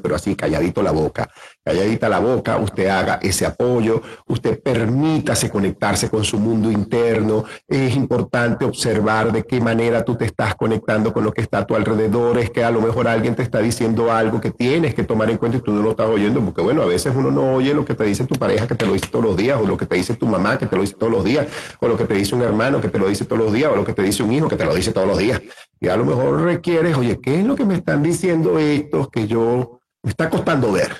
pero 0.00 0.16
así, 0.16 0.34
calladito 0.34 0.82
la 0.82 0.92
boca, 0.92 1.28
calladita 1.66 2.08
la 2.08 2.20
boca, 2.20 2.58
usted 2.58 2.86
haga 2.86 3.18
ese 3.20 3.44
apoyo, 3.44 4.00
usted 4.28 4.62
permítase 4.62 5.50
conectarse 5.50 6.08
con 6.08 6.22
su 6.22 6.38
mundo 6.38 6.70
interno, 6.70 7.42
es 7.66 7.96
importante 7.96 8.64
observar 8.64 9.32
de 9.32 9.42
qué 9.42 9.60
manera 9.60 10.04
tú 10.04 10.14
te 10.14 10.26
estás 10.26 10.54
conectando 10.54 11.12
con 11.12 11.24
lo 11.24 11.32
que 11.32 11.40
está 11.40 11.58
a 11.58 11.66
tu 11.66 11.74
alrededor, 11.74 12.38
es 12.38 12.50
que 12.50 12.62
a 12.62 12.70
lo 12.70 12.80
mejor 12.80 13.08
alguien 13.08 13.34
te 13.34 13.42
está 13.42 13.58
diciendo 13.58 14.12
algo 14.12 14.40
que 14.40 14.52
tienes 14.52 14.94
que 14.94 15.02
tomar 15.02 15.28
en 15.28 15.38
cuenta 15.38 15.58
y 15.58 15.60
tú 15.60 15.72
no 15.72 15.82
lo 15.82 15.90
estás 15.90 16.08
oyendo, 16.08 16.40
porque 16.40 16.62
bueno, 16.62 16.82
a 16.82 16.86
veces 16.86 17.12
uno 17.16 17.32
no 17.32 17.54
oye 17.54 17.74
lo 17.74 17.84
que 17.84 17.94
te 17.94 18.04
dice 18.04 18.24
tu 18.26 18.36
pareja 18.36 18.68
que 18.68 18.76
te 18.76 18.86
lo 18.86 18.92
dice 18.92 19.08
todos 19.10 19.24
los 19.24 19.36
días, 19.36 19.60
o 19.60 19.66
lo 19.66 19.76
que 19.76 19.86
te 19.86 19.96
dice 19.96 20.14
tu 20.14 20.26
mamá 20.26 20.58
que 20.58 20.66
te 20.66 20.76
lo 20.76 20.82
dice 20.82 20.94
todos 20.94 21.10
los 21.10 21.24
días, 21.24 21.48
o 21.80 21.88
lo 21.88 21.96
que 21.96 22.04
te 22.04 22.14
dice 22.14 22.36
un 22.36 22.42
hermano 22.42 22.80
que 22.80 22.88
te 22.88 22.98
lo 22.98 23.08
dice 23.08 23.24
todos 23.24 23.42
los 23.42 23.52
días 23.52 23.72
o 23.72 23.76
lo 23.76 23.84
que 23.84 23.92
te 23.92 24.02
dice 24.02 24.22
un 24.22 24.32
hijo 24.32 24.46
que 24.48 24.56
te 24.56 24.64
lo 24.64 24.72
dice 24.72 24.92
todos 24.92 25.08
los 25.08 25.18
días. 25.18 25.40
Y 25.80 25.88
a 25.88 25.96
lo 25.96 26.04
mejor 26.04 26.42
requieres, 26.42 26.96
oye, 26.96 27.18
¿qué 27.20 27.40
es 27.40 27.44
lo 27.44 27.56
que 27.56 27.64
me 27.64 27.74
están 27.74 28.02
diciendo 28.02 28.58
estos 28.58 29.08
que 29.10 29.26
yo 29.26 29.80
me 30.02 30.10
está 30.10 30.30
costando 30.30 30.70
ver? 30.72 30.92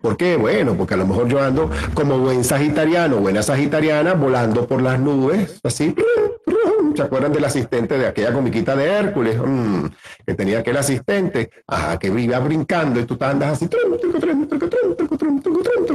¿Por 0.00 0.16
qué? 0.16 0.36
Bueno, 0.36 0.74
porque 0.74 0.94
a 0.94 0.96
lo 0.96 1.06
mejor 1.06 1.28
yo 1.28 1.42
ando 1.42 1.70
como 1.94 2.18
buen 2.18 2.42
sagitariano, 2.42 3.18
buena 3.18 3.42
sagitariana, 3.42 4.14
volando 4.14 4.66
por 4.66 4.80
las 4.80 4.98
nubes, 4.98 5.60
así. 5.62 5.94
¿Se 6.94 7.02
acuerdan 7.02 7.32
del 7.32 7.44
asistente 7.44 7.98
de 7.98 8.06
aquella 8.06 8.32
comiquita 8.32 8.74
de 8.74 8.86
Hércules? 8.86 9.36
Mm, 9.38 9.86
que 10.26 10.34
tenía 10.34 10.58
aquel 10.60 10.76
asistente, 10.76 11.50
ajá, 11.66 11.98
que 11.98 12.08
iba 12.08 12.38
brincando 12.40 12.98
y 12.98 13.04
tú 13.04 13.16
te 13.16 13.24
andas 13.24 13.52
así, 13.52 13.68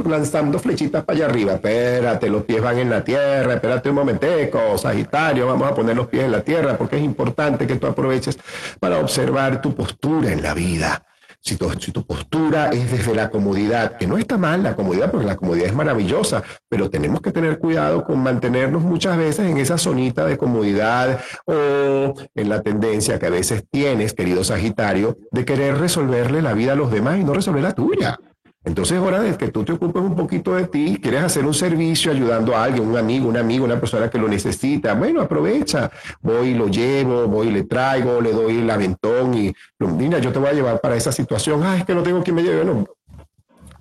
lanzando 0.08 0.58
flechitas 0.58 1.04
para 1.04 1.16
allá 1.16 1.26
arriba. 1.26 1.54
Espérate, 1.54 2.30
los 2.30 2.44
pies 2.44 2.62
van 2.62 2.78
en 2.78 2.90
la 2.90 3.04
tierra, 3.04 3.54
espérate 3.54 3.88
un 3.90 3.96
momenteco, 3.96 4.78
Sagitario, 4.78 5.46
vamos 5.46 5.70
a 5.70 5.74
poner 5.74 5.96
los 5.96 6.06
pies 6.06 6.24
en 6.24 6.32
la 6.32 6.42
tierra 6.42 6.76
porque 6.78 6.96
es 6.96 7.02
importante 7.02 7.66
que 7.66 7.76
tú 7.76 7.86
aproveches 7.86 8.38
para 8.80 8.98
observar 8.98 9.60
tu 9.60 9.74
postura 9.74 10.32
en 10.32 10.42
la 10.42 10.54
vida. 10.54 11.02
Si 11.46 11.54
tu, 11.92 12.04
postura 12.04 12.70
es 12.70 12.90
desde 12.90 13.14
la 13.14 13.30
comodidad, 13.30 13.96
que 13.96 14.08
no 14.08 14.18
está 14.18 14.36
mal 14.36 14.64
la 14.64 14.74
comodidad, 14.74 15.12
porque 15.12 15.28
la 15.28 15.36
comodidad 15.36 15.68
es 15.68 15.74
maravillosa, 15.76 16.42
pero 16.68 16.90
tenemos 16.90 17.20
que 17.20 17.30
tener 17.30 17.60
cuidado 17.60 18.02
con 18.04 18.20
mantenernos 18.20 18.82
muchas 18.82 19.16
veces 19.16 19.48
en 19.48 19.56
esa 19.58 19.78
zonita 19.78 20.24
de 20.26 20.38
comodidad 20.38 21.20
o 21.44 22.14
en 22.34 22.48
la 22.48 22.62
tendencia 22.62 23.20
que 23.20 23.26
a 23.26 23.30
veces 23.30 23.62
tienes, 23.70 24.12
querido 24.12 24.42
Sagitario, 24.42 25.18
de 25.30 25.44
querer 25.44 25.78
resolverle 25.78 26.42
la 26.42 26.52
vida 26.52 26.72
a 26.72 26.76
los 26.76 26.90
demás 26.90 27.16
y 27.20 27.22
no 27.22 27.32
resolver 27.32 27.62
la 27.62 27.72
tuya. 27.72 28.18
Entonces 28.66 29.00
es 29.00 29.36
que 29.36 29.48
tú 29.52 29.62
te 29.62 29.72
ocupes 29.72 30.02
un 30.02 30.16
poquito 30.16 30.56
de 30.56 30.66
ti, 30.66 30.98
quieres 31.00 31.22
hacer 31.22 31.46
un 31.46 31.54
servicio 31.54 32.10
ayudando 32.10 32.54
a 32.56 32.64
alguien, 32.64 32.88
un 32.88 32.96
amigo, 32.98 33.28
un 33.28 33.36
amigo, 33.36 33.64
una 33.64 33.78
persona 33.78 34.10
que 34.10 34.18
lo 34.18 34.26
necesita. 34.26 34.92
Bueno, 34.94 35.20
aprovecha, 35.20 35.88
voy 36.20 36.48
y 36.48 36.54
lo 36.54 36.66
llevo, 36.66 37.28
voy 37.28 37.46
y 37.46 37.52
le 37.52 37.62
traigo, 37.62 38.20
le 38.20 38.32
doy 38.32 38.58
el 38.58 38.68
aventón 38.68 39.34
y, 39.34 39.54
mira, 39.78 40.18
yo 40.18 40.32
te 40.32 40.40
voy 40.40 40.48
a 40.48 40.52
llevar 40.52 40.80
para 40.80 40.96
esa 40.96 41.12
situación. 41.12 41.62
Ah, 41.62 41.76
es 41.76 41.84
que 41.84 41.94
no 41.94 42.02
tengo 42.02 42.24
quien 42.24 42.34
me 42.34 42.42
lleve. 42.42 42.64
No, 42.64 42.84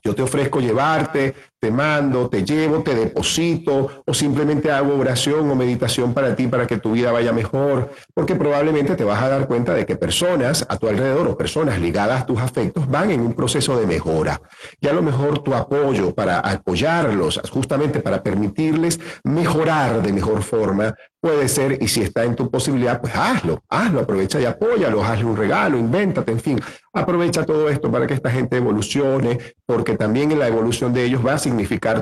yo 0.04 0.14
te 0.14 0.22
ofrezco 0.22 0.60
llevarte, 0.60 1.34
te 1.66 1.72
mando, 1.72 2.30
te 2.30 2.46
llevo, 2.46 2.84
te 2.84 2.94
deposito 2.94 4.04
o 4.06 4.14
simplemente 4.14 4.70
hago 4.70 5.00
oración 5.00 5.50
o 5.50 5.56
meditación 5.56 6.14
para 6.14 6.36
ti 6.36 6.46
para 6.46 6.68
que 6.68 6.78
tu 6.78 6.92
vida 6.92 7.12
vaya 7.12 7.34
mejor, 7.34 7.90
porque 8.14 8.36
probablemente 8.36 8.96
te 8.96 9.04
vas 9.04 9.20
a 9.24 9.30
dar 9.30 9.48
cuenta 9.48 9.74
de 9.74 9.84
que 9.84 9.96
personas 9.96 10.64
a 10.70 10.78
tu 10.78 10.88
alrededor 10.88 11.28
o 11.28 11.36
personas 11.36 11.80
ligadas 11.80 12.22
a 12.22 12.26
tus 12.28 12.40
afectos 12.40 12.88
van 12.88 13.10
en 13.10 13.22
un 13.22 13.34
proceso 13.34 13.80
de 13.80 13.88
mejora. 13.88 14.40
Y 14.80 14.88
a 14.88 14.94
lo 14.94 15.02
mejor 15.02 15.40
tu 15.40 15.56
apoyo 15.56 16.14
para 16.14 16.38
apoyarlos, 16.38 17.42
justamente 17.52 18.00
para 18.00 18.22
permitirles 18.22 19.00
mejorar 19.24 20.04
de 20.04 20.14
mejor 20.14 20.44
forma, 20.44 20.94
puede 21.26 21.48
ser, 21.48 21.82
y 21.82 21.88
si 21.88 22.04
está 22.04 22.24
en 22.24 22.36
tu 22.36 22.52
posibilidad, 22.52 23.02
pues 23.02 23.16
hazlo, 23.16 23.64
hazlo, 23.68 24.02
aprovecha 24.02 24.40
y 24.40 24.46
apóyalo, 24.46 25.04
hazle 25.04 25.26
un 25.26 25.36
regalo, 25.36 25.76
invéntate, 25.76 26.32
en 26.32 26.40
fin, 26.40 26.62
aprovecha 26.94 27.44
todo 27.44 27.68
esto 27.68 27.92
para 27.92 28.06
que 28.06 28.14
esta 28.14 28.30
gente 28.30 28.58
evolucione, 28.58 29.40
porque 29.66 29.98
también 29.98 30.32
en 30.32 30.38
la 30.38 30.48
evolución 30.48 30.94
de 30.94 31.04
ellos 31.04 31.26
va 31.26 31.34
a 31.34 31.40
significar 31.40 31.55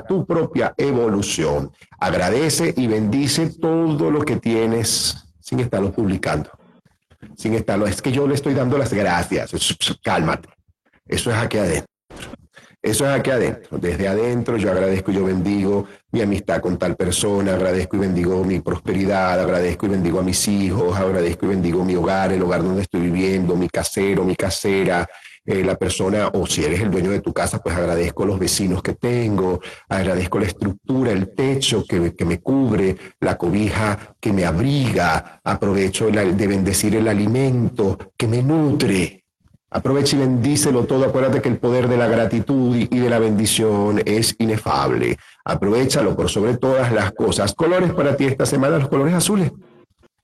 tu 0.06 0.26
propia 0.26 0.74
evolución. 0.76 1.70
Agradece 1.98 2.74
y 2.76 2.86
bendice 2.86 3.50
todo 3.60 4.10
lo 4.10 4.22
que 4.22 4.36
tienes 4.36 5.16
sin 5.40 5.60
estarlo 5.60 5.92
publicando, 5.92 6.50
sin 7.36 7.54
estarlo, 7.54 7.86
es 7.86 8.00
que 8.00 8.12
yo 8.12 8.26
le 8.26 8.34
estoy 8.34 8.54
dando 8.54 8.78
las 8.78 8.92
gracias, 8.92 9.50
cálmate, 10.02 10.48
eso 11.06 11.30
es 11.30 11.36
aquí 11.36 11.58
adentro. 11.58 11.94
Eso 12.84 13.06
es 13.06 13.18
aquí 13.18 13.30
adentro. 13.30 13.78
Desde 13.78 14.06
adentro 14.08 14.58
yo 14.58 14.70
agradezco 14.70 15.10
y 15.10 15.14
yo 15.14 15.24
bendigo 15.24 15.86
mi 16.12 16.20
amistad 16.20 16.60
con 16.60 16.76
tal 16.76 16.96
persona, 16.96 17.54
agradezco 17.54 17.96
y 17.96 18.00
bendigo 18.00 18.44
mi 18.44 18.60
prosperidad, 18.60 19.40
agradezco 19.40 19.86
y 19.86 19.88
bendigo 19.88 20.20
a 20.20 20.22
mis 20.22 20.46
hijos, 20.48 20.94
agradezco 20.94 21.46
y 21.46 21.48
bendigo 21.48 21.82
mi 21.82 21.96
hogar, 21.96 22.32
el 22.32 22.42
hogar 22.42 22.62
donde 22.62 22.82
estoy 22.82 23.00
viviendo, 23.00 23.56
mi 23.56 23.70
casero, 23.70 24.22
mi 24.24 24.36
casera, 24.36 25.08
eh, 25.46 25.62
la 25.62 25.76
persona, 25.76 26.28
o 26.32 26.46
si 26.46 26.64
eres 26.64 26.80
el 26.80 26.90
dueño 26.90 27.10
de 27.10 27.20
tu 27.20 27.32
casa, 27.32 27.58
pues 27.58 27.76
agradezco 27.76 28.24
los 28.24 28.38
vecinos 28.38 28.82
que 28.82 28.94
tengo, 28.94 29.60
agradezco 29.88 30.38
la 30.38 30.46
estructura, 30.46 31.12
el 31.12 31.34
techo 31.34 31.84
que, 31.84 32.14
que 32.14 32.24
me 32.24 32.40
cubre, 32.40 32.96
la 33.20 33.36
cobija 33.36 34.16
que 34.20 34.32
me 34.32 34.44
abriga, 34.44 35.40
aprovecho 35.44 36.10
de 36.10 36.46
bendecir 36.46 36.96
el 36.96 37.08
alimento 37.08 37.98
que 38.16 38.26
me 38.26 38.42
nutre. 38.42 39.24
Aprovecha 39.74 40.14
y 40.14 40.20
bendícelo 40.20 40.84
todo. 40.84 41.04
Acuérdate 41.04 41.42
que 41.42 41.48
el 41.48 41.58
poder 41.58 41.88
de 41.88 41.96
la 41.96 42.06
gratitud 42.06 42.76
y 42.76 42.86
de 42.86 43.10
la 43.10 43.18
bendición 43.18 44.00
es 44.04 44.36
inefable. 44.38 45.16
Aprovechalo 45.44 46.14
por 46.14 46.30
sobre 46.30 46.56
todas 46.56 46.92
las 46.92 47.12
cosas. 47.12 47.54
Colores 47.54 47.92
para 47.92 48.16
ti 48.16 48.24
esta 48.24 48.46
semana, 48.46 48.78
los 48.78 48.88
colores 48.88 49.14
azules. 49.14 49.50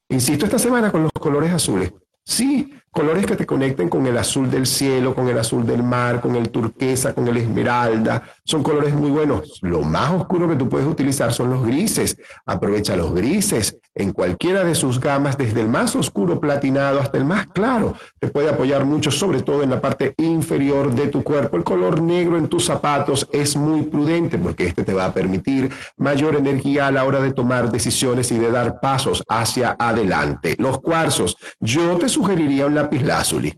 Insisto, 0.08 0.44
esta 0.44 0.58
semana 0.60 0.92
con 0.92 1.02
los 1.02 1.12
colores 1.12 1.52
azules. 1.52 1.92
Sí, 2.24 2.72
colores 2.92 3.24
que 3.24 3.36
te 3.36 3.46
conecten 3.46 3.88
con 3.88 4.06
el 4.06 4.18
azul 4.18 4.50
del 4.50 4.66
cielo, 4.66 5.14
con 5.14 5.28
el 5.28 5.38
azul 5.38 5.64
del 5.64 5.82
mar, 5.82 6.20
con 6.20 6.34
el 6.34 6.50
turquesa, 6.50 7.14
con 7.14 7.28
el 7.28 7.36
esmeralda. 7.36 8.22
Son 8.44 8.62
colores 8.62 8.92
muy 8.94 9.10
buenos. 9.10 9.58
Lo 9.62 9.82
más 9.82 10.10
oscuro 10.12 10.48
que 10.48 10.56
tú 10.56 10.68
puedes 10.68 10.86
utilizar 10.86 11.32
son 11.32 11.50
los 11.50 11.64
grises. 11.64 12.16
Aprovecha 12.46 12.96
los 12.96 13.14
grises 13.14 13.76
en 13.94 14.12
cualquiera 14.12 14.64
de 14.64 14.74
sus 14.74 15.00
gamas, 15.00 15.36
desde 15.36 15.60
el 15.60 15.68
más 15.68 15.94
oscuro 15.94 16.40
platinado 16.40 17.00
hasta 17.00 17.18
el 17.18 17.24
más 17.24 17.46
claro. 17.48 17.94
Te 18.18 18.28
puede 18.28 18.48
apoyar 18.48 18.84
mucho, 18.84 19.10
sobre 19.10 19.42
todo 19.42 19.62
en 19.62 19.70
la 19.70 19.80
parte 19.80 20.14
inferior 20.18 20.92
de 20.92 21.08
tu 21.08 21.22
cuerpo. 21.22 21.56
El 21.56 21.64
color 21.64 22.00
negro 22.00 22.38
en 22.38 22.48
tus 22.48 22.64
zapatos 22.64 23.28
es 23.32 23.56
muy 23.56 23.82
prudente 23.82 24.38
porque 24.38 24.66
este 24.66 24.84
te 24.84 24.94
va 24.94 25.06
a 25.06 25.14
permitir 25.14 25.70
mayor 25.96 26.34
energía 26.36 26.88
a 26.88 26.92
la 26.92 27.04
hora 27.04 27.20
de 27.20 27.32
tomar 27.32 27.70
decisiones 27.70 28.32
y 28.32 28.38
de 28.38 28.50
dar 28.50 28.80
pasos 28.80 29.22
hacia 29.28 29.76
adelante. 29.78 30.56
Los 30.58 30.80
cuarzos, 30.80 31.36
yo 31.60 31.96
te 31.96 32.08
sugeriría 32.08 32.66
un 32.66 32.79
lápiz. 32.80 33.56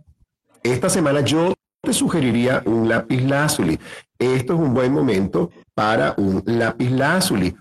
Esta 0.62 0.88
semana 0.88 1.20
yo 1.20 1.54
te 1.82 1.92
sugeriría 1.92 2.62
un 2.64 2.88
lápiz. 2.88 3.20
Esto 4.18 4.54
es 4.54 4.60
un 4.60 4.72
buen 4.72 4.92
momento 4.92 5.50
para 5.74 6.14
un 6.16 6.42
lápiz. 6.46 6.90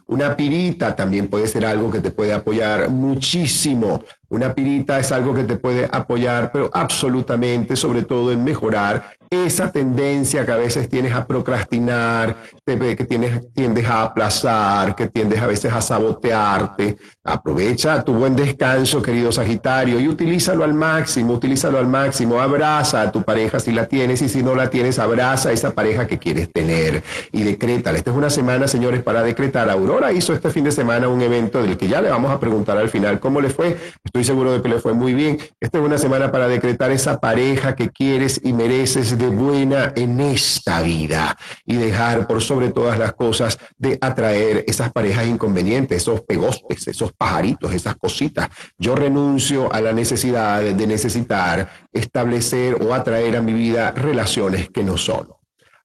Una 0.07 0.35
pirita 0.35 0.95
también 0.95 1.27
puede 1.27 1.47
ser 1.47 1.65
algo 1.65 1.89
que 1.89 1.99
te 1.99 2.11
puede 2.11 2.33
apoyar 2.33 2.89
muchísimo. 2.89 4.03
Una 4.29 4.53
pirita 4.53 4.99
es 4.99 5.11
algo 5.11 5.33
que 5.33 5.43
te 5.43 5.57
puede 5.57 5.89
apoyar, 5.91 6.51
pero 6.51 6.69
absolutamente, 6.71 7.75
sobre 7.75 8.03
todo 8.03 8.31
en 8.31 8.43
mejorar 8.43 9.17
esa 9.31 9.71
tendencia 9.71 10.45
que 10.45 10.51
a 10.51 10.57
veces 10.57 10.89
tienes 10.89 11.13
a 11.13 11.25
procrastinar, 11.25 12.35
que 12.65 13.05
tienes, 13.05 13.53
tiendes 13.53 13.87
a 13.87 14.03
aplazar, 14.03 14.93
que 14.93 15.07
tiendes 15.07 15.39
a 15.39 15.47
veces 15.47 15.71
a 15.71 15.81
sabotearte. 15.81 16.97
Aprovecha 17.23 18.03
tu 18.03 18.13
buen 18.13 18.35
descanso, 18.35 19.01
querido 19.01 19.31
Sagitario, 19.31 20.01
y 20.01 20.09
utilízalo 20.09 20.65
al 20.65 20.73
máximo, 20.73 21.35
utilízalo 21.35 21.77
al 21.77 21.87
máximo. 21.87 22.41
Abraza 22.41 23.03
a 23.03 23.11
tu 23.11 23.23
pareja 23.23 23.61
si 23.61 23.71
la 23.71 23.85
tienes 23.85 24.21
y 24.21 24.27
si 24.27 24.43
no 24.43 24.53
la 24.53 24.69
tienes, 24.69 24.99
abraza 24.99 25.47
a 25.47 25.51
esa 25.53 25.71
pareja 25.71 26.07
que 26.07 26.19
quieres 26.19 26.51
tener 26.51 27.01
y 27.31 27.43
decrétala. 27.43 27.97
Esta 27.97 28.11
es 28.11 28.17
una 28.17 28.29
semana, 28.29 28.67
señores, 28.67 29.01
para 29.01 29.23
decretar. 29.23 29.69
Aurora 29.69 30.11
hizo 30.11 30.33
este 30.33 30.49
fin 30.49 30.65
de 30.65 30.73
semana 30.73 31.07
un 31.07 31.21
evento 31.21 31.63
del 31.63 31.77
que 31.77 31.87
ya 31.87 32.01
le 32.01 32.09
vamos 32.09 32.31
a 32.31 32.39
preguntar 32.39 32.77
al 32.77 32.89
final 32.89 33.21
cómo 33.21 33.39
le 33.39 33.49
fue. 33.49 33.77
Estoy 34.03 34.25
seguro 34.25 34.51
de 34.51 34.61
que 34.61 34.67
le 34.67 34.79
fue 34.79 34.91
muy 34.91 35.13
bien. 35.13 35.37
Esta 35.61 35.77
es 35.77 35.85
una 35.85 35.97
semana 35.97 36.33
para 36.33 36.49
decretar 36.49 36.91
esa 36.91 37.21
pareja 37.21 37.77
que 37.77 37.91
quieres 37.91 38.41
y 38.43 38.51
mereces 38.51 39.20
de 39.21 39.29
buena 39.29 39.93
en 39.95 40.19
esta 40.19 40.81
vida 40.81 41.37
y 41.63 41.75
dejar 41.75 42.25
por 42.25 42.41
sobre 42.41 42.71
todas 42.71 42.97
las 42.97 43.13
cosas 43.13 43.59
de 43.77 43.99
atraer 44.01 44.65
esas 44.67 44.91
parejas 44.91 45.27
inconvenientes, 45.27 46.01
esos 46.01 46.21
pegostes, 46.21 46.87
esos 46.87 47.13
pajaritos, 47.13 47.71
esas 47.71 47.95
cositas. 47.97 48.49
Yo 48.79 48.95
renuncio 48.95 49.71
a 49.71 49.79
la 49.79 49.93
necesidad 49.93 50.61
de 50.61 50.87
necesitar 50.87 51.69
establecer 51.93 52.81
o 52.81 52.95
atraer 52.95 53.37
a 53.37 53.43
mi 53.43 53.53
vida 53.53 53.91
relaciones 53.91 54.69
que 54.69 54.83
no 54.83 54.97
son. 54.97 55.27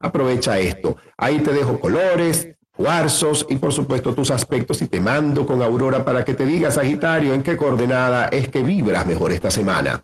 Aprovecha 0.01 0.59
esto. 0.59 0.97
Ahí 1.19 1.41
te 1.41 1.53
dejo 1.53 1.79
colores, 1.79 2.49
cuarzos 2.75 3.47
y 3.51 3.57
por 3.57 3.73
supuesto 3.73 4.15
tus 4.15 4.31
aspectos 4.31 4.81
y 4.81 4.89
te 4.89 5.01
mando 5.01 5.45
con 5.45 5.61
Aurora 5.61 6.03
para 6.03 6.25
que 6.25 6.33
te 6.33 6.47
diga, 6.47 6.71
Sagitario, 6.71 7.35
en 7.35 7.43
qué 7.43 7.57
coordenada 7.59 8.29
es 8.29 8.49
que 8.49 8.63
vibras 8.63 9.07
mejor 9.07 9.33
esta 9.33 9.51
semana. 9.51 10.03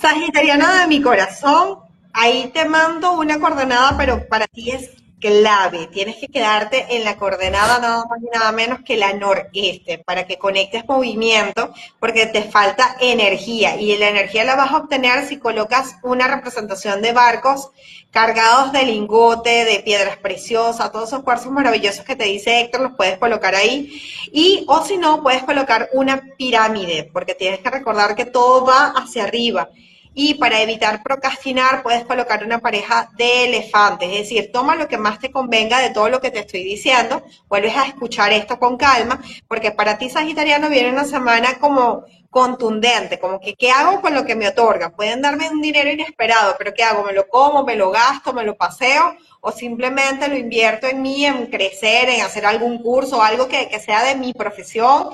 Sagitariano 0.00 0.72
de 0.74 0.86
mi 0.86 1.02
corazón, 1.02 1.80
ahí 2.12 2.50
te 2.54 2.64
mando 2.64 3.12
una 3.12 3.40
coordenada, 3.40 3.96
pero 3.96 4.28
para 4.28 4.46
ti 4.46 4.70
es 4.70 4.90
clave. 5.20 5.88
Tienes 5.88 6.16
que 6.16 6.28
quedarte 6.28 6.86
en 6.96 7.04
la 7.04 7.16
coordenada 7.16 7.80
nada 7.80 8.04
más 8.08 8.20
y 8.22 8.26
nada 8.26 8.52
menos 8.52 8.80
que 8.84 8.96
la 8.96 9.12
noreste 9.12 9.98
para 9.98 10.26
que 10.26 10.38
conectes 10.38 10.86
movimiento 10.86 11.72
porque 11.98 12.26
te 12.26 12.42
falta 12.44 12.96
energía 13.00 13.76
y 13.76 13.96
la 13.96 14.08
energía 14.08 14.44
la 14.44 14.54
vas 14.54 14.70
a 14.70 14.76
obtener 14.76 15.26
si 15.26 15.38
colocas 15.38 15.96
una 16.02 16.28
representación 16.28 17.02
de 17.02 17.12
barcos 17.12 17.70
cargados 18.10 18.72
de 18.72 18.84
lingote, 18.84 19.64
de 19.64 19.80
piedras 19.80 20.16
preciosas, 20.16 20.92
todos 20.92 21.08
esos 21.08 21.22
cuarzos 21.22 21.52
maravillosos 21.52 22.04
que 22.04 22.16
te 22.16 22.24
dice 22.24 22.60
Héctor, 22.60 22.80
los 22.80 22.92
puedes 22.92 23.18
colocar 23.18 23.54
ahí. 23.54 24.00
Y, 24.32 24.64
o 24.66 24.84
si 24.84 24.96
no, 24.96 25.22
puedes 25.22 25.42
colocar 25.42 25.90
una 25.92 26.22
pirámide, 26.36 27.08
porque 27.12 27.34
tienes 27.34 27.60
que 27.60 27.70
recordar 27.70 28.16
que 28.16 28.24
todo 28.24 28.64
va 28.64 28.94
hacia 28.96 29.24
arriba. 29.24 29.68
Y 30.14 30.34
para 30.34 30.60
evitar 30.60 31.02
procrastinar, 31.02 31.82
puedes 31.82 32.04
colocar 32.04 32.44
una 32.44 32.58
pareja 32.58 33.10
de 33.16 33.44
elefantes, 33.44 34.08
es 34.10 34.18
decir, 34.20 34.50
toma 34.52 34.74
lo 34.74 34.88
que 34.88 34.98
más 34.98 35.18
te 35.18 35.30
convenga 35.30 35.80
de 35.80 35.90
todo 35.90 36.08
lo 36.08 36.20
que 36.20 36.30
te 36.30 36.40
estoy 36.40 36.64
diciendo, 36.64 37.22
vuelves 37.48 37.76
a 37.76 37.86
escuchar 37.86 38.32
esto 38.32 38.58
con 38.58 38.76
calma, 38.76 39.20
porque 39.46 39.70
para 39.70 39.98
ti, 39.98 40.10
Sagitariano, 40.10 40.68
viene 40.68 40.90
una 40.90 41.04
semana 41.04 41.58
como 41.60 42.04
contundente, 42.30 43.18
como 43.18 43.40
que 43.40 43.54
¿qué 43.54 43.70
hago 43.70 44.00
con 44.00 44.14
lo 44.14 44.24
que 44.24 44.36
me 44.36 44.48
otorga? 44.48 44.90
Pueden 44.90 45.22
darme 45.22 45.48
un 45.48 45.60
dinero 45.60 45.90
inesperado, 45.90 46.56
pero 46.58 46.74
¿qué 46.74 46.82
hago? 46.82 47.04
¿Me 47.04 47.12
lo 47.12 47.26
como, 47.28 47.64
me 47.64 47.76
lo 47.76 47.90
gasto, 47.90 48.32
me 48.32 48.44
lo 48.44 48.56
paseo? 48.56 49.16
¿O 49.40 49.50
simplemente 49.52 50.28
lo 50.28 50.36
invierto 50.36 50.86
en 50.86 51.00
mí, 51.00 51.24
en 51.24 51.46
crecer, 51.46 52.08
en 52.10 52.20
hacer 52.20 52.44
algún 52.44 52.82
curso, 52.82 53.22
algo 53.22 53.48
que, 53.48 53.68
que 53.68 53.80
sea 53.80 54.04
de 54.04 54.14
mi 54.14 54.32
profesión? 54.34 55.10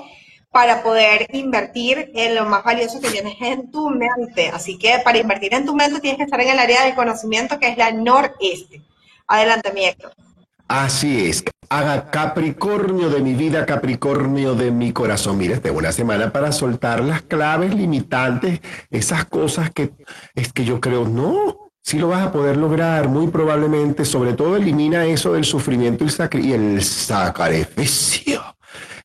Para 0.55 0.81
poder 0.83 1.27
invertir 1.33 2.11
en 2.15 2.33
lo 2.33 2.45
más 2.45 2.63
valioso 2.63 3.01
que 3.01 3.09
tienes 3.09 3.35
en 3.41 3.69
tu 3.71 3.89
mente. 3.89 4.47
Así 4.47 4.77
que 4.77 5.01
para 5.03 5.17
invertir 5.17 5.53
en 5.53 5.65
tu 5.65 5.75
mente 5.75 5.99
tienes 5.99 6.17
que 6.17 6.23
estar 6.23 6.39
en 6.39 6.47
el 6.47 6.57
área 6.57 6.85
del 6.85 6.95
conocimiento 6.95 7.59
que 7.59 7.67
es 7.67 7.77
la 7.77 7.91
noreste. 7.91 8.81
Adelante, 9.27 9.73
mi 9.73 9.83
Héctor. 9.83 10.13
Así 10.69 11.25
es. 11.27 11.43
Haga 11.67 12.09
Capricornio 12.09 13.09
de 13.09 13.19
mi 13.19 13.33
vida, 13.33 13.65
Capricornio 13.65 14.55
de 14.55 14.71
mi 14.71 14.93
corazón. 14.93 15.37
Mire, 15.37 15.55
esta 15.55 15.73
una 15.73 15.91
semana 15.91 16.31
para 16.31 16.53
soltar 16.53 17.03
las 17.03 17.23
claves 17.23 17.75
limitantes, 17.75 18.61
esas 18.89 19.25
cosas 19.25 19.71
que 19.71 19.91
es 20.35 20.53
que 20.53 20.63
yo 20.63 20.79
creo, 20.79 21.05
no, 21.05 21.69
sí 21.81 21.99
lo 21.99 22.07
vas 22.07 22.27
a 22.27 22.31
poder 22.31 22.55
lograr, 22.55 23.09
muy 23.09 23.27
probablemente, 23.27 24.05
sobre 24.05 24.31
todo 24.31 24.55
elimina 24.55 25.03
eso 25.05 25.33
del 25.33 25.43
sufrimiento 25.43 26.05
y 26.05 26.53
el 26.53 26.81
sacrificio 26.81 28.44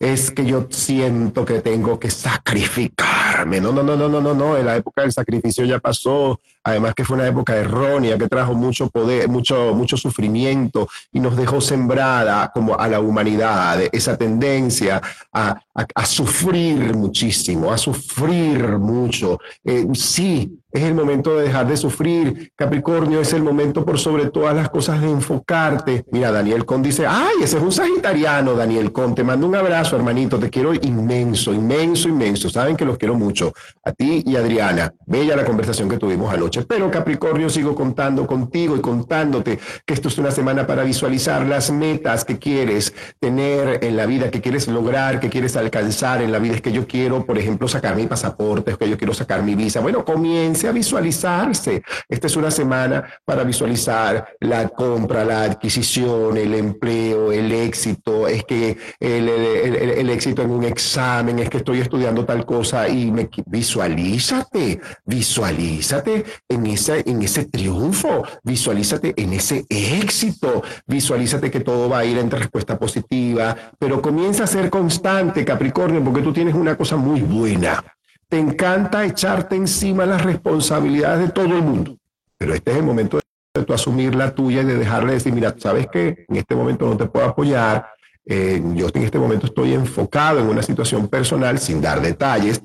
es 0.01 0.31
que 0.31 0.47
yo 0.47 0.67
siento 0.71 1.45
que 1.45 1.61
tengo 1.61 2.01
que 2.01 2.11
sacrificarme. 2.11 3.61
No, 3.61 3.71
no, 3.71 3.83
no, 3.83 3.97
no, 3.97 4.09
no, 4.09 4.21
no, 4.21 4.33
no. 4.33 4.57
En 4.57 4.65
la 4.65 4.77
época 4.77 5.03
del 5.03 5.13
sacrificio 5.13 5.65
ya 5.67 5.79
pasó. 5.79 6.41
Además 6.71 6.95
que 6.95 7.05
fue 7.05 7.17
una 7.17 7.27
época 7.27 7.57
errónea, 7.57 8.19
que 8.19 8.29
trajo 8.29 8.55
mucho 8.55 8.89
poder, 8.89 9.29
mucho, 9.29 9.75
mucho 9.75 9.97
sufrimiento 9.97 10.89
y 11.13 11.21
nos 11.21 11.37
dejó 11.37 11.61
sembrada 11.61 12.51
como 12.53 12.79
a 12.79 12.89
la 12.89 13.01
humanidad 13.01 13.81
esa 13.93 14.17
tendencia 14.17 15.01
a, 15.33 15.61
sufrir 16.05 16.95
muchísimo, 16.95 17.73
a 17.73 17.79
sufrir 17.79 18.79
mucho. 18.79 19.39
Eh, 19.65 19.87
sí, 19.95 20.61
es 20.73 20.83
el 20.85 20.95
momento 20.95 21.37
de 21.37 21.45
dejar 21.45 21.67
de 21.67 21.77
sufrir. 21.77 22.53
Capricornio 22.55 23.21
es 23.21 23.33
el 23.33 23.43
momento 23.43 23.85
por 23.85 23.99
sobre 23.99 24.31
todas 24.31 24.55
las 24.55 24.71
cosas 24.71 25.01
de 25.01 25.11
enfocarte. 25.11 26.05
Mira, 26.13 26.31
Daniel 26.31 26.65
Con 26.65 26.83
dice, 26.83 27.07
ay, 27.07 27.43
ese 27.43 27.57
es 27.57 27.63
un 27.63 27.73
sagitariano, 27.73 28.55
Daniel 28.55 28.93
Con. 28.93 29.15
Te 29.15 29.25
mando 29.25 29.47
un 29.49 29.57
abrazo, 29.57 29.97
hermanito. 29.97 30.39
Te 30.39 30.49
quiero 30.49 30.73
inmenso, 30.73 31.53
inmenso, 31.53 32.09
inmenso. 32.09 32.49
Saben 32.49 32.77
que 32.77 32.85
los 32.85 32.99
quiero 32.99 33.15
mucho. 33.15 33.53
A 33.85 33.93
ti 33.93 34.23
y 34.25 34.37
a 34.37 34.41
Adriana. 34.41 34.93
Bella 35.07 35.35
la 35.35 35.45
conversación 35.45 35.89
que 35.89 35.99
tuvimos 35.99 36.33
anoche. 36.33 36.60
Pero 36.67 36.91
Capricornio, 36.91 37.49
sigo 37.49 37.75
contando 37.75 38.27
contigo 38.27 38.77
y 38.77 38.81
contándote 38.81 39.59
que 39.85 39.95
esto 39.95 40.09
es 40.09 40.19
una 40.19 40.31
semana 40.31 40.67
para 40.67 40.83
visualizar 40.83 41.47
las 41.47 41.71
metas 41.71 42.25
que 42.25 42.39
quieres 42.39 42.95
tener 43.19 43.85
en 43.85 43.97
la 43.97 44.07
vida, 44.07 44.31
que 44.31 44.41
quieres 44.41 44.69
lograr, 44.69 45.21
que 45.21 45.29
quieres 45.29 45.57
alcanzar 45.57 46.23
en 46.23 46.33
la 46.33 46.39
vida. 46.39 46.55
Es 46.57 46.63
que 46.63 46.73
yo 46.73 46.87
quiero, 46.87 47.25
por 47.25 47.39
ejemplo, 47.39 47.69
sacar 47.69 47.97
mi 47.97 48.07
pasaporte, 48.07 48.73
es 48.73 48.79
que 48.79 48.89
yo 48.89 48.97
quiero 48.97 49.15
sacar 49.15 49.43
mi 49.43 49.55
visa. 49.55 49.81
Bueno, 49.81 50.05
comienza 50.05 50.69
a 50.69 50.73
visualizarse. 50.73 51.83
Esta 52.09 52.27
es 52.27 52.37
una 52.37 52.51
semana 52.51 53.05
para 53.25 53.45
visualizar 53.45 54.37
la 54.41 54.69
compra, 54.69 55.25
la 55.25 55.45
adquisición, 55.45 56.37
el 56.37 56.55
empleo, 56.55 57.33
el 57.33 57.53
éxito. 57.53 58.29
Es 58.29 58.45
que 58.45 58.77
el, 58.99 60.11
éxito 60.11 60.43
en 60.43 60.51
un 60.51 60.65
examen, 60.65 61.39
es 61.39 61.49
que 61.49 61.59
estoy 61.59 61.81
estudiando 61.81 62.25
tal 62.25 62.45
cosa 62.45 62.89
y 62.89 63.11
me 63.11 63.29
visualízate, 63.47 64.81
visualízate 65.05 66.25
en 66.51 66.67
ese, 66.67 67.03
en 67.09 67.23
ese 67.23 67.45
triunfo, 67.47 68.25
visualízate 68.43 69.15
en 69.17 69.33
ese 69.33 69.65
éxito, 69.69 70.63
visualízate 70.87 71.51
que 71.51 71.61
todo 71.61 71.89
va 71.89 72.01
a 72.01 72.05
ir 72.05 72.19
en 72.19 72.31
respuesta 72.31 72.77
positiva, 72.77 73.57
pero 73.79 74.03
comienza 74.03 74.45
a 74.45 74.49
ser 74.49 74.69
constante, 74.69 75.45
Capricornio, 75.45 76.03
porque 76.03 76.23
tú 76.23 76.33
tienes 76.33 76.55
una 76.55 76.77
cosa 76.77 76.97
muy 76.97 77.23
buena. 77.23 77.83
Te 78.29 78.39
encanta 78.39 79.05
echarte 79.05 79.55
encima 79.55 80.05
las 80.05 80.23
responsabilidades 80.25 81.29
de 81.29 81.33
todo 81.33 81.47
el 81.47 81.63
mundo. 81.63 81.97
Pero 82.37 82.53
este 82.55 82.73
es 82.73 82.77
el 82.79 82.83
momento 82.83 83.21
de 83.55 83.65
tú 83.65 83.73
asumir 83.73 84.15
la 84.15 84.35
tuya 84.35 84.63
y 84.63 84.65
de 84.67 84.77
dejarle 84.77 85.09
de 85.09 85.15
decir, 85.15 85.33
mira, 85.33 85.55
sabes 85.57 85.87
que 85.87 86.25
en 86.29 86.37
este 86.37 86.57
momento 86.57 86.87
no 86.87 86.97
te 86.97 87.07
puedo 87.07 87.27
apoyar, 87.27 87.87
eh, 88.27 88.61
yo 88.75 88.89
en 88.93 89.03
este 89.03 89.19
momento 89.19 89.47
estoy 89.47 89.73
enfocado 89.73 90.41
en 90.41 90.47
una 90.47 90.63
situación 90.63 91.09
personal 91.09 91.59
sin 91.59 91.81
dar 91.81 92.01
detalles 92.01 92.61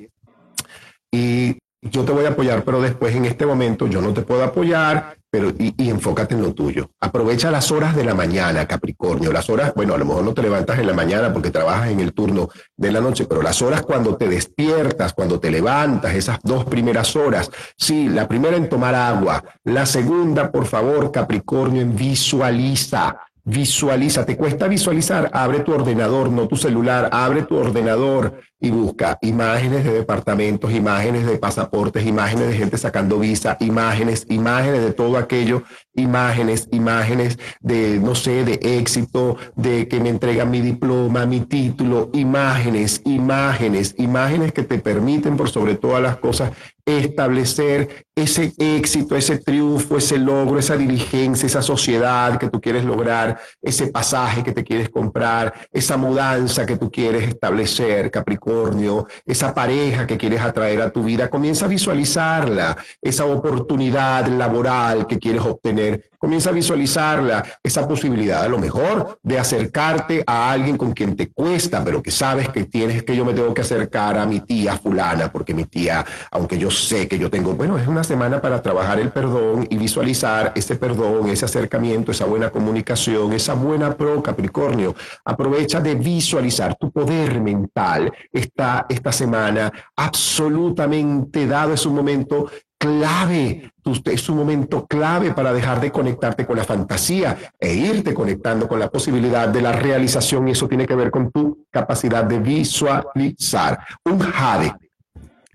y 1.12 1.58
yo 1.90 2.04
te 2.04 2.12
voy 2.12 2.26
a 2.26 2.30
apoyar, 2.30 2.64
pero 2.64 2.82
después 2.82 3.16
en 3.16 3.26
este 3.26 3.46
momento 3.46 3.88
yo 3.88 4.02
no 4.02 4.14
te 4.14 4.22
puedo 4.22 4.44
apoyar, 4.44 5.18
pero 5.30 5.52
y, 5.58 5.90
enfócate 5.90 6.34
en 6.34 6.42
lo 6.42 6.54
tuyo. 6.54 6.92
Aprovecha 7.00 7.52
las 7.52 7.72
horas 7.72 7.96
de 7.96 8.06
la 8.06 8.14
mañana, 8.14 8.66
Capricornio. 8.66 9.34
Las 9.34 9.50
horas, 9.50 9.74
bueno, 9.76 9.94
a 9.94 9.98
lo 9.98 10.06
mejor 10.06 10.24
no 10.24 10.34
te 10.34 10.42
levantas 10.42 10.80
en 10.80 10.88
la 10.88 10.94
mañana 10.94 11.34
porque 11.34 11.52
trabajas 11.52 11.90
en 11.90 12.00
el 12.00 12.14
turno 12.14 12.50
de 12.78 12.92
la 12.92 13.02
noche, 13.02 13.26
pero 13.26 13.42
las 13.42 13.62
horas 13.62 13.82
cuando 13.82 14.16
te 14.16 14.30
despiertas, 14.30 15.14
cuando 15.14 15.40
te 15.40 15.52
levantas, 15.52 16.16
esas 16.16 16.40
dos 16.42 16.66
primeras 16.66 17.16
horas. 17.16 17.52
Sí, 17.78 18.08
la 18.08 18.28
primera 18.28 18.56
en 18.56 18.70
tomar 18.70 18.96
agua, 18.96 19.44
la 19.66 19.86
segunda, 19.86 20.52
por 20.52 20.66
favor, 20.66 21.12
Capricornio, 21.12 21.82
en 21.82 21.96
visualiza. 21.96 23.18
Visualiza, 23.48 24.26
te 24.26 24.36
cuesta 24.36 24.68
visualizar, 24.68 25.30
abre 25.32 25.60
tu 25.60 25.72
ordenador, 25.72 26.32
no 26.32 26.48
tu 26.48 26.56
celular, 26.56 27.10
abre 27.12 27.44
tu 27.44 27.56
ordenador 27.56 28.42
y 28.60 28.72
busca 28.72 29.20
imágenes 29.22 29.84
de 29.84 29.94
departamentos, 29.94 30.74
imágenes 30.74 31.28
de 31.28 31.38
pasaportes, 31.38 32.08
imágenes 32.08 32.48
de 32.48 32.58
gente 32.58 32.76
sacando 32.80 33.20
visa, 33.20 33.56
imágenes, 33.60 34.26
imágenes 34.30 34.82
de 34.82 34.94
todo 34.94 35.18
aquello, 35.18 35.62
imágenes, 35.96 36.68
imágenes 36.72 37.38
de, 37.62 38.00
no 38.00 38.16
sé, 38.16 38.44
de 38.44 38.60
éxito, 38.80 39.38
de 39.56 39.88
que 39.88 40.00
me 40.00 40.10
entregan 40.10 40.52
mi 40.52 40.62
diploma, 40.62 41.26
mi 41.26 41.42
título, 41.42 42.10
imágenes, 42.14 43.02
imágenes, 43.06 43.96
imágenes 43.98 44.54
que 44.54 44.64
te 44.64 44.80
permiten 44.80 45.38
por 45.38 45.50
sobre 45.50 45.76
todas 45.76 46.02
las 46.02 46.18
cosas 46.18 46.52
establecer 46.86 48.06
ese 48.16 48.54
éxito, 48.58 49.16
ese 49.16 49.40
triunfo, 49.40 49.98
ese 49.98 50.18
logro, 50.18 50.60
esa 50.60 50.78
diligencia, 50.78 51.48
esa 51.48 51.62
sociedad 51.62 52.38
que 52.38 52.50
tú 52.50 52.62
quieres 52.62 52.86
lograr, 52.86 53.40
ese 53.62 53.88
pasaje 53.88 54.44
que 54.44 54.54
te 54.54 54.64
quieres 54.64 54.90
comprar, 54.90 55.54
esa 55.74 55.98
mudanza 55.98 56.66
que 56.66 56.78
tú 56.78 56.90
quieres 56.90 57.28
establecer, 57.28 58.12
Capricornio, 58.12 59.08
esa 59.26 59.54
pareja 59.54 60.08
que 60.08 60.18
quieres 60.18 60.42
atraer 60.42 60.82
a 60.82 60.92
tu 60.92 61.04
vida, 61.04 61.30
comienza 61.30 61.66
a 61.66 61.70
visualizarla, 61.70 62.78
esa 63.02 63.26
oportunidad 63.26 64.28
laboral 64.28 65.08
que 65.08 65.20
quieres 65.20 65.42
obtener, 65.42 65.85
made 65.92 66.04
comienza 66.18 66.50
a 66.50 66.54
visualizarla, 66.54 67.44
esa 67.64 67.88
posibilidad 67.88 68.44
a 68.44 68.50
lo 68.50 68.58
mejor 68.58 69.20
de 69.24 69.40
acercarte 69.40 70.24
a 70.26 70.52
alguien 70.52 70.78
con 70.78 70.94
quien 70.94 71.16
te 71.16 71.30
cuesta, 71.30 71.84
pero 71.84 72.02
que 72.02 72.12
sabes 72.12 72.50
que 72.50 72.66
tienes 72.66 73.04
que 73.04 73.16
yo 73.16 73.26
me 73.26 73.34
tengo 73.34 73.54
que 73.54 73.62
acercar 73.62 74.18
a 74.18 74.26
mi 74.26 74.42
tía 74.42 74.78
fulana, 74.78 75.32
porque 75.32 75.54
mi 75.54 75.66
tía, 75.66 76.06
aunque 76.32 76.58
yo 76.58 76.72
sé 76.72 77.08
que 77.08 77.18
yo 77.18 77.30
tengo, 77.30 77.54
bueno, 77.54 77.78
es 77.78 77.88
una 77.88 78.04
semana 78.04 78.42
para 78.42 78.62
trabajar 78.62 79.00
el 79.00 79.12
perdón 79.12 79.68
y 79.70 79.78
visualizar 79.78 80.52
ese 80.56 80.76
perdón, 80.76 81.30
ese 81.30 81.46
acercamiento, 81.46 82.12
esa 82.12 82.26
buena 82.26 82.50
comunicación, 82.50 83.34
esa 83.34 83.54
buena 83.54 83.96
pro 83.96 84.22
Capricornio. 84.22 84.96
Aprovecha 85.24 85.80
de 85.80 85.96
visualizar 85.96 86.76
tu 86.76 86.92
poder 86.92 87.40
mental. 87.42 88.12
Está 88.32 88.86
esta 88.90 89.12
semana 89.12 89.72
absolutamente 89.96 91.48
dado, 91.48 91.74
es 91.74 91.86
un 91.86 91.96
momento 91.96 92.50
clave, 92.78 93.72
es 94.06 94.30
un 94.30 94.38
momento 94.38 94.86
clave 94.86 95.32
para 95.32 95.54
dejar 95.54 95.80
de 95.80 95.92
conectarte 96.06 96.46
con 96.46 96.56
la 96.56 96.64
fantasía 96.64 97.36
e 97.60 97.74
irte 97.74 98.14
conectando 98.14 98.68
con 98.68 98.78
la 98.80 98.92
posibilidad 98.92 99.48
de 99.48 99.60
la 99.60 99.72
realización 99.72 100.48
y 100.48 100.52
eso 100.52 100.68
tiene 100.68 100.86
que 100.86 100.94
ver 100.94 101.10
con 101.10 101.32
tu 101.32 101.66
capacidad 101.72 102.24
de 102.24 102.38
visualizar. 102.38 103.80
Un 104.06 104.20
jade 104.20 104.72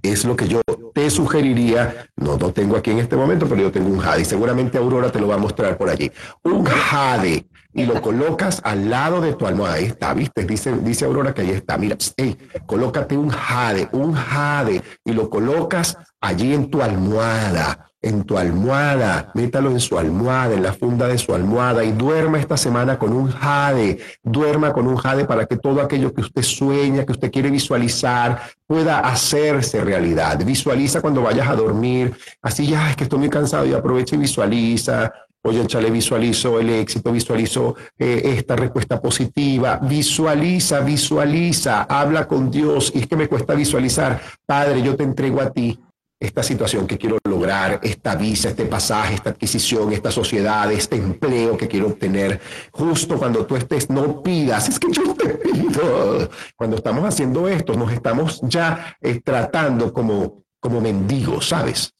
es 0.02 0.24
lo 0.24 0.34
que 0.34 0.48
yo 0.48 0.60
te 0.92 1.08
sugeriría, 1.08 2.06
no 2.16 2.36
lo 2.36 2.52
tengo 2.52 2.76
aquí 2.76 2.90
en 2.90 2.98
este 2.98 3.14
momento, 3.14 3.46
pero 3.46 3.62
yo 3.62 3.70
tengo 3.70 3.90
un 3.90 4.00
jade 4.00 4.22
y 4.22 4.24
seguramente 4.24 4.76
Aurora 4.76 5.12
te 5.12 5.20
lo 5.20 5.28
va 5.28 5.36
a 5.36 5.38
mostrar 5.38 5.78
por 5.78 5.88
allí. 5.88 6.10
Un 6.42 6.64
jade 6.64 7.46
y 7.72 7.84
lo 7.84 8.02
colocas 8.02 8.60
al 8.64 8.90
lado 8.90 9.20
de 9.20 9.34
tu 9.34 9.46
almohada. 9.46 9.74
Ahí 9.74 9.84
está, 9.84 10.12
¿viste? 10.14 10.44
Dice, 10.44 10.76
dice 10.78 11.04
Aurora 11.04 11.32
que 11.32 11.42
ahí 11.42 11.50
está. 11.50 11.78
Mira, 11.78 11.96
hey, 12.16 12.36
colócate 12.66 13.16
un 13.16 13.28
jade, 13.28 13.88
un 13.92 14.14
jade 14.14 14.82
y 15.04 15.12
lo 15.12 15.30
colocas 15.30 15.96
allí 16.20 16.54
en 16.54 16.70
tu 16.70 16.82
almohada 16.82 17.89
en 18.02 18.24
tu 18.24 18.38
almohada, 18.38 19.30
métalo 19.34 19.70
en 19.70 19.80
su 19.80 19.98
almohada, 19.98 20.54
en 20.54 20.62
la 20.62 20.72
funda 20.72 21.06
de 21.06 21.18
su 21.18 21.34
almohada 21.34 21.84
y 21.84 21.92
duerma 21.92 22.38
esta 22.38 22.56
semana 22.56 22.98
con 22.98 23.12
un 23.12 23.30
jade, 23.30 23.98
duerma 24.22 24.72
con 24.72 24.86
un 24.86 24.96
jade 24.96 25.26
para 25.26 25.44
que 25.44 25.56
todo 25.56 25.82
aquello 25.82 26.14
que 26.14 26.22
usted 26.22 26.42
sueña, 26.42 27.04
que 27.04 27.12
usted 27.12 27.30
quiere 27.30 27.50
visualizar, 27.50 28.40
pueda 28.66 29.00
hacerse 29.00 29.84
realidad. 29.84 30.42
Visualiza 30.44 31.02
cuando 31.02 31.22
vayas 31.22 31.48
a 31.48 31.56
dormir, 31.56 32.14
así 32.40 32.66
ya 32.66 32.90
es 32.90 32.96
que 32.96 33.04
estoy 33.04 33.18
muy 33.18 33.30
cansado 33.30 33.66
y 33.66 33.74
aprovecha 33.74 34.16
y 34.16 34.20
visualiza. 34.20 35.12
Oye, 35.42 35.66
chale, 35.66 35.90
visualizo 35.90 36.60
el 36.60 36.68
éxito, 36.68 37.12
visualizo 37.12 37.74
eh, 37.98 38.22
esta 38.36 38.56
respuesta 38.56 39.00
positiva, 39.00 39.78
visualiza, 39.82 40.80
visualiza, 40.80 41.84
habla 41.84 42.28
con 42.28 42.50
Dios. 42.50 42.92
Y 42.94 43.00
es 43.00 43.06
que 43.06 43.16
me 43.16 43.26
cuesta 43.26 43.54
visualizar, 43.54 44.20
Padre, 44.44 44.82
yo 44.82 44.96
te 44.96 45.04
entrego 45.04 45.40
a 45.40 45.50
ti 45.50 45.78
esta 46.20 46.42
situación 46.42 46.86
que 46.86 46.98
quiero 46.98 47.16
lograr, 47.26 47.80
esta 47.82 48.14
visa, 48.14 48.50
este 48.50 48.66
pasaje, 48.66 49.14
esta 49.14 49.30
adquisición, 49.30 49.90
esta 49.92 50.10
sociedad, 50.10 50.70
este 50.70 50.96
empleo 50.96 51.56
que 51.56 51.66
quiero 51.66 51.86
obtener. 51.86 52.38
Justo 52.70 53.18
cuando 53.18 53.46
tú 53.46 53.56
estés, 53.56 53.88
no 53.88 54.22
pidas, 54.22 54.68
es 54.68 54.78
que 54.78 54.92
yo 54.92 55.14
te 55.14 55.30
pido. 55.30 56.28
Cuando 56.56 56.76
estamos 56.76 57.04
haciendo 57.04 57.48
esto, 57.48 57.72
nos 57.74 57.90
estamos 57.90 58.40
ya 58.42 58.96
eh, 59.00 59.20
tratando 59.24 59.94
como, 59.94 60.44
como 60.60 60.82
mendigos, 60.82 61.48
¿sabes? 61.48 61.94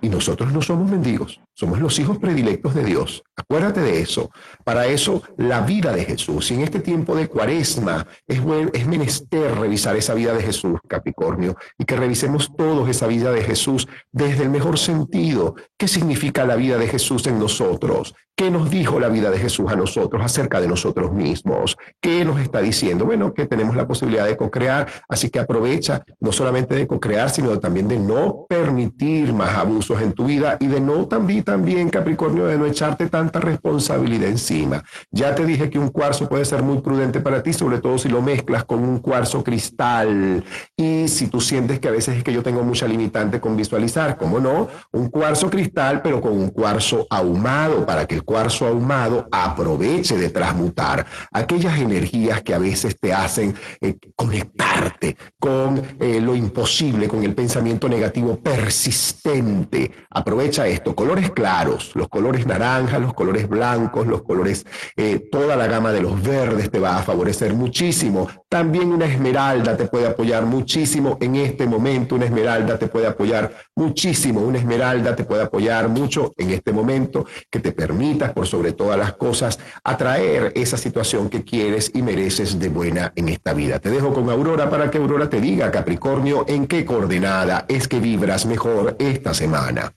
Y 0.00 0.08
nosotros 0.08 0.50
no 0.52 0.62
somos 0.62 0.90
mendigos, 0.90 1.38
somos 1.56 1.80
los 1.80 1.98
hijos 1.98 2.18
predilectos 2.18 2.74
de 2.74 2.84
Dios. 2.84 3.24
Acuérdate 3.34 3.80
de 3.80 4.02
eso. 4.02 4.30
Para 4.62 4.86
eso, 4.88 5.22
la 5.38 5.62
vida 5.62 5.90
de 5.92 6.04
Jesús. 6.04 6.50
Y 6.50 6.54
en 6.54 6.60
este 6.60 6.80
tiempo 6.80 7.16
de 7.16 7.28
cuaresma 7.28 8.06
es, 8.26 8.40
es 8.74 8.86
menester 8.86 9.54
revisar 9.58 9.96
esa 9.96 10.12
vida 10.12 10.34
de 10.34 10.42
Jesús, 10.42 10.78
Capricornio, 10.86 11.56
y 11.78 11.86
que 11.86 11.96
revisemos 11.96 12.54
todos 12.54 12.90
esa 12.90 13.06
vida 13.06 13.32
de 13.32 13.42
Jesús 13.42 13.88
desde 14.12 14.42
el 14.42 14.50
mejor 14.50 14.78
sentido. 14.78 15.54
¿Qué 15.78 15.88
significa 15.88 16.44
la 16.44 16.56
vida 16.56 16.76
de 16.76 16.88
Jesús 16.88 17.26
en 17.26 17.38
nosotros? 17.38 18.14
¿Qué 18.38 18.50
nos 18.50 18.68
dijo 18.68 19.00
la 19.00 19.08
vida 19.08 19.30
de 19.30 19.38
Jesús 19.38 19.72
a 19.72 19.76
nosotros 19.76 20.22
acerca 20.22 20.60
de 20.60 20.68
nosotros 20.68 21.10
mismos? 21.10 21.74
¿Qué 22.02 22.22
nos 22.22 22.38
está 22.38 22.60
diciendo? 22.60 23.06
Bueno, 23.06 23.32
que 23.32 23.46
tenemos 23.46 23.74
la 23.76 23.88
posibilidad 23.88 24.26
de 24.26 24.36
co-crear, 24.36 24.86
así 25.08 25.30
que 25.30 25.38
aprovecha 25.38 26.04
no 26.20 26.32
solamente 26.32 26.74
de 26.74 26.86
co-crear, 26.86 27.30
sino 27.30 27.58
también 27.58 27.88
de 27.88 27.98
no 27.98 28.44
permitir 28.46 29.32
más 29.32 29.56
abusos 29.56 30.02
en 30.02 30.12
tu 30.12 30.26
vida 30.26 30.58
y 30.60 30.66
de 30.66 30.82
no 30.82 31.06
también 31.08 31.45
también, 31.46 31.88
Capricornio, 31.90 32.46
de 32.46 32.58
no 32.58 32.66
echarte 32.66 33.08
tanta 33.08 33.38
responsabilidad 33.38 34.28
encima. 34.28 34.82
Ya 35.12 35.34
te 35.34 35.46
dije 35.46 35.70
que 35.70 35.78
un 35.78 35.90
cuarzo 35.90 36.28
puede 36.28 36.44
ser 36.44 36.62
muy 36.62 36.80
prudente 36.80 37.20
para 37.20 37.40
ti, 37.42 37.52
sobre 37.52 37.78
todo 37.78 37.96
si 37.98 38.08
lo 38.08 38.20
mezclas 38.20 38.64
con 38.64 38.80
un 38.80 38.98
cuarzo 38.98 39.44
cristal. 39.44 40.44
Y 40.76 41.06
si 41.06 41.28
tú 41.28 41.40
sientes 41.40 41.78
que 41.78 41.86
a 41.86 41.92
veces 41.92 42.16
es 42.16 42.24
que 42.24 42.32
yo 42.32 42.42
tengo 42.42 42.64
mucha 42.64 42.88
limitante 42.88 43.40
con 43.40 43.56
visualizar, 43.56 44.18
¿cómo 44.18 44.40
no? 44.40 44.68
Un 44.92 45.08
cuarzo 45.08 45.48
cristal, 45.48 46.02
pero 46.02 46.20
con 46.20 46.32
un 46.32 46.50
cuarzo 46.50 47.06
ahumado, 47.08 47.86
para 47.86 48.06
que 48.06 48.16
el 48.16 48.24
cuarzo 48.24 48.66
ahumado 48.66 49.28
aproveche 49.30 50.18
de 50.18 50.30
transmutar 50.30 51.06
aquellas 51.30 51.78
energías 51.78 52.42
que 52.42 52.54
a 52.54 52.58
veces 52.58 52.98
te 52.98 53.14
hacen 53.14 53.54
eh, 53.80 53.96
conectarte 54.16 55.16
con 55.38 55.80
eh, 56.00 56.20
lo 56.20 56.34
imposible, 56.34 57.06
con 57.06 57.22
el 57.22 57.36
pensamiento 57.36 57.88
negativo 57.88 58.36
persistente. 58.36 59.92
Aprovecha 60.10 60.66
esto, 60.66 60.92
colores 60.96 61.30
claros, 61.36 61.92
los 61.94 62.08
colores 62.08 62.46
naranja, 62.46 62.98
los 62.98 63.12
colores 63.12 63.46
blancos, 63.46 64.06
los 64.06 64.22
colores, 64.22 64.64
eh, 64.96 65.28
toda 65.30 65.54
la 65.54 65.66
gama 65.66 65.92
de 65.92 66.00
los 66.00 66.22
verdes 66.22 66.70
te 66.70 66.78
va 66.78 66.96
a 66.96 67.02
favorecer 67.02 67.52
muchísimo. 67.52 68.26
También 68.48 68.90
una 68.90 69.04
esmeralda 69.04 69.76
te 69.76 69.86
puede 69.86 70.06
apoyar 70.06 70.46
muchísimo 70.46 71.18
en 71.20 71.36
este 71.36 71.66
momento, 71.66 72.14
una 72.14 72.24
esmeralda 72.24 72.78
te 72.78 72.86
puede 72.86 73.06
apoyar 73.06 73.52
muchísimo, 73.76 74.40
una 74.40 74.56
esmeralda 74.56 75.14
te 75.14 75.24
puede 75.24 75.42
apoyar 75.42 75.90
mucho 75.90 76.32
en 76.38 76.52
este 76.52 76.72
momento, 76.72 77.26
que 77.50 77.60
te 77.60 77.72
permitas 77.72 78.32
por 78.32 78.46
sobre 78.46 78.72
todas 78.72 78.98
las 78.98 79.12
cosas 79.12 79.58
atraer 79.84 80.52
esa 80.54 80.78
situación 80.78 81.28
que 81.28 81.44
quieres 81.44 81.90
y 81.92 82.00
mereces 82.00 82.58
de 82.58 82.70
buena 82.70 83.12
en 83.14 83.28
esta 83.28 83.52
vida. 83.52 83.78
Te 83.78 83.90
dejo 83.90 84.14
con 84.14 84.30
Aurora 84.30 84.70
para 84.70 84.90
que 84.90 84.96
Aurora 84.96 85.28
te 85.28 85.42
diga, 85.42 85.70
Capricornio, 85.70 86.46
en 86.48 86.66
qué 86.66 86.86
coordenada 86.86 87.66
es 87.68 87.88
que 87.88 88.00
vibras 88.00 88.46
mejor 88.46 88.96
esta 88.98 89.34
semana. 89.34 89.92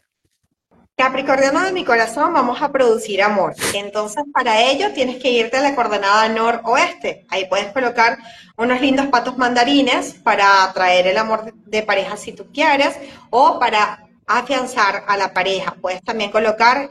Capricornio 1.00 1.58
de 1.62 1.72
mi 1.72 1.86
corazón, 1.86 2.34
vamos 2.34 2.62
a 2.62 2.74
producir 2.74 3.24
amor. 3.24 3.56
Entonces, 3.74 4.22
para 4.34 4.60
ello 4.64 4.92
tienes 4.94 5.16
que 5.16 5.32
irte 5.32 5.56
a 5.56 5.62
la 5.62 5.74
coordenada 5.74 6.28
noroeste. 6.28 7.26
Ahí 7.30 7.46
puedes 7.46 7.72
colocar 7.72 8.18
unos 8.58 8.82
lindos 8.82 9.08
patos 9.08 9.38
mandarines 9.38 10.16
para 10.16 10.66
atraer 10.66 11.08
el 11.08 11.18
amor 11.18 11.54
de 11.54 11.84
pareja 11.84 12.18
si 12.18 12.34
tú 12.34 12.52
quieres 12.52 12.98
o 13.30 13.60
para 13.60 14.10
afianzar 14.28 15.06
a 15.08 15.16
la 15.16 15.34
pareja. 15.34 15.74
Puedes 15.80 16.04
también 16.04 16.32
colocar 16.32 16.90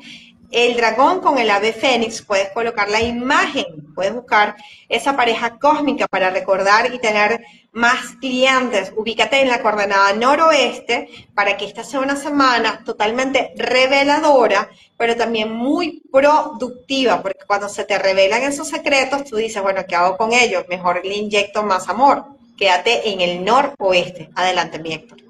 el 0.50 0.76
dragón 0.76 1.20
con 1.20 1.38
el 1.38 1.50
ave 1.50 1.72
fénix, 1.72 2.22
puedes 2.22 2.50
colocar 2.50 2.88
la 2.88 3.02
imagen, 3.02 3.92
puedes 3.94 4.14
buscar 4.14 4.56
esa 4.88 5.16
pareja 5.16 5.58
cósmica 5.58 6.06
para 6.08 6.30
recordar 6.30 6.92
y 6.92 6.98
tener 6.98 7.42
más 7.72 8.16
clientes. 8.20 8.92
Ubícate 8.96 9.40
en 9.40 9.48
la 9.48 9.60
coordenada 9.60 10.12
noroeste 10.14 11.08
para 11.34 11.56
que 11.56 11.66
esta 11.66 11.84
sea 11.84 12.00
una 12.00 12.16
semana 12.16 12.82
totalmente 12.84 13.52
reveladora, 13.56 14.70
pero 14.96 15.16
también 15.16 15.52
muy 15.52 16.02
productiva, 16.10 17.22
porque 17.22 17.44
cuando 17.46 17.68
se 17.68 17.84
te 17.84 17.98
revelan 17.98 18.42
esos 18.42 18.68
secretos, 18.68 19.24
tú 19.24 19.36
dices, 19.36 19.62
bueno, 19.62 19.84
¿qué 19.86 19.96
hago 19.96 20.16
con 20.16 20.32
ellos? 20.32 20.64
Mejor 20.68 21.04
le 21.04 21.14
inyecto 21.14 21.62
más 21.62 21.88
amor. 21.88 22.24
Quédate 22.56 23.10
en 23.10 23.20
el 23.20 23.44
noroeste. 23.44 24.30
Adelante, 24.34 24.78
mi 24.78 24.92
Héctor. 24.92 25.27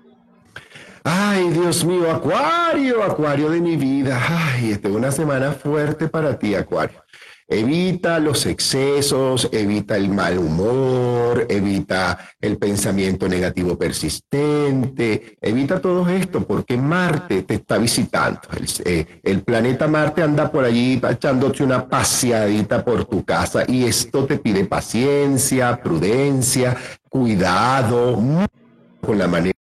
Ay, 1.11 1.49
Dios 1.49 1.87
mío, 1.87 2.11
Acuario, 2.11 3.03
Acuario 3.03 3.49
de 3.49 3.63
mi 3.63 3.77
vida. 3.77 4.21
Ay, 4.29 4.73
esta 4.73 4.89
es 4.89 4.95
una 4.95 5.11
semana 5.11 5.53
fuerte 5.53 6.07
para 6.07 6.39
ti, 6.39 6.55
Acuario. 6.55 7.03
Evita 7.49 8.19
los 8.19 8.45
excesos, 8.45 9.49
evita 9.51 9.97
el 9.97 10.11
mal 10.11 10.37
humor, 10.37 11.47
evita 11.49 12.19
el 12.43 12.59
pensamiento 12.59 13.27
negativo 13.27 13.79
persistente, 13.79 15.39
evita 15.41 15.81
todo 15.81 16.07
esto 16.11 16.47
porque 16.47 16.77
Marte 16.77 17.43
te 17.43 17.55
está 17.55 17.79
visitando. 17.79 18.41
El, 18.55 18.67
eh, 18.85 19.39
planeta 19.39 19.89
Marte 19.89 20.23
anda 20.23 20.53
por 20.53 20.67
allí 20.67 21.01
echándote 21.11 21.63
una 21.63 21.89
paseadita 21.89 22.85
por 22.85 23.07
tu 23.07 23.25
casa 23.25 23.65
y 23.67 23.85
esto 23.85 24.27
te 24.27 24.37
pide 24.37 24.67
paciencia, 24.67 25.81
prudencia, 25.83 26.77
cuidado 27.09 28.23
con 29.01 29.17
la 29.17 29.27
manera 29.27 29.58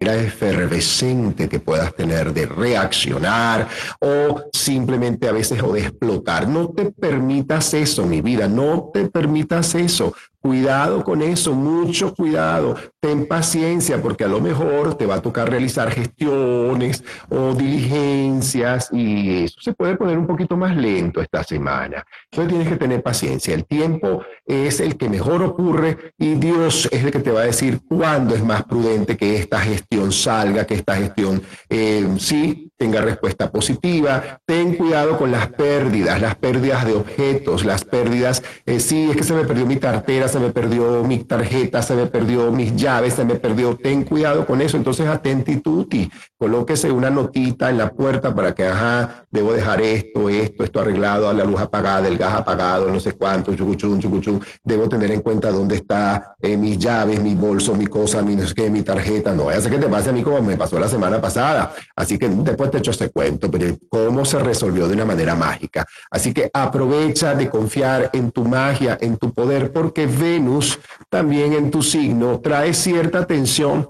efervescente 0.00 1.48
que 1.48 1.60
puedas 1.60 1.94
tener 1.94 2.32
de 2.32 2.46
reaccionar 2.46 3.68
o 4.00 4.42
simplemente 4.52 5.28
a 5.28 5.32
veces 5.32 5.62
o 5.62 5.72
de 5.72 5.80
explotar. 5.80 6.48
No 6.48 6.68
te 6.68 6.90
permitas 6.90 7.74
eso, 7.74 8.06
mi 8.06 8.20
vida, 8.20 8.48
no 8.48 8.90
te 8.92 9.08
permitas 9.08 9.74
eso. 9.74 10.14
Cuidado 10.40 11.02
con 11.02 11.20
eso, 11.20 11.52
mucho 11.52 12.14
cuidado. 12.14 12.76
Ten 13.00 13.26
paciencia 13.26 14.00
porque 14.00 14.22
a 14.22 14.28
lo 14.28 14.40
mejor 14.40 14.94
te 14.94 15.04
va 15.04 15.16
a 15.16 15.20
tocar 15.20 15.50
realizar 15.50 15.90
gestiones 15.90 17.02
o 17.28 17.54
diligencias 17.54 18.88
y 18.92 19.44
eso 19.44 19.60
se 19.60 19.72
puede 19.72 19.96
poner 19.96 20.16
un 20.16 20.28
poquito 20.28 20.56
más 20.56 20.76
lento 20.76 21.20
esta 21.20 21.42
semana. 21.42 22.04
Entonces 22.30 22.50
tienes 22.50 22.68
que 22.68 22.76
tener 22.76 23.02
paciencia. 23.02 23.52
El 23.52 23.64
tiempo 23.66 24.22
es 24.48 24.80
el 24.80 24.96
que 24.96 25.08
mejor 25.08 25.42
ocurre 25.42 26.14
y 26.18 26.34
Dios 26.34 26.88
es 26.90 27.04
el 27.04 27.12
que 27.12 27.20
te 27.20 27.30
va 27.30 27.42
a 27.42 27.44
decir 27.44 27.80
cuándo 27.86 28.34
es 28.34 28.42
más 28.42 28.64
prudente 28.64 29.16
que 29.16 29.36
esta 29.36 29.60
gestión 29.60 30.10
salga, 30.10 30.66
que 30.66 30.74
esta 30.74 30.96
gestión 30.96 31.42
eh, 31.68 32.08
sí 32.18 32.72
tenga 32.78 33.00
respuesta 33.00 33.50
positiva. 33.50 34.40
Ten 34.46 34.76
cuidado 34.76 35.18
con 35.18 35.32
las 35.32 35.48
pérdidas, 35.48 36.20
las 36.20 36.36
pérdidas 36.36 36.86
de 36.86 36.94
objetos, 36.94 37.64
las 37.64 37.84
pérdidas, 37.84 38.42
eh, 38.64 38.80
sí, 38.80 39.08
es 39.10 39.16
que 39.16 39.24
se 39.24 39.34
me 39.34 39.44
perdió 39.44 39.66
mi 39.66 39.76
cartera, 39.76 40.28
se 40.28 40.38
me 40.38 40.50
perdió 40.50 41.02
mi 41.02 41.18
tarjeta, 41.18 41.82
se 41.82 41.94
me 41.94 42.06
perdió 42.06 42.50
mis 42.52 42.74
llaves, 42.76 43.14
se 43.14 43.24
me 43.24 43.34
perdió. 43.34 43.76
Ten 43.76 44.04
cuidado 44.04 44.46
con 44.46 44.62
eso. 44.62 44.76
Entonces, 44.76 45.08
atenti 45.08 45.56
tutti. 45.56 46.08
Colóquese 46.38 46.90
una 46.90 47.10
notita 47.10 47.68
en 47.68 47.78
la 47.78 47.90
puerta 47.90 48.34
para 48.34 48.54
que, 48.54 48.66
ajá, 48.66 49.26
debo 49.30 49.52
dejar 49.52 49.82
esto, 49.82 50.28
esto, 50.28 50.62
esto 50.62 50.80
arreglado, 50.80 51.32
la 51.32 51.44
luz 51.44 51.60
apagada, 51.60 52.06
el 52.06 52.16
gas 52.16 52.34
apagado, 52.34 52.88
no 52.88 53.00
sé 53.00 53.12
cuánto, 53.12 53.54
chucuchún, 53.54 54.37
Debo 54.62 54.88
tener 54.88 55.10
en 55.10 55.20
cuenta 55.20 55.50
dónde 55.50 55.76
está 55.76 56.36
eh, 56.40 56.56
mis 56.56 56.78
llaves, 56.78 57.20
mi 57.20 57.34
bolso, 57.34 57.74
mi 57.74 57.86
cosa, 57.86 58.22
mi, 58.22 58.36
sé 58.46 58.70
mi 58.70 58.82
tarjeta. 58.82 59.34
No 59.34 59.44
vaya 59.44 59.58
a 59.58 59.62
ser 59.62 59.72
que 59.72 59.78
te 59.78 59.88
pase 59.88 60.10
a 60.10 60.12
mí 60.12 60.22
como 60.22 60.42
me 60.42 60.56
pasó 60.56 60.78
la 60.78 60.88
semana 60.88 61.20
pasada. 61.20 61.74
Así 61.96 62.18
que 62.18 62.28
después 62.28 62.70
te 62.70 62.78
echo 62.78 62.90
este 62.90 63.10
cuento, 63.10 63.50
pero 63.50 63.76
cómo 63.88 64.24
se 64.24 64.38
resolvió 64.38 64.88
de 64.88 64.94
una 64.94 65.04
manera 65.04 65.34
mágica. 65.34 65.86
Así 66.10 66.32
que 66.32 66.50
aprovecha 66.52 67.34
de 67.34 67.48
confiar 67.48 68.10
en 68.12 68.30
tu 68.30 68.44
magia, 68.44 68.98
en 69.00 69.16
tu 69.16 69.32
poder, 69.32 69.72
porque 69.72 70.06
Venus 70.06 70.78
también 71.08 71.52
en 71.52 71.70
tu 71.70 71.82
signo 71.82 72.40
trae 72.40 72.74
cierta 72.74 73.26
tensión, 73.26 73.88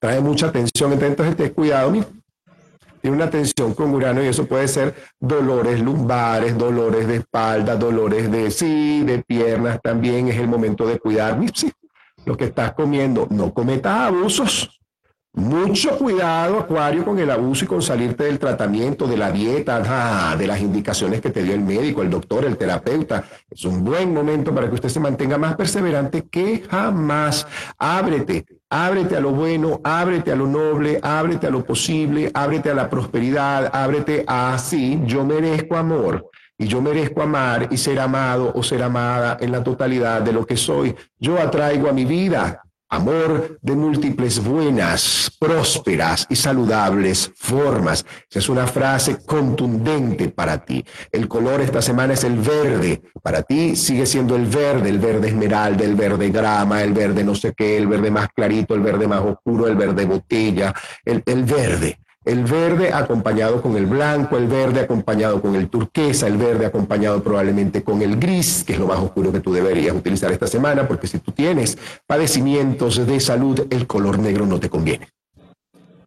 trae 0.00 0.20
mucha 0.20 0.50
tensión. 0.50 0.92
Entonces, 0.92 1.36
ten 1.36 1.50
cuidado, 1.50 1.92
tiene 3.04 3.18
una 3.18 3.28
tensión 3.28 3.74
con 3.74 3.92
Urano 3.92 4.24
y 4.24 4.28
eso 4.28 4.46
puede 4.46 4.66
ser 4.66 4.94
dolores 5.20 5.78
lumbares, 5.78 6.56
dolores 6.56 7.06
de 7.06 7.16
espalda, 7.16 7.76
dolores 7.76 8.30
de 8.30 8.50
sí, 8.50 9.02
de 9.04 9.22
piernas. 9.22 9.78
También 9.82 10.28
es 10.28 10.38
el 10.38 10.48
momento 10.48 10.86
de 10.86 10.98
cuidar 10.98 11.38
sí, 11.52 11.70
lo 12.24 12.34
que 12.34 12.46
estás 12.46 12.72
comiendo. 12.72 13.28
No 13.28 13.52
cometas 13.52 13.94
abusos. 14.08 14.80
Mucho 15.34 15.98
cuidado, 15.98 16.60
Acuario, 16.60 17.04
con 17.04 17.18
el 17.18 17.30
abuso 17.30 17.66
y 17.66 17.68
con 17.68 17.82
salirte 17.82 18.24
del 18.24 18.38
tratamiento, 18.38 19.06
de 19.06 19.18
la 19.18 19.30
dieta, 19.30 20.36
de 20.38 20.46
las 20.46 20.62
indicaciones 20.62 21.20
que 21.20 21.28
te 21.28 21.42
dio 21.42 21.52
el 21.52 21.60
médico, 21.60 22.00
el 22.00 22.08
doctor, 22.08 22.46
el 22.46 22.56
terapeuta. 22.56 23.22
Es 23.50 23.66
un 23.66 23.84
buen 23.84 24.14
momento 24.14 24.54
para 24.54 24.66
que 24.70 24.76
usted 24.76 24.88
se 24.88 25.00
mantenga 25.00 25.36
más 25.36 25.56
perseverante 25.56 26.26
que 26.30 26.64
jamás. 26.70 27.46
Ábrete, 27.76 28.46
ábrete 28.74 29.16
a 29.16 29.20
lo 29.20 29.30
bueno, 29.30 29.80
ábrete 29.84 30.32
a 30.32 30.36
lo 30.36 30.48
noble, 30.48 30.98
ábrete 31.00 31.46
a 31.46 31.50
lo 31.50 31.64
posible, 31.64 32.28
ábrete 32.34 32.70
a 32.70 32.74
la 32.74 32.90
prosperidad, 32.90 33.70
ábrete 33.72 34.24
a 34.26 34.58
sí, 34.58 35.00
yo 35.06 35.24
merezco 35.24 35.76
amor 35.76 36.28
y 36.58 36.66
yo 36.66 36.82
merezco 36.82 37.22
amar 37.22 37.68
y 37.70 37.76
ser 37.76 38.00
amado 38.00 38.50
o 38.52 38.64
ser 38.64 38.82
amada 38.82 39.36
en 39.40 39.52
la 39.52 39.62
totalidad 39.62 40.22
de 40.22 40.32
lo 40.32 40.44
que 40.44 40.56
soy. 40.56 40.92
Yo 41.20 41.38
atraigo 41.38 41.88
a 41.88 41.92
mi 41.92 42.04
vida 42.04 42.63
amor 42.94 43.58
de 43.60 43.74
múltiples 43.74 44.42
buenas, 44.42 45.30
prósperas 45.38 46.26
y 46.28 46.36
saludables 46.36 47.30
formas. 47.36 48.04
Esa 48.30 48.38
es 48.38 48.48
una 48.48 48.66
frase 48.66 49.18
contundente 49.24 50.28
para 50.28 50.64
ti. 50.64 50.84
El 51.10 51.28
color 51.28 51.60
esta 51.60 51.82
semana 51.82 52.14
es 52.14 52.24
el 52.24 52.38
verde. 52.38 53.02
Para 53.22 53.42
ti 53.42 53.76
sigue 53.76 54.06
siendo 54.06 54.36
el 54.36 54.46
verde, 54.46 54.88
el 54.88 54.98
verde 54.98 55.28
esmeralda, 55.28 55.84
el 55.84 55.96
verde 55.96 56.30
grama, 56.30 56.82
el 56.82 56.92
verde 56.92 57.24
no 57.24 57.34
sé 57.34 57.52
qué, 57.56 57.76
el 57.76 57.86
verde 57.86 58.10
más 58.10 58.28
clarito, 58.34 58.74
el 58.74 58.80
verde 58.80 59.08
más 59.08 59.20
oscuro, 59.20 59.66
el 59.66 59.76
verde 59.76 60.04
botella, 60.04 60.72
el, 61.04 61.22
el 61.26 61.44
verde. 61.44 61.98
El 62.24 62.44
verde 62.44 62.90
acompañado 62.90 63.60
con 63.60 63.76
el 63.76 63.84
blanco, 63.84 64.38
el 64.38 64.46
verde 64.46 64.80
acompañado 64.80 65.42
con 65.42 65.54
el 65.56 65.68
turquesa, 65.68 66.26
el 66.26 66.38
verde 66.38 66.64
acompañado 66.64 67.22
probablemente 67.22 67.82
con 67.82 68.00
el 68.00 68.18
gris, 68.18 68.64
que 68.66 68.72
es 68.72 68.78
lo 68.78 68.86
más 68.86 68.98
oscuro 68.98 69.30
que 69.30 69.40
tú 69.40 69.52
deberías 69.52 69.94
utilizar 69.94 70.32
esta 70.32 70.46
semana, 70.46 70.88
porque 70.88 71.06
si 71.06 71.18
tú 71.18 71.32
tienes 71.32 71.76
padecimientos 72.06 73.06
de 73.06 73.20
salud, 73.20 73.66
el 73.68 73.86
color 73.86 74.18
negro 74.18 74.46
no 74.46 74.58
te 74.58 74.70
conviene. 74.70 75.10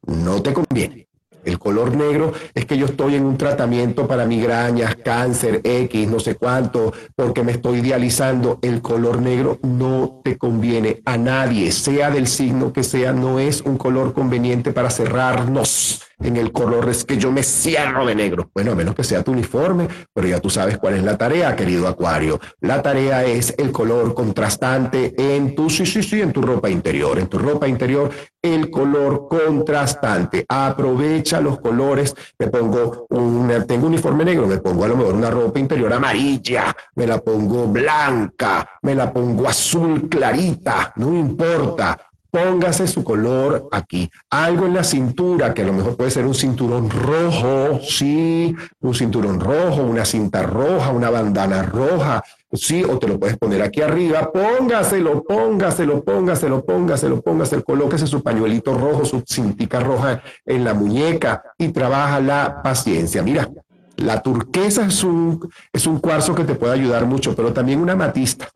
No 0.08 0.42
te 0.42 0.54
conviene. 0.54 1.08
El 1.46 1.60
color 1.60 1.96
negro 1.96 2.34
es 2.56 2.66
que 2.66 2.78
yo 2.78 2.88
estoy 2.88 3.14
en 3.14 3.24
un 3.24 3.38
tratamiento 3.38 4.08
para 4.08 4.26
migrañas, 4.26 4.96
cáncer, 4.96 5.62
X, 5.64 6.08
no 6.10 6.20
sé 6.20 6.36
cuánto, 6.36 6.94
porque 7.16 7.44
me 7.44 7.52
estoy 7.52 7.78
idealizando. 7.78 8.58
El 8.64 8.82
color 8.82 9.22
negro 9.22 9.60
no 9.62 10.20
te 10.24 10.38
conviene 10.38 11.02
a 11.06 11.16
nadie, 11.16 11.72
sea 11.72 12.10
del 12.10 12.28
signo 12.28 12.74
que 12.74 12.84
sea, 12.84 13.14
no 13.14 13.40
es 13.40 13.62
un 13.62 13.78
color 13.78 14.14
conveniente 14.14 14.74
para 14.74 14.90
cerrarnos 14.90 16.07
en 16.20 16.36
el 16.38 16.52
color 16.52 16.90
es 16.90 17.06
que 17.06 17.18
yo 17.18 17.32
me 17.32 17.44
cierro 17.44 18.06
de 18.06 18.16
negro. 18.16 18.50
Bueno, 18.54 18.72
a 18.72 18.76
menos 18.76 18.96
que 18.96 19.04
sea 19.04 19.24
tu 19.24 19.32
uniforme, 19.32 19.88
pero 20.14 20.28
ya 20.28 20.40
tú 20.40 20.50
sabes 20.50 20.78
cuál 20.78 20.96
es 20.96 21.04
la 21.04 21.18
tarea, 21.18 21.56
querido 21.56 21.88
Acuario. 21.88 22.40
La 22.62 22.82
tarea 22.82 23.24
es 23.24 23.54
el 23.58 23.72
color 23.72 24.14
contrastante 24.14 25.14
en 25.18 25.56
tu, 25.56 25.70
sí, 25.70 25.86
sí, 25.86 26.02
sí, 26.02 26.22
en 26.22 26.34
tu 26.34 26.42
ropa 26.42 26.70
interior. 26.70 27.20
En 27.20 27.28
tu 27.28 27.38
ropa 27.38 27.68
interior, 27.68 28.10
el 28.42 28.70
color 28.70 29.28
contrastante. 29.28 30.46
Aprovecha 30.48 31.40
los 31.40 31.60
colores. 31.60 32.16
Me 32.40 32.48
pongo 32.48 33.06
un, 33.10 33.48
tengo 33.68 33.86
un 33.88 33.94
uniforme 33.94 34.26
negro, 34.26 34.48
me 34.48 34.58
pongo 34.58 34.86
a 34.86 34.88
lo 34.88 34.98
mejor 34.98 35.16
una 35.16 35.30
ropa 35.30 35.60
interior 35.60 35.94
amarilla, 35.94 36.76
me 36.96 37.06
la 37.06 37.20
pongo 37.20 37.68
blanca, 37.68 38.68
me 38.82 38.96
la 38.96 39.12
pongo 39.12 39.48
azul 39.48 40.08
clarita, 40.10 40.94
no 40.96 41.14
importa 41.16 42.07
póngase 42.38 42.88
su 42.88 43.04
color 43.04 43.68
aquí. 43.72 44.10
Algo 44.30 44.68
en 44.68 44.76
la 44.76 44.84
cintura, 44.84 45.54
que 45.54 45.64
a 45.64 45.66
lo 45.66 45.74
mejor 45.74 45.96
puede 45.96 46.12
ser 46.12 46.26
un 46.26 46.36
cinturón 46.36 46.90
rojo, 46.90 47.80
sí, 47.82 48.56
un 48.82 48.94
cinturón 48.94 49.40
rojo, 49.40 49.82
una 49.82 50.06
cinta 50.06 50.44
roja, 50.44 50.92
una 50.92 51.10
bandana 51.10 51.64
roja, 51.64 52.24
sí, 52.52 52.84
o 52.84 53.00
te 53.00 53.08
lo 53.08 53.20
puedes 53.20 53.38
poner 53.38 53.62
aquí 53.64 53.82
arriba. 53.82 54.32
Póngaselo, 54.32 55.24
póngaselo, 55.24 56.04
póngaselo, 56.04 56.64
póngaselo, 56.64 57.22
póngaselo. 57.22 57.64
Colóquese 57.64 58.06
su 58.06 58.22
pañuelito 58.22 58.78
rojo, 58.78 59.04
su 59.06 59.24
cintica 59.26 59.80
roja 59.80 60.22
en 60.46 60.64
la 60.64 60.74
muñeca 60.74 61.42
y 61.58 61.70
trabaja 61.70 62.20
la 62.20 62.62
paciencia. 62.62 63.24
Mira, 63.24 63.50
la 63.96 64.22
turquesa 64.22 64.86
es 64.86 65.04
un, 65.04 65.50
es 65.74 65.88
un 65.88 66.00
cuarzo 66.00 66.36
que 66.36 66.44
te 66.44 66.54
puede 66.54 66.74
ayudar 66.74 67.08
mucho, 67.08 67.36
pero 67.36 67.52
también 67.52 67.80
una 67.80 67.96
matista 67.96 68.48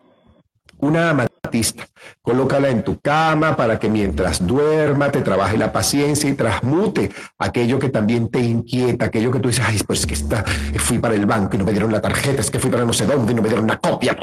una 0.81 1.11
amatista. 1.11 1.85
Colócala 2.21 2.69
en 2.69 2.83
tu 2.83 2.99
cama 2.99 3.55
para 3.55 3.79
que 3.79 3.89
mientras 3.89 4.45
duerma 4.45 5.11
te 5.11 5.21
trabaje 5.21 5.57
la 5.57 5.71
paciencia 5.71 6.29
y 6.29 6.33
transmute 6.33 7.11
aquello 7.37 7.79
que 7.79 7.89
también 7.89 8.29
te 8.29 8.39
inquieta, 8.39 9.05
aquello 9.05 9.31
que 9.31 9.39
tú 9.39 9.49
dices, 9.49 9.65
ay, 9.67 9.79
pues 9.85 10.01
es 10.01 10.05
que 10.05 10.13
está, 10.13 10.43
fui 10.77 10.99
para 10.99 11.15
el 11.15 11.25
banco 11.25 11.55
y 11.55 11.59
no 11.59 11.65
me 11.65 11.71
dieron 11.71 11.91
la 11.91 12.01
tarjeta, 12.01 12.41
es 12.41 12.51
que 12.51 12.59
fui 12.59 12.69
para 12.69 12.85
no 12.85 12.93
sé 12.93 13.05
dónde 13.05 13.31
y 13.31 13.35
no 13.35 13.41
me 13.41 13.49
dieron 13.49 13.65
una 13.65 13.77
copia, 13.77 14.17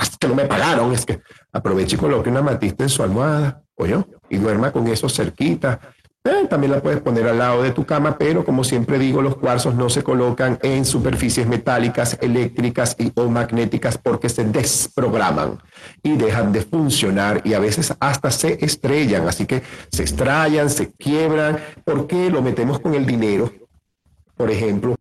es 0.00 0.16
que 0.16 0.28
no 0.28 0.34
me 0.34 0.44
pagaron, 0.44 0.92
es 0.92 1.04
que 1.04 1.20
aproveche 1.52 1.96
y 1.96 1.98
coloque 1.98 2.30
una 2.30 2.40
amatista 2.40 2.84
en 2.84 2.90
su 2.90 3.02
almohada, 3.02 3.62
oye, 3.76 3.96
y 4.28 4.38
duerma 4.38 4.72
con 4.72 4.86
eso 4.88 5.08
cerquita 5.08 5.80
eh, 6.26 6.46
también 6.48 6.72
la 6.72 6.82
puedes 6.82 7.00
poner 7.00 7.26
al 7.28 7.38
lado 7.38 7.62
de 7.62 7.70
tu 7.70 7.84
cama, 7.84 8.16
pero 8.18 8.44
como 8.44 8.64
siempre 8.64 8.98
digo, 8.98 9.22
los 9.22 9.36
cuarzos 9.36 9.74
no 9.74 9.88
se 9.88 10.02
colocan 10.02 10.58
en 10.62 10.84
superficies 10.84 11.46
metálicas, 11.46 12.18
eléctricas 12.20 12.96
y 12.98 13.12
o 13.14 13.28
magnéticas 13.28 13.98
porque 13.98 14.28
se 14.28 14.44
desprograman 14.44 15.58
y 16.02 16.16
dejan 16.16 16.52
de 16.52 16.62
funcionar 16.62 17.40
y 17.44 17.54
a 17.54 17.58
veces 17.58 17.94
hasta 18.00 18.30
se 18.30 18.64
estrellan. 18.64 19.28
Así 19.28 19.46
que 19.46 19.62
se 19.90 20.04
estrellan, 20.04 20.70
se 20.70 20.92
quiebran. 20.92 21.58
¿Por 21.84 22.06
qué 22.06 22.30
lo 22.30 22.42
metemos 22.42 22.80
con 22.80 22.94
el 22.94 23.06
dinero? 23.06 23.52
Por 24.36 24.50
ejemplo, 24.50 24.96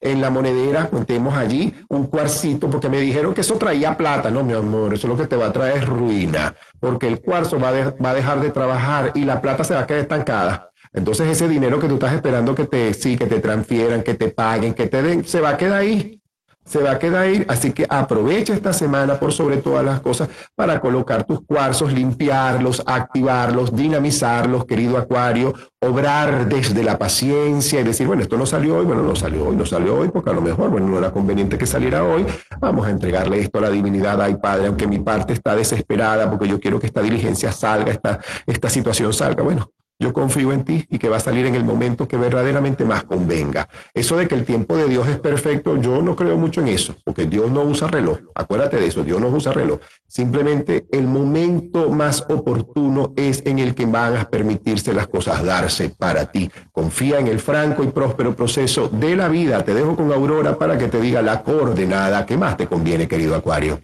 en 0.00 0.20
la 0.20 0.30
monedera, 0.30 0.88
metemos 0.92 1.36
allí 1.36 1.74
un 1.88 2.06
cuarcito, 2.06 2.68
porque 2.70 2.88
me 2.88 3.00
dijeron 3.00 3.34
que 3.34 3.40
eso 3.40 3.54
traía 3.56 3.96
plata. 3.96 4.30
No, 4.30 4.44
mi 4.44 4.52
amor, 4.52 4.94
eso 4.94 5.08
lo 5.08 5.16
que 5.16 5.26
te 5.26 5.36
va 5.36 5.46
a 5.46 5.52
traer 5.52 5.78
es 5.78 5.86
ruina, 5.86 6.54
porque 6.80 7.08
el 7.08 7.20
cuarzo 7.20 7.58
va, 7.58 7.72
va 7.72 8.10
a 8.10 8.14
dejar 8.14 8.40
de 8.40 8.50
trabajar 8.50 9.12
y 9.14 9.24
la 9.24 9.40
plata 9.40 9.64
se 9.64 9.74
va 9.74 9.80
a 9.80 9.86
quedar 9.86 10.02
estancada. 10.02 10.70
Entonces 10.92 11.28
ese 11.28 11.48
dinero 11.48 11.78
que 11.78 11.88
tú 11.88 11.94
estás 11.94 12.14
esperando 12.14 12.54
que 12.54 12.64
te, 12.66 12.94
sí, 12.94 13.16
que 13.16 13.26
te 13.26 13.40
transfieran, 13.40 14.02
que 14.02 14.14
te 14.14 14.28
paguen, 14.28 14.74
que 14.74 14.86
te 14.86 15.02
den, 15.02 15.24
se 15.24 15.40
va 15.40 15.50
a 15.50 15.56
quedar 15.56 15.80
ahí 15.80 16.20
se 16.66 16.82
va 16.82 16.92
a 16.92 16.98
quedar 16.98 17.22
ahí. 17.22 17.44
Así 17.48 17.72
que 17.72 17.86
aprovecha 17.88 18.52
esta 18.52 18.72
semana 18.72 19.18
por 19.18 19.32
sobre 19.32 19.58
todas 19.58 19.84
las 19.84 20.00
cosas 20.00 20.28
para 20.54 20.80
colocar 20.80 21.24
tus 21.24 21.40
cuarzos, 21.42 21.92
limpiarlos, 21.92 22.82
activarlos, 22.84 23.74
dinamizarlos, 23.74 24.66
querido 24.66 24.98
Acuario, 24.98 25.54
obrar 25.80 26.48
desde 26.48 26.82
la 26.82 26.98
paciencia 26.98 27.80
y 27.80 27.84
decir, 27.84 28.06
bueno, 28.06 28.22
esto 28.22 28.36
no 28.36 28.44
salió 28.44 28.78
hoy, 28.78 28.84
bueno, 28.84 29.02
no 29.02 29.14
salió 29.14 29.48
hoy, 29.48 29.56
no 29.56 29.64
salió 29.64 29.96
hoy, 29.96 30.08
porque 30.08 30.30
a 30.30 30.34
lo 30.34 30.40
mejor, 30.40 30.70
bueno, 30.70 30.88
no 30.88 30.98
era 30.98 31.12
conveniente 31.12 31.56
que 31.56 31.66
saliera 31.66 32.04
hoy. 32.04 32.26
Vamos 32.60 32.86
a 32.86 32.90
entregarle 32.90 33.40
esto 33.40 33.58
a 33.58 33.62
la 33.62 33.70
divinidad, 33.70 34.20
ay 34.20 34.36
Padre, 34.36 34.66
aunque 34.66 34.86
mi 34.86 34.98
parte 34.98 35.32
está 35.32 35.54
desesperada 35.54 36.28
porque 36.28 36.48
yo 36.48 36.58
quiero 36.60 36.80
que 36.80 36.86
esta 36.86 37.00
diligencia 37.00 37.52
salga, 37.52 37.92
esta, 37.92 38.20
esta 38.46 38.68
situación 38.68 39.12
salga. 39.12 39.42
Bueno, 39.42 39.70
yo 39.98 40.12
confío 40.12 40.52
en 40.52 40.64
ti 40.64 40.86
y 40.90 40.98
que 40.98 41.08
va 41.08 41.16
a 41.16 41.20
salir 41.20 41.46
en 41.46 41.54
el 41.54 41.64
momento 41.64 42.06
que 42.06 42.16
verdaderamente 42.16 42.84
más 42.84 43.04
convenga. 43.04 43.68
Eso 43.94 44.16
de 44.16 44.28
que 44.28 44.34
el 44.34 44.44
tiempo 44.44 44.76
de 44.76 44.88
Dios 44.88 45.08
es 45.08 45.18
perfecto, 45.18 45.76
yo 45.76 46.02
no 46.02 46.14
creo 46.14 46.36
mucho 46.36 46.60
en 46.60 46.68
eso, 46.68 46.94
porque 47.04 47.26
Dios 47.26 47.50
no 47.50 47.62
usa 47.62 47.88
reloj. 47.88 48.18
Acuérdate 48.34 48.76
de 48.76 48.86
eso, 48.86 49.02
Dios 49.02 49.20
no 49.20 49.28
usa 49.28 49.52
reloj. 49.52 49.80
Simplemente 50.06 50.86
el 50.90 51.06
momento 51.06 51.90
más 51.90 52.24
oportuno 52.28 53.12
es 53.16 53.42
en 53.46 53.58
el 53.58 53.74
que 53.74 53.86
van 53.86 54.16
a 54.16 54.28
permitirse 54.28 54.92
las 54.92 55.08
cosas 55.08 55.44
darse 55.44 55.90
para 55.90 56.26
ti. 56.26 56.50
Confía 56.72 57.18
en 57.18 57.28
el 57.28 57.40
franco 57.40 57.82
y 57.82 57.88
próspero 57.88 58.34
proceso 58.34 58.88
de 58.88 59.16
la 59.16 59.28
vida. 59.28 59.64
Te 59.64 59.74
dejo 59.74 59.96
con 59.96 60.12
Aurora 60.12 60.58
para 60.58 60.78
que 60.78 60.88
te 60.88 61.00
diga 61.00 61.22
la 61.22 61.42
coordenada 61.42 62.26
que 62.26 62.36
más 62.36 62.56
te 62.56 62.66
conviene, 62.66 63.08
querido 63.08 63.34
Acuario. 63.34 63.80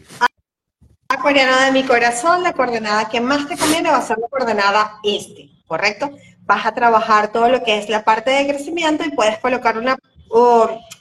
Acuariana 1.13 1.67
de 1.67 1.73
mi 1.73 1.85
corazón, 1.85 2.43
la 2.43 2.53
coordenada 2.53 3.09
que 3.09 3.21
más 3.21 3.47
te 3.47 3.57
conviene 3.57 3.91
va 3.91 3.99
a 3.99 4.03
ser 4.03 4.19
la 4.19 4.29
coordenada 4.29 4.99
este. 5.03 5.53
¿correcto? 5.73 6.11
Vas 6.41 6.67
a 6.67 6.75
trabajar 6.75 7.33
todo 7.33 7.49
lo 7.49 7.65
que 7.65 7.79
es 7.79 7.89
la 7.89 8.05
parte 8.05 8.31
de 8.31 8.47
crecimiento 8.47 9.05
y 9.05 9.11
puedes 9.11 9.39
colocar 9.39 9.79
una, 9.79 9.97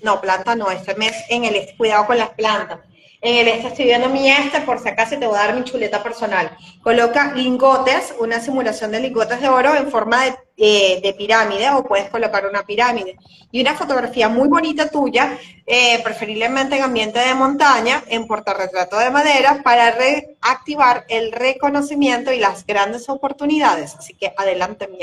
no, 0.01 0.21
planta 0.21 0.55
no, 0.55 0.71
este 0.71 0.95
mes 0.95 1.13
en 1.27 1.43
el 1.43 1.75
cuidado 1.77 2.05
con 2.05 2.17
las 2.17 2.29
plantas. 2.29 2.79
En 3.23 3.35
el 3.35 3.47
este 3.49 3.67
estoy 3.67 3.85
viendo 3.85 4.09
mi 4.09 4.27
este, 4.27 4.61
por 4.61 4.79
si 4.79 4.89
acaso 4.89 5.15
te 5.19 5.27
voy 5.27 5.37
a 5.37 5.45
dar 5.45 5.55
mi 5.55 5.63
chuleta 5.63 6.01
personal. 6.01 6.57
Coloca 6.81 7.33
lingotes, 7.35 8.15
una 8.19 8.39
simulación 8.39 8.91
de 8.91 8.99
lingotes 8.99 9.39
de 9.39 9.47
oro 9.47 9.75
en 9.75 9.91
forma 9.91 10.25
de, 10.25 10.35
eh, 10.57 11.15
pirámide 11.15 11.69
o 11.69 11.83
puedes 11.83 12.09
colocar 12.09 12.47
una 12.47 12.63
pirámide. 12.63 13.17
Y 13.51 13.61
una 13.61 13.75
fotografía 13.75 14.27
muy 14.27 14.47
bonita 14.47 14.89
tuya, 14.89 15.37
eh, 15.67 16.01
preferiblemente 16.03 16.77
en 16.77 16.83
ambiente 16.83 17.19
de 17.19 17.35
montaña, 17.35 18.03
en 18.07 18.25
portarretrato 18.25 18.97
de 18.97 19.11
madera, 19.11 19.61
para 19.63 19.91
reactivar 19.91 21.05
el 21.07 21.31
reconocimiento 21.31 22.33
y 22.33 22.39
las 22.39 22.65
grandes 22.65 23.07
oportunidades. 23.07 23.95
Así 23.95 24.15
que 24.15 24.33
adelante, 24.35 24.87
mi 24.87 24.97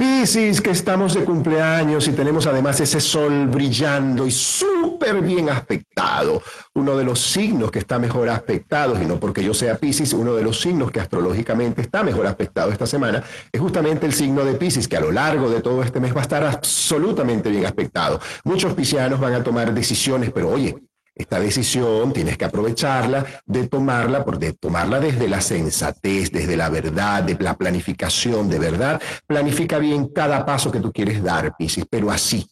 Piscis, 0.00 0.62
que 0.62 0.70
estamos 0.70 1.12
de 1.12 1.24
cumpleaños 1.24 2.08
y 2.08 2.12
tenemos 2.12 2.46
además 2.46 2.80
ese 2.80 3.00
sol 3.00 3.48
brillando 3.48 4.26
y 4.26 4.30
súper 4.30 5.20
bien 5.20 5.50
aspectado. 5.50 6.40
Uno 6.72 6.96
de 6.96 7.04
los 7.04 7.20
signos 7.20 7.70
que 7.70 7.80
está 7.80 7.98
mejor 7.98 8.30
aspectado, 8.30 8.94
y 8.98 9.04
no 9.04 9.20
porque 9.20 9.44
yo 9.44 9.52
sea 9.52 9.76
Piscis, 9.76 10.14
uno 10.14 10.32
de 10.32 10.42
los 10.42 10.58
signos 10.58 10.90
que 10.90 11.00
astrológicamente 11.00 11.82
está 11.82 12.02
mejor 12.02 12.26
aspectado 12.26 12.72
esta 12.72 12.86
semana 12.86 13.22
es 13.52 13.60
justamente 13.60 14.06
el 14.06 14.14
signo 14.14 14.42
de 14.42 14.54
Piscis, 14.54 14.88
que 14.88 14.96
a 14.96 15.02
lo 15.02 15.12
largo 15.12 15.50
de 15.50 15.60
todo 15.60 15.82
este 15.82 16.00
mes 16.00 16.16
va 16.16 16.20
a 16.20 16.22
estar 16.22 16.44
absolutamente 16.44 17.50
bien 17.50 17.66
aspectado. 17.66 18.20
Muchos 18.44 18.72
piscianos 18.72 19.20
van 19.20 19.34
a 19.34 19.44
tomar 19.44 19.74
decisiones, 19.74 20.30
pero 20.32 20.48
oye, 20.48 20.78
esta 21.14 21.38
decisión 21.38 22.12
tienes 22.12 22.38
que 22.38 22.44
aprovecharla, 22.44 23.26
de 23.44 23.68
tomarla, 23.68 24.24
de 24.38 24.52
tomarla 24.54 25.00
desde 25.00 25.28
la 25.28 25.40
sensatez, 25.40 26.30
desde 26.30 26.56
la 26.56 26.68
verdad, 26.68 27.22
de 27.22 27.36
la 27.38 27.56
planificación, 27.56 28.48
de 28.48 28.58
verdad. 28.58 29.00
Planifica 29.26 29.78
bien 29.78 30.08
cada 30.08 30.46
paso 30.46 30.70
que 30.70 30.80
tú 30.80 30.92
quieres 30.92 31.22
dar, 31.22 31.54
Piscis, 31.56 31.84
pero 31.90 32.10
así 32.10 32.46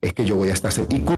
es 0.00 0.12
que 0.12 0.24
yo 0.24 0.36
voy 0.36 0.50
a 0.50 0.54
estar 0.54 0.72
seguro, 0.72 1.16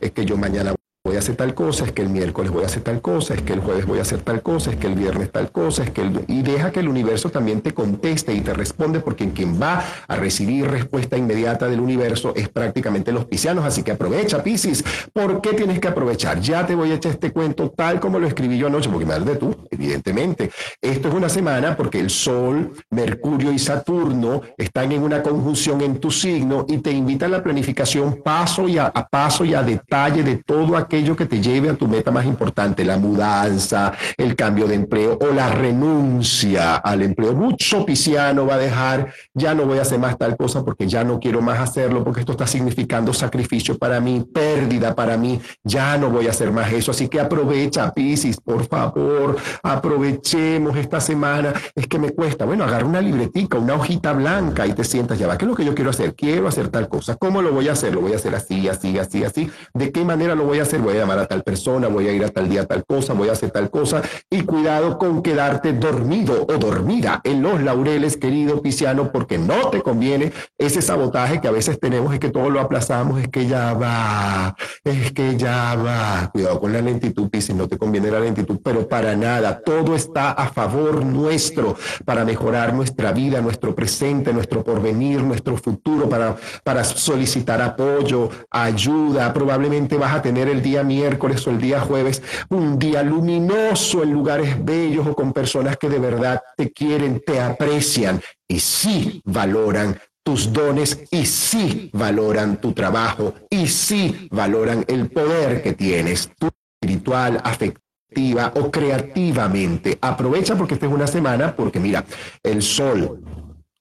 es 0.00 0.12
que 0.12 0.24
yo 0.24 0.36
mañana 0.36 0.70
voy 0.70 0.87
a 1.16 1.20
hacer 1.20 1.36
tal 1.36 1.54
cosa, 1.54 1.84
es 1.84 1.92
que 1.92 2.02
el 2.02 2.08
miércoles 2.08 2.50
voy 2.50 2.64
a 2.64 2.66
hacer 2.66 2.82
tal 2.82 3.00
cosa, 3.00 3.34
es 3.34 3.42
que 3.42 3.52
el 3.52 3.60
jueves 3.60 3.86
voy 3.86 3.98
a 3.98 4.02
hacer 4.02 4.20
tal 4.20 4.42
cosa, 4.42 4.70
es 4.70 4.76
que 4.76 4.86
el 4.86 4.94
viernes 4.94 5.30
tal 5.30 5.50
cosa, 5.50 5.84
es 5.84 5.90
que 5.90 6.02
el... 6.02 6.24
y 6.26 6.42
deja 6.42 6.70
que 6.70 6.80
el 6.80 6.88
universo 6.88 7.30
también 7.30 7.60
te 7.60 7.72
conteste 7.72 8.34
y 8.34 8.40
te 8.40 8.54
responde 8.54 9.00
porque 9.00 9.30
quien 9.30 9.60
va 9.60 9.84
a 10.06 10.16
recibir 10.16 10.68
respuesta 10.68 11.16
inmediata 11.16 11.68
del 11.68 11.80
universo 11.80 12.32
es 12.34 12.48
prácticamente 12.48 13.12
los 13.12 13.26
piscianos, 13.26 13.64
así 13.64 13.82
que 13.82 13.92
aprovecha 13.92 14.42
Piscis. 14.42 14.84
¿Por 15.12 15.40
qué 15.40 15.54
tienes 15.54 15.80
que 15.80 15.88
aprovechar? 15.88 16.40
Ya 16.40 16.66
te 16.66 16.74
voy 16.74 16.92
a 16.92 16.94
echar 16.94 17.12
este 17.12 17.32
cuento 17.32 17.70
tal 17.70 18.00
como 18.00 18.18
lo 18.18 18.26
escribí 18.26 18.58
yo 18.58 18.66
anoche, 18.66 18.88
porque 18.88 19.06
me 19.06 19.18
de 19.18 19.36
tú, 19.36 19.56
evidentemente. 19.70 20.50
Esto 20.80 21.08
es 21.08 21.14
una 21.14 21.28
semana 21.28 21.76
porque 21.76 22.00
el 22.00 22.10
Sol, 22.10 22.72
Mercurio 22.90 23.52
y 23.52 23.58
Saturno 23.58 24.42
están 24.56 24.92
en 24.92 25.02
una 25.02 25.22
conjunción 25.22 25.80
en 25.80 25.98
tu 25.98 26.10
signo 26.10 26.66
y 26.68 26.78
te 26.78 26.90
invitan 26.90 27.32
a 27.34 27.38
la 27.38 27.42
planificación 27.42 28.20
paso 28.22 28.68
y 28.68 28.78
a 28.78 28.92
paso 28.92 29.44
y 29.44 29.54
a 29.54 29.62
detalle 29.62 30.22
de 30.22 30.36
todo 30.36 30.76
aquello 30.76 30.97
aquello 30.98 31.14
que 31.14 31.26
te 31.26 31.40
lleve 31.40 31.70
a 31.70 31.74
tu 31.74 31.86
meta 31.86 32.10
más 32.10 32.26
importante, 32.26 32.84
la 32.84 32.96
mudanza, 32.96 33.92
el 34.16 34.34
cambio 34.34 34.66
de 34.66 34.74
empleo 34.74 35.16
o 35.20 35.32
la 35.32 35.48
renuncia 35.48 36.74
al 36.74 37.02
empleo. 37.02 37.34
Mucho 37.34 37.86
pisciano 37.86 38.44
va 38.44 38.54
a 38.54 38.58
dejar, 38.58 39.12
ya 39.32 39.54
no 39.54 39.64
voy 39.64 39.78
a 39.78 39.82
hacer 39.82 40.00
más 40.00 40.18
tal 40.18 40.36
cosa 40.36 40.64
porque 40.64 40.88
ya 40.88 41.04
no 41.04 41.20
quiero 41.20 41.40
más 41.40 41.60
hacerlo, 41.60 42.02
porque 42.02 42.20
esto 42.20 42.32
está 42.32 42.48
significando 42.48 43.14
sacrificio 43.14 43.78
para 43.78 44.00
mí, 44.00 44.24
pérdida 44.34 44.96
para 44.96 45.16
mí, 45.16 45.40
ya 45.62 45.96
no 45.98 46.10
voy 46.10 46.26
a 46.26 46.30
hacer 46.30 46.50
más 46.50 46.72
eso. 46.72 46.90
Así 46.90 47.06
que 47.06 47.20
aprovecha, 47.20 47.92
Piscis, 47.92 48.40
por 48.40 48.66
favor, 48.66 49.36
aprovechemos 49.62 50.76
esta 50.76 51.00
semana. 51.00 51.52
Es 51.76 51.86
que 51.86 52.00
me 52.00 52.10
cuesta, 52.10 52.44
bueno, 52.44 52.64
agarra 52.64 52.86
una 52.86 53.00
libretica, 53.00 53.56
una 53.56 53.74
hojita 53.74 54.14
blanca 54.14 54.66
y 54.66 54.72
te 54.72 54.82
sientas, 54.82 55.16
ya 55.16 55.28
va, 55.28 55.38
¿qué 55.38 55.44
es 55.44 55.48
lo 55.48 55.54
que 55.54 55.64
yo 55.64 55.76
quiero 55.76 55.90
hacer? 55.90 56.16
Quiero 56.16 56.48
hacer 56.48 56.70
tal 56.70 56.88
cosa. 56.88 57.14
¿Cómo 57.14 57.40
lo 57.40 57.52
voy 57.52 57.68
a 57.68 57.72
hacer? 57.72 57.94
Lo 57.94 58.00
voy 58.00 58.14
a 58.14 58.16
hacer 58.16 58.34
así, 58.34 58.66
así, 58.66 58.98
así, 58.98 59.22
así. 59.22 59.48
¿De 59.74 59.92
qué 59.92 60.04
manera 60.04 60.34
lo 60.34 60.42
voy 60.42 60.58
a 60.58 60.62
hacer? 60.62 60.80
Voy 60.88 60.96
a 60.96 61.00
llamar 61.00 61.18
a 61.18 61.26
tal 61.26 61.42
persona, 61.42 61.88
voy 61.88 62.08
a 62.08 62.12
ir 62.12 62.24
a 62.24 62.30
tal 62.30 62.48
día 62.48 62.64
tal 62.64 62.82
cosa, 62.86 63.12
voy 63.12 63.28
a 63.28 63.32
hacer 63.32 63.50
tal 63.50 63.70
cosa. 63.70 64.00
Y 64.30 64.42
cuidado 64.42 64.96
con 64.96 65.22
quedarte 65.22 65.74
dormido 65.74 66.46
o 66.48 66.56
dormida 66.56 67.20
en 67.24 67.42
los 67.42 67.60
laureles, 67.60 68.16
querido 68.16 68.62
Pisciano, 68.62 69.12
porque 69.12 69.36
no 69.36 69.68
te 69.68 69.82
conviene 69.82 70.32
ese 70.56 70.80
sabotaje 70.80 71.42
que 71.42 71.48
a 71.48 71.50
veces 71.50 71.78
tenemos, 71.78 72.14
es 72.14 72.20
que 72.20 72.30
todo 72.30 72.48
lo 72.48 72.60
aplazamos, 72.60 73.20
es 73.20 73.28
que 73.28 73.46
ya 73.46 73.74
va, 73.74 74.56
es 74.82 75.12
que 75.12 75.36
ya 75.36 75.74
va. 75.74 76.30
Cuidado 76.32 76.58
con 76.58 76.72
la 76.72 76.80
lentitud, 76.80 77.28
Piscis, 77.28 77.54
no 77.54 77.68
te 77.68 77.76
conviene 77.76 78.10
la 78.10 78.20
lentitud, 78.20 78.58
pero 78.64 78.88
para 78.88 79.14
nada, 79.14 79.60
todo 79.60 79.94
está 79.94 80.30
a 80.30 80.48
favor 80.48 81.04
nuestro 81.04 81.76
para 82.06 82.24
mejorar 82.24 82.72
nuestra 82.72 83.12
vida, 83.12 83.42
nuestro 83.42 83.74
presente, 83.74 84.32
nuestro 84.32 84.64
porvenir, 84.64 85.22
nuestro 85.22 85.58
futuro, 85.58 86.08
para, 86.08 86.34
para 86.64 86.82
solicitar 86.82 87.60
apoyo, 87.60 88.30
ayuda. 88.50 89.34
Probablemente 89.34 89.98
vas 89.98 90.14
a 90.14 90.22
tener 90.22 90.48
el 90.48 90.62
día 90.68 90.82
miércoles 90.82 91.46
o 91.46 91.50
el 91.50 91.58
día 91.58 91.80
jueves 91.80 92.22
un 92.50 92.78
día 92.78 93.02
luminoso 93.02 94.02
en 94.02 94.12
lugares 94.12 94.62
bellos 94.62 95.06
o 95.06 95.14
con 95.14 95.32
personas 95.32 95.78
que 95.78 95.88
de 95.88 95.98
verdad 95.98 96.42
te 96.56 96.70
quieren, 96.70 97.22
te 97.24 97.40
aprecian 97.40 98.20
y 98.46 98.60
sí 98.60 99.22
valoran 99.24 99.98
tus 100.22 100.52
dones 100.52 101.04
y 101.10 101.24
sí 101.24 101.90
valoran 101.94 102.60
tu 102.60 102.72
trabajo 102.72 103.32
y 103.48 103.66
sí 103.66 104.28
valoran 104.30 104.84
el 104.88 105.08
poder 105.10 105.62
que 105.62 105.72
tienes, 105.72 106.30
tu 106.38 106.50
espiritual, 106.74 107.40
afectiva 107.42 108.52
o 108.56 108.70
creativamente. 108.70 109.96
Aprovecha 110.02 110.54
porque 110.54 110.74
esta 110.74 110.84
es 110.84 110.92
una 110.92 111.06
semana, 111.06 111.56
porque 111.56 111.80
mira, 111.80 112.04
el 112.42 112.60
sol, 112.60 113.22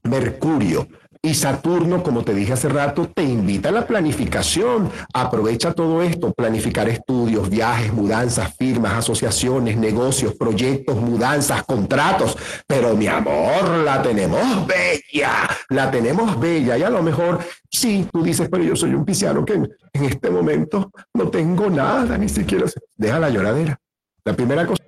Mercurio, 0.04 0.88
y 1.28 1.34
Saturno, 1.34 2.04
como 2.04 2.24
te 2.24 2.34
dije 2.34 2.54
hace 2.54 2.70
rato, 2.70 3.10
te 3.14 3.22
invita 3.22 3.68
a 3.68 3.74
la 3.74 3.86
planificación. 3.86 4.90
Aprovecha 5.14 5.74
todo 5.74 6.02
esto, 6.02 6.32
planificar 6.32 6.88
estudios, 6.88 7.50
viajes, 7.50 7.92
mudanzas, 7.92 8.56
firmas, 8.56 8.94
asociaciones, 8.94 9.76
negocios, 9.76 10.36
proyectos, 10.36 10.96
mudanzas, 10.96 11.64
contratos. 11.64 12.38
Pero 12.66 12.96
mi 12.96 13.08
amor, 13.08 13.84
la 13.84 14.02
tenemos 14.02 14.66
bella, 14.66 15.50
la 15.68 15.92
tenemos 15.92 16.40
bella. 16.40 16.78
Y 16.78 16.84
a 16.84 16.90
lo 16.90 17.04
mejor, 17.04 17.40
sí, 17.70 18.08
tú 18.10 18.24
dices, 18.24 18.48
pero 18.50 18.64
yo 18.64 18.78
soy 18.78 18.94
un 18.94 19.04
pisciano 19.04 19.44
que 19.44 19.56
en, 19.56 19.70
en 19.92 20.06
este 20.06 20.30
momento 20.30 20.92
no 21.14 21.28
tengo 21.28 21.70
nada, 21.70 22.18
ni 22.18 22.30
siquiera... 22.30 22.68
Deja 22.96 23.20
la 23.20 23.30
lloradera. 23.30 23.78
La 24.24 24.34
primera 24.34 24.66
cosa 24.66 24.82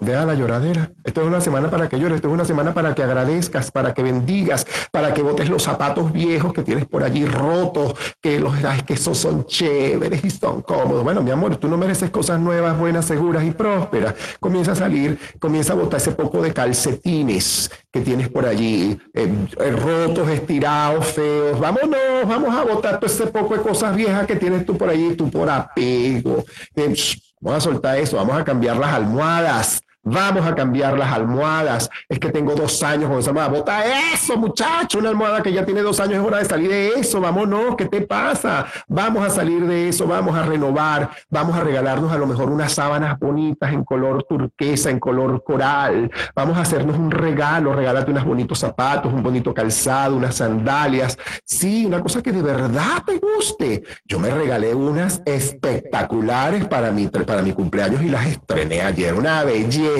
Deja 0.00 0.24
la 0.24 0.34
lloradera. 0.34 0.90
Esto 1.04 1.22
es 1.22 1.26
una 1.26 1.40
semana 1.40 1.70
para 1.70 1.88
que 1.88 1.98
llores, 1.98 2.16
esto 2.16 2.28
es 2.28 2.34
una 2.34 2.44
semana 2.44 2.74
para 2.74 2.94
que 2.94 3.02
agradezcas, 3.02 3.70
para 3.70 3.94
que 3.94 4.02
bendigas, 4.02 4.66
para 4.90 5.14
que 5.14 5.22
botes 5.22 5.48
los 5.48 5.62
zapatos 5.62 6.12
viejos 6.12 6.52
que 6.52 6.62
tienes 6.62 6.86
por 6.86 7.02
allí 7.02 7.24
rotos, 7.24 7.94
que 8.20 8.38
los 8.40 8.54
que 8.86 8.94
esos 8.94 9.16
son 9.18 9.46
chéveres 9.46 10.24
y 10.24 10.30
son 10.30 10.62
cómodos. 10.62 11.02
Bueno, 11.04 11.22
mi 11.22 11.30
amor, 11.30 11.56
tú 11.56 11.68
no 11.68 11.76
mereces 11.76 12.10
cosas 12.10 12.40
nuevas, 12.40 12.78
buenas, 12.78 13.06
seguras 13.06 13.44
y 13.44 13.52
prósperas. 13.52 14.14
Comienza 14.40 14.72
a 14.72 14.76
salir, 14.76 15.18
comienza 15.38 15.72
a 15.72 15.76
botar 15.76 15.98
ese 15.98 16.12
poco 16.12 16.42
de 16.42 16.52
calcetines 16.52 17.70
que 17.90 18.00
tienes 18.00 18.28
por 18.28 18.46
allí, 18.46 18.98
eh, 19.14 19.32
eh, 19.58 19.70
rotos, 19.70 20.28
estirados, 20.28 21.06
feos. 21.06 21.58
Vámonos, 21.58 22.26
vamos 22.26 22.54
a 22.54 22.64
botar 22.64 23.00
todo 23.00 23.06
ese 23.06 23.26
poco 23.26 23.56
de 23.56 23.62
cosas 23.62 23.96
viejas 23.96 24.26
que 24.26 24.36
tienes 24.36 24.66
tú 24.66 24.76
por 24.76 24.90
allí, 24.90 25.14
tú 25.14 25.30
por 25.30 25.48
apego. 25.48 26.44
Eh, 26.74 26.94
Vamos 27.40 27.64
a 27.66 27.70
soltar 27.70 27.98
eso, 27.98 28.16
vamos 28.16 28.36
a 28.36 28.44
cambiar 28.44 28.76
las 28.76 28.94
almohadas. 28.94 29.80
Vamos 30.08 30.46
a 30.46 30.54
cambiar 30.54 30.96
las 30.96 31.12
almohadas. 31.12 31.90
Es 32.08 32.20
que 32.20 32.30
tengo 32.30 32.54
dos 32.54 32.80
años 32.84 33.10
con 33.10 33.18
esa 33.18 33.30
almohada. 33.30 33.48
Bota 33.48 34.12
eso, 34.12 34.36
muchacho. 34.36 35.00
Una 35.00 35.08
almohada 35.08 35.42
que 35.42 35.52
ya 35.52 35.66
tiene 35.66 35.82
dos 35.82 35.98
años 35.98 36.20
es 36.20 36.24
hora 36.24 36.38
de 36.38 36.44
salir 36.44 36.70
de 36.70 36.88
eso. 36.90 37.20
Vámonos, 37.20 37.74
¿qué 37.74 37.86
te 37.86 38.02
pasa? 38.02 38.66
Vamos 38.86 39.26
a 39.26 39.30
salir 39.30 39.66
de 39.66 39.88
eso, 39.88 40.06
vamos 40.06 40.36
a 40.36 40.44
renovar. 40.44 41.10
Vamos 41.28 41.56
a 41.56 41.64
regalarnos 41.64 42.12
a 42.12 42.18
lo 42.18 42.26
mejor 42.28 42.50
unas 42.50 42.72
sábanas 42.72 43.18
bonitas 43.18 43.72
en 43.72 43.82
color 43.82 44.22
turquesa, 44.28 44.90
en 44.90 45.00
color 45.00 45.42
coral. 45.42 46.08
Vamos 46.36 46.56
a 46.56 46.60
hacernos 46.60 46.96
un 46.96 47.10
regalo. 47.10 47.72
Regálate 47.72 48.12
unos 48.12 48.24
bonitos 48.24 48.60
zapatos, 48.60 49.12
un 49.12 49.24
bonito 49.24 49.52
calzado, 49.52 50.14
unas 50.14 50.36
sandalias. 50.36 51.18
Sí, 51.44 51.84
una 51.84 52.00
cosa 52.00 52.22
que 52.22 52.30
de 52.30 52.42
verdad 52.42 53.02
te 53.04 53.18
guste. 53.18 53.82
Yo 54.04 54.20
me 54.20 54.30
regalé 54.30 54.72
unas 54.72 55.20
espectaculares 55.26 56.64
para 56.68 56.92
mi, 56.92 57.08
para 57.08 57.42
mi 57.42 57.52
cumpleaños 57.52 58.02
y 58.02 58.08
las 58.08 58.24
estrené 58.26 58.82
ayer. 58.82 59.12
Una 59.12 59.42
belleza 59.42 59.95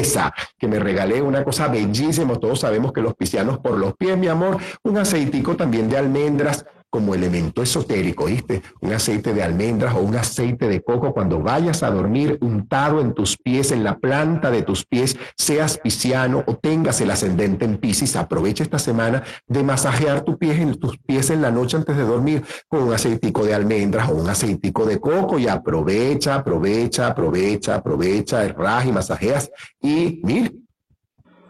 que 0.58 0.68
me 0.68 0.78
regalé 0.78 1.22
una 1.22 1.44
cosa 1.44 1.68
bellísima. 1.68 2.36
Todos 2.36 2.60
sabemos 2.60 2.92
que 2.92 3.00
los 3.00 3.14
piscianos 3.14 3.58
por 3.58 3.78
los 3.78 3.94
pies, 3.96 4.16
mi 4.16 4.28
amor, 4.28 4.58
un 4.82 4.98
aceitico 4.98 5.56
también 5.56 5.88
de 5.88 5.98
almendras 5.98 6.64
como 6.96 7.14
elemento 7.14 7.62
esotérico, 7.62 8.24
¿viste? 8.24 8.62
Un 8.80 8.94
aceite 8.94 9.34
de 9.34 9.42
almendras 9.42 9.94
o 9.94 10.00
un 10.00 10.16
aceite 10.16 10.66
de 10.66 10.80
coco 10.80 11.12
cuando 11.12 11.40
vayas 11.40 11.82
a 11.82 11.90
dormir 11.90 12.38
untado 12.40 13.02
en 13.02 13.12
tus 13.12 13.36
pies, 13.36 13.70
en 13.70 13.84
la 13.84 13.98
planta 13.98 14.50
de 14.50 14.62
tus 14.62 14.86
pies, 14.86 15.14
seas 15.36 15.76
pisciano 15.76 16.42
o 16.46 16.56
tengas 16.56 17.02
el 17.02 17.10
ascendente 17.10 17.66
en 17.66 17.76
Piscis, 17.76 18.16
aprovecha 18.16 18.64
esta 18.64 18.78
semana 18.78 19.22
de 19.46 19.62
masajear 19.62 20.22
tus 20.22 20.38
pies 20.38 20.58
en 20.58 20.74
tus 20.80 20.96
pies 20.96 21.28
en 21.28 21.42
la 21.42 21.50
noche 21.50 21.76
antes 21.76 21.94
de 21.98 22.02
dormir 22.04 22.42
con 22.66 22.84
un 22.84 22.94
aceitico 22.94 23.44
de 23.44 23.52
almendras 23.52 24.08
o 24.08 24.14
un 24.14 24.30
aceitico 24.30 24.86
de 24.86 24.98
coco 24.98 25.38
y 25.38 25.48
aprovecha, 25.48 26.36
aprovecha, 26.36 27.08
aprovecha, 27.08 27.74
aprovecha, 27.74 28.42
erras 28.42 28.86
y 28.86 28.92
masajeas 28.92 29.50
y 29.82 30.22
mira, 30.24 30.50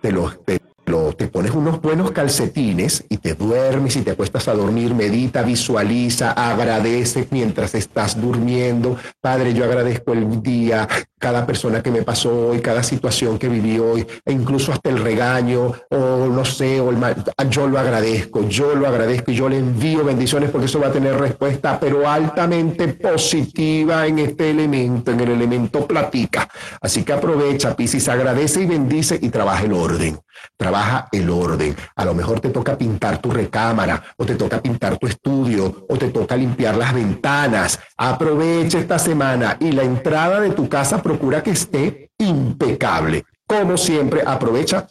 te 0.03 0.13
te 0.45 0.66
te 1.17 1.27
pones 1.27 1.51
unos 1.51 1.81
buenos 1.83 2.13
calcetines 2.13 3.05
y 3.09 3.17
te 3.17 3.35
duermes 3.35 3.97
y 3.97 4.03
te 4.03 4.13
acuestas 4.13 4.47
a 4.47 4.55
dormir, 4.55 4.95
medita, 4.95 5.43
visualiza, 5.43 6.31
agradece 6.31 7.27
mientras 7.33 7.75
estás 7.75 8.21
durmiendo. 8.21 8.97
Padre, 9.21 9.53
yo 9.53 9.65
agradezco 9.65 10.13
el 10.13 10.41
día, 10.43 10.87
cada 11.19 11.45
persona 11.45 11.83
que 11.83 11.91
me 11.91 12.03
pasó 12.03 12.51
hoy, 12.51 12.61
cada 12.61 12.85
situación 12.85 13.37
que 13.37 13.49
viví 13.49 13.81
hoy, 13.81 14.07
e 14.25 14.33
incluso 14.33 14.73
hasta 14.73 14.91
el 14.91 14.99
regaño, 14.99 15.73
o 15.91 16.27
no 16.29 16.45
sé, 16.45 16.81
o 16.81 16.91
el 16.91 16.99
mal, 16.99 17.17
yo 17.51 17.67
lo 17.67 17.81
agradezco, 17.81 18.49
yo 18.49 18.77
lo 18.77 18.87
agradezco 18.87 19.33
y 19.33 19.35
yo 19.35 19.49
le 19.49 19.59
envío 19.59 20.05
bendiciones 20.05 20.51
porque 20.51 20.67
eso 20.67 20.79
va 20.79 20.87
a 20.87 20.93
tener 20.93 21.19
respuesta, 21.19 21.81
pero 21.81 22.09
altamente 22.09 22.89
positiva 22.89 24.07
en 24.07 24.21
este 24.21 24.51
elemento, 24.51 25.11
en 25.11 25.19
el 25.19 25.31
elemento 25.31 25.85
platica. 25.85 26.49
Así 26.81 27.03
que 27.03 27.13
aprovecha, 27.13 27.75
Piscis, 27.75 28.09
agradece 28.09 28.63
y 28.63 28.67
bendice 28.67 29.19
y 29.21 29.31
trabaja 29.31 29.65
el 29.65 29.73
orden. 29.73 30.21
Trabaja 30.57 30.76
el 31.13 31.31
orden. 31.31 31.77
A 31.95 32.05
lo 32.05 32.15
mejor 32.15 32.41
te 32.41 32.51
toca 32.51 32.77
pintar 32.77 33.19
tu 33.19 33.31
recámara, 33.31 34.03
o 34.17 34.25
te 34.25 34.35
toca 34.35 34.61
pintar 34.61 34.99
tu 34.99 35.07
estudio, 35.07 35.87
o 35.89 35.97
te 35.97 36.09
toca 36.09 36.37
limpiar 36.37 36.77
las 36.77 36.95
ventanas. 36.95 37.79
Aprovecha 37.97 38.79
esta 38.79 38.99
semana 38.99 39.57
y 39.61 39.73
la 39.73 39.83
entrada 39.83 40.41
de 40.41 40.51
tu 40.51 40.69
casa 40.69 41.03
procura 41.03 41.43
que 41.43 41.51
esté 41.51 42.11
impecable. 42.19 43.25
Como 43.47 43.77
siempre, 43.77 44.23
aprovecha. 44.27 44.87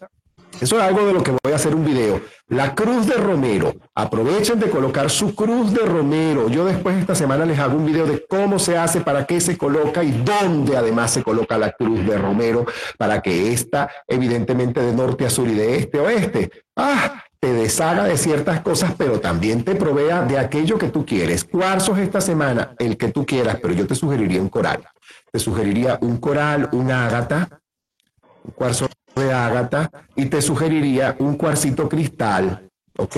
Eso 0.61 0.77
es 0.77 0.84
algo 0.84 1.06
de 1.06 1.14
lo 1.14 1.23
que 1.23 1.32
voy 1.32 1.53
a 1.53 1.56
hacer 1.56 1.76
un 1.76 1.86
video. 1.86 2.22
La 2.48 2.73
cruz 2.73 3.07
de 3.07 3.15
Romero. 3.15 3.73
Aprovechen 3.94 4.60
de 4.60 4.69
colocar 4.69 5.10
su 5.10 5.36
cruz 5.36 5.73
de 5.73 5.86
Romero. 5.86 6.48
Yo 6.49 6.65
después 6.65 6.98
esta 6.98 7.15
semana 7.15 7.45
les 7.45 7.60
hago 7.60 7.77
un 7.77 7.86
video 7.86 8.06
de 8.06 8.26
cómo 8.27 8.60
se 8.60 8.77
hace, 8.77 9.02
para 9.02 9.26
qué 9.26 9.41
se 9.41 9.57
coloca 9.57 10.03
y 10.03 10.11
dónde 10.11 10.77
además 10.77 11.11
se 11.11 11.23
coloca 11.23 11.57
la 11.57 11.72
cruz 11.72 12.06
de 12.06 12.18
Romero 12.18 12.65
para 12.98 13.22
que 13.22 13.52
esta, 13.52 13.90
evidentemente 14.07 14.82
de 14.82 14.94
norte 14.94 15.26
a 15.26 15.30
sur 15.30 15.48
y 15.48 15.56
de 15.56 15.77
este 15.77 15.99
a 15.99 16.03
oeste, 16.03 16.52
ah, 16.76 17.23
te 17.40 17.53
deshaga 17.53 18.06
de 18.06 18.18
ciertas 18.18 18.61
cosas, 18.61 18.94
pero 18.98 19.19
también 19.19 19.64
te 19.64 19.76
provea 19.76 20.22
de 20.23 20.40
aquello 20.40 20.77
que 20.77 20.90
tú 20.90 21.06
quieres. 21.06 21.44
Cuarzos 21.44 21.99
esta 21.99 22.22
semana, 22.22 22.73
el 22.80 22.98
que 22.98 23.10
tú 23.10 23.26
quieras, 23.26 23.57
pero 23.61 23.73
yo 23.73 23.86
te 23.86 23.95
sugeriría 23.95 24.41
un 24.41 24.49
coral 24.49 24.84
te 25.36 25.40
sugeriría 25.40 25.98
un 26.02 26.15
coral, 26.15 26.69
un 26.72 26.90
ágata, 26.91 27.60
un 28.41 28.52
cuarzo 28.52 28.88
de 29.16 29.34
ágata, 29.34 29.90
y 30.16 30.26
te 30.26 30.42
sugeriría 30.42 31.16
un 31.20 31.36
cuarcito 31.36 31.88
cristal, 31.88 32.70
¿ok? 32.98 33.18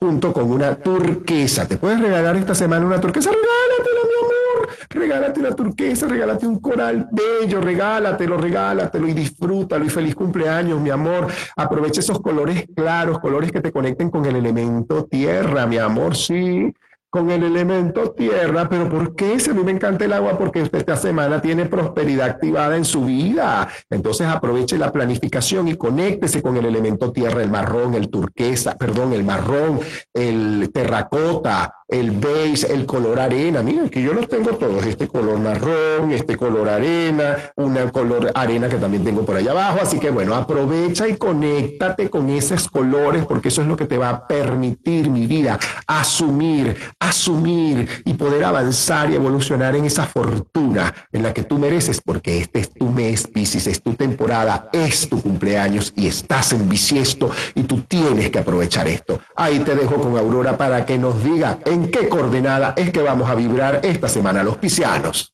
Junto 0.00 0.32
con 0.32 0.50
una 0.50 0.74
turquesa. 0.74 1.66
¿Te 1.66 1.76
puedes 1.76 2.00
regalar 2.00 2.36
esta 2.36 2.54
semana 2.54 2.84
una 2.84 3.00
turquesa? 3.00 3.30
Regálatela, 3.30 4.00
mi 4.04 4.24
amor. 4.24 4.68
Regálate 4.90 5.40
una 5.40 5.54
turquesa, 5.54 6.06
regálate 6.06 6.46
un 6.46 6.60
coral 6.60 7.08
bello, 7.10 7.60
regálatelo, 7.60 8.36
regálatelo 8.36 9.08
y 9.08 9.12
disfrútalo 9.12 9.84
y 9.84 9.90
feliz 9.90 10.14
cumpleaños, 10.14 10.80
mi 10.80 10.90
amor. 10.90 11.28
Aprovecha 11.56 12.00
esos 12.00 12.20
colores 12.20 12.66
claros, 12.74 13.18
colores 13.18 13.50
que 13.50 13.60
te 13.60 13.72
conecten 13.72 14.10
con 14.10 14.26
el 14.26 14.36
elemento 14.36 15.04
tierra, 15.04 15.66
mi 15.66 15.78
amor, 15.78 16.16
sí 16.16 16.72
con 17.14 17.30
el 17.30 17.44
elemento 17.44 18.10
tierra, 18.10 18.68
pero 18.68 18.88
¿por 18.88 19.14
qué? 19.14 19.38
Si 19.38 19.48
a 19.48 19.54
mí 19.54 19.62
me 19.62 19.70
encanta 19.70 20.04
el 20.04 20.12
agua, 20.12 20.36
porque 20.36 20.62
usted 20.62 20.78
esta 20.78 20.96
semana 20.96 21.40
tiene 21.40 21.66
prosperidad 21.66 22.28
activada 22.28 22.76
en 22.76 22.84
su 22.84 23.04
vida. 23.04 23.68
Entonces 23.88 24.26
aproveche 24.26 24.76
la 24.78 24.90
planificación 24.90 25.68
y 25.68 25.76
conéctese 25.76 26.42
con 26.42 26.56
el 26.56 26.64
elemento 26.64 27.12
tierra, 27.12 27.40
el 27.40 27.52
marrón, 27.52 27.94
el 27.94 28.10
turquesa, 28.10 28.74
perdón, 28.76 29.12
el 29.12 29.22
marrón, 29.22 29.78
el 30.12 30.72
terracota, 30.74 31.84
el 31.86 32.10
beige, 32.12 32.72
el 32.72 32.86
color 32.86 33.20
arena. 33.20 33.62
Miren 33.62 33.88
que 33.88 34.02
yo 34.02 34.12
los 34.14 34.28
tengo 34.28 34.56
todos, 34.56 34.84
este 34.86 35.06
color 35.06 35.38
marrón, 35.38 36.10
este 36.12 36.36
color 36.36 36.68
arena, 36.68 37.36
una 37.56 37.90
color 37.92 38.32
arena 38.34 38.68
que 38.68 38.76
también 38.76 39.04
tengo 39.04 39.24
por 39.24 39.36
allá 39.36 39.52
abajo. 39.52 39.78
Así 39.82 40.00
que 40.00 40.10
bueno, 40.10 40.34
aprovecha 40.34 41.06
y 41.06 41.16
conéctate 41.16 42.10
con 42.10 42.30
esos 42.30 42.68
colores 42.68 43.24
porque 43.26 43.48
eso 43.48 43.62
es 43.62 43.68
lo 43.68 43.76
que 43.76 43.86
te 43.86 43.98
va 43.98 44.08
a 44.08 44.26
permitir, 44.26 45.10
mi 45.10 45.26
vida, 45.26 45.58
asumir, 45.86 46.76
asumir 47.08 48.02
y 48.04 48.14
poder 48.14 48.44
avanzar 48.44 49.10
y 49.10 49.14
evolucionar 49.14 49.76
en 49.76 49.84
esa 49.84 50.04
fortuna 50.04 50.94
en 51.12 51.22
la 51.22 51.32
que 51.32 51.44
tú 51.44 51.58
mereces, 51.58 52.00
porque 52.00 52.38
este 52.38 52.60
es 52.60 52.72
tu 52.72 52.88
mes, 52.88 53.26
Pisces, 53.26 53.66
es 53.66 53.82
tu 53.82 53.94
temporada, 53.94 54.68
es 54.72 55.08
tu 55.08 55.20
cumpleaños 55.20 55.92
y 55.96 56.06
estás 56.06 56.52
en 56.52 56.68
bisiesto 56.68 57.30
y 57.54 57.64
tú 57.64 57.82
tienes 57.82 58.30
que 58.30 58.38
aprovechar 58.38 58.88
esto. 58.88 59.20
Ahí 59.36 59.60
te 59.60 59.74
dejo 59.74 60.00
con 60.00 60.16
Aurora 60.16 60.56
para 60.56 60.84
que 60.86 60.98
nos 60.98 61.22
diga 61.22 61.58
en 61.64 61.90
qué 61.90 62.08
coordenada 62.08 62.74
es 62.76 62.90
que 62.90 63.02
vamos 63.02 63.28
a 63.28 63.34
vibrar 63.34 63.80
esta 63.82 64.08
semana 64.08 64.42
los 64.42 64.56
piscianos. 64.56 65.32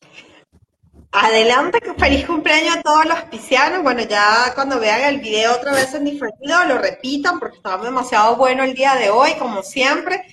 Adelante, 1.13 1.81
feliz 1.99 2.25
cumpleaños 2.25 2.77
a 2.77 2.83
todos 2.83 3.05
los 3.05 3.21
piscianos. 3.23 3.83
Bueno, 3.83 4.03
ya 4.03 4.53
cuando 4.55 4.79
vean 4.79 5.03
el 5.13 5.21
video 5.21 5.55
otra 5.55 5.73
vez 5.73 5.93
en 5.93 6.05
diferido, 6.05 6.65
lo 6.69 6.79
repitan 6.79 7.41
porque 7.41 7.57
estaba 7.57 7.85
demasiado 7.85 8.37
bueno 8.37 8.63
el 8.63 8.75
día 8.75 8.95
de 8.95 9.11
hoy, 9.11 9.35
como 9.35 9.63
siempre. 9.63 10.25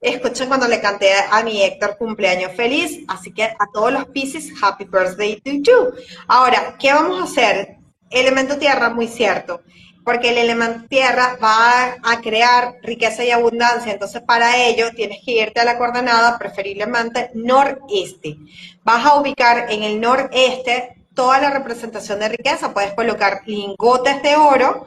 Escuchen 0.00 0.48
cuando 0.48 0.68
le 0.68 0.80
canté 0.80 1.10
a 1.30 1.42
mi 1.42 1.62
Héctor 1.62 1.96
cumpleaños 1.98 2.52
feliz. 2.52 3.00
Así 3.08 3.32
que 3.32 3.44
a 3.44 3.66
todos 3.72 3.92
los 3.92 4.06
Pisces, 4.06 4.52
happy 4.60 4.84
birthday 4.84 5.40
to 5.40 5.50
you. 5.52 5.92
Ahora, 6.28 6.76
¿qué 6.78 6.92
vamos 6.92 7.20
a 7.20 7.24
hacer? 7.24 7.76
Elemento 8.10 8.56
tierra, 8.56 8.90
muy 8.90 9.08
cierto 9.08 9.62
porque 10.06 10.28
el 10.28 10.38
elemento 10.38 10.86
tierra 10.88 11.36
va 11.42 11.96
a 12.00 12.20
crear 12.20 12.76
riqueza 12.84 13.24
y 13.24 13.32
abundancia. 13.32 13.92
Entonces, 13.92 14.22
para 14.22 14.56
ello 14.56 14.92
tienes 14.94 15.18
que 15.26 15.32
irte 15.32 15.58
a 15.58 15.64
la 15.64 15.76
coordenada, 15.76 16.38
preferiblemente 16.38 17.32
noreste. 17.34 18.36
Vas 18.84 19.04
a 19.04 19.20
ubicar 19.20 19.66
en 19.68 19.82
el 19.82 20.00
noreste 20.00 21.04
toda 21.12 21.40
la 21.40 21.50
representación 21.50 22.20
de 22.20 22.28
riqueza. 22.28 22.72
Puedes 22.72 22.94
colocar 22.94 23.42
lingotes 23.46 24.22
de 24.22 24.36
oro, 24.36 24.86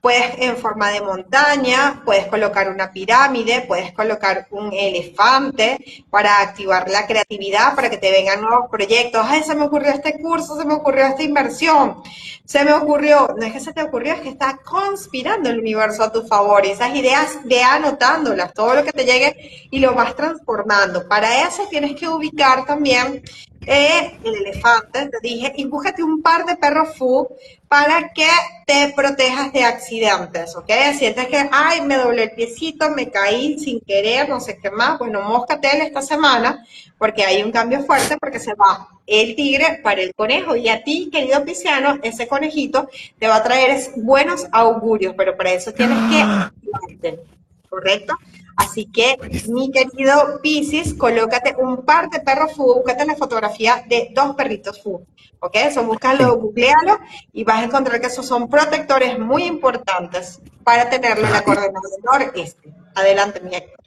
Puedes 0.00 0.38
en 0.38 0.56
forma 0.56 0.90
de 0.90 1.02
montaña, 1.02 2.02
puedes 2.06 2.26
colocar 2.26 2.70
una 2.70 2.90
pirámide, 2.90 3.64
puedes 3.68 3.92
colocar 3.92 4.46
un 4.50 4.72
elefante 4.72 6.04
para 6.08 6.40
activar 6.40 6.88
la 6.88 7.06
creatividad, 7.06 7.74
para 7.74 7.90
que 7.90 7.98
te 7.98 8.10
vengan 8.10 8.40
nuevos 8.40 8.70
proyectos. 8.70 9.22
Ay, 9.28 9.42
se 9.42 9.54
me 9.54 9.64
ocurrió 9.64 9.90
este 9.92 10.18
curso, 10.18 10.56
se 10.56 10.64
me 10.64 10.72
ocurrió 10.72 11.04
esta 11.04 11.22
inversión, 11.22 12.02
se 12.46 12.64
me 12.64 12.72
ocurrió, 12.72 13.34
no 13.36 13.44
es 13.44 13.52
que 13.52 13.60
se 13.60 13.74
te 13.74 13.82
ocurrió, 13.82 14.14
es 14.14 14.20
que 14.22 14.30
está 14.30 14.58
conspirando 14.64 15.50
el 15.50 15.58
universo 15.58 16.02
a 16.02 16.12
tu 16.12 16.26
favor. 16.26 16.64
Esas 16.64 16.94
ideas, 16.96 17.38
ve 17.44 17.62
anotándolas, 17.62 18.54
todo 18.54 18.74
lo 18.74 18.84
que 18.84 18.92
te 18.92 19.04
llegue 19.04 19.68
y 19.70 19.80
lo 19.80 19.94
vas 19.94 20.16
transformando. 20.16 21.06
Para 21.06 21.46
eso 21.46 21.66
tienes 21.68 21.94
que 21.94 22.08
ubicar 22.08 22.64
también 22.64 23.22
eh, 23.66 24.18
el 24.24 24.34
elefante, 24.34 25.08
te 25.08 25.18
dije, 25.20 25.52
y 25.56 26.02
un 26.02 26.22
par 26.22 26.46
de 26.46 26.56
perros 26.56 26.96
fu 26.96 27.28
para 27.70 28.12
que 28.12 28.26
te 28.66 28.92
protejas 28.96 29.52
de 29.52 29.62
accidentes, 29.62 30.56
¿ok? 30.56 30.72
Sientes 30.98 31.28
que, 31.28 31.48
ay, 31.52 31.82
me 31.82 31.98
doblé 31.98 32.24
el 32.24 32.32
piecito, 32.32 32.90
me 32.90 33.12
caí 33.12 33.60
sin 33.60 33.80
querer, 33.80 34.28
no 34.28 34.40
sé 34.40 34.58
qué 34.60 34.72
más, 34.72 34.98
bueno, 34.98 35.22
móscate 35.22 35.80
esta 35.84 36.02
semana, 36.02 36.66
porque 36.98 37.22
hay 37.22 37.44
un 37.44 37.52
cambio 37.52 37.84
fuerte, 37.84 38.16
porque 38.20 38.40
se 38.40 38.54
va 38.54 38.88
el 39.06 39.36
tigre 39.36 39.78
para 39.84 40.02
el 40.02 40.12
conejo, 40.16 40.56
y 40.56 40.68
a 40.68 40.82
ti, 40.82 41.10
querido 41.12 41.44
pisciano, 41.44 42.00
ese 42.02 42.26
conejito 42.26 42.88
te 43.20 43.28
va 43.28 43.36
a 43.36 43.42
traer 43.44 43.80
buenos 43.98 44.48
augurios, 44.50 45.14
pero 45.16 45.36
para 45.36 45.52
eso 45.52 45.72
tienes 45.72 45.98
que... 46.10 47.18
¿Correcto? 47.68 48.18
Así 48.60 48.84
que, 48.86 49.16
mi 49.48 49.70
querido 49.70 50.38
Piscis, 50.42 50.92
colócate 50.92 51.56
un 51.58 51.82
par 51.82 52.10
de 52.10 52.20
perros 52.20 52.52
fu, 52.54 52.74
búscate 52.74 53.06
la 53.06 53.16
fotografía 53.16 53.82
de 53.88 54.10
dos 54.14 54.36
perritos 54.36 54.82
fu, 54.82 55.06
¿ok? 55.40 55.54
Eso, 55.54 55.82
búscalo, 55.82 56.36
googlealo 56.36 56.98
y 57.32 57.42
vas 57.42 57.60
a 57.60 57.64
encontrar 57.64 58.00
que 58.02 58.08
esos 58.08 58.26
son 58.26 58.50
protectores 58.50 59.18
muy 59.18 59.44
importantes 59.44 60.40
para 60.62 60.90
tenerlo 60.90 61.26
en 61.26 61.32
la 61.32 61.42
coordenada 61.42 61.88
noreste. 62.04 62.70
Adelante, 62.94 63.40
mi 63.40 63.54
Héctor. 63.54 63.78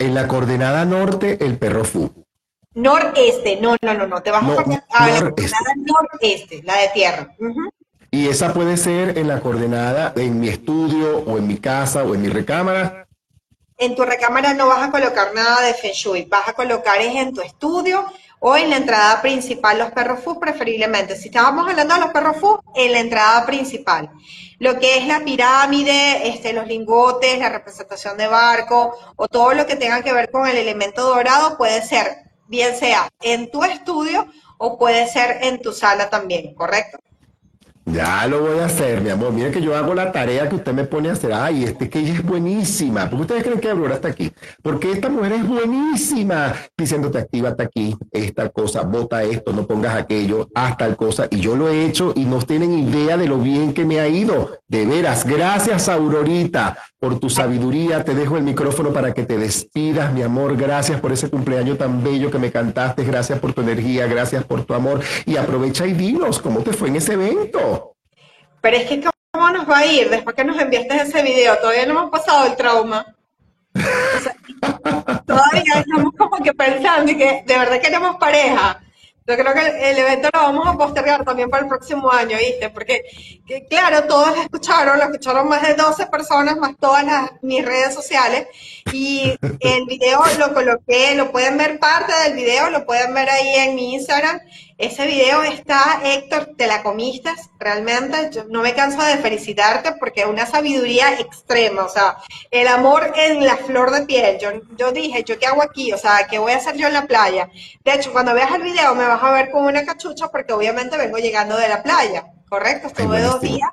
En 0.00 0.14
la 0.14 0.26
coordenada 0.26 0.84
norte, 0.84 1.38
el 1.44 1.56
perro 1.56 1.84
fu. 1.84 2.10
Noreste, 2.74 3.60
no, 3.60 3.76
no, 3.80 3.94
no, 3.94 4.08
no, 4.08 4.22
te 4.22 4.32
vas 4.32 4.42
a, 4.42 4.56
poner 4.56 4.82
a 4.90 5.06
la 5.06 5.20
coordenada 5.20 5.74
noreste, 5.76 6.62
la 6.64 6.76
de 6.78 6.88
tierra. 6.88 7.36
Y 8.10 8.26
esa 8.26 8.52
puede 8.52 8.76
ser 8.76 9.18
en 9.18 9.28
la 9.28 9.38
coordenada 9.38 10.12
en 10.16 10.40
mi 10.40 10.48
estudio 10.48 11.18
o 11.18 11.38
en 11.38 11.46
mi 11.46 11.58
casa 11.58 12.02
o 12.02 12.16
en 12.16 12.22
mi 12.22 12.28
recámara 12.28 13.06
en 13.80 13.96
tu 13.96 14.04
recámara 14.04 14.52
no 14.54 14.68
vas 14.68 14.86
a 14.86 14.90
colocar 14.90 15.34
nada 15.34 15.62
de 15.62 15.74
Feng 15.74 15.92
Shui, 15.92 16.26
vas 16.26 16.46
a 16.46 16.52
colocar 16.52 17.00
es 17.00 17.16
en 17.16 17.32
tu 17.32 17.40
estudio 17.40 18.04
o 18.38 18.56
en 18.56 18.70
la 18.70 18.76
entrada 18.76 19.22
principal 19.22 19.78
los 19.78 19.90
perros 19.90 20.20
fu 20.20 20.38
preferiblemente. 20.38 21.16
Si 21.16 21.28
estábamos 21.28 21.66
hablando 21.66 21.94
de 21.94 22.00
los 22.00 22.10
perros 22.10 22.36
fu, 22.38 22.60
en 22.74 22.92
la 22.92 23.00
entrada 23.00 23.46
principal. 23.46 24.10
Lo 24.58 24.78
que 24.78 24.98
es 24.98 25.06
la 25.06 25.20
pirámide, 25.20 26.28
este, 26.28 26.52
los 26.52 26.66
lingotes, 26.66 27.38
la 27.38 27.48
representación 27.48 28.18
de 28.18 28.28
barco 28.28 28.94
o 29.16 29.28
todo 29.28 29.54
lo 29.54 29.66
que 29.66 29.76
tenga 29.76 30.02
que 30.02 30.12
ver 30.12 30.30
con 30.30 30.46
el 30.46 30.58
elemento 30.58 31.02
dorado 31.02 31.56
puede 31.56 31.82
ser, 31.82 32.18
bien 32.48 32.76
sea 32.76 33.08
en 33.22 33.50
tu 33.50 33.64
estudio 33.64 34.26
o 34.58 34.78
puede 34.78 35.08
ser 35.08 35.38
en 35.42 35.62
tu 35.62 35.72
sala 35.72 36.10
también, 36.10 36.54
¿correcto? 36.54 36.98
Ya 37.92 38.26
lo 38.28 38.40
voy 38.42 38.58
a 38.60 38.66
hacer, 38.66 39.00
mi 39.00 39.10
amor. 39.10 39.32
Mira 39.32 39.50
que 39.50 39.60
yo 39.60 39.76
hago 39.76 39.94
la 39.94 40.12
tarea 40.12 40.48
que 40.48 40.54
usted 40.54 40.72
me 40.72 40.84
pone 40.84 41.08
a 41.08 41.12
hacer. 41.12 41.32
Ay, 41.32 41.64
este 41.64 41.90
que 41.90 41.98
ella 41.98 42.14
es 42.14 42.22
buenísima. 42.22 43.10
¿Por 43.10 43.18
qué 43.18 43.22
ustedes 43.22 43.42
creen 43.42 43.60
que 43.60 43.70
Aurora 43.70 43.94
está 43.94 44.08
aquí? 44.08 44.30
Porque 44.62 44.92
esta 44.92 45.08
mujer 45.08 45.32
es 45.32 45.46
buenísima. 45.46 46.54
Diciéndote, 46.76 47.18
actívate 47.18 47.64
aquí, 47.64 47.96
esta 48.12 48.48
cosa, 48.50 48.82
bota 48.82 49.22
esto, 49.24 49.52
no 49.52 49.66
pongas 49.66 49.96
aquello, 49.96 50.48
haz 50.54 50.76
tal 50.76 50.96
cosa. 50.96 51.26
Y 51.30 51.40
yo 51.40 51.56
lo 51.56 51.68
he 51.68 51.84
hecho 51.84 52.12
y 52.14 52.24
no 52.26 52.40
tienen 52.42 52.78
idea 52.78 53.16
de 53.16 53.26
lo 53.26 53.38
bien 53.38 53.72
que 53.72 53.84
me 53.84 53.98
ha 53.98 54.06
ido. 54.06 54.58
De 54.68 54.86
veras, 54.86 55.24
gracias, 55.26 55.88
Aurorita, 55.88 56.78
por 57.00 57.18
tu 57.18 57.28
sabiduría. 57.28 58.04
Te 58.04 58.14
dejo 58.14 58.36
el 58.36 58.44
micrófono 58.44 58.92
para 58.92 59.12
que 59.12 59.24
te 59.24 59.36
despidas, 59.36 60.12
mi 60.12 60.22
amor. 60.22 60.56
Gracias 60.56 61.00
por 61.00 61.10
ese 61.10 61.28
cumpleaños 61.28 61.78
tan 61.78 62.04
bello 62.04 62.30
que 62.30 62.38
me 62.38 62.52
cantaste. 62.52 63.02
Gracias 63.02 63.40
por 63.40 63.52
tu 63.52 63.62
energía, 63.62 64.06
gracias 64.06 64.44
por 64.44 64.62
tu 64.64 64.74
amor. 64.74 65.00
Y 65.26 65.36
aprovecha 65.36 65.86
y 65.86 65.92
dinos 65.92 66.38
cómo 66.40 66.60
te 66.60 66.72
fue 66.72 66.88
en 66.88 66.96
ese 66.96 67.14
evento. 67.14 67.79
Pero 68.60 68.76
es 68.76 68.84
que, 68.84 69.02
¿cómo 69.32 69.50
nos 69.50 69.68
va 69.68 69.78
a 69.78 69.86
ir 69.86 70.10
después 70.10 70.36
que 70.36 70.44
nos 70.44 70.60
enviaste 70.60 70.96
ese 70.96 71.22
video? 71.22 71.56
Todavía 71.58 71.86
no 71.86 71.98
hemos 71.98 72.10
pasado 72.10 72.46
el 72.46 72.56
trauma. 72.56 73.06
todavía 75.26 75.74
estamos 75.76 76.12
como 76.16 76.36
que 76.42 76.52
pensando 76.52 77.16
que 77.16 77.42
de 77.46 77.58
verdad 77.58 77.80
queremos 77.80 78.16
pareja. 78.16 78.80
Yo 79.26 79.36
creo 79.36 79.54
que 79.54 79.90
el, 79.90 79.98
evento 79.98 80.28
lo 80.32 80.40
vamos 80.40 80.66
a 80.66 80.76
postergar 80.76 81.24
también 81.24 81.48
para 81.48 81.62
el 81.62 81.68
próximo 81.68 82.10
año, 82.10 82.36
¿viste? 82.36 82.68
Porque, 82.70 83.04
claro, 83.68 84.04
todos 84.08 84.34
lo 84.34 84.42
escucharon, 84.42 84.98
lo 84.98 85.04
escucharon 85.04 85.48
más 85.48 85.62
de 85.62 85.74
12 85.74 86.06
personas, 86.06 86.56
más 86.56 86.76
todas 86.80 87.04
las, 87.04 87.30
mis 87.40 87.64
redes 87.64 87.94
sociales. 87.94 88.48
Y 88.92 89.32
el 89.60 89.84
video 89.86 90.20
lo 90.36 90.52
coloqué, 90.52 91.14
lo 91.14 91.30
pueden 91.30 91.58
ver 91.58 91.78
parte 91.78 92.12
del 92.24 92.34
video, 92.34 92.70
lo 92.70 92.84
pueden 92.84 93.14
ver 93.14 93.30
ahí 93.30 93.54
en 93.56 93.76
mi 93.76 93.94
Instagram. 93.94 94.40
Ese 94.80 95.06
video 95.06 95.42
está, 95.42 96.00
Héctor, 96.02 96.54
te 96.56 96.66
la 96.66 96.82
comiste 96.82 97.28
realmente. 97.58 98.30
Yo 98.32 98.44
no 98.48 98.62
me 98.62 98.72
canso 98.72 99.02
de 99.02 99.18
felicitarte 99.18 99.92
porque 100.00 100.22
es 100.22 100.26
una 100.26 100.46
sabiduría 100.46 101.20
extrema. 101.20 101.84
O 101.84 101.88
sea, 101.90 102.16
el 102.50 102.66
amor 102.66 103.12
en 103.14 103.44
la 103.44 103.58
flor 103.58 103.90
de 103.90 104.06
piel. 104.06 104.38
Yo, 104.38 104.48
yo 104.78 104.90
dije, 104.90 105.22
¿yo 105.22 105.38
qué 105.38 105.44
hago 105.44 105.62
aquí? 105.62 105.92
O 105.92 105.98
sea, 105.98 106.26
¿qué 106.30 106.38
voy 106.38 106.52
a 106.52 106.56
hacer 106.56 106.78
yo 106.78 106.86
en 106.86 106.94
la 106.94 107.06
playa? 107.06 107.50
De 107.84 107.92
hecho, 107.92 108.10
cuando 108.10 108.32
veas 108.32 108.52
el 108.52 108.62
video 108.62 108.94
me 108.94 109.06
vas 109.06 109.22
a 109.22 109.32
ver 109.32 109.50
con 109.50 109.66
una 109.66 109.84
cachucha 109.84 110.28
porque 110.28 110.54
obviamente 110.54 110.96
vengo 110.96 111.18
llegando 111.18 111.58
de 111.58 111.68
la 111.68 111.82
playa. 111.82 112.24
¿Correcto? 112.48 112.86
Estuve 112.86 113.20
dos 113.20 113.42
días 113.42 113.68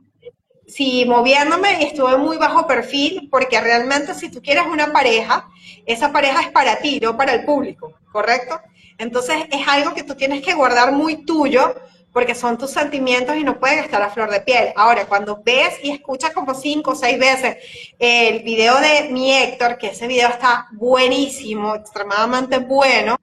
sí, 0.68 1.06
moviéndome 1.08 1.82
y 1.82 1.86
estuve 1.86 2.18
muy 2.18 2.38
bajo 2.38 2.68
perfil, 2.68 3.30
porque 3.32 3.60
realmente 3.62 4.14
si 4.14 4.30
tú 4.30 4.42
quieres 4.42 4.66
una 4.66 4.92
pareja, 4.92 5.48
esa 5.86 6.12
pareja 6.12 6.42
es 6.42 6.52
para 6.52 6.80
ti, 6.80 7.00
no 7.00 7.16
para 7.16 7.34
el 7.34 7.46
público, 7.46 7.94
¿correcto? 8.12 8.60
Entonces 8.98 9.46
es 9.52 9.68
algo 9.68 9.94
que 9.94 10.04
tú 10.04 10.16
tienes 10.16 10.42
que 10.42 10.54
guardar 10.54 10.92
muy 10.92 11.26
tuyo 11.26 11.76
porque 12.18 12.34
son 12.34 12.58
tus 12.58 12.72
sentimientos 12.72 13.36
y 13.38 13.44
no 13.44 13.60
pueden 13.60 13.78
estar 13.80 14.02
a 14.02 14.10
flor 14.10 14.32
de 14.32 14.42
piel. 14.42 14.74
Ahora, 14.76 15.06
cuando 15.06 15.40
ves 15.44 15.76
y 15.84 15.92
escuchas 15.92 16.32
como 16.32 16.56
cinco 16.56 16.94
o 16.94 16.96
seis 16.96 17.20
veces 17.20 17.58
el 18.00 18.42
video 18.42 18.76
de 18.80 19.10
mi 19.12 19.32
Héctor, 19.32 19.78
que 19.78 19.90
ese 19.90 20.08
video 20.08 20.30
está 20.30 20.68
buenísimo, 20.72 21.76
extremadamente 21.76 22.58
bueno, 22.58 23.18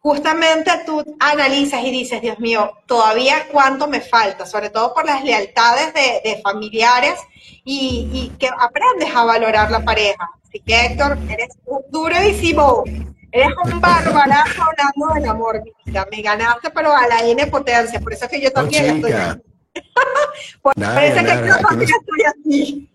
justamente 0.00 0.70
tú 0.84 1.16
analizas 1.20 1.84
y 1.84 1.92
dices, 1.92 2.20
Dios 2.20 2.40
mío, 2.40 2.72
todavía 2.86 3.46
cuánto 3.52 3.86
me 3.86 4.00
falta, 4.00 4.46
sobre 4.46 4.70
todo 4.70 4.92
por 4.92 5.06
las 5.06 5.22
lealtades 5.22 5.94
de, 5.94 6.40
familiares 6.42 7.20
y, 7.64 8.08
y, 8.12 8.32
que 8.38 8.48
aprendes 8.48 9.14
a 9.14 9.24
valorar 9.24 9.70
la 9.70 9.84
pareja. 9.84 10.28
Así 10.42 10.58
que 10.58 10.86
Héctor, 10.86 11.18
eres 11.30 11.56
durísimo. 11.90 12.82
Eres 13.30 13.54
un 13.64 13.80
barbarazo 13.80 14.62
hablando 14.62 15.14
del 15.14 15.28
amor, 15.28 15.62
vida. 15.84 16.06
Me 16.10 16.22
ganaste, 16.22 16.70
pero 16.70 16.94
a 16.94 17.06
la 17.06 17.20
N 17.24 17.46
potencia. 17.48 18.00
Por 18.00 18.12
eso 18.12 18.24
es 18.24 18.30
que 18.30 18.40
yo 18.40 18.50
también 18.50 18.96
estoy 18.96 19.12
aquí. 19.12 19.42
Por 20.62 20.74
eso 20.76 21.20
es 21.20 21.40
que 21.40 21.48
yo 21.48 21.56
también 21.58 21.90
estoy 21.90 22.22
aquí. 22.26 22.90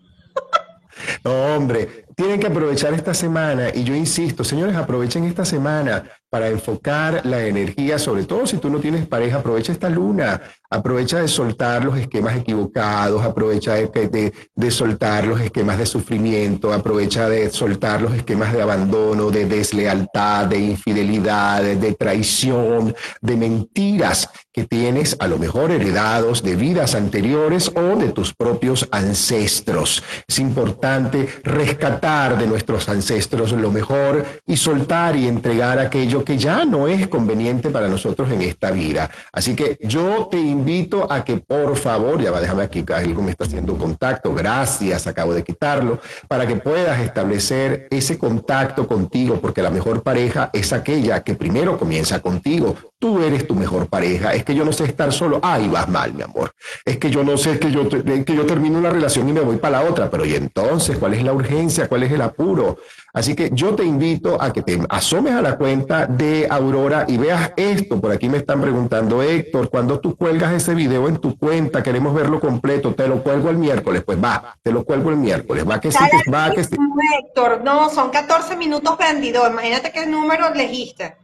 No, 1.22 1.56
hombre, 1.56 2.06
tienen 2.16 2.40
que 2.40 2.46
aprovechar 2.46 2.94
esta 2.94 3.14
semana 3.14 3.68
y 3.74 3.84
yo 3.84 3.94
insisto, 3.94 4.44
señores, 4.44 4.76
aprovechen 4.76 5.24
esta 5.24 5.44
semana 5.44 6.04
para 6.34 6.48
enfocar 6.48 7.24
la 7.24 7.46
energía, 7.46 7.96
sobre 7.96 8.24
todo 8.24 8.44
si 8.44 8.56
tú 8.56 8.68
no 8.68 8.80
tienes 8.80 9.06
pareja, 9.06 9.36
aprovecha 9.36 9.70
esta 9.70 9.88
luna, 9.88 10.40
Aprovecha 10.74 11.20
de 11.20 11.28
soltar 11.28 11.84
los 11.84 11.96
esquemas 11.96 12.36
equivocados, 12.36 13.22
aprovecha 13.22 13.74
de, 13.74 14.32
de, 14.56 14.70
soltar 14.72 15.24
los 15.24 15.40
esquemas 15.40 15.78
de 15.78 15.86
sufrimiento, 15.86 16.72
aprovecha 16.72 17.28
de 17.28 17.48
soltar 17.50 18.02
los 18.02 18.12
esquemas 18.12 18.52
de 18.52 18.60
abandono, 18.60 19.30
de 19.30 19.46
deslealtad, 19.46 20.46
de 20.46 20.58
infidelidad, 20.58 21.62
de 21.62 21.92
traición, 21.92 22.92
de 23.20 23.36
mentiras 23.36 24.28
que 24.52 24.64
tienes 24.64 25.16
a 25.20 25.28
lo 25.28 25.38
mejor 25.38 25.70
heredados 25.70 26.42
de 26.42 26.56
vidas 26.56 26.96
anteriores 26.96 27.70
o 27.74 27.96
de 27.96 28.10
tus 28.10 28.34
propios 28.34 28.88
ancestros. 28.90 30.02
Es 30.26 30.40
importante 30.40 31.28
rescatar 31.44 32.36
de 32.36 32.48
nuestros 32.48 32.88
ancestros 32.88 33.52
lo 33.52 33.70
mejor 33.70 34.24
y 34.44 34.56
soltar 34.56 35.14
y 35.14 35.28
entregar 35.28 35.78
aquello 35.78 36.23
que 36.24 36.38
ya 36.38 36.64
no 36.64 36.88
es 36.88 37.08
conveniente 37.08 37.70
para 37.70 37.88
nosotros 37.88 38.30
en 38.30 38.42
esta 38.42 38.70
vida. 38.70 39.10
Así 39.32 39.54
que 39.54 39.78
yo 39.82 40.28
te 40.30 40.38
invito 40.38 41.10
a 41.10 41.24
que 41.24 41.36
por 41.36 41.76
favor, 41.76 42.20
ya 42.22 42.30
va, 42.30 42.40
déjame 42.40 42.62
aquí, 42.62 42.84
algo 42.92 43.22
me 43.22 43.32
está 43.32 43.44
haciendo 43.44 43.76
contacto, 43.76 44.34
gracias, 44.34 45.06
acabo 45.06 45.34
de 45.34 45.44
quitarlo, 45.44 46.00
para 46.28 46.46
que 46.46 46.56
puedas 46.56 47.00
establecer 47.00 47.88
ese 47.90 48.18
contacto 48.18 48.86
contigo, 48.86 49.38
porque 49.40 49.62
la 49.62 49.70
mejor 49.70 50.02
pareja 50.02 50.50
es 50.52 50.72
aquella 50.72 51.22
que 51.22 51.34
primero 51.34 51.78
comienza 51.78 52.20
contigo. 52.20 52.74
Tú 53.04 53.22
eres 53.22 53.46
tu 53.46 53.54
mejor 53.54 53.86
pareja. 53.86 54.32
Es 54.32 54.44
que 54.44 54.54
yo 54.54 54.64
no 54.64 54.72
sé 54.72 54.84
estar 54.84 55.12
solo. 55.12 55.38
Ay, 55.42 55.68
vas 55.68 55.86
mal, 55.90 56.14
mi 56.14 56.22
amor. 56.22 56.52
Es 56.86 56.96
que 56.96 57.10
yo 57.10 57.22
no 57.22 57.36
sé 57.36 57.58
que 57.58 57.70
yo, 57.70 57.86
que 57.86 58.34
yo 58.34 58.46
termino 58.46 58.78
una 58.78 58.88
relación 58.88 59.28
y 59.28 59.34
me 59.34 59.42
voy 59.42 59.58
para 59.58 59.82
la 59.82 59.90
otra. 59.90 60.08
Pero 60.08 60.24
¿y 60.24 60.34
entonces 60.34 60.96
cuál 60.96 61.12
es 61.12 61.22
la 61.22 61.34
urgencia? 61.34 61.86
¿Cuál 61.86 62.04
es 62.04 62.12
el 62.12 62.22
apuro? 62.22 62.78
Así 63.12 63.36
que 63.36 63.50
yo 63.52 63.74
te 63.74 63.84
invito 63.84 64.40
a 64.40 64.54
que 64.54 64.62
te 64.62 64.80
asomes 64.88 65.34
a 65.34 65.42
la 65.42 65.58
cuenta 65.58 66.06
de 66.06 66.46
Aurora 66.48 67.04
y 67.06 67.18
veas 67.18 67.52
esto. 67.58 68.00
Por 68.00 68.10
aquí 68.10 68.30
me 68.30 68.38
están 68.38 68.62
preguntando, 68.62 69.22
Héctor, 69.22 69.68
cuando 69.68 70.00
tú 70.00 70.16
cuelgas 70.16 70.54
ese 70.54 70.74
video 70.74 71.06
en 71.06 71.18
tu 71.18 71.36
cuenta, 71.36 71.82
queremos 71.82 72.14
verlo 72.14 72.40
completo, 72.40 72.94
te 72.94 73.06
lo 73.06 73.22
cuelgo 73.22 73.50
el 73.50 73.58
miércoles. 73.58 74.02
Pues 74.02 74.16
va, 74.16 74.56
te 74.62 74.72
lo 74.72 74.82
cuelgo 74.82 75.10
el 75.10 75.16
miércoles. 75.16 75.68
Va 75.68 75.78
que 75.78 75.92
sí, 75.92 75.98
va 76.32 76.50
que 76.52 76.64
sí. 76.64 76.74
Héctor, 77.18 77.60
no, 77.62 77.90
son 77.90 78.08
14 78.08 78.56
minutos 78.56 78.96
vendidos. 78.96 79.46
Imagínate 79.50 79.92
qué 79.92 80.06
número 80.06 80.48
elegiste. 80.48 81.22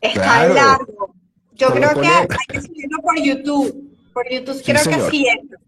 Está 0.00 0.48
largo. 0.48 1.14
Yo 1.52 1.70
creo 1.72 2.00
que 2.00 2.08
hay 2.08 2.26
que 2.48 2.60
subirlo 2.62 2.98
por 3.02 3.20
YouTube. 3.20 3.96
Por 4.12 4.30
YouTube 4.30 4.62
creo 4.64 4.84
que 4.84 5.10
sí 5.10 5.26
es. 5.26 5.58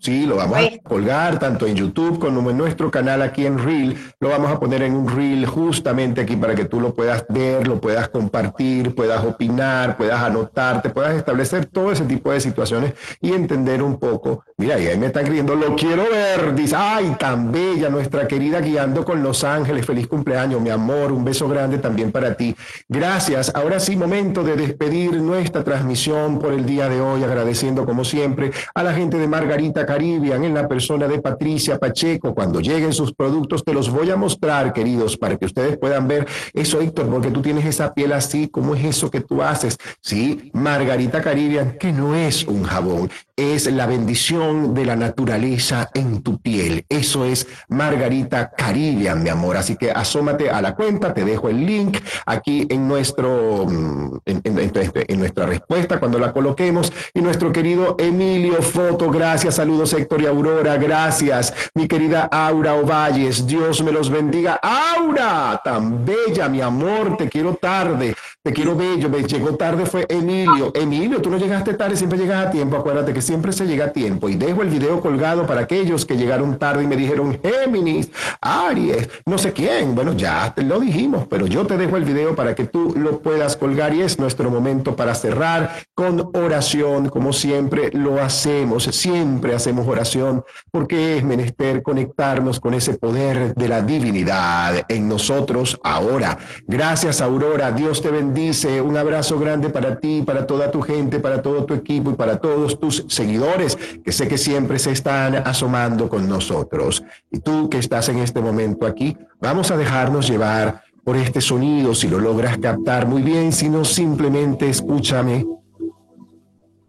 Sí, 0.00 0.26
lo 0.26 0.36
vamos 0.36 0.58
a 0.58 0.88
colgar 0.88 1.40
tanto 1.40 1.66
en 1.66 1.74
YouTube 1.74 2.20
como 2.20 2.50
en 2.50 2.56
nuestro 2.56 2.88
canal 2.88 3.20
aquí 3.20 3.44
en 3.44 3.58
Reel. 3.58 3.96
Lo 4.20 4.28
vamos 4.28 4.48
a 4.48 4.60
poner 4.60 4.82
en 4.82 4.94
un 4.94 5.08
Reel 5.08 5.44
justamente 5.44 6.20
aquí 6.20 6.36
para 6.36 6.54
que 6.54 6.66
tú 6.66 6.80
lo 6.80 6.94
puedas 6.94 7.24
ver, 7.28 7.66
lo 7.66 7.80
puedas 7.80 8.08
compartir, 8.08 8.94
puedas 8.94 9.24
opinar, 9.24 9.96
puedas 9.96 10.22
anotarte, 10.22 10.90
puedas 10.90 11.16
establecer 11.16 11.66
todo 11.66 11.90
ese 11.90 12.04
tipo 12.04 12.30
de 12.30 12.40
situaciones 12.40 12.94
y 13.20 13.32
entender 13.32 13.82
un 13.82 13.98
poco. 13.98 14.44
Mira, 14.56 14.78
y 14.78 14.86
ahí 14.86 14.96
me 14.98 15.06
están 15.06 15.24
escribiendo, 15.24 15.56
lo 15.56 15.74
quiero 15.74 16.04
ver. 16.04 16.54
Dice, 16.54 16.76
ay, 16.78 17.16
tan 17.18 17.50
bella 17.50 17.88
nuestra 17.88 18.28
querida 18.28 18.60
guiando 18.60 19.04
con 19.04 19.20
Los 19.20 19.42
Ángeles. 19.42 19.84
Feliz 19.84 20.06
cumpleaños, 20.06 20.60
mi 20.60 20.70
amor. 20.70 21.10
Un 21.10 21.24
beso 21.24 21.48
grande 21.48 21.78
también 21.78 22.12
para 22.12 22.34
ti. 22.36 22.54
Gracias. 22.88 23.50
Ahora 23.52 23.80
sí, 23.80 23.96
momento 23.96 24.44
de 24.44 24.54
despedir 24.54 25.20
nuestra 25.20 25.64
transmisión 25.64 26.38
por 26.38 26.52
el 26.52 26.64
día 26.66 26.88
de 26.88 27.00
hoy, 27.00 27.24
agradeciendo 27.24 27.84
como 27.84 28.04
siempre 28.04 28.52
a 28.74 28.84
la 28.84 28.92
gente 28.92 29.18
de 29.18 29.26
Margarita 29.26 29.87
Caribbean 29.88 30.44
en 30.44 30.52
la 30.52 30.68
persona 30.68 31.08
de 31.08 31.18
Patricia 31.18 31.78
Pacheco. 31.78 32.34
Cuando 32.34 32.60
lleguen 32.60 32.92
sus 32.92 33.14
productos 33.14 33.64
te 33.64 33.72
los 33.72 33.88
voy 33.88 34.10
a 34.10 34.16
mostrar, 34.16 34.74
queridos, 34.74 35.16
para 35.16 35.38
que 35.38 35.46
ustedes 35.46 35.78
puedan 35.78 36.06
ver 36.06 36.26
eso, 36.52 36.82
Héctor, 36.82 37.08
porque 37.08 37.30
tú 37.30 37.40
tienes 37.40 37.64
esa 37.64 37.94
piel 37.94 38.12
así, 38.12 38.48
¿cómo 38.48 38.74
es 38.74 38.84
eso 38.84 39.10
que 39.10 39.22
tú 39.22 39.42
haces? 39.42 39.78
Sí, 40.02 40.50
Margarita 40.52 41.22
Caribbean, 41.22 41.78
que 41.78 41.90
no 41.90 42.14
es 42.14 42.44
un 42.44 42.64
jabón, 42.64 43.08
es 43.38 43.70
la 43.70 43.86
bendición 43.86 44.74
de 44.74 44.84
la 44.84 44.96
naturaleza 44.96 45.88
en 45.94 46.22
tu 46.22 46.40
piel. 46.40 46.84
Eso 46.88 47.24
es 47.24 47.46
Margarita 47.68 48.50
Caribbean, 48.50 49.22
mi 49.22 49.28
amor. 49.28 49.56
Así 49.56 49.76
que 49.76 49.92
asómate 49.92 50.50
a 50.50 50.60
la 50.60 50.74
cuenta, 50.74 51.14
te 51.14 51.24
dejo 51.24 51.48
el 51.48 51.64
link 51.64 51.98
aquí 52.26 52.66
en 52.68 52.88
nuestro, 52.88 53.64
mm, 53.64 54.18
en, 54.26 55.18
nuestra 55.20 55.46
respuesta 55.46 56.00
cuando 56.00 56.18
la 56.18 56.32
coloquemos. 56.32 56.92
Y 57.14 57.20
nuestro 57.20 57.52
querido 57.52 57.94
Emilio 57.98 58.60
Foto, 58.60 59.08
gracias, 59.08 59.54
saludos 59.54 59.92
Héctor 59.92 60.22
y 60.22 60.26
Aurora, 60.26 60.76
gracias. 60.76 61.54
Mi 61.74 61.86
querida 61.86 62.28
Aura 62.32 62.74
Ovalles, 62.74 63.46
Dios 63.46 63.84
me 63.84 63.92
los 63.92 64.10
bendiga. 64.10 64.58
Aura, 64.60 65.60
tan 65.62 66.04
bella, 66.04 66.48
mi 66.48 66.60
amor, 66.60 67.16
te 67.16 67.28
quiero 67.28 67.54
tarde, 67.54 68.16
te 68.42 68.52
quiero 68.52 68.74
bello. 68.74 69.08
Me 69.08 69.22
llegó 69.22 69.54
tarde 69.54 69.86
fue 69.86 70.06
Emilio. 70.08 70.72
Emilio, 70.74 71.22
tú 71.22 71.30
no 71.30 71.38
llegaste 71.38 71.74
tarde, 71.74 71.96
siempre 71.96 72.18
llegas 72.18 72.46
a 72.46 72.50
tiempo. 72.50 72.76
Acuérdate 72.76 73.12
que 73.12 73.27
siempre 73.28 73.52
se 73.52 73.66
llega 73.66 73.84
a 73.84 73.92
tiempo. 73.92 74.30
Y 74.30 74.36
dejo 74.36 74.62
el 74.62 74.70
video 74.70 75.02
colgado 75.02 75.46
para 75.46 75.60
aquellos 75.60 76.06
que 76.06 76.16
llegaron 76.16 76.58
tarde 76.58 76.84
y 76.84 76.86
me 76.86 76.96
dijeron 76.96 77.38
Géminis, 77.42 78.10
Aries, 78.40 79.06
no 79.26 79.36
sé 79.36 79.52
quién. 79.52 79.94
Bueno, 79.94 80.14
ya 80.14 80.54
te 80.54 80.62
lo 80.62 80.80
dijimos, 80.80 81.26
pero 81.28 81.46
yo 81.46 81.66
te 81.66 81.76
dejo 81.76 81.98
el 81.98 82.04
video 82.04 82.34
para 82.34 82.54
que 82.54 82.64
tú 82.64 82.94
lo 82.96 83.20
puedas 83.20 83.58
colgar 83.58 83.92
y 83.94 84.00
es 84.00 84.18
nuestro 84.18 84.50
momento 84.50 84.96
para 84.96 85.14
cerrar 85.14 85.74
con 85.94 86.30
oración, 86.32 87.10
como 87.10 87.34
siempre 87.34 87.90
lo 87.92 88.18
hacemos. 88.18 88.84
Siempre 88.84 89.54
hacemos 89.54 89.86
oración 89.86 90.42
porque 90.70 91.18
es 91.18 91.22
menester 91.22 91.82
conectarnos 91.82 92.60
con 92.60 92.72
ese 92.72 92.94
poder 92.94 93.54
de 93.54 93.68
la 93.68 93.82
divinidad 93.82 94.86
en 94.88 95.06
nosotros 95.06 95.78
ahora. 95.84 96.38
Gracias, 96.66 97.20
Aurora. 97.20 97.72
Dios 97.72 98.00
te 98.00 98.10
bendice. 98.10 98.80
Un 98.80 98.96
abrazo 98.96 99.38
grande 99.38 99.68
para 99.68 99.98
ti, 99.98 100.22
para 100.22 100.46
toda 100.46 100.70
tu 100.70 100.80
gente, 100.80 101.20
para 101.20 101.42
todo 101.42 101.66
tu 101.66 101.74
equipo 101.74 102.10
y 102.10 102.14
para 102.14 102.38
todos 102.38 102.80
tus 102.80 103.04
seguidores 103.18 103.76
que 104.02 104.12
sé 104.12 104.26
que 104.26 104.38
siempre 104.38 104.78
se 104.78 104.92
están 104.92 105.36
asomando 105.36 106.08
con 106.08 106.28
nosotros. 106.28 107.04
Y 107.30 107.40
tú 107.40 107.68
que 107.68 107.78
estás 107.78 108.08
en 108.08 108.18
este 108.18 108.40
momento 108.40 108.86
aquí, 108.86 109.16
vamos 109.40 109.70
a 109.70 109.76
dejarnos 109.76 110.28
llevar 110.28 110.82
por 111.04 111.16
este 111.16 111.40
sonido, 111.40 111.94
si 111.94 112.08
lo 112.08 112.18
logras 112.18 112.58
captar 112.58 113.06
muy 113.06 113.22
bien, 113.22 113.52
si 113.52 113.68
no, 113.68 113.84
simplemente 113.84 114.68
escúchame. 114.68 115.46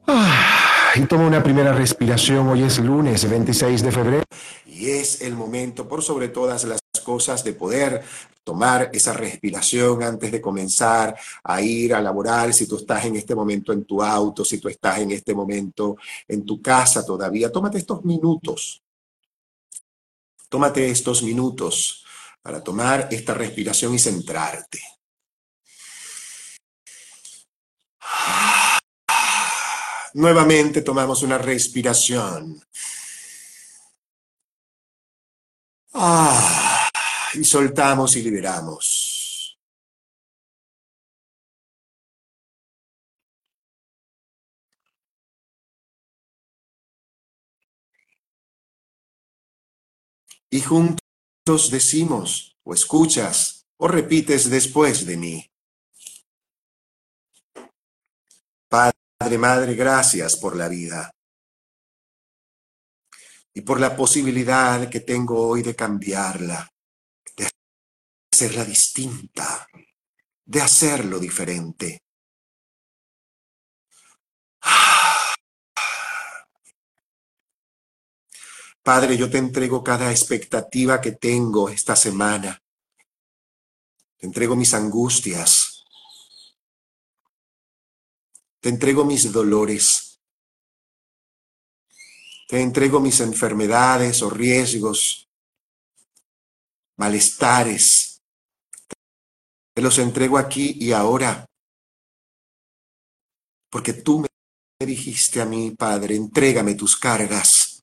Ah 0.08 0.60
y 0.96 1.02
toma 1.02 1.28
una 1.28 1.44
primera 1.44 1.74
respiración. 1.74 2.48
Hoy 2.48 2.64
es 2.64 2.80
lunes 2.80 3.30
26 3.30 3.84
de 3.84 3.92
febrero. 3.92 4.24
Y 4.66 4.90
es 4.90 5.22
el 5.22 5.36
momento, 5.36 5.88
por 5.88 6.02
sobre 6.02 6.30
todas 6.30 6.64
las 6.64 6.80
cosas, 7.04 7.44
de 7.44 7.54
poder 7.54 8.02
tomar 8.44 8.90
esa 8.94 9.14
respiración 9.14 10.04
antes 10.04 10.32
de 10.32 10.42
comenzar 10.42 11.16
a 11.44 11.62
ir 11.62 11.94
a 11.94 12.02
laborar, 12.02 12.54
si 12.54 12.68
tú 12.68 12.78
estás 12.78 13.06
en 13.06 13.16
este 13.16 13.36
momento 13.36 13.72
en 13.74 13.86
tu 13.86 14.02
auto, 14.02 14.44
si 14.44 14.58
tú 14.58 14.68
estás 14.70 15.00
en 15.00 15.12
este 15.12 15.34
momento 15.34 15.98
en 16.28 16.46
tu 16.46 16.62
casa 16.62 17.06
todavía, 17.06 17.52
tómate 17.52 17.78
estos 17.78 18.04
minutos. 18.04 18.82
Tómate 20.50 20.90
estos 20.90 21.22
minutos 21.22 22.04
para 22.42 22.64
tomar 22.64 23.08
esta 23.12 23.34
respiración 23.34 23.94
y 23.94 24.00
centrarte. 24.00 24.80
Nuevamente 30.16 30.82
tomamos 30.82 31.22
una 31.22 31.38
respiración. 31.38 32.60
Ah, 35.94 36.69
y 37.34 37.44
soltamos 37.44 38.16
y 38.16 38.22
liberamos. 38.24 39.60
Y 50.52 50.62
juntos 50.62 51.70
decimos, 51.72 52.58
o 52.64 52.74
escuchas, 52.74 53.68
o 53.78 53.88
repites 53.88 54.50
después 54.50 55.06
de 55.06 55.16
mí. 55.16 55.52
Padre, 58.68 59.38
Madre, 59.38 59.76
gracias 59.76 60.36
por 60.36 60.56
la 60.56 60.68
vida 60.68 61.12
y 63.54 63.62
por 63.62 63.80
la 63.80 63.96
posibilidad 63.96 64.90
que 64.90 65.02
tengo 65.02 65.48
hoy 65.48 65.62
de 65.62 65.76
cambiarla, 65.76 66.72
hacerla 68.40 68.64
distinta, 68.64 69.68
de 70.46 70.62
hacerlo 70.62 71.20
diferente. 71.20 72.06
Padre, 78.82 79.18
yo 79.18 79.30
te 79.30 79.40
entrego 79.40 79.84
cada 79.84 80.10
expectativa 80.10 81.02
que 81.02 81.12
tengo 81.12 81.68
esta 81.68 81.98
semana. 81.98 82.64
Te 84.16 84.26
entrego 84.26 84.56
mis 84.56 84.74
angustias, 84.74 85.84
te 88.62 88.70
entrego 88.70 89.04
mis 89.04 89.30
dolores. 89.34 90.06
Te 92.48 92.62
entrego 92.62 93.02
mis 93.02 93.20
enfermedades 93.20 94.22
o 94.24 94.30
riesgos, 94.30 95.30
malestares. 96.96 97.99
Te 99.80 99.84
los 99.84 99.98
entrego 99.98 100.38
aquí 100.38 100.76
y 100.78 100.92
ahora, 100.92 101.46
porque 103.72 103.94
tú 103.94 104.26
dijiste 104.78 105.40
a 105.40 105.46
mí, 105.46 105.72
Padre, 105.72 106.18
entrégame 106.18 106.76
tus 106.76 106.98
cargas. 106.98 107.82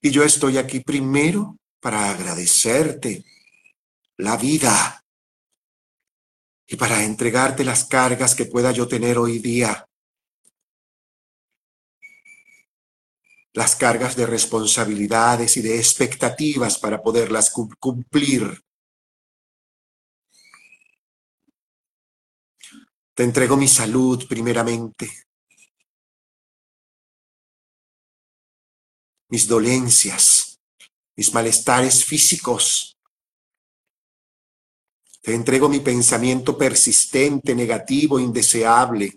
Y 0.00 0.10
yo 0.10 0.24
estoy 0.24 0.58
aquí 0.58 0.80
primero 0.80 1.56
para 1.80 2.10
agradecerte 2.10 3.24
la 4.16 4.36
vida 4.36 5.04
y 6.66 6.74
para 6.74 7.04
entregarte 7.04 7.62
las 7.62 7.84
cargas 7.84 8.34
que 8.34 8.46
pueda 8.46 8.72
yo 8.72 8.88
tener 8.88 9.18
hoy 9.18 9.38
día. 9.38 9.86
Las 13.52 13.76
cargas 13.76 14.16
de 14.16 14.26
responsabilidades 14.26 15.56
y 15.58 15.62
de 15.62 15.76
expectativas 15.76 16.76
para 16.80 17.00
poderlas 17.00 17.52
cumplir. 17.78 18.64
Te 23.22 23.26
entrego 23.26 23.56
mi 23.56 23.68
salud 23.68 24.26
primeramente, 24.26 25.08
mis 29.28 29.46
dolencias, 29.46 30.58
mis 31.14 31.32
malestares 31.32 32.04
físicos. 32.04 32.98
Te 35.20 35.36
entrego 35.36 35.68
mi 35.68 35.78
pensamiento 35.78 36.58
persistente, 36.58 37.54
negativo, 37.54 38.18
indeseable. 38.18 39.14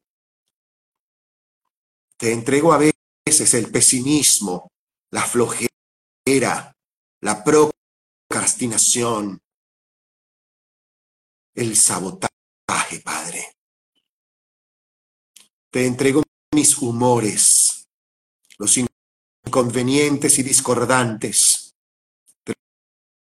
Te 2.15 2.31
entrego 2.31 2.73
a 2.73 2.77
veces 2.77 3.55
el 3.55 3.71
pesimismo, 3.71 4.71
la 5.09 5.23
flojera, 5.23 6.71
la 7.21 7.43
procrastinación, 7.43 9.41
el 11.55 11.75
sabotaje, 11.75 12.99
Padre. 13.03 13.55
Te 15.75 15.85
entrego 15.85 16.23
mis 16.53 16.77
humores, 16.77 17.89
los 18.57 18.77
inconvenientes 19.45 20.39
y 20.39 20.43
discordantes. 20.43 21.75
Te 22.45 22.53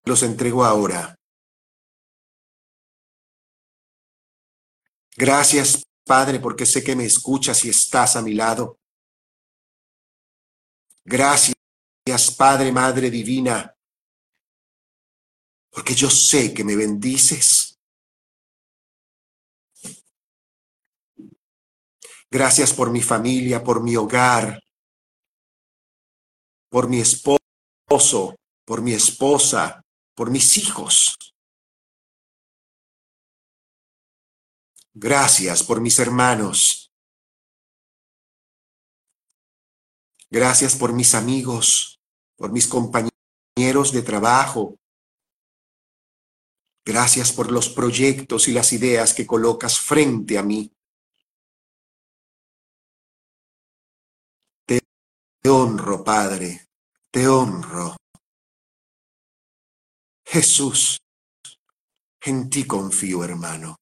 los 0.04 0.22
entrego 0.22 0.66
ahora. 0.66 1.16
Gracias, 5.16 5.82
Padre, 6.06 6.42
porque 6.42 6.66
sé 6.66 6.84
que 6.84 6.94
me 6.94 7.06
escuchas 7.06 7.64
y 7.64 7.70
estás 7.70 8.18
a 8.18 8.22
mi 8.22 8.34
lado. 8.34 8.78
Gracias, 11.06 11.56
Padre, 12.38 12.74
Madre 12.74 13.10
Divina, 13.10 13.74
porque 15.70 15.96
yo 15.96 16.10
sé 16.10 16.54
que 16.54 16.66
me 16.66 16.76
bendices 16.76 17.61
Gracias 22.34 22.74
por 22.74 22.90
mi 22.90 23.02
familia, 23.02 23.62
por 23.62 23.84
mi 23.84 23.98
hogar, 23.98 24.64
por 26.70 26.88
mi 26.88 27.02
esposo, 27.02 28.38
por 28.66 28.82
mi 28.82 28.94
esposa, 28.94 29.82
por 30.16 30.32
mis 30.32 30.58
hijos. 30.58 31.18
Gracias 34.94 35.62
por 35.62 35.82
mis 35.82 36.00
hermanos. 36.00 36.90
Gracias 40.30 40.78
por 40.78 40.94
mis 40.94 41.14
amigos, 41.14 42.00
por 42.38 42.54
mis 42.54 42.66
compañeros 42.66 43.92
de 43.92 44.02
trabajo. 44.04 44.78
Gracias 46.86 47.34
por 47.34 47.52
los 47.52 47.68
proyectos 47.68 48.48
y 48.48 48.54
las 48.54 48.72
ideas 48.72 49.14
que 49.14 49.28
colocas 49.28 49.82
frente 49.82 50.38
a 50.38 50.44
mí. 50.44 50.72
Te 55.42 55.50
honro, 55.50 56.04
Padre, 56.04 56.68
te 57.10 57.28
honro. 57.28 57.98
Jesús, 60.24 61.00
en 62.22 62.48
ti 62.48 62.66
confío, 62.66 63.24
hermano. 63.24 63.76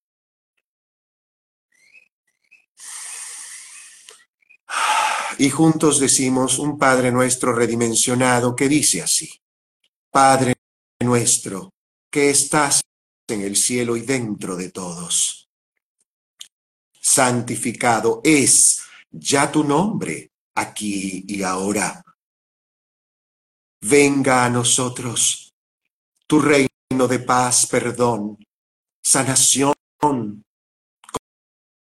Y 5.37 5.49
juntos 5.49 5.99
decimos 5.99 6.59
un 6.59 6.77
Padre 6.77 7.11
nuestro 7.11 7.51
redimensionado 7.51 8.55
que 8.55 8.69
dice 8.69 9.01
así, 9.01 9.29
Padre 10.09 10.55
nuestro, 11.01 11.73
que 12.09 12.29
estás 12.29 12.81
en 13.27 13.41
el 13.41 13.57
cielo 13.57 13.97
y 13.97 14.01
dentro 14.01 14.55
de 14.55 14.71
todos. 14.71 15.49
Santificado 17.01 18.21
es 18.23 18.81
ya 19.11 19.51
tu 19.51 19.65
nombre 19.65 20.28
aquí 20.59 21.25
y 21.27 21.43
ahora. 21.43 22.03
Venga 23.81 24.45
a 24.45 24.49
nosotros 24.49 25.53
tu 26.27 26.39
reino 26.39 27.07
de 27.07 27.19
paz, 27.19 27.65
perdón, 27.65 28.37
sanación, 29.01 29.73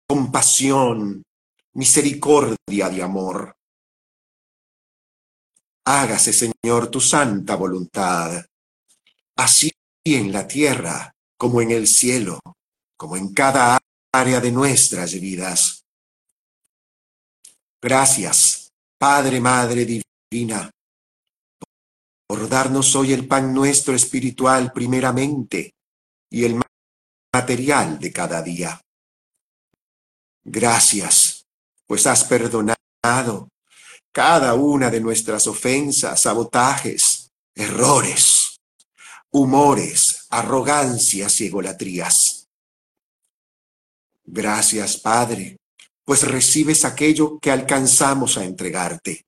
compasión, 0.09 1.22
misericordia 1.74 2.89
de 2.89 3.02
amor. 3.02 3.56
Hágase, 5.84 6.32
Señor, 6.32 6.89
tu 6.90 7.01
santa 7.01 7.56
voluntad, 7.56 8.44
así 9.36 9.70
en 10.05 10.32
la 10.32 10.47
tierra 10.47 11.12
como 11.36 11.60
en 11.60 11.72
el 11.72 11.86
cielo, 11.89 12.39
como 12.97 13.16
en 13.16 13.34
cada 13.34 13.78
área 14.14 14.40
de 14.40 14.52
nuestras 14.52 15.12
vidas. 15.14 15.81
Gracias, 17.84 18.70
Padre, 18.96 19.40
Madre 19.40 19.84
Divina, 19.84 20.70
por 22.28 22.48
darnos 22.48 22.94
hoy 22.94 23.12
el 23.12 23.26
pan 23.26 23.52
nuestro 23.52 23.96
espiritual 23.96 24.72
primeramente 24.72 25.72
y 26.30 26.44
el 26.44 26.62
material 27.34 27.98
de 27.98 28.12
cada 28.12 28.40
día. 28.40 28.80
Gracias, 30.44 31.42
pues 31.88 32.06
has 32.06 32.22
perdonado 32.22 33.48
cada 34.12 34.54
una 34.54 34.88
de 34.88 35.00
nuestras 35.00 35.48
ofensas, 35.48 36.22
sabotajes, 36.22 37.30
errores, 37.52 38.60
humores, 39.32 40.26
arrogancias 40.30 41.40
y 41.40 41.46
egolatrías. 41.46 42.46
Gracias, 44.24 44.98
Padre, 44.98 45.56
pues 46.04 46.26
recibes 46.26 46.84
aquello 46.84 47.38
que 47.38 47.50
alcanzamos 47.50 48.36
a 48.36 48.44
entregarte. 48.44 49.26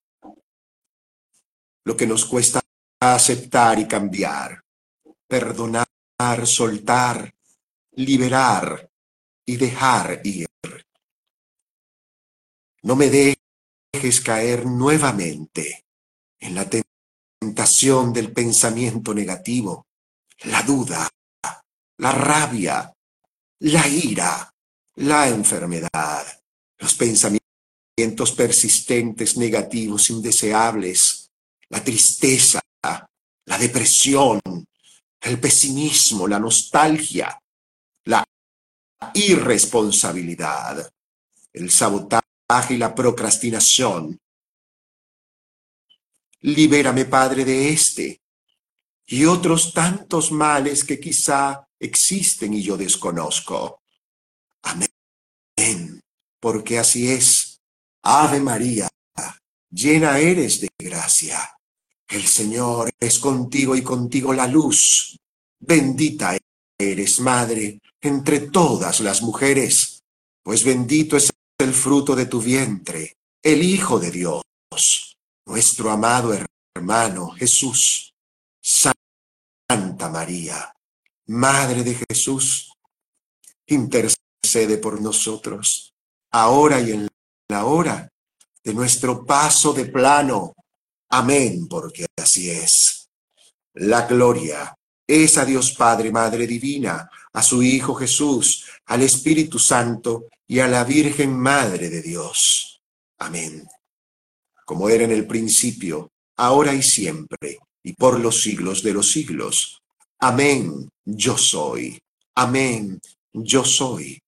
Lo 1.84 1.96
que 1.96 2.06
nos 2.06 2.24
cuesta 2.24 2.60
aceptar 3.00 3.78
y 3.78 3.86
cambiar, 3.86 4.64
perdonar, 5.28 5.86
soltar, 6.44 7.34
liberar 7.92 8.90
y 9.46 9.56
dejar 9.56 10.20
ir. 10.24 10.48
No 12.82 12.96
me 12.96 13.08
dejes 13.08 14.20
caer 14.20 14.66
nuevamente 14.66 15.86
en 16.38 16.54
la 16.54 16.66
tentación 17.40 18.12
del 18.12 18.32
pensamiento 18.32 19.14
negativo, 19.14 19.86
la 20.44 20.62
duda, 20.62 21.08
la 21.98 22.12
rabia, 22.12 22.92
la 23.60 23.86
ira, 23.86 24.54
la 24.96 25.28
enfermedad 25.28 26.43
los 26.84 26.94
pensamientos 26.94 28.32
persistentes, 28.36 29.38
negativos, 29.38 30.10
indeseables, 30.10 31.30
la 31.70 31.82
tristeza, 31.82 32.60
la 32.82 33.58
depresión, 33.58 34.40
el 35.22 35.40
pesimismo, 35.40 36.28
la 36.28 36.38
nostalgia, 36.38 37.40
la 38.04 38.22
irresponsabilidad, 39.14 40.92
el 41.54 41.70
sabotaje 41.70 42.74
y 42.74 42.76
la 42.76 42.94
procrastinación. 42.94 44.20
Libérame, 46.40 47.06
Padre, 47.06 47.46
de 47.46 47.70
este 47.70 48.20
y 49.06 49.24
otros 49.24 49.72
tantos 49.72 50.30
males 50.30 50.84
que 50.84 51.00
quizá 51.00 51.66
existen 51.78 52.52
y 52.52 52.62
yo 52.62 52.76
desconozco. 52.76 53.80
Amén 54.62 55.93
porque 56.44 56.78
así 56.78 57.10
es. 57.10 57.62
Ave 58.02 58.38
María, 58.38 58.86
llena 59.70 60.18
eres 60.18 60.60
de 60.60 60.68
gracia. 60.78 61.56
El 62.06 62.26
Señor 62.26 62.90
es 63.00 63.18
contigo 63.18 63.74
y 63.74 63.80
contigo 63.80 64.34
la 64.34 64.46
luz. 64.46 65.16
Bendita 65.58 66.36
eres, 66.78 67.18
Madre, 67.20 67.80
entre 67.98 68.40
todas 68.40 69.00
las 69.00 69.22
mujeres, 69.22 70.02
pues 70.42 70.64
bendito 70.64 71.16
es 71.16 71.30
el 71.58 71.72
fruto 71.72 72.14
de 72.14 72.26
tu 72.26 72.42
vientre, 72.42 73.16
el 73.42 73.62
Hijo 73.62 73.98
de 73.98 74.10
Dios, 74.10 74.42
nuestro 75.46 75.90
amado 75.90 76.36
hermano 76.76 77.30
Jesús. 77.30 78.12
Santa 78.62 80.10
María, 80.10 80.74
Madre 81.28 81.82
de 81.82 81.98
Jesús, 82.06 82.70
intercede 83.66 84.76
por 84.76 85.00
nosotros 85.00 85.93
ahora 86.34 86.80
y 86.80 86.90
en 86.90 87.08
la 87.48 87.64
hora 87.64 88.10
de 88.64 88.74
nuestro 88.74 89.24
paso 89.24 89.72
de 89.72 89.86
plano. 89.86 90.54
Amén, 91.10 91.68
porque 91.68 92.06
así 92.16 92.50
es. 92.50 93.08
La 93.74 94.06
gloria 94.06 94.76
es 95.06 95.38
a 95.38 95.44
Dios 95.44 95.72
Padre, 95.72 96.10
Madre 96.10 96.46
Divina, 96.46 97.08
a 97.32 97.42
su 97.42 97.62
Hijo 97.62 97.94
Jesús, 97.94 98.66
al 98.86 99.02
Espíritu 99.02 99.60
Santo 99.60 100.26
y 100.48 100.58
a 100.58 100.66
la 100.66 100.82
Virgen 100.82 101.38
Madre 101.38 101.88
de 101.88 102.02
Dios. 102.02 102.82
Amén. 103.18 103.68
Como 104.64 104.88
era 104.88 105.04
en 105.04 105.12
el 105.12 105.28
principio, 105.28 106.10
ahora 106.36 106.74
y 106.74 106.82
siempre, 106.82 107.58
y 107.84 107.92
por 107.92 108.18
los 108.18 108.42
siglos 108.42 108.82
de 108.82 108.92
los 108.92 109.12
siglos. 109.12 109.82
Amén, 110.18 110.88
yo 111.04 111.38
soy. 111.38 112.00
Amén, 112.34 113.00
yo 113.32 113.64
soy. 113.64 114.20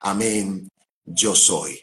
Amén, 0.00 0.68
yo 1.04 1.34
soy. 1.34 1.80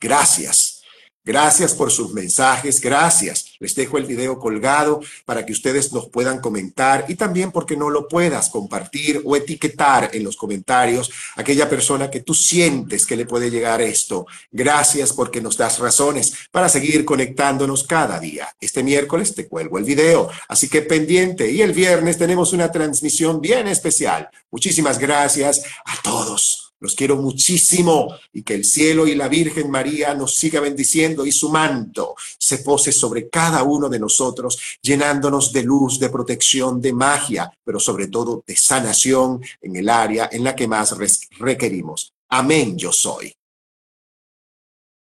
Gracias 0.00 0.82
Gracias 1.24 1.74
por 1.74 1.92
sus 1.92 2.12
mensajes, 2.12 2.80
gracias. 2.80 3.52
Les 3.60 3.76
dejo 3.76 3.96
el 3.96 4.06
video 4.06 4.40
colgado 4.40 5.00
para 5.24 5.46
que 5.46 5.52
ustedes 5.52 5.92
nos 5.92 6.08
puedan 6.08 6.40
comentar 6.40 7.04
y 7.06 7.14
también 7.14 7.52
porque 7.52 7.76
no 7.76 7.90
lo 7.90 8.08
puedas 8.08 8.50
compartir 8.50 9.22
o 9.24 9.36
etiquetar 9.36 10.10
en 10.14 10.24
los 10.24 10.36
comentarios 10.36 11.12
aquella 11.36 11.70
persona 11.70 12.10
que 12.10 12.22
tú 12.22 12.34
sientes 12.34 13.06
que 13.06 13.14
le 13.14 13.24
puede 13.24 13.52
llegar 13.52 13.80
esto. 13.80 14.26
Gracias 14.50 15.12
porque 15.12 15.40
nos 15.40 15.56
das 15.56 15.78
razones 15.78 16.34
para 16.50 16.68
seguir 16.68 17.04
conectándonos 17.04 17.84
cada 17.84 18.18
día. 18.18 18.48
Este 18.60 18.82
miércoles 18.82 19.32
te 19.32 19.46
cuelgo 19.46 19.78
el 19.78 19.84
video, 19.84 20.28
así 20.48 20.68
que 20.68 20.82
pendiente 20.82 21.48
y 21.52 21.62
el 21.62 21.72
viernes 21.72 22.18
tenemos 22.18 22.52
una 22.52 22.72
transmisión 22.72 23.40
bien 23.40 23.68
especial. 23.68 24.28
Muchísimas 24.50 24.98
gracias 24.98 25.62
a 25.84 26.02
todos. 26.02 26.61
Los 26.82 26.96
quiero 26.96 27.14
muchísimo 27.16 28.12
y 28.32 28.42
que 28.42 28.54
el 28.54 28.64
cielo 28.64 29.06
y 29.06 29.14
la 29.14 29.28
Virgen 29.28 29.70
María 29.70 30.14
nos 30.14 30.34
siga 30.34 30.58
bendiciendo 30.58 31.24
y 31.24 31.30
su 31.30 31.48
manto 31.48 32.16
se 32.36 32.58
pose 32.58 32.90
sobre 32.90 33.28
cada 33.28 33.62
uno 33.62 33.88
de 33.88 34.00
nosotros, 34.00 34.58
llenándonos 34.82 35.52
de 35.52 35.62
luz, 35.62 36.00
de 36.00 36.10
protección, 36.10 36.80
de 36.80 36.92
magia, 36.92 37.56
pero 37.62 37.78
sobre 37.78 38.08
todo 38.08 38.42
de 38.44 38.56
sanación 38.56 39.40
en 39.60 39.76
el 39.76 39.88
área 39.88 40.28
en 40.32 40.42
la 40.42 40.56
que 40.56 40.66
más 40.66 40.96
requerimos. 41.38 42.12
Amén, 42.28 42.76
yo 42.76 42.90
soy. 42.90 43.32